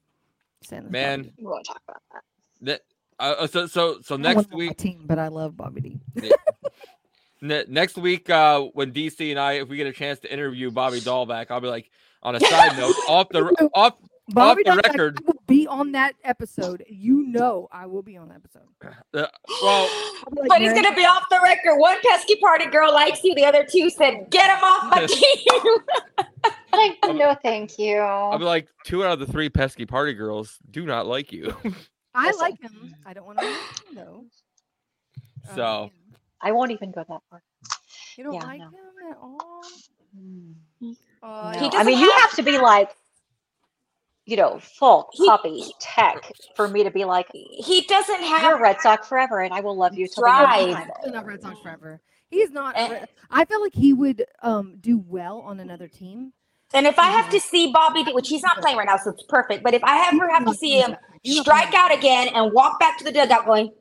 Saying 0.64 0.84
that's 0.84 0.91
Bobby 0.91 0.91
Man, 0.91 1.22
D. 1.24 1.34
We 1.39 1.45
won't 1.45 1.66
talk 1.66 1.82
about 1.88 2.01
that. 2.14 2.24
That, 2.62 2.82
uh, 3.20 3.47
so 3.47 3.68
so 3.68 3.99
so 4.01 4.16
I 4.16 4.18
next 4.18 4.36
want 4.36 4.51
my 4.51 4.58
week 4.58 4.78
team, 4.78 5.04
but 5.06 5.20
I 5.20 5.28
love 5.28 5.58
Bobby 5.58 5.82
D. 5.82 5.99
ne- 7.44 7.66
next 7.68 7.98
week 7.98 8.30
uh, 8.30 8.62
when 8.74 8.91
DC 8.91 9.30
and 9.30 9.39
I 9.39 9.54
if 9.54 9.68
we 9.70 9.78
get 9.78 9.86
a 9.88 9.94
chance 9.94 10.20
to 10.22 10.34
interview 10.34 10.72
Bobby 10.72 11.00
Dalbec, 11.00 11.52
I'll 11.52 11.62
be 11.62 11.68
like 11.68 11.91
on 12.24 12.36
a 12.36 12.39
side 12.39 12.78
note 12.78 12.96
off 13.08 13.30
the 13.30 13.41
No. 13.60 13.70
off 13.76 13.94
Bobby 14.30 14.64
the 14.64 14.72
Dalbec 14.72 14.84
record- 14.88 15.20
will 15.28 15.44
be 15.48 15.68
on 15.68 15.91
that 15.91 16.16
episode. 16.24 16.84
You 16.88 17.24
know, 17.28 17.68
I 17.72 17.86
will 17.86 18.02
be 18.02 18.16
on 18.18 18.30
that 18.30 18.38
episode. 18.38 18.64
uh, 19.14 19.28
well 19.62 19.82
like, 20.32 20.48
But 20.50 20.62
he's 20.62 20.74
"Man, 20.74 20.82
gonna 20.84 20.96
be 20.96 21.06
off 21.06 21.26
the 21.30 21.39
record. 21.44 21.78
One 21.78 21.98
pesky 22.04 22.38
party 22.38 22.66
girl 22.68 22.91
likes 22.94 23.24
you. 23.24 23.36
The 23.36 23.46
other 23.46 23.66
two 23.70 23.89
said, 23.89 24.28
"Get 24.32 24.50
him 24.50 24.64
off 24.64 24.89
my 24.91 25.06
team." 25.06 25.78
Like, 26.74 26.98
Um, 27.04 27.18
no, 27.20 27.36
thank 27.44 27.78
you. 27.78 27.98
I'll 27.98 28.39
be 28.39 28.46
like 28.46 28.68
two 28.84 29.04
out 29.06 29.12
of 29.14 29.20
the 29.20 29.32
three 29.32 29.48
pesky 29.48 29.86
party 29.86 30.14
girls 30.14 30.58
do 30.72 30.88
not 30.88 31.06
like 31.06 31.32
you. 31.32 31.56
I 32.16 32.26
Listen. 32.28 32.41
like 32.41 32.60
him. 32.60 32.96
I 33.06 33.14
don't 33.14 33.28
want 33.28 33.38
to 33.39 33.46
team 33.46 33.96
though. 33.96 34.26
Um, 35.50 35.56
So- 35.56 35.91
I 36.44 36.52
won't 36.52 36.72
even 36.72 36.91
go 36.91 37.04
that 37.08 37.22
far. 37.30 37.41
you 38.18 38.24
don't 38.26 38.34
yeah, 38.34 38.44
like 38.44 38.60
no. 38.60 38.66
him 38.66 38.74
at 39.12 39.18
all. 39.18 39.62
Mm. 40.18 40.54
Uh, 40.82 40.88
No. 41.24 41.60
I 41.60 41.70
doesn't 41.70 41.86
mean, 41.88 41.98
you 42.00 42.10
have- 42.12 42.22
have 42.22 42.36
to 42.36 42.44
be 42.44 42.58
like, 42.60 42.89
you 44.26 44.38
know, 44.38 44.60
full 44.60 45.10
He- 45.14 45.26
puppy 45.28 45.64
tech 45.80 46.32
for 46.56 46.68
me 46.68 46.84
to 46.84 46.91
be 46.91 47.06
like, 47.06 47.28
he 47.32 47.82
doesn't 47.88 48.22
you're 48.22 48.38
have. 48.39 48.60
a 48.60 48.62
Red 48.62 48.80
Sox 48.82 49.08
forever, 49.08 49.41
and 49.41 49.54
I 49.54 49.62
will 49.62 49.76
love 49.76 49.96
you 49.98 50.08
till 50.08 50.24
the 50.24 50.30
end 50.30 50.39
Drive. 50.39 50.76
time. 50.76 50.89
He's 51.04 51.14
not 51.14 51.26
Red 51.26 51.41
Sox 51.41 51.60
forever. 51.62 52.02
He's 52.30 52.52
not. 52.52 52.76
Eh. 52.78 52.89
Re- 52.89 53.06
I 53.32 53.46
feel 53.46 53.62
like 53.62 53.74
he 53.76 53.94
would 53.94 54.26
um 54.41 54.78
do 54.80 54.98
well 55.08 55.39
on 55.39 55.60
another 55.60 55.88
team. 55.88 56.34
And 56.74 56.88
if 56.88 56.98
I 56.98 57.10
have 57.12 57.30
to 57.30 57.39
see 57.39 57.72
Bobby, 57.72 58.04
which 58.14 58.30
he's 58.30 58.41
not 58.41 58.58
playing 58.60 58.78
right 58.78 58.88
now, 58.88 58.98
so 58.98 59.12
it's 59.12 59.22
perfect. 59.24 59.64
But 59.64 59.76
if 59.76 59.84
I 59.84 60.08
ever 60.08 60.28
have 60.32 60.44
to 60.46 60.54
see 60.56 60.80
him 60.80 60.96
strike 61.24 61.74
out 61.76 61.94
again 61.94 62.30
and 62.34 62.52
walk 62.52 62.80
back 62.80 62.98
to 62.98 63.04
the 63.04 63.12
dugout 63.12 63.46
going, 63.46 63.72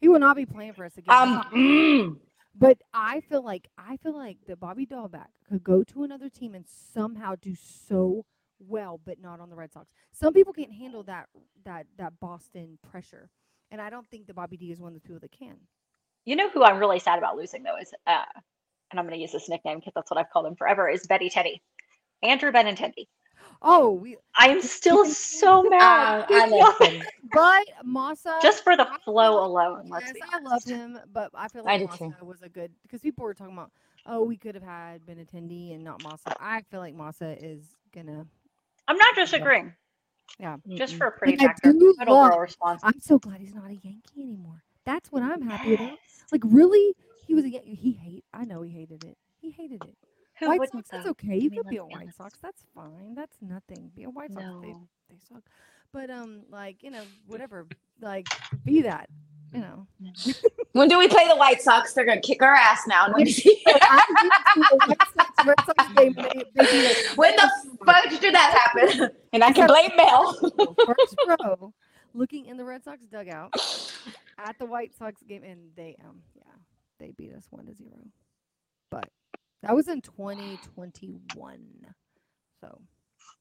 he 0.00 0.08
will 0.08 0.20
not 0.20 0.36
be 0.36 0.46
playing 0.46 0.74
for 0.74 0.84
us 0.84 0.96
again. 0.98 1.14
Um, 1.14 1.44
mm, 1.54 2.16
But 2.54 2.78
I 2.94 3.20
feel 3.22 3.44
like 3.44 3.68
I 3.78 3.96
feel 3.98 4.16
like 4.16 4.38
that 4.46 4.60
Bobby 4.60 4.86
Dalbec 4.86 5.28
could 5.48 5.64
go 5.64 5.84
to 5.84 6.04
another 6.04 6.28
team 6.28 6.54
and 6.54 6.66
somehow 6.94 7.34
do 7.40 7.54
so 7.56 8.26
well, 8.60 9.00
but 9.04 9.20
not 9.20 9.40
on 9.40 9.50
the 9.50 9.56
Red 9.56 9.72
Sox. 9.72 9.88
Some 10.12 10.34
people 10.34 10.52
can't 10.52 10.72
handle 10.72 11.02
that 11.04 11.28
that 11.64 11.86
that 11.98 12.20
Boston 12.20 12.78
pressure, 12.90 13.30
and 13.70 13.80
I 13.80 13.90
don't 13.90 14.08
think 14.08 14.26
that 14.26 14.34
Bobby 14.36 14.56
D 14.58 14.72
is 14.72 14.80
one 14.80 14.94
of 14.94 14.94
the 14.94 15.00
people 15.08 15.20
that 15.20 15.32
can. 15.32 15.56
You 16.26 16.36
know 16.36 16.50
who 16.50 16.64
I'm 16.64 16.78
really 16.78 17.00
sad 17.00 17.18
about 17.18 17.36
losing 17.36 17.62
though 17.62 17.78
is, 17.78 17.92
uh, 18.06 18.24
and 18.90 19.00
I'm 19.00 19.06
going 19.06 19.16
to 19.16 19.22
use 19.22 19.32
this 19.32 19.48
nickname 19.48 19.78
because 19.78 19.92
that's 19.94 20.10
what 20.10 20.18
I've 20.18 20.30
called 20.30 20.46
him 20.46 20.56
forever. 20.56 20.88
Is 20.88 21.06
Betty 21.06 21.30
Teddy, 21.30 21.62
Andrew 22.22 22.52
Benintendi. 22.52 23.06
Oh, 23.62 23.90
we 23.92 24.16
I'm 24.34 24.62
still 24.62 25.04
so 25.04 25.62
mad. 25.64 26.20
uh, 26.22 26.26
I 26.30 26.44
He's 26.44 26.52
love 26.60 26.78
him. 26.80 27.02
but 27.32 27.66
Masa 27.86 28.40
Just 28.40 28.64
for 28.64 28.76
the 28.76 28.88
I 28.90 28.96
flow 29.04 29.34
love- 29.34 29.50
alone. 29.50 29.88
Let's 29.90 30.06
Yes, 30.06 30.12
be 30.14 30.22
I 30.32 30.38
love 30.40 30.64
him, 30.64 30.98
but 31.12 31.30
I 31.34 31.48
feel 31.48 31.62
I 31.66 31.76
like 31.76 31.90
do 31.92 31.96
too. 31.98 32.04
Masa 32.18 32.22
was 32.24 32.42
a 32.42 32.48
good 32.48 32.70
because 32.82 33.00
people 33.00 33.24
were 33.24 33.34
talking 33.34 33.52
about, 33.54 33.70
oh, 34.06 34.22
we 34.22 34.36
could 34.36 34.54
have 34.54 34.64
had 34.64 35.04
Benintendi 35.04 35.74
and 35.74 35.84
not 35.84 36.00
Masa. 36.00 36.32
I 36.40 36.62
feel 36.70 36.80
like 36.80 36.94
Masa 36.96 37.36
is 37.42 37.62
gonna. 37.94 38.26
I'm 38.88 38.96
not 38.96 39.14
disagreeing. 39.14 39.74
Yeah. 40.38 40.56
Just 40.76 40.94
for 40.94 41.08
a 41.08 41.12
pretty 41.12 41.38
I 41.40 41.46
factor. 41.48 41.72
do 41.72 41.94
Middle 41.98 42.14
love- 42.14 42.30
girl 42.30 42.40
response. 42.40 42.80
I'm 42.84 43.00
so 43.00 43.18
glad 43.18 43.40
he's 43.40 43.54
not 43.54 43.66
a 43.66 43.74
Yankee 43.74 44.22
anymore. 44.22 44.62
That's 44.86 45.12
what 45.12 45.22
I'm 45.22 45.42
happy 45.42 45.74
about. 45.74 45.98
Like 46.32 46.42
really, 46.44 46.94
he 47.26 47.34
was 47.34 47.44
a 47.44 47.50
Yankee. 47.50 47.74
He 47.74 47.92
hate. 47.92 48.24
I 48.32 48.44
know 48.46 48.62
he 48.62 48.70
hated 48.70 49.04
it. 49.04 49.18
He 49.40 49.50
hated 49.50 49.82
it. 49.84 49.96
Who 50.40 50.46
White 50.48 50.72
Sox, 50.72 50.88
that's 50.90 51.04
though? 51.04 51.10
okay. 51.10 51.36
You 51.36 51.50
could 51.50 51.66
be 51.68 51.76
a 51.76 51.84
White. 51.84 52.14
Sox. 52.16 52.38
That's 52.40 52.62
fine. 52.74 53.14
That's 53.14 53.36
nothing. 53.40 53.90
Be 53.94 54.04
a 54.04 54.10
White 54.10 54.32
Sox. 54.32 54.44
They, 54.62 54.68
No. 54.68 54.88
they 55.08 55.16
suck. 55.32 55.42
But 55.92 56.10
um, 56.10 56.42
like 56.50 56.82
you 56.82 56.90
know, 56.90 57.02
whatever. 57.26 57.66
Like 58.00 58.26
be 58.64 58.82
that. 58.82 59.08
You 59.52 59.60
know. 59.60 59.86
when 60.72 60.88
do 60.88 60.96
we 60.98 61.08
play 61.08 61.26
the 61.28 61.34
White 61.36 61.60
Sox? 61.60 61.92
They're 61.92 62.04
gonna 62.04 62.20
kick 62.20 62.40
our 62.42 62.54
ass 62.54 62.86
now. 62.86 63.06
I 63.06 63.10
went 63.10 63.28
to 63.28 63.42
the 63.42 64.78
White 64.86 64.98
Sox 65.16 65.46
Red 65.46 65.56
Sox 65.66 65.92
game. 65.94 66.14
and 66.16 66.16
They, 66.16 66.44
they 66.54 66.64
beat 66.72 66.86
us 66.90 67.16
when 67.16 67.34
the 67.36 67.50
fuck 67.84 68.08
did 68.20 68.34
that 68.34 68.72
happen? 68.74 69.10
And 69.32 69.44
I 69.44 69.52
can 69.52 69.66
blame 69.68 69.90
Mel. 69.96 70.34
first 70.86 71.16
row, 71.26 71.72
looking 72.14 72.46
in 72.46 72.56
the 72.56 72.64
Red 72.64 72.82
Sox 72.82 73.00
dugout 73.10 73.52
at 74.38 74.58
the 74.58 74.66
White 74.66 74.92
Sox 74.96 75.22
game, 75.22 75.42
and 75.44 75.70
they 75.76 75.96
um 76.04 76.20
yeah 76.36 76.52
they 76.98 77.10
beat 77.10 77.32
us 77.34 77.46
one 77.50 77.66
to 77.66 77.74
zero. 77.74 77.90
But 78.90 79.08
that 79.62 79.74
was 79.74 79.88
in 79.88 80.00
2021. 80.00 81.60
So 82.60 82.80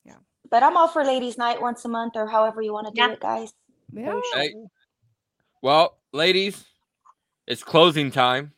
yeah. 0.06 0.16
But 0.50 0.64
I'm 0.64 0.78
all 0.78 0.88
for 0.88 1.04
ladies' 1.04 1.38
night 1.38 1.62
once 1.62 1.86
a 1.86 1.90
month 1.90 2.14
or 2.16 2.28
however 2.28 2.62
you 2.62 2.74
want 2.74 2.88
to 2.88 2.94
do 2.94 3.02
Yeah. 3.02 3.12
it, 3.12 3.20
guys. 3.20 3.54
yeah. 3.94 4.20
Hey. 4.34 4.54
Well, 5.62 5.98
ladies, 6.14 6.66
it's 7.48 7.64
closing 7.64 8.12
time. 8.12 8.54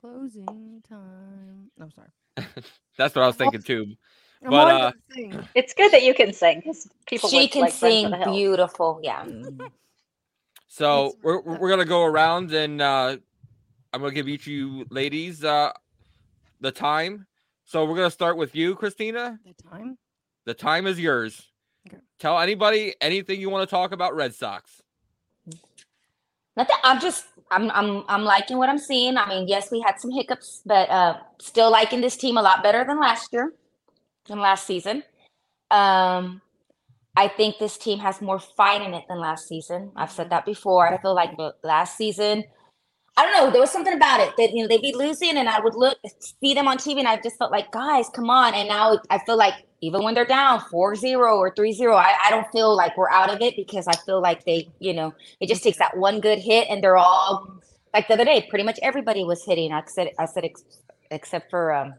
Closing 0.00 0.82
time. 0.88 1.70
No, 1.78 1.88
sorry. 1.94 2.08
That's 2.98 3.14
what 3.14 3.22
I 3.22 3.26
was 3.28 3.36
thinking 3.36 3.62
too. 3.62 3.94
I'm 4.44 4.50
But, 4.50 4.68
uh. 4.68 4.92
It's 5.54 5.72
good 5.74 5.92
that 5.92 6.02
you 6.02 6.12
can 6.14 6.32
sing 6.32 6.58
because 6.60 6.88
people 7.06 7.28
she 7.28 7.46
can 7.48 7.62
like 7.62 7.72
sing 7.72 8.06
of 8.06 8.10
the 8.10 8.16
Hill. 8.18 8.34
beautiful. 8.34 9.00
Yeah. 9.02 9.24
So 10.74 11.14
we're 11.22 11.42
we're 11.42 11.68
gonna 11.68 11.84
go 11.84 12.02
around 12.02 12.50
and 12.54 12.80
uh, 12.80 13.18
I'm 13.92 14.00
gonna 14.00 14.14
give 14.14 14.26
each 14.26 14.46
of 14.46 14.52
you 14.54 14.86
ladies 14.88 15.44
uh, 15.44 15.70
the 16.62 16.72
time. 16.72 17.26
So 17.64 17.84
we're 17.84 17.96
gonna 17.96 18.10
start 18.10 18.38
with 18.38 18.54
you, 18.54 18.74
Christina. 18.74 19.38
The 19.44 19.68
time. 19.68 19.98
The 20.46 20.54
time 20.54 20.86
is 20.86 20.98
yours. 20.98 21.50
Okay. 21.86 21.98
Tell 22.18 22.38
anybody 22.38 22.94
anything 23.00 23.40
you 23.40 23.50
want 23.50 23.68
to 23.68 23.70
talk 23.70 23.92
about 23.92 24.14
Red 24.16 24.34
Sox. 24.34 24.80
Nothing. 26.56 26.76
I'm 26.84 27.00
just. 27.00 27.26
I'm. 27.50 27.70
I'm. 27.70 28.04
I'm 28.08 28.24
liking 28.24 28.58
what 28.58 28.68
I'm 28.68 28.78
seeing. 28.78 29.16
I 29.16 29.28
mean, 29.28 29.48
yes, 29.48 29.70
we 29.70 29.80
had 29.80 29.98
some 30.00 30.10
hiccups, 30.10 30.62
but 30.64 30.88
uh, 30.90 31.18
still 31.40 31.70
liking 31.70 32.00
this 32.00 32.16
team 32.16 32.36
a 32.36 32.42
lot 32.42 32.62
better 32.62 32.84
than 32.84 33.00
last 33.00 33.32
year, 33.32 33.52
than 34.26 34.38
last 34.38 34.66
season. 34.66 35.02
Um, 35.70 36.42
I 37.16 37.28
think 37.28 37.58
this 37.58 37.78
team 37.78 37.98
has 38.00 38.20
more 38.20 38.38
fight 38.38 38.82
in 38.82 38.94
it 38.94 39.04
than 39.08 39.18
last 39.18 39.48
season. 39.48 39.92
I've 39.96 40.12
said 40.12 40.30
that 40.30 40.44
before. 40.44 40.92
I 40.92 41.00
feel 41.00 41.14
like 41.14 41.30
last 41.62 41.96
season, 41.96 42.44
I 43.16 43.24
don't 43.26 43.36
know, 43.36 43.50
there 43.50 43.60
was 43.60 43.70
something 43.70 43.92
about 43.94 44.20
it 44.20 44.32
that 44.38 44.52
you 44.54 44.62
know 44.62 44.68
they'd 44.68 44.80
be 44.80 44.94
losing, 44.94 45.36
and 45.36 45.48
I 45.48 45.60
would 45.60 45.74
look 45.74 45.98
see 46.40 46.54
them 46.54 46.66
on 46.66 46.78
TV, 46.78 46.98
and 46.98 47.08
I 47.08 47.20
just 47.20 47.36
felt 47.36 47.52
like, 47.52 47.70
guys, 47.70 48.08
come 48.14 48.30
on. 48.30 48.54
And 48.54 48.68
now 48.68 48.98
I 49.10 49.18
feel 49.18 49.36
like 49.36 49.54
even 49.82 50.02
when 50.02 50.14
they're 50.14 50.24
down 50.24 50.60
4-0 50.60 51.18
or 51.18 51.52
3-0, 51.54 51.94
I, 51.94 52.14
I 52.26 52.30
don't 52.30 52.50
feel 52.52 52.74
like 52.74 52.96
we're 52.96 53.10
out 53.10 53.28
of 53.30 53.42
it 53.42 53.54
because 53.56 53.86
I 53.86 53.94
feel 54.06 54.22
like 54.22 54.44
they, 54.44 54.68
you 54.78 54.94
know, 54.94 55.12
it 55.40 55.48
just 55.48 55.62
takes 55.62 55.76
that 55.78 55.96
one 55.96 56.20
good 56.20 56.38
hit, 56.38 56.68
and 56.70 56.82
they're 56.82 56.96
all 56.96 57.60
like 57.92 58.08
the 58.08 58.14
other 58.14 58.24
day. 58.24 58.46
Pretty 58.48 58.64
much 58.64 58.78
everybody 58.82 59.24
was 59.24 59.44
hitting. 59.44 59.72
I 59.72 59.82
said, 59.86 60.10
I 60.18 60.24
said, 60.24 60.44
ex- 60.46 60.64
except 61.10 61.50
for 61.50 61.72
um. 61.74 61.94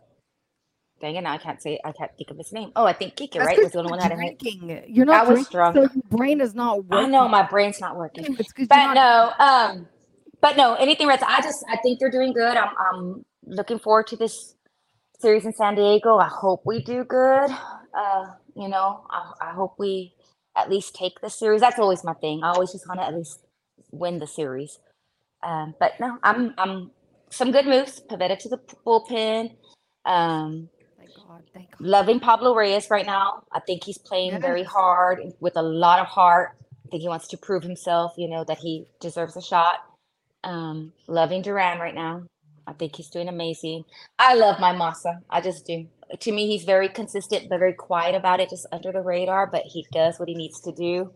Dang 1.02 1.16
it! 1.18 1.22
Now 1.22 1.34
I 1.34 1.38
can't 1.38 1.62
say. 1.62 1.80
I 1.84 1.92
can't 1.92 2.12
think 2.18 2.32
of 2.32 2.38
his 2.38 2.54
name. 2.54 2.72
Oh, 2.78 2.86
I 2.86 2.94
think 2.94 3.18
Kiki, 3.18 3.38
That's 3.38 3.48
right? 3.50 3.62
Was 3.62 3.74
the 3.74 3.80
only 3.80 3.90
one 3.92 4.00
that 4.00 4.12
had 4.12 4.42
hit. 4.42 4.90
You're 4.90 5.06
not 5.06 5.26
I 5.26 5.30
was 5.30 5.48
drinking, 5.48 5.52
drunk. 5.52 5.76
so 5.76 5.82
your 5.82 6.04
brain 6.10 6.40
is 6.40 6.56
not 6.56 6.76
I 6.78 6.80
working. 6.80 7.12
know 7.12 7.28
my 7.28 7.44
brain's 7.44 7.82
not 7.82 7.98
working. 7.98 8.24
It's 8.40 8.54
'cause 8.54 8.60
you're 8.60 8.68
But 8.68 8.94
not- 8.94 8.96
no, 8.96 9.46
um, 9.46 9.88
but 10.44 10.58
no, 10.58 10.76
anything 10.76 11.08
Reds. 11.08 11.24
I 11.28 11.42
just 11.42 11.66
I 11.70 11.78
think 11.80 12.02
they're 12.02 12.12
doing 12.12 12.34
good. 12.34 12.58
I'm 12.58 12.72
I'm 12.80 13.26
looking 13.48 13.80
forward 13.80 14.08
to 14.10 14.18
this 14.18 14.56
series 15.22 15.46
in 15.46 15.54
San 15.54 15.76
Diego. 15.76 16.18
I 16.18 16.30
hope 16.30 16.64
we 16.66 16.84
do 16.84 17.06
good. 17.06 17.52
Uh, 17.98 18.28
you 18.56 18.70
know, 18.70 19.06
I, 19.12 19.50
I 19.50 19.54
hope 19.54 19.76
we 19.80 20.14
at 20.58 20.70
least 20.70 20.96
take 20.96 21.22
the 21.22 21.32
series. 21.32 21.62
That's 21.62 21.80
always 21.80 22.04
my 22.06 22.14
thing. 22.16 22.44
I 22.44 22.50
always 22.52 22.74
just 22.74 22.88
want 22.88 23.02
to 23.02 23.08
at 23.08 23.16
least 23.16 23.40
win 23.92 24.20
the 24.20 24.28
series. 24.28 24.80
Um, 25.44 25.76
but 25.80 25.94
no, 26.00 26.20
I'm 26.24 26.56
I'm 26.60 26.92
some 27.32 27.52
good 27.52 27.68
moves. 27.68 28.02
Pivetta 28.10 28.40
to 28.40 28.50
the 28.50 28.60
bullpen. 28.88 29.56
Um, 30.06 30.70
Thank 31.00 31.12
God. 31.16 31.44
Thank 31.54 31.72
God. 31.72 31.82
loving 31.82 32.22
Pablo 32.22 32.56
Reyes 32.56 32.90
right 32.92 33.08
now. 33.08 33.44
I 33.54 33.62
think 33.62 33.86
he's 33.86 34.00
playing 34.00 34.42
very 34.42 34.64
hard 34.64 35.22
with 35.42 35.58
a 35.58 35.64
lot 35.64 36.00
of 36.00 36.08
heart. 36.08 36.58
I 36.86 36.90
think 36.92 37.04
he 37.04 37.10
wants 37.10 37.30
to 37.30 37.38
prove 37.38 37.64
himself, 37.64 38.14
you 38.18 38.30
know, 38.30 38.46
that 38.46 38.60
he 38.60 38.88
deserves 39.02 39.38
a 39.38 39.42
shot. 39.42 39.78
Um, 40.44 40.94
loving 41.08 41.42
Duran 41.42 41.80
right 41.80 41.96
now. 41.96 42.24
I 42.68 42.74
think 42.74 42.96
he's 42.96 43.10
doing 43.10 43.28
amazing. 43.28 43.84
I 44.20 44.36
love 44.36 44.60
my 44.60 44.74
Masa. 44.74 45.20
I 45.30 45.42
just 45.42 45.66
do. 45.66 45.88
To 46.20 46.32
me, 46.32 46.48
he's 46.48 46.64
very 46.64 46.90
consistent, 46.90 47.50
but 47.50 47.60
very 47.60 47.74
quiet 47.74 48.16
about 48.16 48.40
it, 48.40 48.50
just 48.50 48.68
under 48.72 48.92
the 48.92 49.02
radar. 49.02 49.48
But 49.48 49.64
he 49.64 49.86
does 49.92 50.20
what 50.20 50.30
he 50.30 50.36
needs 50.36 50.62
to 50.62 50.72
do, 50.72 51.12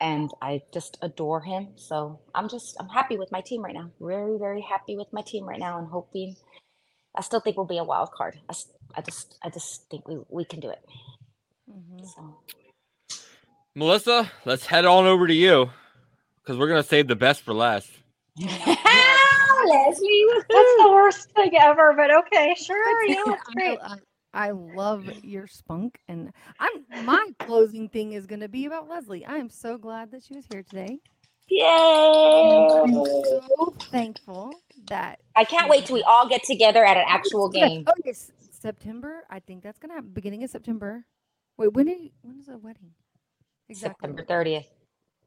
and 0.00 0.30
I 0.42 0.62
just 0.72 0.98
adore 1.02 1.40
him. 1.40 1.68
So 1.76 2.20
I'm 2.34 2.48
just, 2.48 2.76
I'm 2.78 2.88
happy 2.88 3.16
with 3.16 3.32
my 3.32 3.40
team 3.40 3.62
right 3.62 3.74
now. 3.74 3.90
Very, 4.00 4.38
very 4.38 4.60
happy 4.60 4.96
with 4.96 5.12
my 5.12 5.22
team 5.22 5.44
right 5.44 5.58
now, 5.60 5.78
and 5.78 5.88
hoping. 5.88 6.36
I 7.16 7.22
still 7.22 7.40
think 7.40 7.56
we'll 7.56 7.66
be 7.66 7.78
a 7.78 7.84
wild 7.84 8.10
card. 8.12 8.38
I, 8.48 8.52
s- 8.52 8.70
I 8.94 9.00
just, 9.00 9.38
I 9.42 9.48
just 9.48 9.88
think 9.90 10.06
we 10.06 10.18
we 10.28 10.44
can 10.44 10.60
do 10.60 10.70
it. 10.70 10.84
Mhm. 11.70 12.06
So. 12.14 12.38
Melissa, 13.74 14.30
let's 14.44 14.66
head 14.66 14.84
on 14.84 15.06
over 15.06 15.26
to 15.26 15.34
you 15.34 15.70
because 16.42 16.58
we're 16.58 16.68
gonna 16.68 16.82
save 16.82 17.08
the 17.08 17.16
best 17.16 17.42
for 17.42 17.54
last. 17.54 17.90
Leslie 19.66 20.26
That's 20.48 20.48
the 20.50 20.88
worst 20.92 21.30
thing 21.30 21.52
ever, 21.58 21.94
but 21.96 22.14
okay, 22.14 22.54
sure. 22.54 23.04
Yeah, 23.04 23.22
that's 23.26 23.48
I, 23.48 23.52
great. 23.54 23.78
I, 23.82 23.96
I 24.34 24.50
love 24.50 25.08
your 25.22 25.46
spunk, 25.46 25.98
and 26.08 26.30
I'm 26.60 27.06
my 27.06 27.30
closing 27.38 27.88
thing 27.88 28.12
is 28.12 28.26
going 28.26 28.40
to 28.40 28.48
be 28.48 28.66
about 28.66 28.88
Leslie. 28.88 29.24
I 29.24 29.36
am 29.36 29.48
so 29.48 29.78
glad 29.78 30.10
that 30.10 30.22
she 30.22 30.34
was 30.34 30.44
here 30.52 30.62
today. 30.62 30.98
Yay! 31.48 31.62
I'm 31.64 32.92
so 32.92 33.74
thankful 33.90 34.52
that 34.88 35.20
I 35.34 35.44
can't 35.44 35.70
wait 35.70 35.86
till 35.86 35.94
we 35.94 36.02
all 36.02 36.28
get 36.28 36.42
together 36.42 36.84
at 36.84 36.98
an 36.98 37.04
actual 37.06 37.48
game. 37.48 37.84
Oh, 37.86 37.92
yes, 38.04 38.30
September. 38.50 39.24
I 39.30 39.40
think 39.40 39.62
that's 39.62 39.78
gonna 39.78 39.94
happen. 39.94 40.10
Beginning 40.12 40.44
of 40.44 40.50
September. 40.50 41.06
Wait, 41.56 41.72
when 41.72 41.88
are 41.88 41.92
you, 41.92 42.10
when 42.20 42.38
is 42.38 42.46
the 42.46 42.58
wedding? 42.58 42.90
Exactly. 43.68 44.08
September 44.08 44.24
30th. 44.24 44.66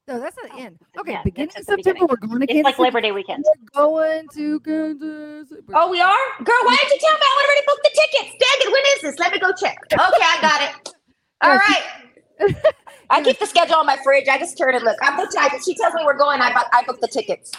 No, 0.09 0.19
that's 0.19 0.35
not 0.41 0.51
the 0.57 0.63
end. 0.63 0.79
Okay, 0.97 1.11
yeah, 1.11 1.21
beginning 1.23 1.49
of 1.49 1.55
at 1.57 1.65
the 1.67 1.83
September. 1.83 2.07
We're 2.09 2.15
going 2.17 2.39
to 2.39 2.43
It's 2.45 2.53
Kansas 2.53 2.65
like 2.65 2.79
Labor 2.79 2.99
Day 2.99 3.11
weekend. 3.11 3.45
We're 3.45 3.83
going 3.83 4.27
to 4.33 4.59
Kansas. 4.61 5.51
We're- 5.51 5.63
Oh, 5.75 5.91
we 5.91 6.01
are? 6.01 6.17
Girl, 6.43 6.55
why 6.65 6.75
didn't 6.81 6.93
you 6.93 6.99
tell 6.99 7.13
me? 7.13 7.21
I 7.21 7.45
already 7.45 7.61
booked 7.67 7.83
the 7.83 7.91
tickets. 7.93 8.37
Dang 8.39 8.67
it, 8.67 8.71
when 8.73 8.81
is 8.95 9.01
this? 9.03 9.19
Let 9.19 9.31
me 9.33 9.37
go 9.39 9.51
check. 9.53 9.77
Okay, 9.93 9.99
I 10.01 10.37
got 10.41 10.61
it. 10.63 10.93
All 11.41 11.55
right. 11.57 12.63
I 13.11 13.21
keep 13.23 13.37
the 13.37 13.45
schedule 13.45 13.75
on 13.75 13.85
my 13.85 13.97
fridge. 14.03 14.27
I 14.27 14.39
just 14.39 14.57
turn 14.57 14.73
and 14.73 14.83
look. 14.83 14.97
I 15.03 15.15
booked. 15.15 15.35
I, 15.37 15.47
she 15.59 15.75
tells 15.75 15.93
me 15.93 16.01
we're 16.03 16.17
going. 16.17 16.41
I, 16.41 16.53
bu- 16.53 16.69
I 16.73 16.83
booked 16.87 17.01
the 17.01 17.07
tickets. 17.07 17.51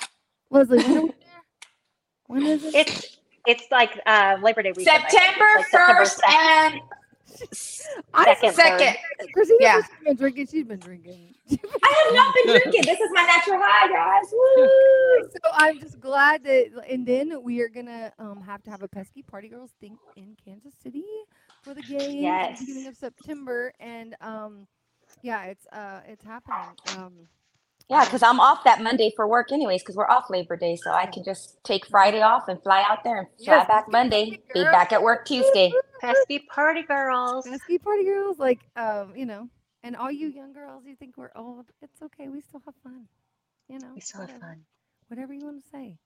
Leslie, 0.51 0.79
when 0.83 0.97
are 0.97 1.03
we 1.03 1.09
there? 1.11 1.17
When 2.27 2.47
is 2.47 2.65
it? 2.65 2.75
It's 2.75 3.17
it's 3.47 3.65
like 3.71 3.99
uh, 4.07 4.39
Labor 4.43 4.63
Day 4.65 4.73
weekend. 4.77 5.03
September 5.09 5.45
1st 5.73 6.19
2nd. 6.21 6.33
and 6.35 6.81
I 8.15 8.35
second, 8.35 8.55
second. 8.55 8.97
Christina 9.33 9.59
yeah. 9.61 9.77
yeah. 9.77 9.83
she's 9.83 10.05
been 10.05 10.17
drinking. 10.17 10.47
She's 10.47 10.65
been 10.65 10.79
drinking. 10.79 11.35
I 11.51 12.05
have 12.05 12.15
not 12.15 12.35
been 12.35 12.47
drinking. 12.55 12.83
This 12.85 13.01
is 13.01 13.11
my 13.13 13.23
natural 13.23 13.59
high, 13.63 13.89
guys. 13.89 14.31
Woo! 14.33 15.29
so 15.33 15.51
I'm 15.55 15.81
just 15.81 16.01
glad 16.01 16.45
that, 16.45 16.71
and 16.89 17.07
then 17.07 17.43
we 17.43 17.61
are 17.61 17.69
gonna 17.69 18.13
um 18.19 18.41
have 18.43 18.63
to 18.65 18.71
have 18.71 18.83
a 18.83 18.89
pesky 18.89 19.23
party 19.23 19.49
girls 19.49 19.71
thing 19.81 19.99
in 20.17 20.37
Kansas 20.45 20.75
City 20.83 21.05
for 21.63 21.75
the 21.75 21.83
game 21.83 22.25
at 22.27 22.59
the 22.59 22.67
beginning 22.67 22.87
of 22.87 22.97
September, 22.97 23.73
and 23.81 24.17
um, 24.21 24.67
yeah, 25.23 25.45
it's 25.45 25.67
uh, 25.73 26.01
it's 26.07 26.25
happening. 26.25 26.77
Um, 26.97 27.13
Yeah, 27.91 28.05
because 28.05 28.23
I'm 28.23 28.39
off 28.39 28.63
that 28.63 28.81
Monday 28.81 29.13
for 29.17 29.27
work 29.27 29.51
anyways, 29.51 29.83
because 29.83 29.97
we're 29.97 30.09
off 30.09 30.31
Labor 30.31 30.57
Day. 30.57 30.77
So 30.77 30.93
I 30.93 31.07
can 31.07 31.25
just 31.25 31.63
take 31.65 31.85
Friday 31.87 32.23
off 32.23 32.47
and 32.47 32.63
fly 32.63 32.85
out 32.89 33.03
there 33.03 33.19
and 33.19 33.27
fly 33.45 33.57
Yes, 33.57 33.67
back 33.67 33.91
Monday, 33.91 34.39
be 34.55 34.63
back 34.63 34.93
at 34.93 35.03
work 35.03 35.27
Tuesday. 35.27 35.73
Pesky 36.01 36.39
party 36.39 36.83
girls. 36.83 37.47
pesky 37.47 37.79
party 37.79 38.05
girls, 38.05 38.39
like 38.39 38.61
um, 38.77 39.13
you 39.17 39.27
know, 39.27 39.49
and 39.83 39.97
all 39.97 40.11
you 40.11 40.29
young 40.29 40.53
girls, 40.53 40.85
you 40.87 40.95
think 40.95 41.17
we're 41.17 41.33
old? 41.35 41.67
It's 41.83 42.01
okay. 42.01 42.29
We 42.29 42.41
still 42.41 42.63
have 42.65 42.77
fun. 42.85 43.09
You 43.69 43.81
know, 43.81 43.89
We 43.93 44.01
still 44.01 44.21
have 44.21 44.31
fun. 44.39 44.63
whatever 45.09 45.35
you 45.35 45.45
want 45.45 45.61
to 45.61 45.69
say. 45.69 45.99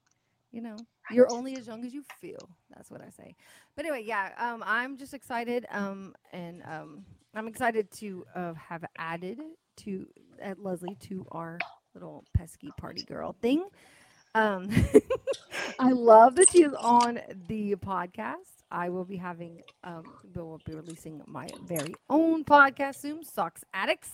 You 0.51 0.61
know, 0.61 0.77
you're 1.11 1.31
only 1.31 1.55
as 1.55 1.67
young 1.67 1.85
as 1.85 1.93
you 1.93 2.03
feel. 2.19 2.49
That's 2.75 2.89
what 2.89 3.01
I 3.01 3.09
say. 3.09 3.35
But 3.75 3.85
anyway, 3.85 4.05
yeah, 4.07 4.31
um, 4.39 4.63
I'm 4.65 4.97
just 4.97 5.13
excited, 5.13 5.67
um, 5.69 6.15
and 6.33 6.63
um, 6.63 7.05
I'm 7.35 7.47
excited 7.47 7.91
to 7.97 8.25
uh, 8.33 8.53
have 8.53 8.85
added 8.97 9.39
to 9.77 10.07
at 10.41 10.59
Leslie 10.59 10.95
to 11.01 11.25
our 11.31 11.59
little 11.95 12.23
pesky 12.33 12.71
party 12.77 13.03
girl 13.03 13.35
thing. 13.41 13.65
Um, 14.35 14.69
I 15.79 15.91
love 15.93 16.35
that 16.35 16.49
she 16.49 16.63
is 16.63 16.73
on 16.73 17.19
the 17.47 17.75
podcast. 17.75 18.63
I 18.69 18.89
will 18.89 19.05
be 19.05 19.15
having, 19.15 19.61
um, 19.83 20.03
will 20.35 20.59
be 20.65 20.75
releasing 20.75 21.21
my 21.25 21.47
very 21.65 21.95
own 22.09 22.43
podcast 22.43 22.97
soon, 22.97 23.23
Socks 23.23 23.63
Addicts, 23.73 24.11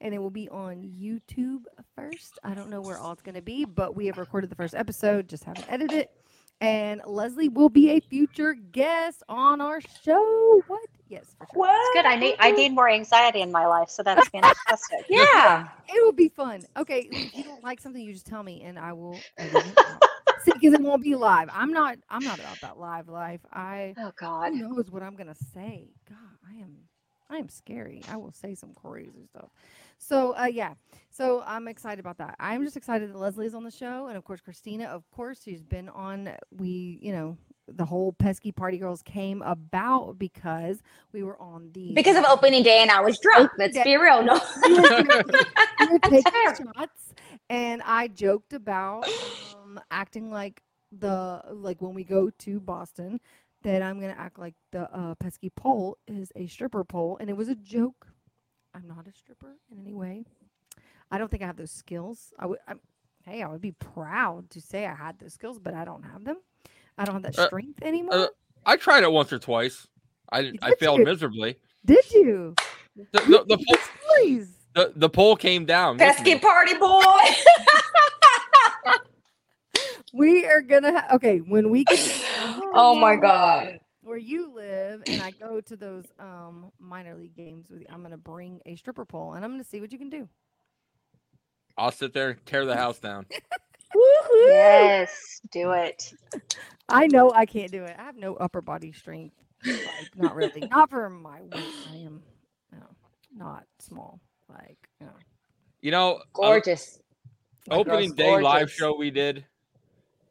and 0.00 0.14
it 0.14 0.18
will 0.18 0.30
be 0.30 0.48
on 0.48 0.82
YouTube 0.82 1.64
first. 1.96 2.38
I 2.44 2.54
don't 2.54 2.70
know 2.70 2.80
where 2.80 2.98
all 2.98 3.12
it's 3.12 3.22
going 3.22 3.34
to 3.34 3.42
be, 3.42 3.64
but 3.64 3.96
we 3.96 4.06
have 4.06 4.18
recorded 4.18 4.50
the 4.50 4.56
first 4.56 4.74
episode, 4.74 5.28
just 5.28 5.44
haven't 5.44 5.66
edited 5.68 5.98
it. 5.98 6.23
And 6.64 7.02
Leslie 7.06 7.48
will 7.48 7.68
be 7.68 7.90
a 7.90 8.00
future 8.00 8.54
guest 8.54 9.22
on 9.28 9.60
our 9.60 9.80
show. 9.80 10.62
What? 10.66 10.80
Yes, 11.08 11.34
for 11.38 11.46
sure. 11.52 11.60
What? 11.60 11.94
Good. 11.94 12.06
I 12.06 12.16
need 12.16 12.36
I 12.40 12.50
need 12.52 12.72
more 12.72 12.88
anxiety 12.88 13.42
in 13.42 13.52
my 13.52 13.66
life, 13.66 13.88
so 13.90 14.02
that's 14.02 14.28
fantastic. 14.28 15.00
Yeah. 15.08 15.68
It 15.86 16.02
will 16.02 16.12
be 16.12 16.28
fun. 16.28 16.66
Okay, 16.78 17.00
if 17.12 17.36
you 17.36 17.44
don't 17.44 17.62
like 17.62 17.78
something, 17.78 18.02
you 18.02 18.14
just 18.14 18.26
tell 18.26 18.42
me, 18.42 18.62
and 18.62 18.78
I 18.78 18.94
will 18.94 19.26
edit 19.38 19.66
it 19.66 19.78
out. 19.86 20.02
See, 20.44 20.52
because 20.52 20.72
it 20.72 20.80
won't 20.80 21.02
be 21.02 21.14
live. 21.14 21.48
I'm 21.52 21.72
not. 21.72 21.98
I'm 22.08 22.24
not 22.24 22.40
about 22.40 22.60
that 22.62 22.78
live 22.78 23.08
life. 23.08 23.40
I 23.52 23.94
Oh 23.98 24.10
God. 24.18 24.52
who 24.52 24.56
knows 24.56 24.90
what 24.90 25.02
I'm 25.02 25.14
gonna 25.14 25.34
say. 25.54 25.90
God, 26.08 26.16
I 26.50 26.60
am. 26.62 26.88
I 27.34 27.38
am 27.38 27.48
scary. 27.48 28.02
I 28.08 28.16
will 28.16 28.32
say 28.32 28.54
some 28.54 28.72
crazy 28.74 29.26
stuff. 29.26 29.50
So, 29.98 30.36
uh, 30.36 30.46
yeah. 30.46 30.74
So 31.10 31.42
I'm 31.46 31.68
excited 31.68 31.98
about 31.98 32.18
that. 32.18 32.36
I'm 32.38 32.64
just 32.64 32.76
excited 32.76 33.10
that 33.10 33.18
Leslie 33.18 33.46
is 33.46 33.54
on 33.54 33.64
the 33.64 33.70
show, 33.70 34.06
and 34.06 34.16
of 34.16 34.24
course 34.24 34.40
Christina. 34.40 34.84
Of 34.84 35.08
course, 35.10 35.42
she's 35.44 35.62
been 35.62 35.88
on. 35.88 36.30
We, 36.50 36.98
you 37.02 37.12
know, 37.12 37.36
the 37.68 37.84
whole 37.84 38.12
pesky 38.12 38.52
party 38.52 38.78
girls 38.78 39.02
came 39.02 39.42
about 39.42 40.18
because 40.18 40.82
we 41.12 41.22
were 41.22 41.40
on 41.40 41.70
the 41.72 41.92
Because 41.92 42.16
of 42.16 42.24
opening 42.24 42.62
day 42.62 42.82
and 42.82 42.90
I 42.90 43.00
was 43.00 43.18
drunk. 43.18 43.50
Let's 43.58 43.78
be 43.82 43.96
real. 43.96 44.22
No. 44.22 44.40
we 44.64 44.74
were, 44.74 45.02
we 45.80 45.86
were 45.86 45.98
taking 45.98 46.22
shots, 46.76 47.14
and 47.50 47.82
I 47.84 48.08
joked 48.08 48.52
about 48.52 49.08
um, 49.54 49.80
acting 49.90 50.30
like 50.30 50.62
the 50.92 51.42
like 51.50 51.80
when 51.82 51.94
we 51.94 52.04
go 52.04 52.30
to 52.30 52.60
Boston, 52.60 53.20
that 53.64 53.82
I'm 53.82 54.00
gonna 54.00 54.14
act 54.16 54.38
like 54.38 54.54
the 54.72 54.82
uh, 54.96 55.14
pesky 55.16 55.50
pole 55.50 55.98
is 56.06 56.30
a 56.36 56.46
stripper 56.46 56.84
pole, 56.84 57.16
and 57.20 57.28
it 57.28 57.36
was 57.36 57.48
a 57.48 57.54
joke. 57.56 58.06
I'm 58.74 58.86
not 58.86 59.06
a 59.06 59.12
stripper 59.12 59.56
in 59.70 59.78
any 59.80 59.94
way. 59.94 60.24
I 61.10 61.18
don't 61.18 61.30
think 61.30 61.42
I 61.42 61.46
have 61.46 61.56
those 61.56 61.70
skills. 61.72 62.32
I 62.38 62.46
would. 62.46 62.58
I'm, 62.68 62.80
hey, 63.24 63.42
I 63.42 63.48
would 63.48 63.60
be 63.60 63.72
proud 63.72 64.50
to 64.50 64.60
say 64.60 64.86
I 64.86 64.94
had 64.94 65.18
those 65.18 65.34
skills, 65.34 65.58
but 65.58 65.74
I 65.74 65.84
don't 65.84 66.02
have 66.02 66.24
them. 66.24 66.36
I 66.98 67.04
don't 67.04 67.14
have 67.14 67.22
that 67.22 67.38
Uh, 67.38 67.46
strength 67.46 67.82
anymore. 67.82 68.30
I 68.66 68.76
tried 68.76 69.02
it 69.02 69.10
once 69.12 69.32
or 69.32 69.38
twice. 69.38 69.86
I 70.30 70.40
You 70.40 70.58
I 70.62 70.74
failed 70.76 71.00
you? 71.00 71.04
miserably. 71.04 71.56
Did 71.84 72.10
you? 72.12 72.54
The 72.96 73.06
the, 73.12 73.44
the, 73.48 73.56
pole, 73.56 73.76
Stories. 74.08 74.48
the, 74.74 74.92
the 74.96 75.08
pole 75.08 75.36
came 75.36 75.64
down. 75.66 75.98
Pesky 75.98 76.38
party 76.38 76.74
boy. 76.78 77.02
We 80.16 80.46
are 80.46 80.60
gonna. 80.60 80.92
Ha- 80.92 81.14
okay, 81.16 81.38
when 81.38 81.70
we 81.70 81.82
get 81.84 81.98
oh 82.74 82.94
my 82.94 83.16
god. 83.16 83.80
where 84.02 84.18
you 84.18 84.52
live, 84.54 85.02
and 85.06 85.22
I 85.22 85.30
go 85.30 85.60
to 85.60 85.76
those 85.76 86.04
um 86.18 86.70
minor 86.78 87.14
league 87.14 87.36
games 87.36 87.70
with 87.70 87.80
you, 87.80 87.86
I'm 87.90 88.02
gonna 88.02 88.18
bring 88.18 88.60
a 88.66 88.76
stripper 88.76 89.04
pole, 89.04 89.34
and 89.34 89.44
I'm 89.44 89.52
gonna 89.52 89.64
see 89.64 89.80
what 89.80 89.92
you 89.92 89.98
can 89.98 90.10
do. 90.10 90.28
I'll 91.76 91.90
sit 91.92 92.12
there 92.12 92.30
and 92.30 92.46
tear 92.46 92.64
the 92.66 92.76
house 92.76 92.98
down. 92.98 93.26
Woohoo. 93.96 94.48
Yes, 94.48 95.40
do 95.52 95.72
it. 95.72 96.12
I 96.88 97.06
know 97.06 97.32
I 97.32 97.46
can't 97.46 97.70
do 97.70 97.84
it. 97.84 97.94
I 97.98 98.02
have 98.02 98.16
no 98.16 98.34
upper 98.34 98.60
body 98.60 98.92
strength. 98.92 99.36
Like, 99.64 99.80
not 100.16 100.34
really. 100.34 100.60
Not 100.70 100.90
for 100.90 101.08
my 101.08 101.40
weight. 101.40 101.74
I 101.90 101.96
am 101.96 102.22
no, 102.72 102.86
not 103.34 103.64
small. 103.78 104.20
Like, 104.48 104.76
you 105.00 105.06
know. 105.06 105.12
You 105.80 105.90
know, 105.90 106.20
Gorgeous. 106.34 107.00
My 107.68 107.76
opening 107.76 108.14
day 108.14 108.40
live 108.40 108.70
show 108.70 108.94
we 108.96 109.10
did. 109.10 109.46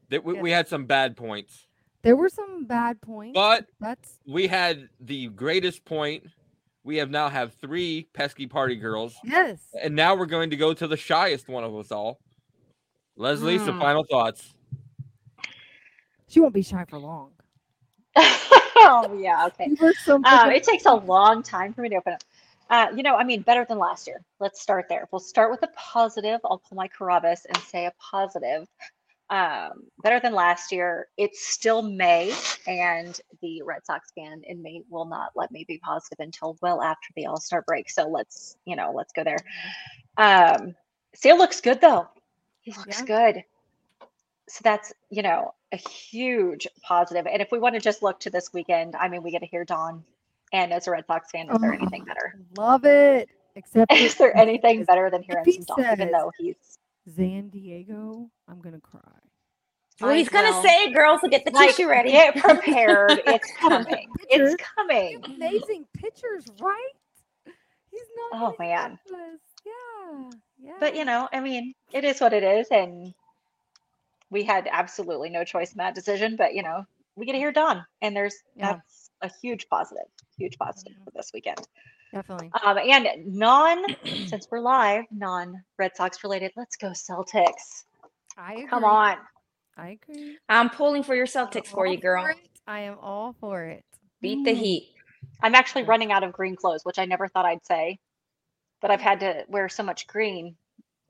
That 0.09 0.23
we, 0.23 0.35
Yeah. 0.35 0.41
we 0.41 0.51
had 0.51 0.67
some 0.67 0.85
bad 0.85 1.15
points, 1.17 1.65
There 2.03 2.15
were 2.17 2.29
some 2.29 2.65
bad 2.65 3.01
points. 3.01 3.33
but 3.33 3.65
that's 3.79 4.19
we 4.27 4.47
had 4.47 4.89
the 4.99 5.27
greatest 5.29 5.85
point. 5.85 6.25
We 6.83 6.97
have 6.97 7.09
now 7.09 7.29
have 7.29 7.53
three 7.53 8.07
pesky 8.13 8.45
party 8.45 8.75
girls, 8.75 9.15
yes. 9.23 9.59
and 9.81 9.95
now 9.95 10.15
we're 10.15 10.25
going 10.25 10.49
to 10.49 10.57
go 10.57 10.73
to 10.73 10.85
the 10.85 10.97
shyest 10.97 11.47
one 11.47 11.63
of 11.63 11.73
us 11.75 11.91
all. 11.91 12.19
Leslie, 13.15 13.57
some 13.57 13.75
Hmm. 13.75 13.81
final 13.81 14.05
thoughts. 14.09 14.53
She 16.27 16.39
won't 16.41 16.53
be 16.53 16.61
shy 16.61 16.83
for 16.85 16.97
long. 16.97 17.31
oh 18.15 19.17
yeah, 19.21 19.45
okay. 19.47 19.69
You 19.79 19.93
Um, 20.25 20.51
it 20.51 20.63
takes 20.63 20.85
a 20.85 20.93
long 20.93 21.41
time 21.41 21.73
for 21.73 21.81
me 21.81 21.89
to 21.89 21.95
open 21.95 22.13
up. 22.13 22.23
Uh, 22.69 22.87
you 22.95 23.03
know, 23.03 23.15
I 23.15 23.23
mean, 23.23 23.41
better 23.41 23.65
than 23.67 23.77
last 23.77 24.07
year. 24.07 24.21
Let's 24.39 24.59
start 24.61 24.87
there. 24.89 25.07
We'll 25.11 25.19
start 25.19 25.51
with 25.51 25.61
a 25.63 25.69
positive. 25.75 26.39
I'll 26.43 26.57
pull 26.67 26.75
my 26.75 26.87
Carabas 26.87 27.45
and 27.45 27.57
say 27.57 27.85
a 27.85 27.93
positive. 27.99 28.67
Um, 29.29 29.85
better 30.03 30.19
than 30.19 30.33
last 30.33 30.71
year. 30.71 31.07
It's 31.17 31.47
still 31.47 31.81
May, 31.81 32.33
and 32.67 33.19
the 33.41 33.61
Red 33.63 33.85
Sox 33.85 34.11
fan 34.11 34.41
in 34.45 34.61
me 34.61 34.83
will 34.89 35.05
not 35.05 35.31
let 35.35 35.51
me 35.51 35.65
be 35.67 35.79
positive 35.79 36.19
until 36.19 36.57
well 36.61 36.81
after 36.81 37.07
the 37.15 37.25
All 37.25 37.39
Star 37.39 37.63
break. 37.65 37.89
So 37.89 38.07
let's, 38.07 38.57
you 38.65 38.75
know, 38.75 38.91
let's 38.93 39.13
go 39.13 39.23
there. 39.23 39.39
Um, 40.17 40.75
Sale 41.15 41.37
looks 41.37 41.61
good 41.61 41.81
though. 41.81 42.07
He 42.61 42.73
looks 42.73 43.01
Yeah. 43.01 43.05
good. 43.05 43.43
So 44.49 44.61
that's, 44.63 44.93
you 45.09 45.23
know, 45.23 45.53
a 45.71 45.77
huge 45.77 46.67
positive. 46.83 47.25
And 47.27 47.41
if 47.41 47.51
we 47.51 47.59
want 47.59 47.75
to 47.75 47.81
just 47.81 48.03
look 48.03 48.19
to 48.21 48.29
this 48.29 48.53
weekend, 48.53 48.95
I 48.95 49.07
mean, 49.09 49.23
we 49.23 49.31
get 49.31 49.39
to 49.39 49.47
hear 49.47 49.65
Don. 49.65 50.03
And 50.51 50.71
as 50.73 50.87
a 50.87 50.91
Red 50.91 51.05
Sox 51.07 51.31
fan, 51.31 51.49
is 51.49 51.59
there 51.59 51.71
Oh, 51.71 51.73
anything 51.73 52.03
better? 52.05 52.35
Love 52.55 52.85
it. 52.85 53.29
Except 53.55 53.91
Is 53.99 54.15
there 54.17 54.35
anything 54.37 54.83
better 54.83 55.09
than 55.09 55.23
hearing 55.23 55.45
he 55.45 55.53
some 55.53 55.65
Don, 55.65 55.85
even 55.91 56.11
though 56.11 56.31
he's 56.37 56.79
San 57.15 57.49
Diego, 57.49 58.29
I'm 58.47 58.61
gonna 58.61 58.79
cry. 58.79 59.01
Well, 60.01 60.15
he's 60.15 60.27
I 60.29 60.31
gonna 60.31 60.61
say, 60.63 60.91
girls, 60.91 61.21
so 61.21 61.27
get 61.27 61.45
the 61.45 61.51
like, 61.51 61.69
tissue 61.75 61.87
ready. 61.89 62.11
get 62.11 62.35
prepared. 62.37 63.21
It's 63.27 63.51
coming. 63.59 63.85
Pictures. 64.29 64.53
It's 64.53 64.63
coming. 64.75 65.21
Amazing 65.25 65.85
pictures, 65.93 66.45
right? 66.59 66.91
He's 67.91 68.01
not. 68.31 68.41
Oh, 68.41 68.55
man. 68.63 68.97
Yeah. 69.65 70.29
Yeah. 70.61 70.71
But 70.79 70.95
you 70.95 71.05
know, 71.05 71.29
I 71.31 71.39
mean, 71.41 71.73
it 71.91 72.03
is 72.03 72.19
what 72.19 72.33
it 72.33 72.43
is, 72.43 72.67
and 72.71 73.13
we 74.31 74.43
had 74.43 74.67
absolutely 74.71 75.29
no 75.29 75.43
choice 75.43 75.71
in 75.73 75.77
that 75.77 75.93
decision. 75.95 76.35
But 76.37 76.55
you 76.55 76.63
know, 76.63 76.85
we 77.15 77.25
get 77.25 77.33
to 77.33 77.37
hear 77.37 77.51
Don, 77.51 77.85
and 78.01 78.15
there's 78.15 78.35
Yeah. 78.55 78.73
that's 78.73 79.11
a 79.21 79.29
huge 79.41 79.69
positive, 79.69 80.05
huge 80.37 80.57
positive 80.57 80.93
for 81.03 81.11
this 81.11 81.31
weekend. 81.33 81.67
Definitely. 82.13 82.51
Um, 82.63 82.77
and 82.77 83.07
non, 83.25 83.83
since 84.27 84.47
we're 84.49 84.59
live, 84.59 85.03
non 85.11 85.61
Red 85.77 85.95
Sox 85.95 86.23
related, 86.23 86.51
let's 86.55 86.75
go 86.75 86.89
Celtics. 86.89 87.83
I 88.37 88.53
agree. 88.53 88.67
Come 88.67 88.83
on. 88.85 89.17
I 89.75 89.97
agree. 90.01 90.37
I'm 90.47 90.69
pulling 90.69 91.03
for 91.03 91.15
your 91.15 91.25
Celtics 91.25 91.67
for 91.67 91.85
you, 91.87 91.97
girl. 91.97 92.25
it. 92.27 92.37
I 92.67 92.81
am 92.81 92.97
all 93.01 93.35
for 93.39 93.63
it. 93.65 93.83
Beat 94.21 94.45
the 94.45 94.51
Mm. 94.53 94.57
Heat. 94.57 94.93
I'm 95.41 95.55
actually 95.55 95.83
running 95.83 96.11
out 96.11 96.23
of 96.23 96.31
green 96.31 96.55
clothes, 96.55 96.81
which 96.85 96.99
I 96.99 97.05
never 97.05 97.27
thought 97.27 97.45
I'd 97.45 97.65
say, 97.65 97.99
but 98.81 98.91
I've 98.91 99.01
had 99.01 99.19
to 99.21 99.43
wear 99.47 99.67
so 99.69 99.83
much 99.83 100.07
green 100.07 100.55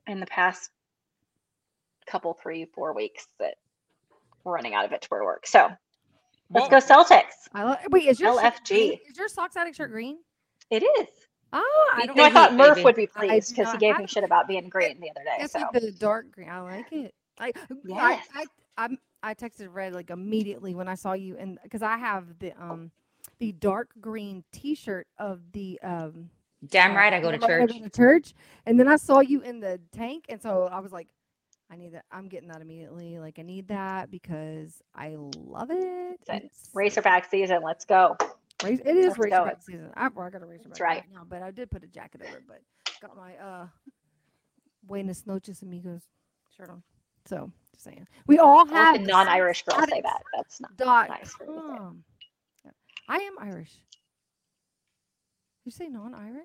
in 0.06 0.18
the 0.20 0.26
past 0.26 0.70
couple, 2.06 2.34
three, 2.34 2.64
four 2.74 2.92
weeks 2.94 3.26
that 3.38 3.54
we're 4.42 4.54
running 4.54 4.74
out 4.74 4.84
of 4.84 4.92
it 4.92 5.02
to 5.02 5.08
wear 5.10 5.20
to 5.20 5.24
work. 5.26 5.46
So 5.46 5.70
let's 6.50 6.68
go 6.68 6.76
Celtics. 6.78 7.48
I 7.54 7.64
love. 7.64 7.78
Wait, 7.90 8.06
is 8.06 8.18
your 8.20 8.32
LFG. 8.38 9.00
Is 9.08 9.16
your 9.16 9.28
socks 9.28 9.56
addict 9.56 9.76
shirt 9.76 9.90
green? 9.90 10.18
It 10.70 10.82
is. 10.82 11.08
Oh, 11.52 11.90
I 11.94 12.06
don't 12.06 12.16
No, 12.16 12.24
I 12.24 12.30
thought 12.30 12.54
Murph 12.54 12.74
baby. 12.76 12.84
would 12.84 12.96
be 12.96 13.06
pleased 13.06 13.50
because 13.54 13.68
he 13.68 13.72
not 13.74 13.80
gave 13.80 13.98
me 13.98 14.06
shit 14.06 14.24
about 14.24 14.48
being 14.48 14.68
green 14.68 14.98
the 15.00 15.10
other 15.10 15.22
day. 15.24 15.36
It's 15.44 15.52
So 15.52 15.60
like 15.60 15.72
the 15.72 15.92
dark 15.92 16.30
green. 16.32 16.48
I 16.48 16.60
like 16.60 16.90
it. 16.92 17.14
I 17.38 17.52
Yes. 17.84 18.26
I, 18.34 18.42
I 18.42 18.44
I'm 18.76 18.98
I 19.22 19.34
texted 19.34 19.68
Red 19.72 19.92
like 19.94 20.10
immediately 20.10 20.74
when 20.74 20.88
I 20.88 20.94
saw 20.96 21.12
you 21.12 21.36
and 21.36 21.58
because 21.62 21.82
I 21.82 21.96
have 21.96 22.38
the 22.40 22.52
um 22.60 22.90
the 23.38 23.52
dark 23.52 23.90
green 24.00 24.42
T-shirt 24.52 25.06
of 25.18 25.40
the 25.52 25.78
um 25.82 26.30
Damn 26.70 26.92
uh, 26.92 26.94
right, 26.96 27.12
I 27.12 27.20
go 27.20 27.30
to 27.30 27.38
Damn 27.38 27.48
Right 27.50 27.68
church. 27.68 27.72
go 27.78 27.84
to 27.84 27.90
church, 27.90 28.34
and 28.66 28.80
then 28.80 28.88
I 28.88 28.96
saw 28.96 29.20
you 29.20 29.42
in 29.42 29.60
the 29.60 29.78
tank, 29.92 30.24
and 30.30 30.40
so 30.40 30.68
I 30.72 30.80
was 30.80 30.92
like, 30.92 31.08
I 31.70 31.76
need 31.76 31.92
that. 31.92 32.04
I'm 32.10 32.26
getting 32.28 32.48
that 32.48 32.62
immediately. 32.62 33.18
Like 33.18 33.38
I 33.38 33.42
need 33.42 33.68
that 33.68 34.10
because 34.10 34.80
I 34.94 35.14
love 35.16 35.70
it. 35.70 36.18
It's 36.20 36.28
a 36.30 36.36
It's- 36.36 36.70
Razorback 36.74 37.30
season. 37.30 37.62
Let's 37.62 37.84
go. 37.84 38.16
Race, 38.62 38.80
it 38.84 38.96
is. 38.96 39.18
Razorback 39.18 39.62
season. 39.62 39.90
I, 39.94 40.08
well, 40.08 40.26
I 40.26 40.30
got 40.30 40.42
a 40.42 40.46
Razorback 40.46 40.80
right. 40.80 41.04
now, 41.12 41.22
but 41.28 41.42
I 41.42 41.50
did 41.50 41.70
put 41.70 41.82
a 41.82 41.86
jacket 41.86 42.22
over 42.26 42.36
it. 42.36 42.44
But 42.46 42.60
got 43.00 43.16
my 43.16 43.34
uh 43.36 43.66
Buenas 44.86 45.26
noches 45.26 45.62
amigos 45.62 46.02
shirt 46.56 46.70
on. 46.70 46.82
So 47.26 47.50
just 47.72 47.84
saying, 47.84 48.06
we 48.26 48.38
all 48.38 48.66
have 48.66 49.00
non-Irish 49.00 49.64
girls 49.64 49.88
say 49.90 50.00
that. 50.02 50.22
That's 50.36 50.60
not. 50.60 50.76
Dot 50.76 51.08
nice 51.08 51.32
for 51.32 51.46
me 51.46 51.52
to 51.54 51.60
say. 51.60 51.76
com. 51.76 52.04
I 53.08 53.16
am 53.16 53.34
Irish. 53.40 53.72
You 55.64 55.72
say 55.72 55.88
non-Irish? 55.88 56.44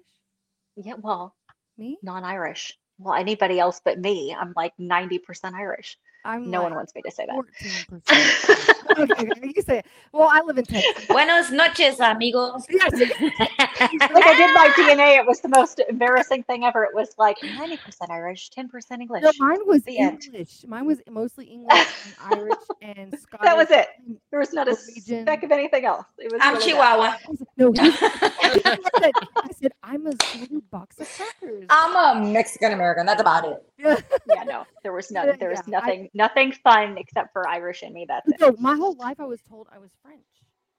Yeah, 0.77 0.93
well, 1.01 1.35
Me? 1.77 1.97
non-Irish. 2.01 2.77
Well, 2.97 3.13
anybody 3.15 3.59
else 3.59 3.81
but 3.83 3.99
me. 3.99 4.35
I'm 4.37 4.53
like 4.55 4.73
90% 4.79 5.53
Irish. 5.53 5.97
I'm 6.25 6.49
No 6.49 6.63
one 6.63 6.75
wants 6.75 6.93
me 6.95 7.01
to 7.01 7.11
say 7.11 7.25
that. 7.27 8.75
Fourteen 8.95 9.07
percent. 9.15 9.31
okay, 9.31 9.31
okay, 9.37 9.53
you 9.55 9.61
say 9.61 9.79
it. 9.79 9.85
Well, 10.11 10.29
I 10.31 10.41
live 10.45 10.57
in 10.57 10.65
Texas. 10.65 11.05
Buenos 11.07 11.51
noches, 11.51 11.99
amigos. 11.99 12.65
Yes. 12.69 13.11
like 13.79 14.25
I 14.25 14.35
did 14.35 14.53
my 14.53 14.69
DNA, 14.75 15.17
it 15.17 15.25
was 15.25 15.39
the 15.41 15.49
most 15.49 15.81
embarrassing 15.89 16.43
thing 16.43 16.65
ever. 16.65 16.83
It 16.83 16.93
was 16.93 17.09
like 17.17 17.37
90% 17.39 17.77
Irish, 18.09 18.49
10% 18.51 19.01
English. 19.01 19.23
No, 19.23 19.31
mine 19.39 19.59
was 19.65 19.83
The 19.83 19.97
end. 19.99 20.23
English. 20.25 20.65
Mine 20.67 20.85
was 20.85 20.99
mostly 21.09 21.45
English 21.45 21.87
and 22.05 22.15
Irish 22.39 22.53
and 22.81 23.19
Scottish. 23.19 23.43
That 23.45 23.57
was 23.57 23.71
it. 23.71 23.87
There 24.31 24.39
was 24.39 24.53
not 24.53 24.67
a 24.67 24.71
Norwegian. 24.71 25.23
speck 25.25 25.43
of 25.43 25.51
anything 25.51 25.85
else. 25.85 26.05
It 26.17 26.31
was 26.31 26.41
I'm 26.43 26.55
really 26.55 26.71
Chihuahua. 26.71 27.15
No, 27.57 27.71
he- 27.71 27.79
I 27.81 28.77
said, 28.99 29.11
I 29.35 29.49
said 29.59 29.71
I'm 29.83 30.07
a 30.07 30.11
sorted 30.25 30.69
box 30.71 30.99
of 30.99 31.09
crackers. 31.15 31.65
I'm 31.69 31.95
a 32.25 32.31
Mexican 32.31 32.73
American. 32.73 33.05
That's 33.05 33.21
about 33.21 33.45
it. 33.45 33.65
Yeah, 34.27 34.43
no, 34.43 34.65
there 34.83 34.91
was 34.93 35.09
none. 35.11 35.37
There 35.39 35.49
was 35.49 35.59
Yeah, 35.67 35.77
I- 35.77 35.81
nothing, 35.81 36.09
nothing 36.13 36.51
fun 36.51 36.97
except 36.97 37.33
for 37.33 37.47
Irish 37.47 37.83
in 37.83 37.93
me. 37.93 38.05
That's 38.07 38.27
it. 38.27 38.39
no, 38.39 38.55
my 38.59 38.75
whole 38.75 38.95
life 38.95 39.19
I 39.19 39.25
was 39.25 39.39
told 39.49 39.67
I 39.73 39.79
was 39.79 39.89
French. 40.03 40.19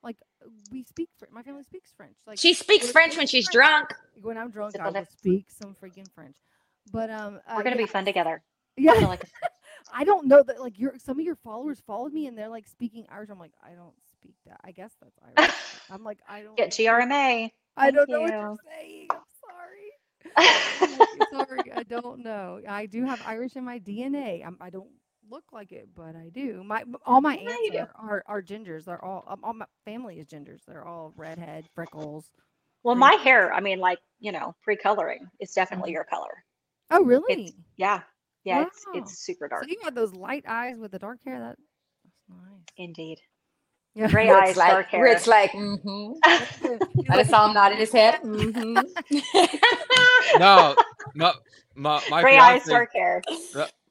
Like 0.02 0.16
we 0.70 0.84
speak, 0.84 1.08
Fr- 1.18 1.26
my 1.32 1.42
family 1.42 1.64
speaks 1.64 1.92
French. 1.96 2.16
Like 2.26 2.40
She 2.40 2.54
speaks 2.54 2.90
French 2.90 3.16
when 3.16 3.26
she's 3.26 3.48
French. 3.48 3.50
drunk. 3.50 3.94
When 4.22 4.38
I'm 4.38 4.50
drunk, 4.50 4.78
I 4.78 4.90
on 4.90 4.96
will 4.96 5.04
it. 5.04 5.06
speak 5.06 5.46
some 5.50 5.74
freaking 5.74 6.10
French. 6.14 6.36
But 6.90 7.10
um, 7.10 7.40
uh, 7.48 7.60
We're 7.60 7.64
gonna 7.64 7.76
yeah, 7.76 7.78
be 7.78 7.86
fun 7.86 8.04
together. 8.04 8.42
Yeah, 8.76 8.92
like 9.06 9.22
I 9.92 10.04
don't 10.04 10.28
know 10.28 10.42
that. 10.42 10.60
Like 10.60 10.78
your 10.78 10.94
some 10.98 11.18
of 11.18 11.24
your 11.24 11.36
followers 11.36 11.80
followed 11.86 12.12
me 12.12 12.26
and 12.26 12.36
they're 12.38 12.48
like 12.48 12.66
speaking 12.68 13.06
Irish. 13.10 13.30
I'm 13.30 13.38
like, 13.38 13.54
I 13.62 13.70
don't 13.70 13.94
speak 14.12 14.34
that. 14.46 14.60
I 14.64 14.72
guess 14.72 14.92
that's 15.00 15.18
Irish. 15.26 15.52
I'm 15.90 16.04
like, 16.04 16.20
I 16.28 16.42
don't. 16.42 16.56
get 16.56 16.70
GRMA. 16.70 17.50
I 17.76 17.90
don't 17.90 18.08
Thank 18.08 18.10
know 18.10 18.20
what 18.20 18.34
you. 18.40 18.40
you're 18.40 18.80
saying. 18.80 19.08
I'm 19.10 19.22
sorry. 19.40 19.90
I'm 20.80 20.90
like, 20.90 21.08
sorry, 21.30 21.72
I 21.72 21.82
don't 21.84 22.22
know. 22.22 22.60
I 22.68 22.86
do 22.86 23.04
have 23.04 23.20
Irish 23.24 23.56
in 23.56 23.64
my 23.64 23.78
DNA. 23.78 24.46
I'm, 24.46 24.56
I 24.60 24.70
don't 24.70 24.90
look 25.30 25.44
like 25.52 25.72
it, 25.72 25.90
but 25.96 26.16
I 26.16 26.30
do. 26.34 26.64
My 26.64 26.84
all 27.06 27.20
my 27.22 27.36
Yeah, 27.38 27.52
aunts 27.52 27.70
are, 27.70 27.90
are 27.96 28.24
are 28.26 28.42
gingers. 28.42 28.86
They're 28.86 29.04
all 29.04 29.24
um, 29.28 29.40
all 29.44 29.54
my 29.54 29.66
family 29.86 30.20
is 30.20 30.28
gingers. 30.28 30.60
They're 30.66 30.86
all 30.86 31.12
redhead, 31.16 31.66
freckles. 31.74 32.30
well, 32.84 32.96
my 32.96 33.14
hair, 33.14 33.52
I 33.52 33.60
mean, 33.60 33.80
like 33.80 34.00
you 34.20 34.32
know, 34.32 34.54
pre-coloring 34.64 35.30
is 35.40 35.52
definitely 35.52 35.92
Mhm. 35.92 35.94
your 35.94 36.04
color. 36.04 36.44
Oh, 36.90 37.04
really? 37.04 37.44
Yeah, 37.76 38.02
yeah, 38.44 38.62
it's 38.62 38.86
Wow. 38.86 38.92
it's 38.92 39.24
super 39.26 39.48
dark. 39.48 39.58
So 39.58 39.66
you 39.68 39.76
got 39.82 39.94
those 39.94 40.14
light 40.14 40.44
eyes 40.48 40.78
with 40.78 40.92
the 40.92 41.00
dark 41.00 41.20
hair. 41.24 41.38
That, 41.40 41.56
that's 42.04 42.22
nice. 42.28 42.68
Indeed. 42.78 43.18
Yeah. 43.94 44.10
Gray 44.10 44.28
Rick's 44.28 44.30
eyes, 44.30 44.64
dark 44.66 44.88
like, 44.90 44.90
hair. 44.90 45.02
Rick's 45.02 45.26
like, 45.28 45.52
mm-hmm. 45.54 46.12
I 47.10 47.18
just 47.18 47.30
saw 47.30 47.46
him 47.46 47.54
nodding 47.54 47.78
his 47.78 47.92
head. 47.92 48.20
Mm-hmm. 48.24 48.84
No, 50.34 50.76
my 51.14 51.34
my, 51.76 52.02
my 52.08 52.24
Gray 52.24 52.38
eyes, 52.38 52.62
fiance, 52.62 52.68
dark 52.68 52.90
hair. 52.94 53.22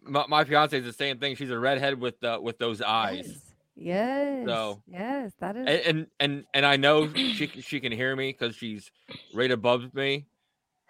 My, 0.10 0.26
my 0.28 0.44
fiance 0.44 0.78
is 0.78 0.86
the 0.86 0.94
same 0.94 1.18
thing. 1.20 1.36
She's 1.36 1.50
a 1.52 1.60
redhead 1.60 2.00
with 2.00 2.22
uh, 2.24 2.40
with 2.42 2.58
those 2.60 2.82
eyes. 2.82 3.28
Yes. 3.28 3.38
Yes. 3.76 4.46
So- 4.46 4.82
yes, 4.88 5.32
that 5.40 5.56
is. 5.56 5.66
and 5.68 5.86
and 5.86 6.08
and, 6.20 6.44
and 6.54 6.66
I 6.66 6.76
know 6.76 7.12
she 7.14 7.48
she 7.62 7.80
can 7.80 7.92
hear 7.92 8.16
me 8.16 8.32
because 8.32 8.56
she's 8.56 8.92
right 9.34 9.52
above 9.52 9.94
me. 9.94 10.26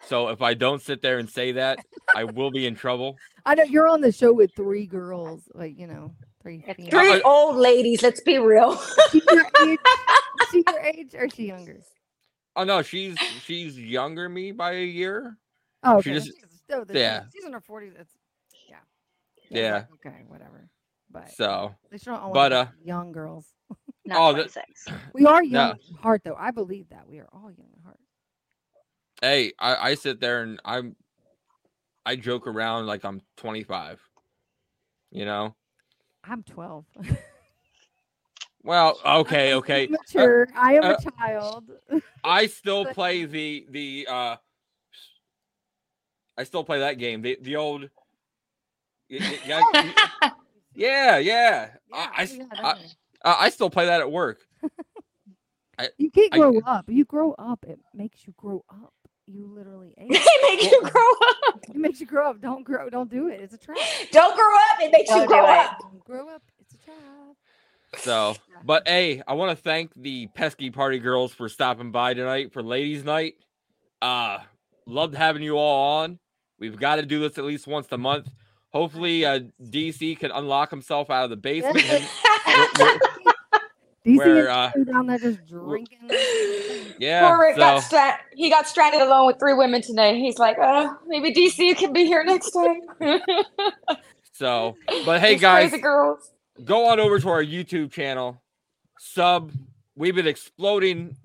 So 0.07 0.29
if 0.29 0.41
I 0.41 0.53
don't 0.53 0.81
sit 0.81 1.01
there 1.01 1.19
and 1.19 1.29
say 1.29 1.51
that, 1.53 1.77
I 2.15 2.23
will 2.23 2.51
be 2.51 2.65
in 2.65 2.75
trouble. 2.75 3.17
I 3.45 3.55
know 3.55 3.63
you're 3.63 3.87
on 3.89 3.99
the 4.01 4.11
show 4.13 4.31
with 4.31 4.51
three 4.55 4.85
girls, 4.85 5.43
like 5.53 5.77
you 5.77 5.87
know, 5.87 6.15
three. 6.41 6.61
Females. 6.61 6.89
Three 6.89 7.21
old 7.21 7.57
ladies, 7.57 8.01
let's 8.01 8.21
be 8.21 8.37
real. 8.39 8.77
She 9.11 9.21
your 9.29 9.45
age, 9.61 9.79
is 10.41 10.47
she 10.51 10.63
your 10.65 10.79
age 10.85 11.13
or 11.15 11.25
is 11.25 11.33
she 11.33 11.47
younger? 11.47 11.79
Oh 12.55 12.63
no, 12.63 12.81
she's 12.81 13.17
she's 13.45 13.77
younger 13.77 14.29
me 14.29 14.51
by 14.51 14.71
a 14.73 14.85
year. 14.85 15.37
Oh, 15.83 16.01
She 16.01 16.11
just- 16.13 16.27
she's 16.27 16.35
still 16.63 16.85
the, 16.85 16.97
yeah. 16.97 17.23
She's 17.33 17.43
in 17.45 17.53
her 17.53 17.61
forties. 17.61 17.93
It's 17.99 18.11
yeah. 18.13 18.18
Yeah. 19.49 19.83
Okay, 19.95 20.23
whatever. 20.27 20.69
But 21.11 21.31
So 21.31 21.75
they 21.89 21.97
should 21.97 22.11
not 22.11 22.21
only 22.23 22.33
but, 22.33 22.49
be 22.49 22.55
uh, 22.55 22.65
young 22.83 23.11
girls. 23.11 23.47
Not 24.05 24.17
Oh, 24.17 24.33
the- 24.33 24.63
We 25.13 25.25
are 25.25 25.41
No. 25.43 25.49
young 25.49 25.71
at 25.71 26.01
heart, 26.01 26.21
though. 26.23 26.35
I 26.37 26.51
believe 26.51 26.89
that 26.89 27.07
we 27.07 27.19
are 27.19 27.27
all 27.33 27.51
young 27.51 27.67
at 27.77 27.83
heart. 27.83 27.99
hey, 29.21 29.53
I, 29.59 29.89
I 29.91 29.95
sit 29.95 30.19
there 30.19 30.41
and 30.43 30.59
I'm 30.63 30.95
I 32.05 32.15
joke 32.15 32.47
around 32.47 32.85
like 32.87 33.03
I'm 33.03 33.21
25. 33.37 33.99
You 35.11 35.25
know? 35.25 35.55
I'm 36.23 36.43
12. 36.43 36.85
Well, 38.61 38.99
okay, 39.05 39.53
okay. 39.55 39.85
I'm 39.85 39.91
mature. 39.91 40.49
I 40.53 40.73
am 40.73 40.83
uh, 40.83 40.95
a 40.97 41.11
child. 41.11 41.71
I 42.25 42.47
still 42.47 42.85
play 42.93 43.23
the 43.25 43.65
the 43.69 44.07
uh 44.09 44.35
I 46.37 46.43
still 46.43 46.65
play 46.65 46.79
that 46.79 46.97
game. 46.97 47.21
The 47.21 47.37
the 47.41 47.55
old 47.55 47.81
y- 47.83 47.87
y- 47.87 47.98
yeah, 49.09 49.61
y- 49.73 50.31
yeah, 50.75 51.17
yeah. 51.17 51.69
I, 51.93 52.09
I, 52.17 52.21
s- 52.23 52.35
yeah, 52.35 52.43
I- 52.53 52.55
definitely. 52.73 52.95
I 53.23 53.49
still 53.49 53.69
play 53.69 53.85
that 53.87 53.99
at 54.01 54.11
work. 54.11 54.39
you 55.97 56.11
can't 56.11 56.33
I- 56.33 56.37
grow 56.37 56.59
up. 56.65 56.85
You 56.89 57.05
grow 57.05 57.33
up. 57.37 57.65
It 57.67 57.79
makes 57.93 58.25
you 58.27 58.33
grow 58.37 58.63
up. 58.69 58.93
You 59.27 59.47
literally 59.53 59.93
age. 59.99 60.09
they 60.09 60.17
make 60.49 60.63
you 60.63 60.81
grow 60.81 61.11
up. 61.47 61.59
it 61.69 61.75
makes 61.75 61.99
you 61.99 62.05
grow 62.07 62.29
up. 62.29 62.41
Don't 62.41 62.63
grow. 62.63 62.89
Don't 62.89 63.09
do 63.11 63.27
it. 63.27 63.41
It's 63.41 63.53
a 63.53 63.57
trap. 63.57 63.77
Don't 64.11 64.35
grow 64.35 64.45
up. 64.55 64.81
It 64.81 64.91
makes 64.91 65.09
Don't 65.09 65.21
you 65.21 65.27
grow 65.27 65.45
up. 65.45 65.79
Don't 65.81 66.03
grow 66.03 66.29
up. 66.29 66.41
It's 66.59 66.73
a 66.73 66.77
trap. 66.77 66.95
So, 67.97 68.35
but 68.63 68.87
hey, 68.87 69.21
I 69.27 69.33
want 69.33 69.55
to 69.55 69.63
thank 69.63 69.91
the 69.95 70.27
pesky 70.27 70.69
party 70.69 70.99
girls 70.99 71.33
for 71.33 71.49
stopping 71.49 71.91
by 71.91 72.13
tonight 72.13 72.53
for 72.53 72.61
ladies' 72.63 73.03
night. 73.03 73.33
Uh, 74.01 74.39
loved 74.85 75.15
having 75.15 75.41
you 75.43 75.57
all 75.57 75.99
on. 76.03 76.19
We've 76.59 76.77
got 76.77 76.97
to 76.97 77.05
do 77.05 77.19
this 77.19 77.37
at 77.37 77.43
least 77.45 77.67
once 77.67 77.87
a 77.91 77.97
month. 77.97 78.29
Hopefully, 78.71 79.25
uh, 79.25 79.39
DC 79.63 80.19
can 80.19 80.31
unlock 80.31 80.69
himself 80.69 81.09
out 81.09 81.23
of 81.23 81.29
the 81.29 81.35
basement. 81.37 81.83
and 81.89 82.03
we're- 82.77 82.99
DC 84.05 84.17
Where, 84.17 84.39
is 84.43 84.47
uh, 84.47 84.71
down 84.85 85.07
there 85.07 85.17
just 85.19 85.45
drinking. 85.45 85.97
yeah, 86.99 87.27
Poor 87.27 87.39
Rick 87.39 87.57
got 87.57 87.81
so 87.81 87.87
stra- 87.87 88.19
he 88.33 88.49
got 88.49 88.65
stranded 88.67 89.01
alone 89.01 89.27
with 89.27 89.37
three 89.39 89.53
women 89.53 89.81
today. 89.81 90.17
He's 90.17 90.39
like, 90.39 90.57
uh, 90.57 90.93
maybe 91.05 91.33
DC 91.33 91.75
can 91.77 91.91
be 91.91 92.05
here 92.05 92.23
next 92.23 92.51
time. 92.51 92.79
so, 94.33 94.75
but 95.05 95.19
hey, 95.19 95.33
These 95.33 95.41
guys, 95.41 95.69
crazy 95.69 95.81
girls. 95.81 96.31
go 96.63 96.87
on 96.87 96.99
over 96.99 97.19
to 97.19 97.29
our 97.29 97.43
YouTube 97.43 97.91
channel, 97.91 98.41
sub. 98.99 99.51
We've 99.95 100.15
been 100.15 100.27
exploding 100.27 101.17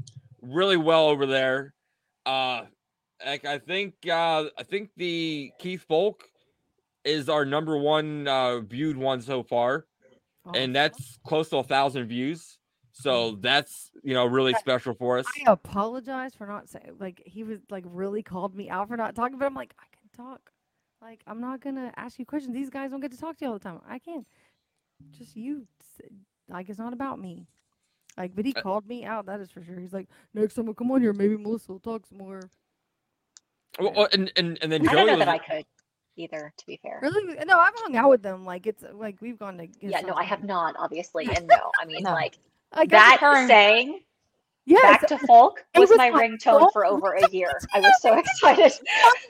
really 0.42 0.76
well 0.76 1.06
over 1.06 1.26
there. 1.26 1.74
Uh 2.26 2.62
like 3.24 3.44
I 3.44 3.58
think 3.58 3.94
uh 4.10 4.44
I 4.58 4.62
think 4.68 4.90
the 4.96 5.52
Keith 5.60 5.84
Foulke 5.88 6.22
is 7.04 7.28
our 7.28 7.44
number 7.44 7.76
one 7.78 8.26
uh 8.28 8.60
viewed 8.60 8.96
one 8.96 9.20
so 9.22 9.42
far, 9.42 9.86
and 10.54 10.74
that's 10.74 11.18
close 11.26 11.48
to 11.50 11.58
a 11.58 11.62
thousand 11.64 12.06
views. 12.06 12.58
So 12.92 13.32
that's 13.40 13.90
you 14.02 14.14
know 14.14 14.24
really 14.26 14.54
special 14.54 14.94
for 14.94 15.18
us. 15.18 15.26
I 15.26 15.50
apologize 15.50 16.34
for 16.34 16.46
not 16.46 16.68
saying 16.68 16.96
like 16.98 17.22
he 17.26 17.42
was 17.44 17.60
like 17.70 17.84
really 17.86 18.22
called 18.22 18.54
me 18.54 18.70
out 18.70 18.88
for 18.88 18.96
not 18.96 19.14
talking, 19.14 19.38
but 19.38 19.46
I'm 19.46 19.54
like 19.54 19.74
I 19.78 19.84
can 19.96 20.24
talk. 20.26 20.50
Like 21.02 21.20
I'm 21.26 21.40
not 21.40 21.60
gonna 21.60 21.92
ask 21.96 22.18
you 22.18 22.26
questions. 22.26 22.54
These 22.54 22.70
guys 22.70 22.90
don't 22.90 23.00
get 23.00 23.12
to 23.12 23.18
talk 23.18 23.36
to 23.38 23.44
you 23.44 23.50
all 23.52 23.58
the 23.58 23.64
time. 23.64 23.80
I 23.88 23.98
can't 23.98 24.26
Just 25.18 25.36
you. 25.36 25.66
Like 26.48 26.68
it's 26.68 26.78
not 26.78 26.92
about 26.92 27.18
me. 27.18 27.46
Like, 28.16 28.34
but 28.36 28.44
he 28.44 28.54
Uh, 28.54 28.62
called 28.62 28.86
me 28.86 29.04
out. 29.04 29.26
That 29.26 29.40
is 29.40 29.50
for 29.50 29.62
sure. 29.62 29.78
He's 29.78 29.92
like, 29.92 30.08
next 30.34 30.54
time 30.54 30.68
I 30.68 30.72
come 30.72 30.90
on 30.92 31.00
here, 31.02 31.12
maybe 31.12 31.36
Melissa 31.36 31.72
will 31.72 31.80
talk 31.80 32.06
some 32.06 32.18
more. 32.18 32.40
Well, 33.78 33.92
well, 33.96 34.08
and 34.12 34.30
and 34.36 34.58
and 34.62 34.70
then 34.70 34.86
I 34.88 34.92
Joey 34.92 34.94
don't 34.94 35.06
know 35.06 35.16
was 35.16 35.18
that 35.18 35.28
I 35.28 35.38
could 35.38 35.66
either, 36.16 36.52
to 36.56 36.66
be 36.66 36.78
fair. 36.82 36.98
Really? 37.02 37.34
No, 37.44 37.58
I've 37.58 37.74
hung 37.76 37.96
out 37.96 38.10
with 38.10 38.22
them. 38.22 38.44
Like 38.44 38.66
it's 38.66 38.84
like 38.92 39.16
we've 39.20 39.38
gone 39.38 39.58
to. 39.58 39.66
get 39.66 39.82
Yeah, 39.90 40.00
no, 40.00 40.14
I 40.14 40.24
have 40.24 40.44
not, 40.44 40.74
obviously. 40.78 41.26
And 41.36 41.46
no, 41.46 41.70
I 41.80 41.84
mean, 41.84 42.02
No. 42.02 42.12
like 42.12 42.38
Like, 42.74 42.90
that 42.90 43.18
her- 43.20 43.46
saying 43.46 44.00
Yes, 44.66 44.82
back 44.82 45.06
to 45.08 45.18
folk 45.26 45.62
was 45.76 45.90
was 45.90 45.98
my 45.98 46.10
my 46.10 46.26
ringtone 46.26 46.58
fault. 46.60 46.72
for 46.72 46.86
over 46.86 47.12
a 47.12 47.28
year. 47.30 47.50
I 47.74 47.80
was 47.80 47.92
so 48.00 48.16
excited. 48.16 48.72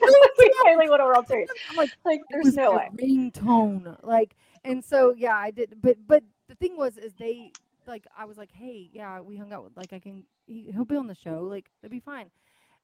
we 0.01 0.53
finally 0.63 0.89
won 0.89 1.01
a 1.01 1.05
World 1.05 1.27
Series. 1.27 1.49
I'm 1.69 1.75
like, 1.75 1.89
Like, 2.05 2.21
it 2.21 2.25
there's 2.31 2.45
was 2.45 2.55
no 2.55 2.71
my 2.73 2.77
way. 2.77 2.89
ringtone. 3.01 3.97
Like, 4.01 4.35
and 4.63 4.83
so 4.83 5.13
yeah, 5.17 5.35
I 5.35 5.51
did. 5.51 5.75
But 5.81 5.97
but 6.07 6.23
the 6.47 6.55
thing 6.55 6.77
was, 6.77 6.97
is 6.97 7.13
they 7.15 7.51
like 7.85 8.07
I 8.17 8.23
was 8.25 8.37
like, 8.37 8.51
hey, 8.53 8.89
yeah, 8.93 9.19
we 9.19 9.35
hung 9.35 9.51
out 9.51 9.63
with 9.65 9.75
like 9.75 9.91
I 9.91 9.99
can. 9.99 10.23
He, 10.47 10.71
he'll 10.71 10.85
be 10.85 10.95
on 10.95 11.07
the 11.07 11.15
show. 11.15 11.41
Like 11.41 11.65
it'll 11.83 11.91
be 11.91 11.99
fine. 11.99 12.27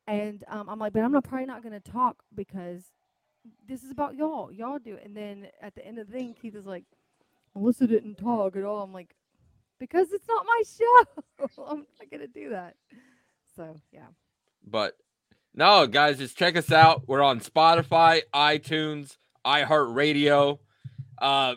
And 0.07 0.43
um, 0.49 0.67
I'm 0.67 0.77
like, 0.79 0.91
but 0.93 1.03
I'm 1.03 1.11
not 1.13 1.23
probably 1.23 1.45
not 1.45 1.63
gonna 1.63 1.79
talk 1.79 2.17
because 2.35 2.83
this 3.67 3.83
is 3.83 3.91
about 3.91 4.15
y'all. 4.15 4.51
Y'all 4.51 4.79
do 4.79 4.95
it. 4.95 5.03
And 5.05 5.15
then 5.15 5.47
at 5.61 5.75
the 5.75 5.85
end 5.85 5.97
of 5.99 6.07
the 6.07 6.13
thing, 6.13 6.35
Keith 6.39 6.55
is 6.55 6.65
like, 6.65 6.83
Melissa 7.55 7.87
didn't 7.87 8.15
talk 8.15 8.55
at 8.55 8.63
all. 8.63 8.81
I'm 8.83 8.93
like, 8.93 9.15
because 9.79 10.11
it's 10.11 10.27
not 10.27 10.45
my 10.45 10.61
show. 10.77 11.47
I'm 11.67 11.85
not 11.99 12.11
gonna 12.11 12.27
do 12.27 12.49
that. 12.49 12.75
So 13.55 13.75
yeah. 13.91 14.05
But 14.65 14.95
no, 15.53 15.87
guys, 15.87 16.17
just 16.19 16.37
check 16.37 16.55
us 16.55 16.71
out. 16.71 17.07
We're 17.07 17.21
on 17.23 17.39
Spotify, 17.41 18.21
iTunes, 18.33 19.17
iHeartRadio. 19.45 20.59
Uh, 21.17 21.55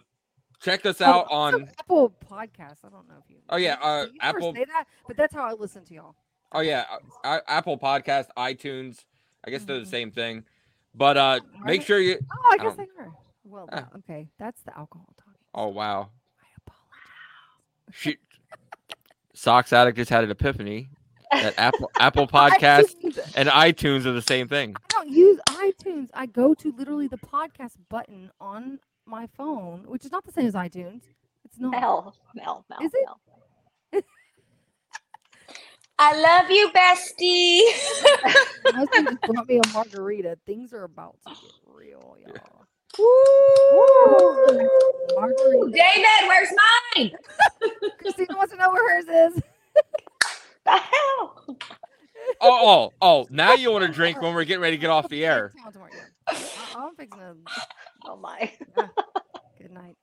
check 0.60 0.84
us 0.86 1.00
Oh, 1.00 1.04
out 1.06 1.26
also 1.30 1.58
on. 1.58 1.70
Apple 1.78 2.14
Podcasts. 2.30 2.84
I 2.84 2.88
don't 2.90 3.06
know 3.08 3.14
if 3.22 3.30
you. 3.30 3.36
Oh, 3.48 3.56
yeah, 3.56 3.74
uh, 3.80 4.06
you 4.12 4.18
Apple- 4.20 4.54
say 4.54 4.64
that, 4.64 4.84
but 5.06 5.16
that's 5.16 5.34
how 5.34 5.44
I 5.44 5.52
listen 5.52 5.84
to 5.84 5.94
y'all. 5.94 6.14
Oh 6.52 6.60
yeah, 6.60 6.84
uh, 6.90 7.26
uh, 7.26 7.40
Apple 7.48 7.78
Podcast, 7.78 8.26
iTunes. 8.36 9.04
I 9.46 9.50
guess 9.50 9.64
they're 9.64 9.80
the 9.80 9.84
Mhm. 9.86 9.90
same 9.90 10.10
thing. 10.12 10.44
But 10.94 11.16
uh, 11.16 11.20
Are 11.20 11.40
make 11.64 11.80
they? 11.80 11.86
sure 11.86 11.98
you. 12.00 12.18
Oh, 12.32 12.36
I 12.44 12.54
I 12.54 12.56
guess 12.58 12.76
don't- 12.76 12.88
they 12.96 13.02
are. 13.02 13.12
Well, 13.46 13.68
Ah. 13.72 13.88
okay, 13.98 14.28
that's 14.38 14.60
the 14.62 14.76
alcohol 14.76 15.12
talking. 15.18 15.32
Oh 15.54 15.68
wow, 15.68 16.10
I 16.40 16.46
apologize. 16.66 17.92
she. 17.92 18.16
Socks 19.34 19.72
addict 19.72 19.96
just 19.96 20.10
had 20.10 20.22
an 20.24 20.30
epiphany 20.30 20.88
that 21.32 21.54
Apple 21.58 21.90
Apple 21.98 22.26
Podcast 22.28 22.94
iTunes. 23.02 23.32
and 23.36 23.48
iTunes 23.48 24.06
are 24.06 24.12
the 24.12 24.22
same 24.22 24.48
thing. 24.48 24.74
I 24.76 24.80
don't 24.90 25.08
use 25.10 25.38
iTunes. 25.48 26.08
I 26.14 26.26
go 26.26 26.54
to 26.54 26.72
literally 26.72 27.08
the 27.08 27.18
podcast 27.18 27.72
button 27.90 28.30
on 28.40 28.78
my 29.06 29.26
phone, 29.36 29.84
which 29.88 30.04
is 30.04 30.12
not 30.12 30.24
the 30.24 30.32
same 30.32 30.46
as 30.46 30.54
iTunes. 30.54 31.02
It's 31.44 31.58
not. 31.58 31.72
Mel, 31.72 32.14
Mel, 32.34 32.64
Mel, 32.70 32.78
Is 32.82 32.94
it? 32.94 33.00
Mel. 33.04 33.20
I 35.98 36.20
love 36.20 36.50
you, 36.50 36.70
bestie. 36.74 37.62
My 38.64 38.72
husband 38.72 39.08
just 39.08 39.24
brought 39.26 39.48
me 39.48 39.58
a 39.58 39.64
margarita. 39.66 40.38
Things 40.46 40.72
are 40.74 40.84
about 40.84 41.16
to 41.26 41.34
get 41.34 41.52
real, 41.64 42.16
y'all. 42.20 42.66
Woo! 42.98 44.70
Margarita. 45.14 45.72
David, 45.72 46.28
where's 46.28 46.48
mine? 46.96 47.12
Christina 48.00 48.36
wants 48.36 48.52
to 48.52 48.58
know 48.58 48.70
where 48.72 49.02
hers 49.02 49.32
is. 49.34 49.42
The 50.66 50.72
hell? 50.72 51.46
Oh 52.40 52.60
oh 52.62 52.94
oh! 53.02 53.26
Now 53.30 53.54
you 53.54 53.70
want 53.72 53.84
to 53.84 53.88
drink 53.92 54.20
when 54.22 54.34
we're 54.34 54.44
getting 54.44 54.62
ready 54.62 54.76
to 54.76 54.80
get 54.80 54.90
off 54.90 55.08
the 55.08 55.24
air. 55.26 55.54
Tell 55.56 55.66
'em 55.68 55.72
tomorrow, 55.72 55.92
yeah. 55.94 56.06
I- 56.56 56.68
I'm 56.86 56.96
fixing 56.96 57.20
to. 57.20 57.36
Oh 58.06 58.16
my. 58.16 58.52
Good 59.58 59.72
night. 59.72 59.96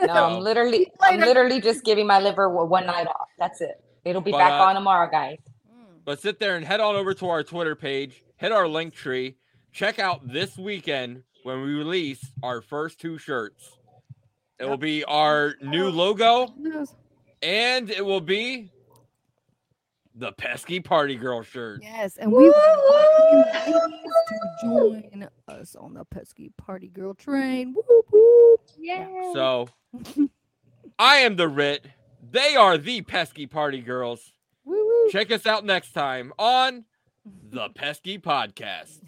No, 0.00 0.14
I'm 0.24 0.38
literally, 0.40 0.88
I'm 1.02 1.20
literally 1.20 1.60
just 1.60 1.84
giving 1.84 2.06
my 2.06 2.20
liver 2.20 2.48
one 2.48 2.86
night 2.86 3.06
off. 3.08 3.28
That's 3.38 3.60
it. 3.60 3.82
It'll 4.08 4.22
be 4.22 4.30
But, 4.30 4.38
back 4.38 4.52
uh, 4.52 4.64
on 4.64 4.74
tomorrow, 4.74 5.10
guys. 5.10 5.38
Mm. 5.70 6.00
But 6.04 6.20
sit 6.20 6.38
there 6.38 6.56
and 6.56 6.64
head 6.64 6.80
on 6.80 6.96
over 6.96 7.12
to 7.14 7.28
our 7.28 7.42
Twitter 7.42 7.76
page, 7.76 8.24
hit 8.36 8.52
our 8.52 8.66
link 8.66 8.94
tree, 8.94 9.36
check 9.72 9.98
out 9.98 10.26
this 10.26 10.56
weekend 10.56 11.22
when 11.42 11.60
we 11.60 11.74
release 11.74 12.24
our 12.42 12.60
first 12.60 13.00
two 13.00 13.18
shirts. 13.18 13.76
It 14.58 14.64
will 14.64 14.76
be 14.78 15.04
our 15.04 15.54
new 15.62 15.88
logo 15.88 16.52
and 17.42 17.90
it 17.90 18.04
will 18.04 18.20
be 18.20 18.72
the 20.14 20.32
pesky 20.32 20.80
party 20.80 21.14
girl 21.14 21.42
shirt. 21.42 21.80
Yes, 21.82 22.16
and 22.16 22.32
we 22.32 22.48
want 22.50 23.68
you 23.68 23.80
to 24.28 24.38
join 24.62 25.28
us 25.46 25.76
on 25.76 25.94
the 25.94 26.04
pesky 26.06 26.50
party 26.56 26.88
girl 26.88 27.14
train. 27.14 27.74
Whoop, 27.74 28.06
whoop. 28.10 28.60
Yeah. 28.76 29.32
So 29.32 29.68
I 30.98 31.16
am 31.18 31.36
the 31.36 31.48
Ritt. 31.48 31.86
They 32.30 32.56
are 32.56 32.76
the 32.76 33.02
pesky 33.02 33.46
party 33.46 33.80
girls. 33.80 34.32
Woo 34.64 34.74
woo. 34.76 35.10
Check 35.10 35.30
us 35.30 35.46
out 35.46 35.64
next 35.64 35.92
time 35.92 36.32
on 36.38 36.84
the 37.24 37.68
Pesky 37.70 38.18
Podcast. 38.18 39.00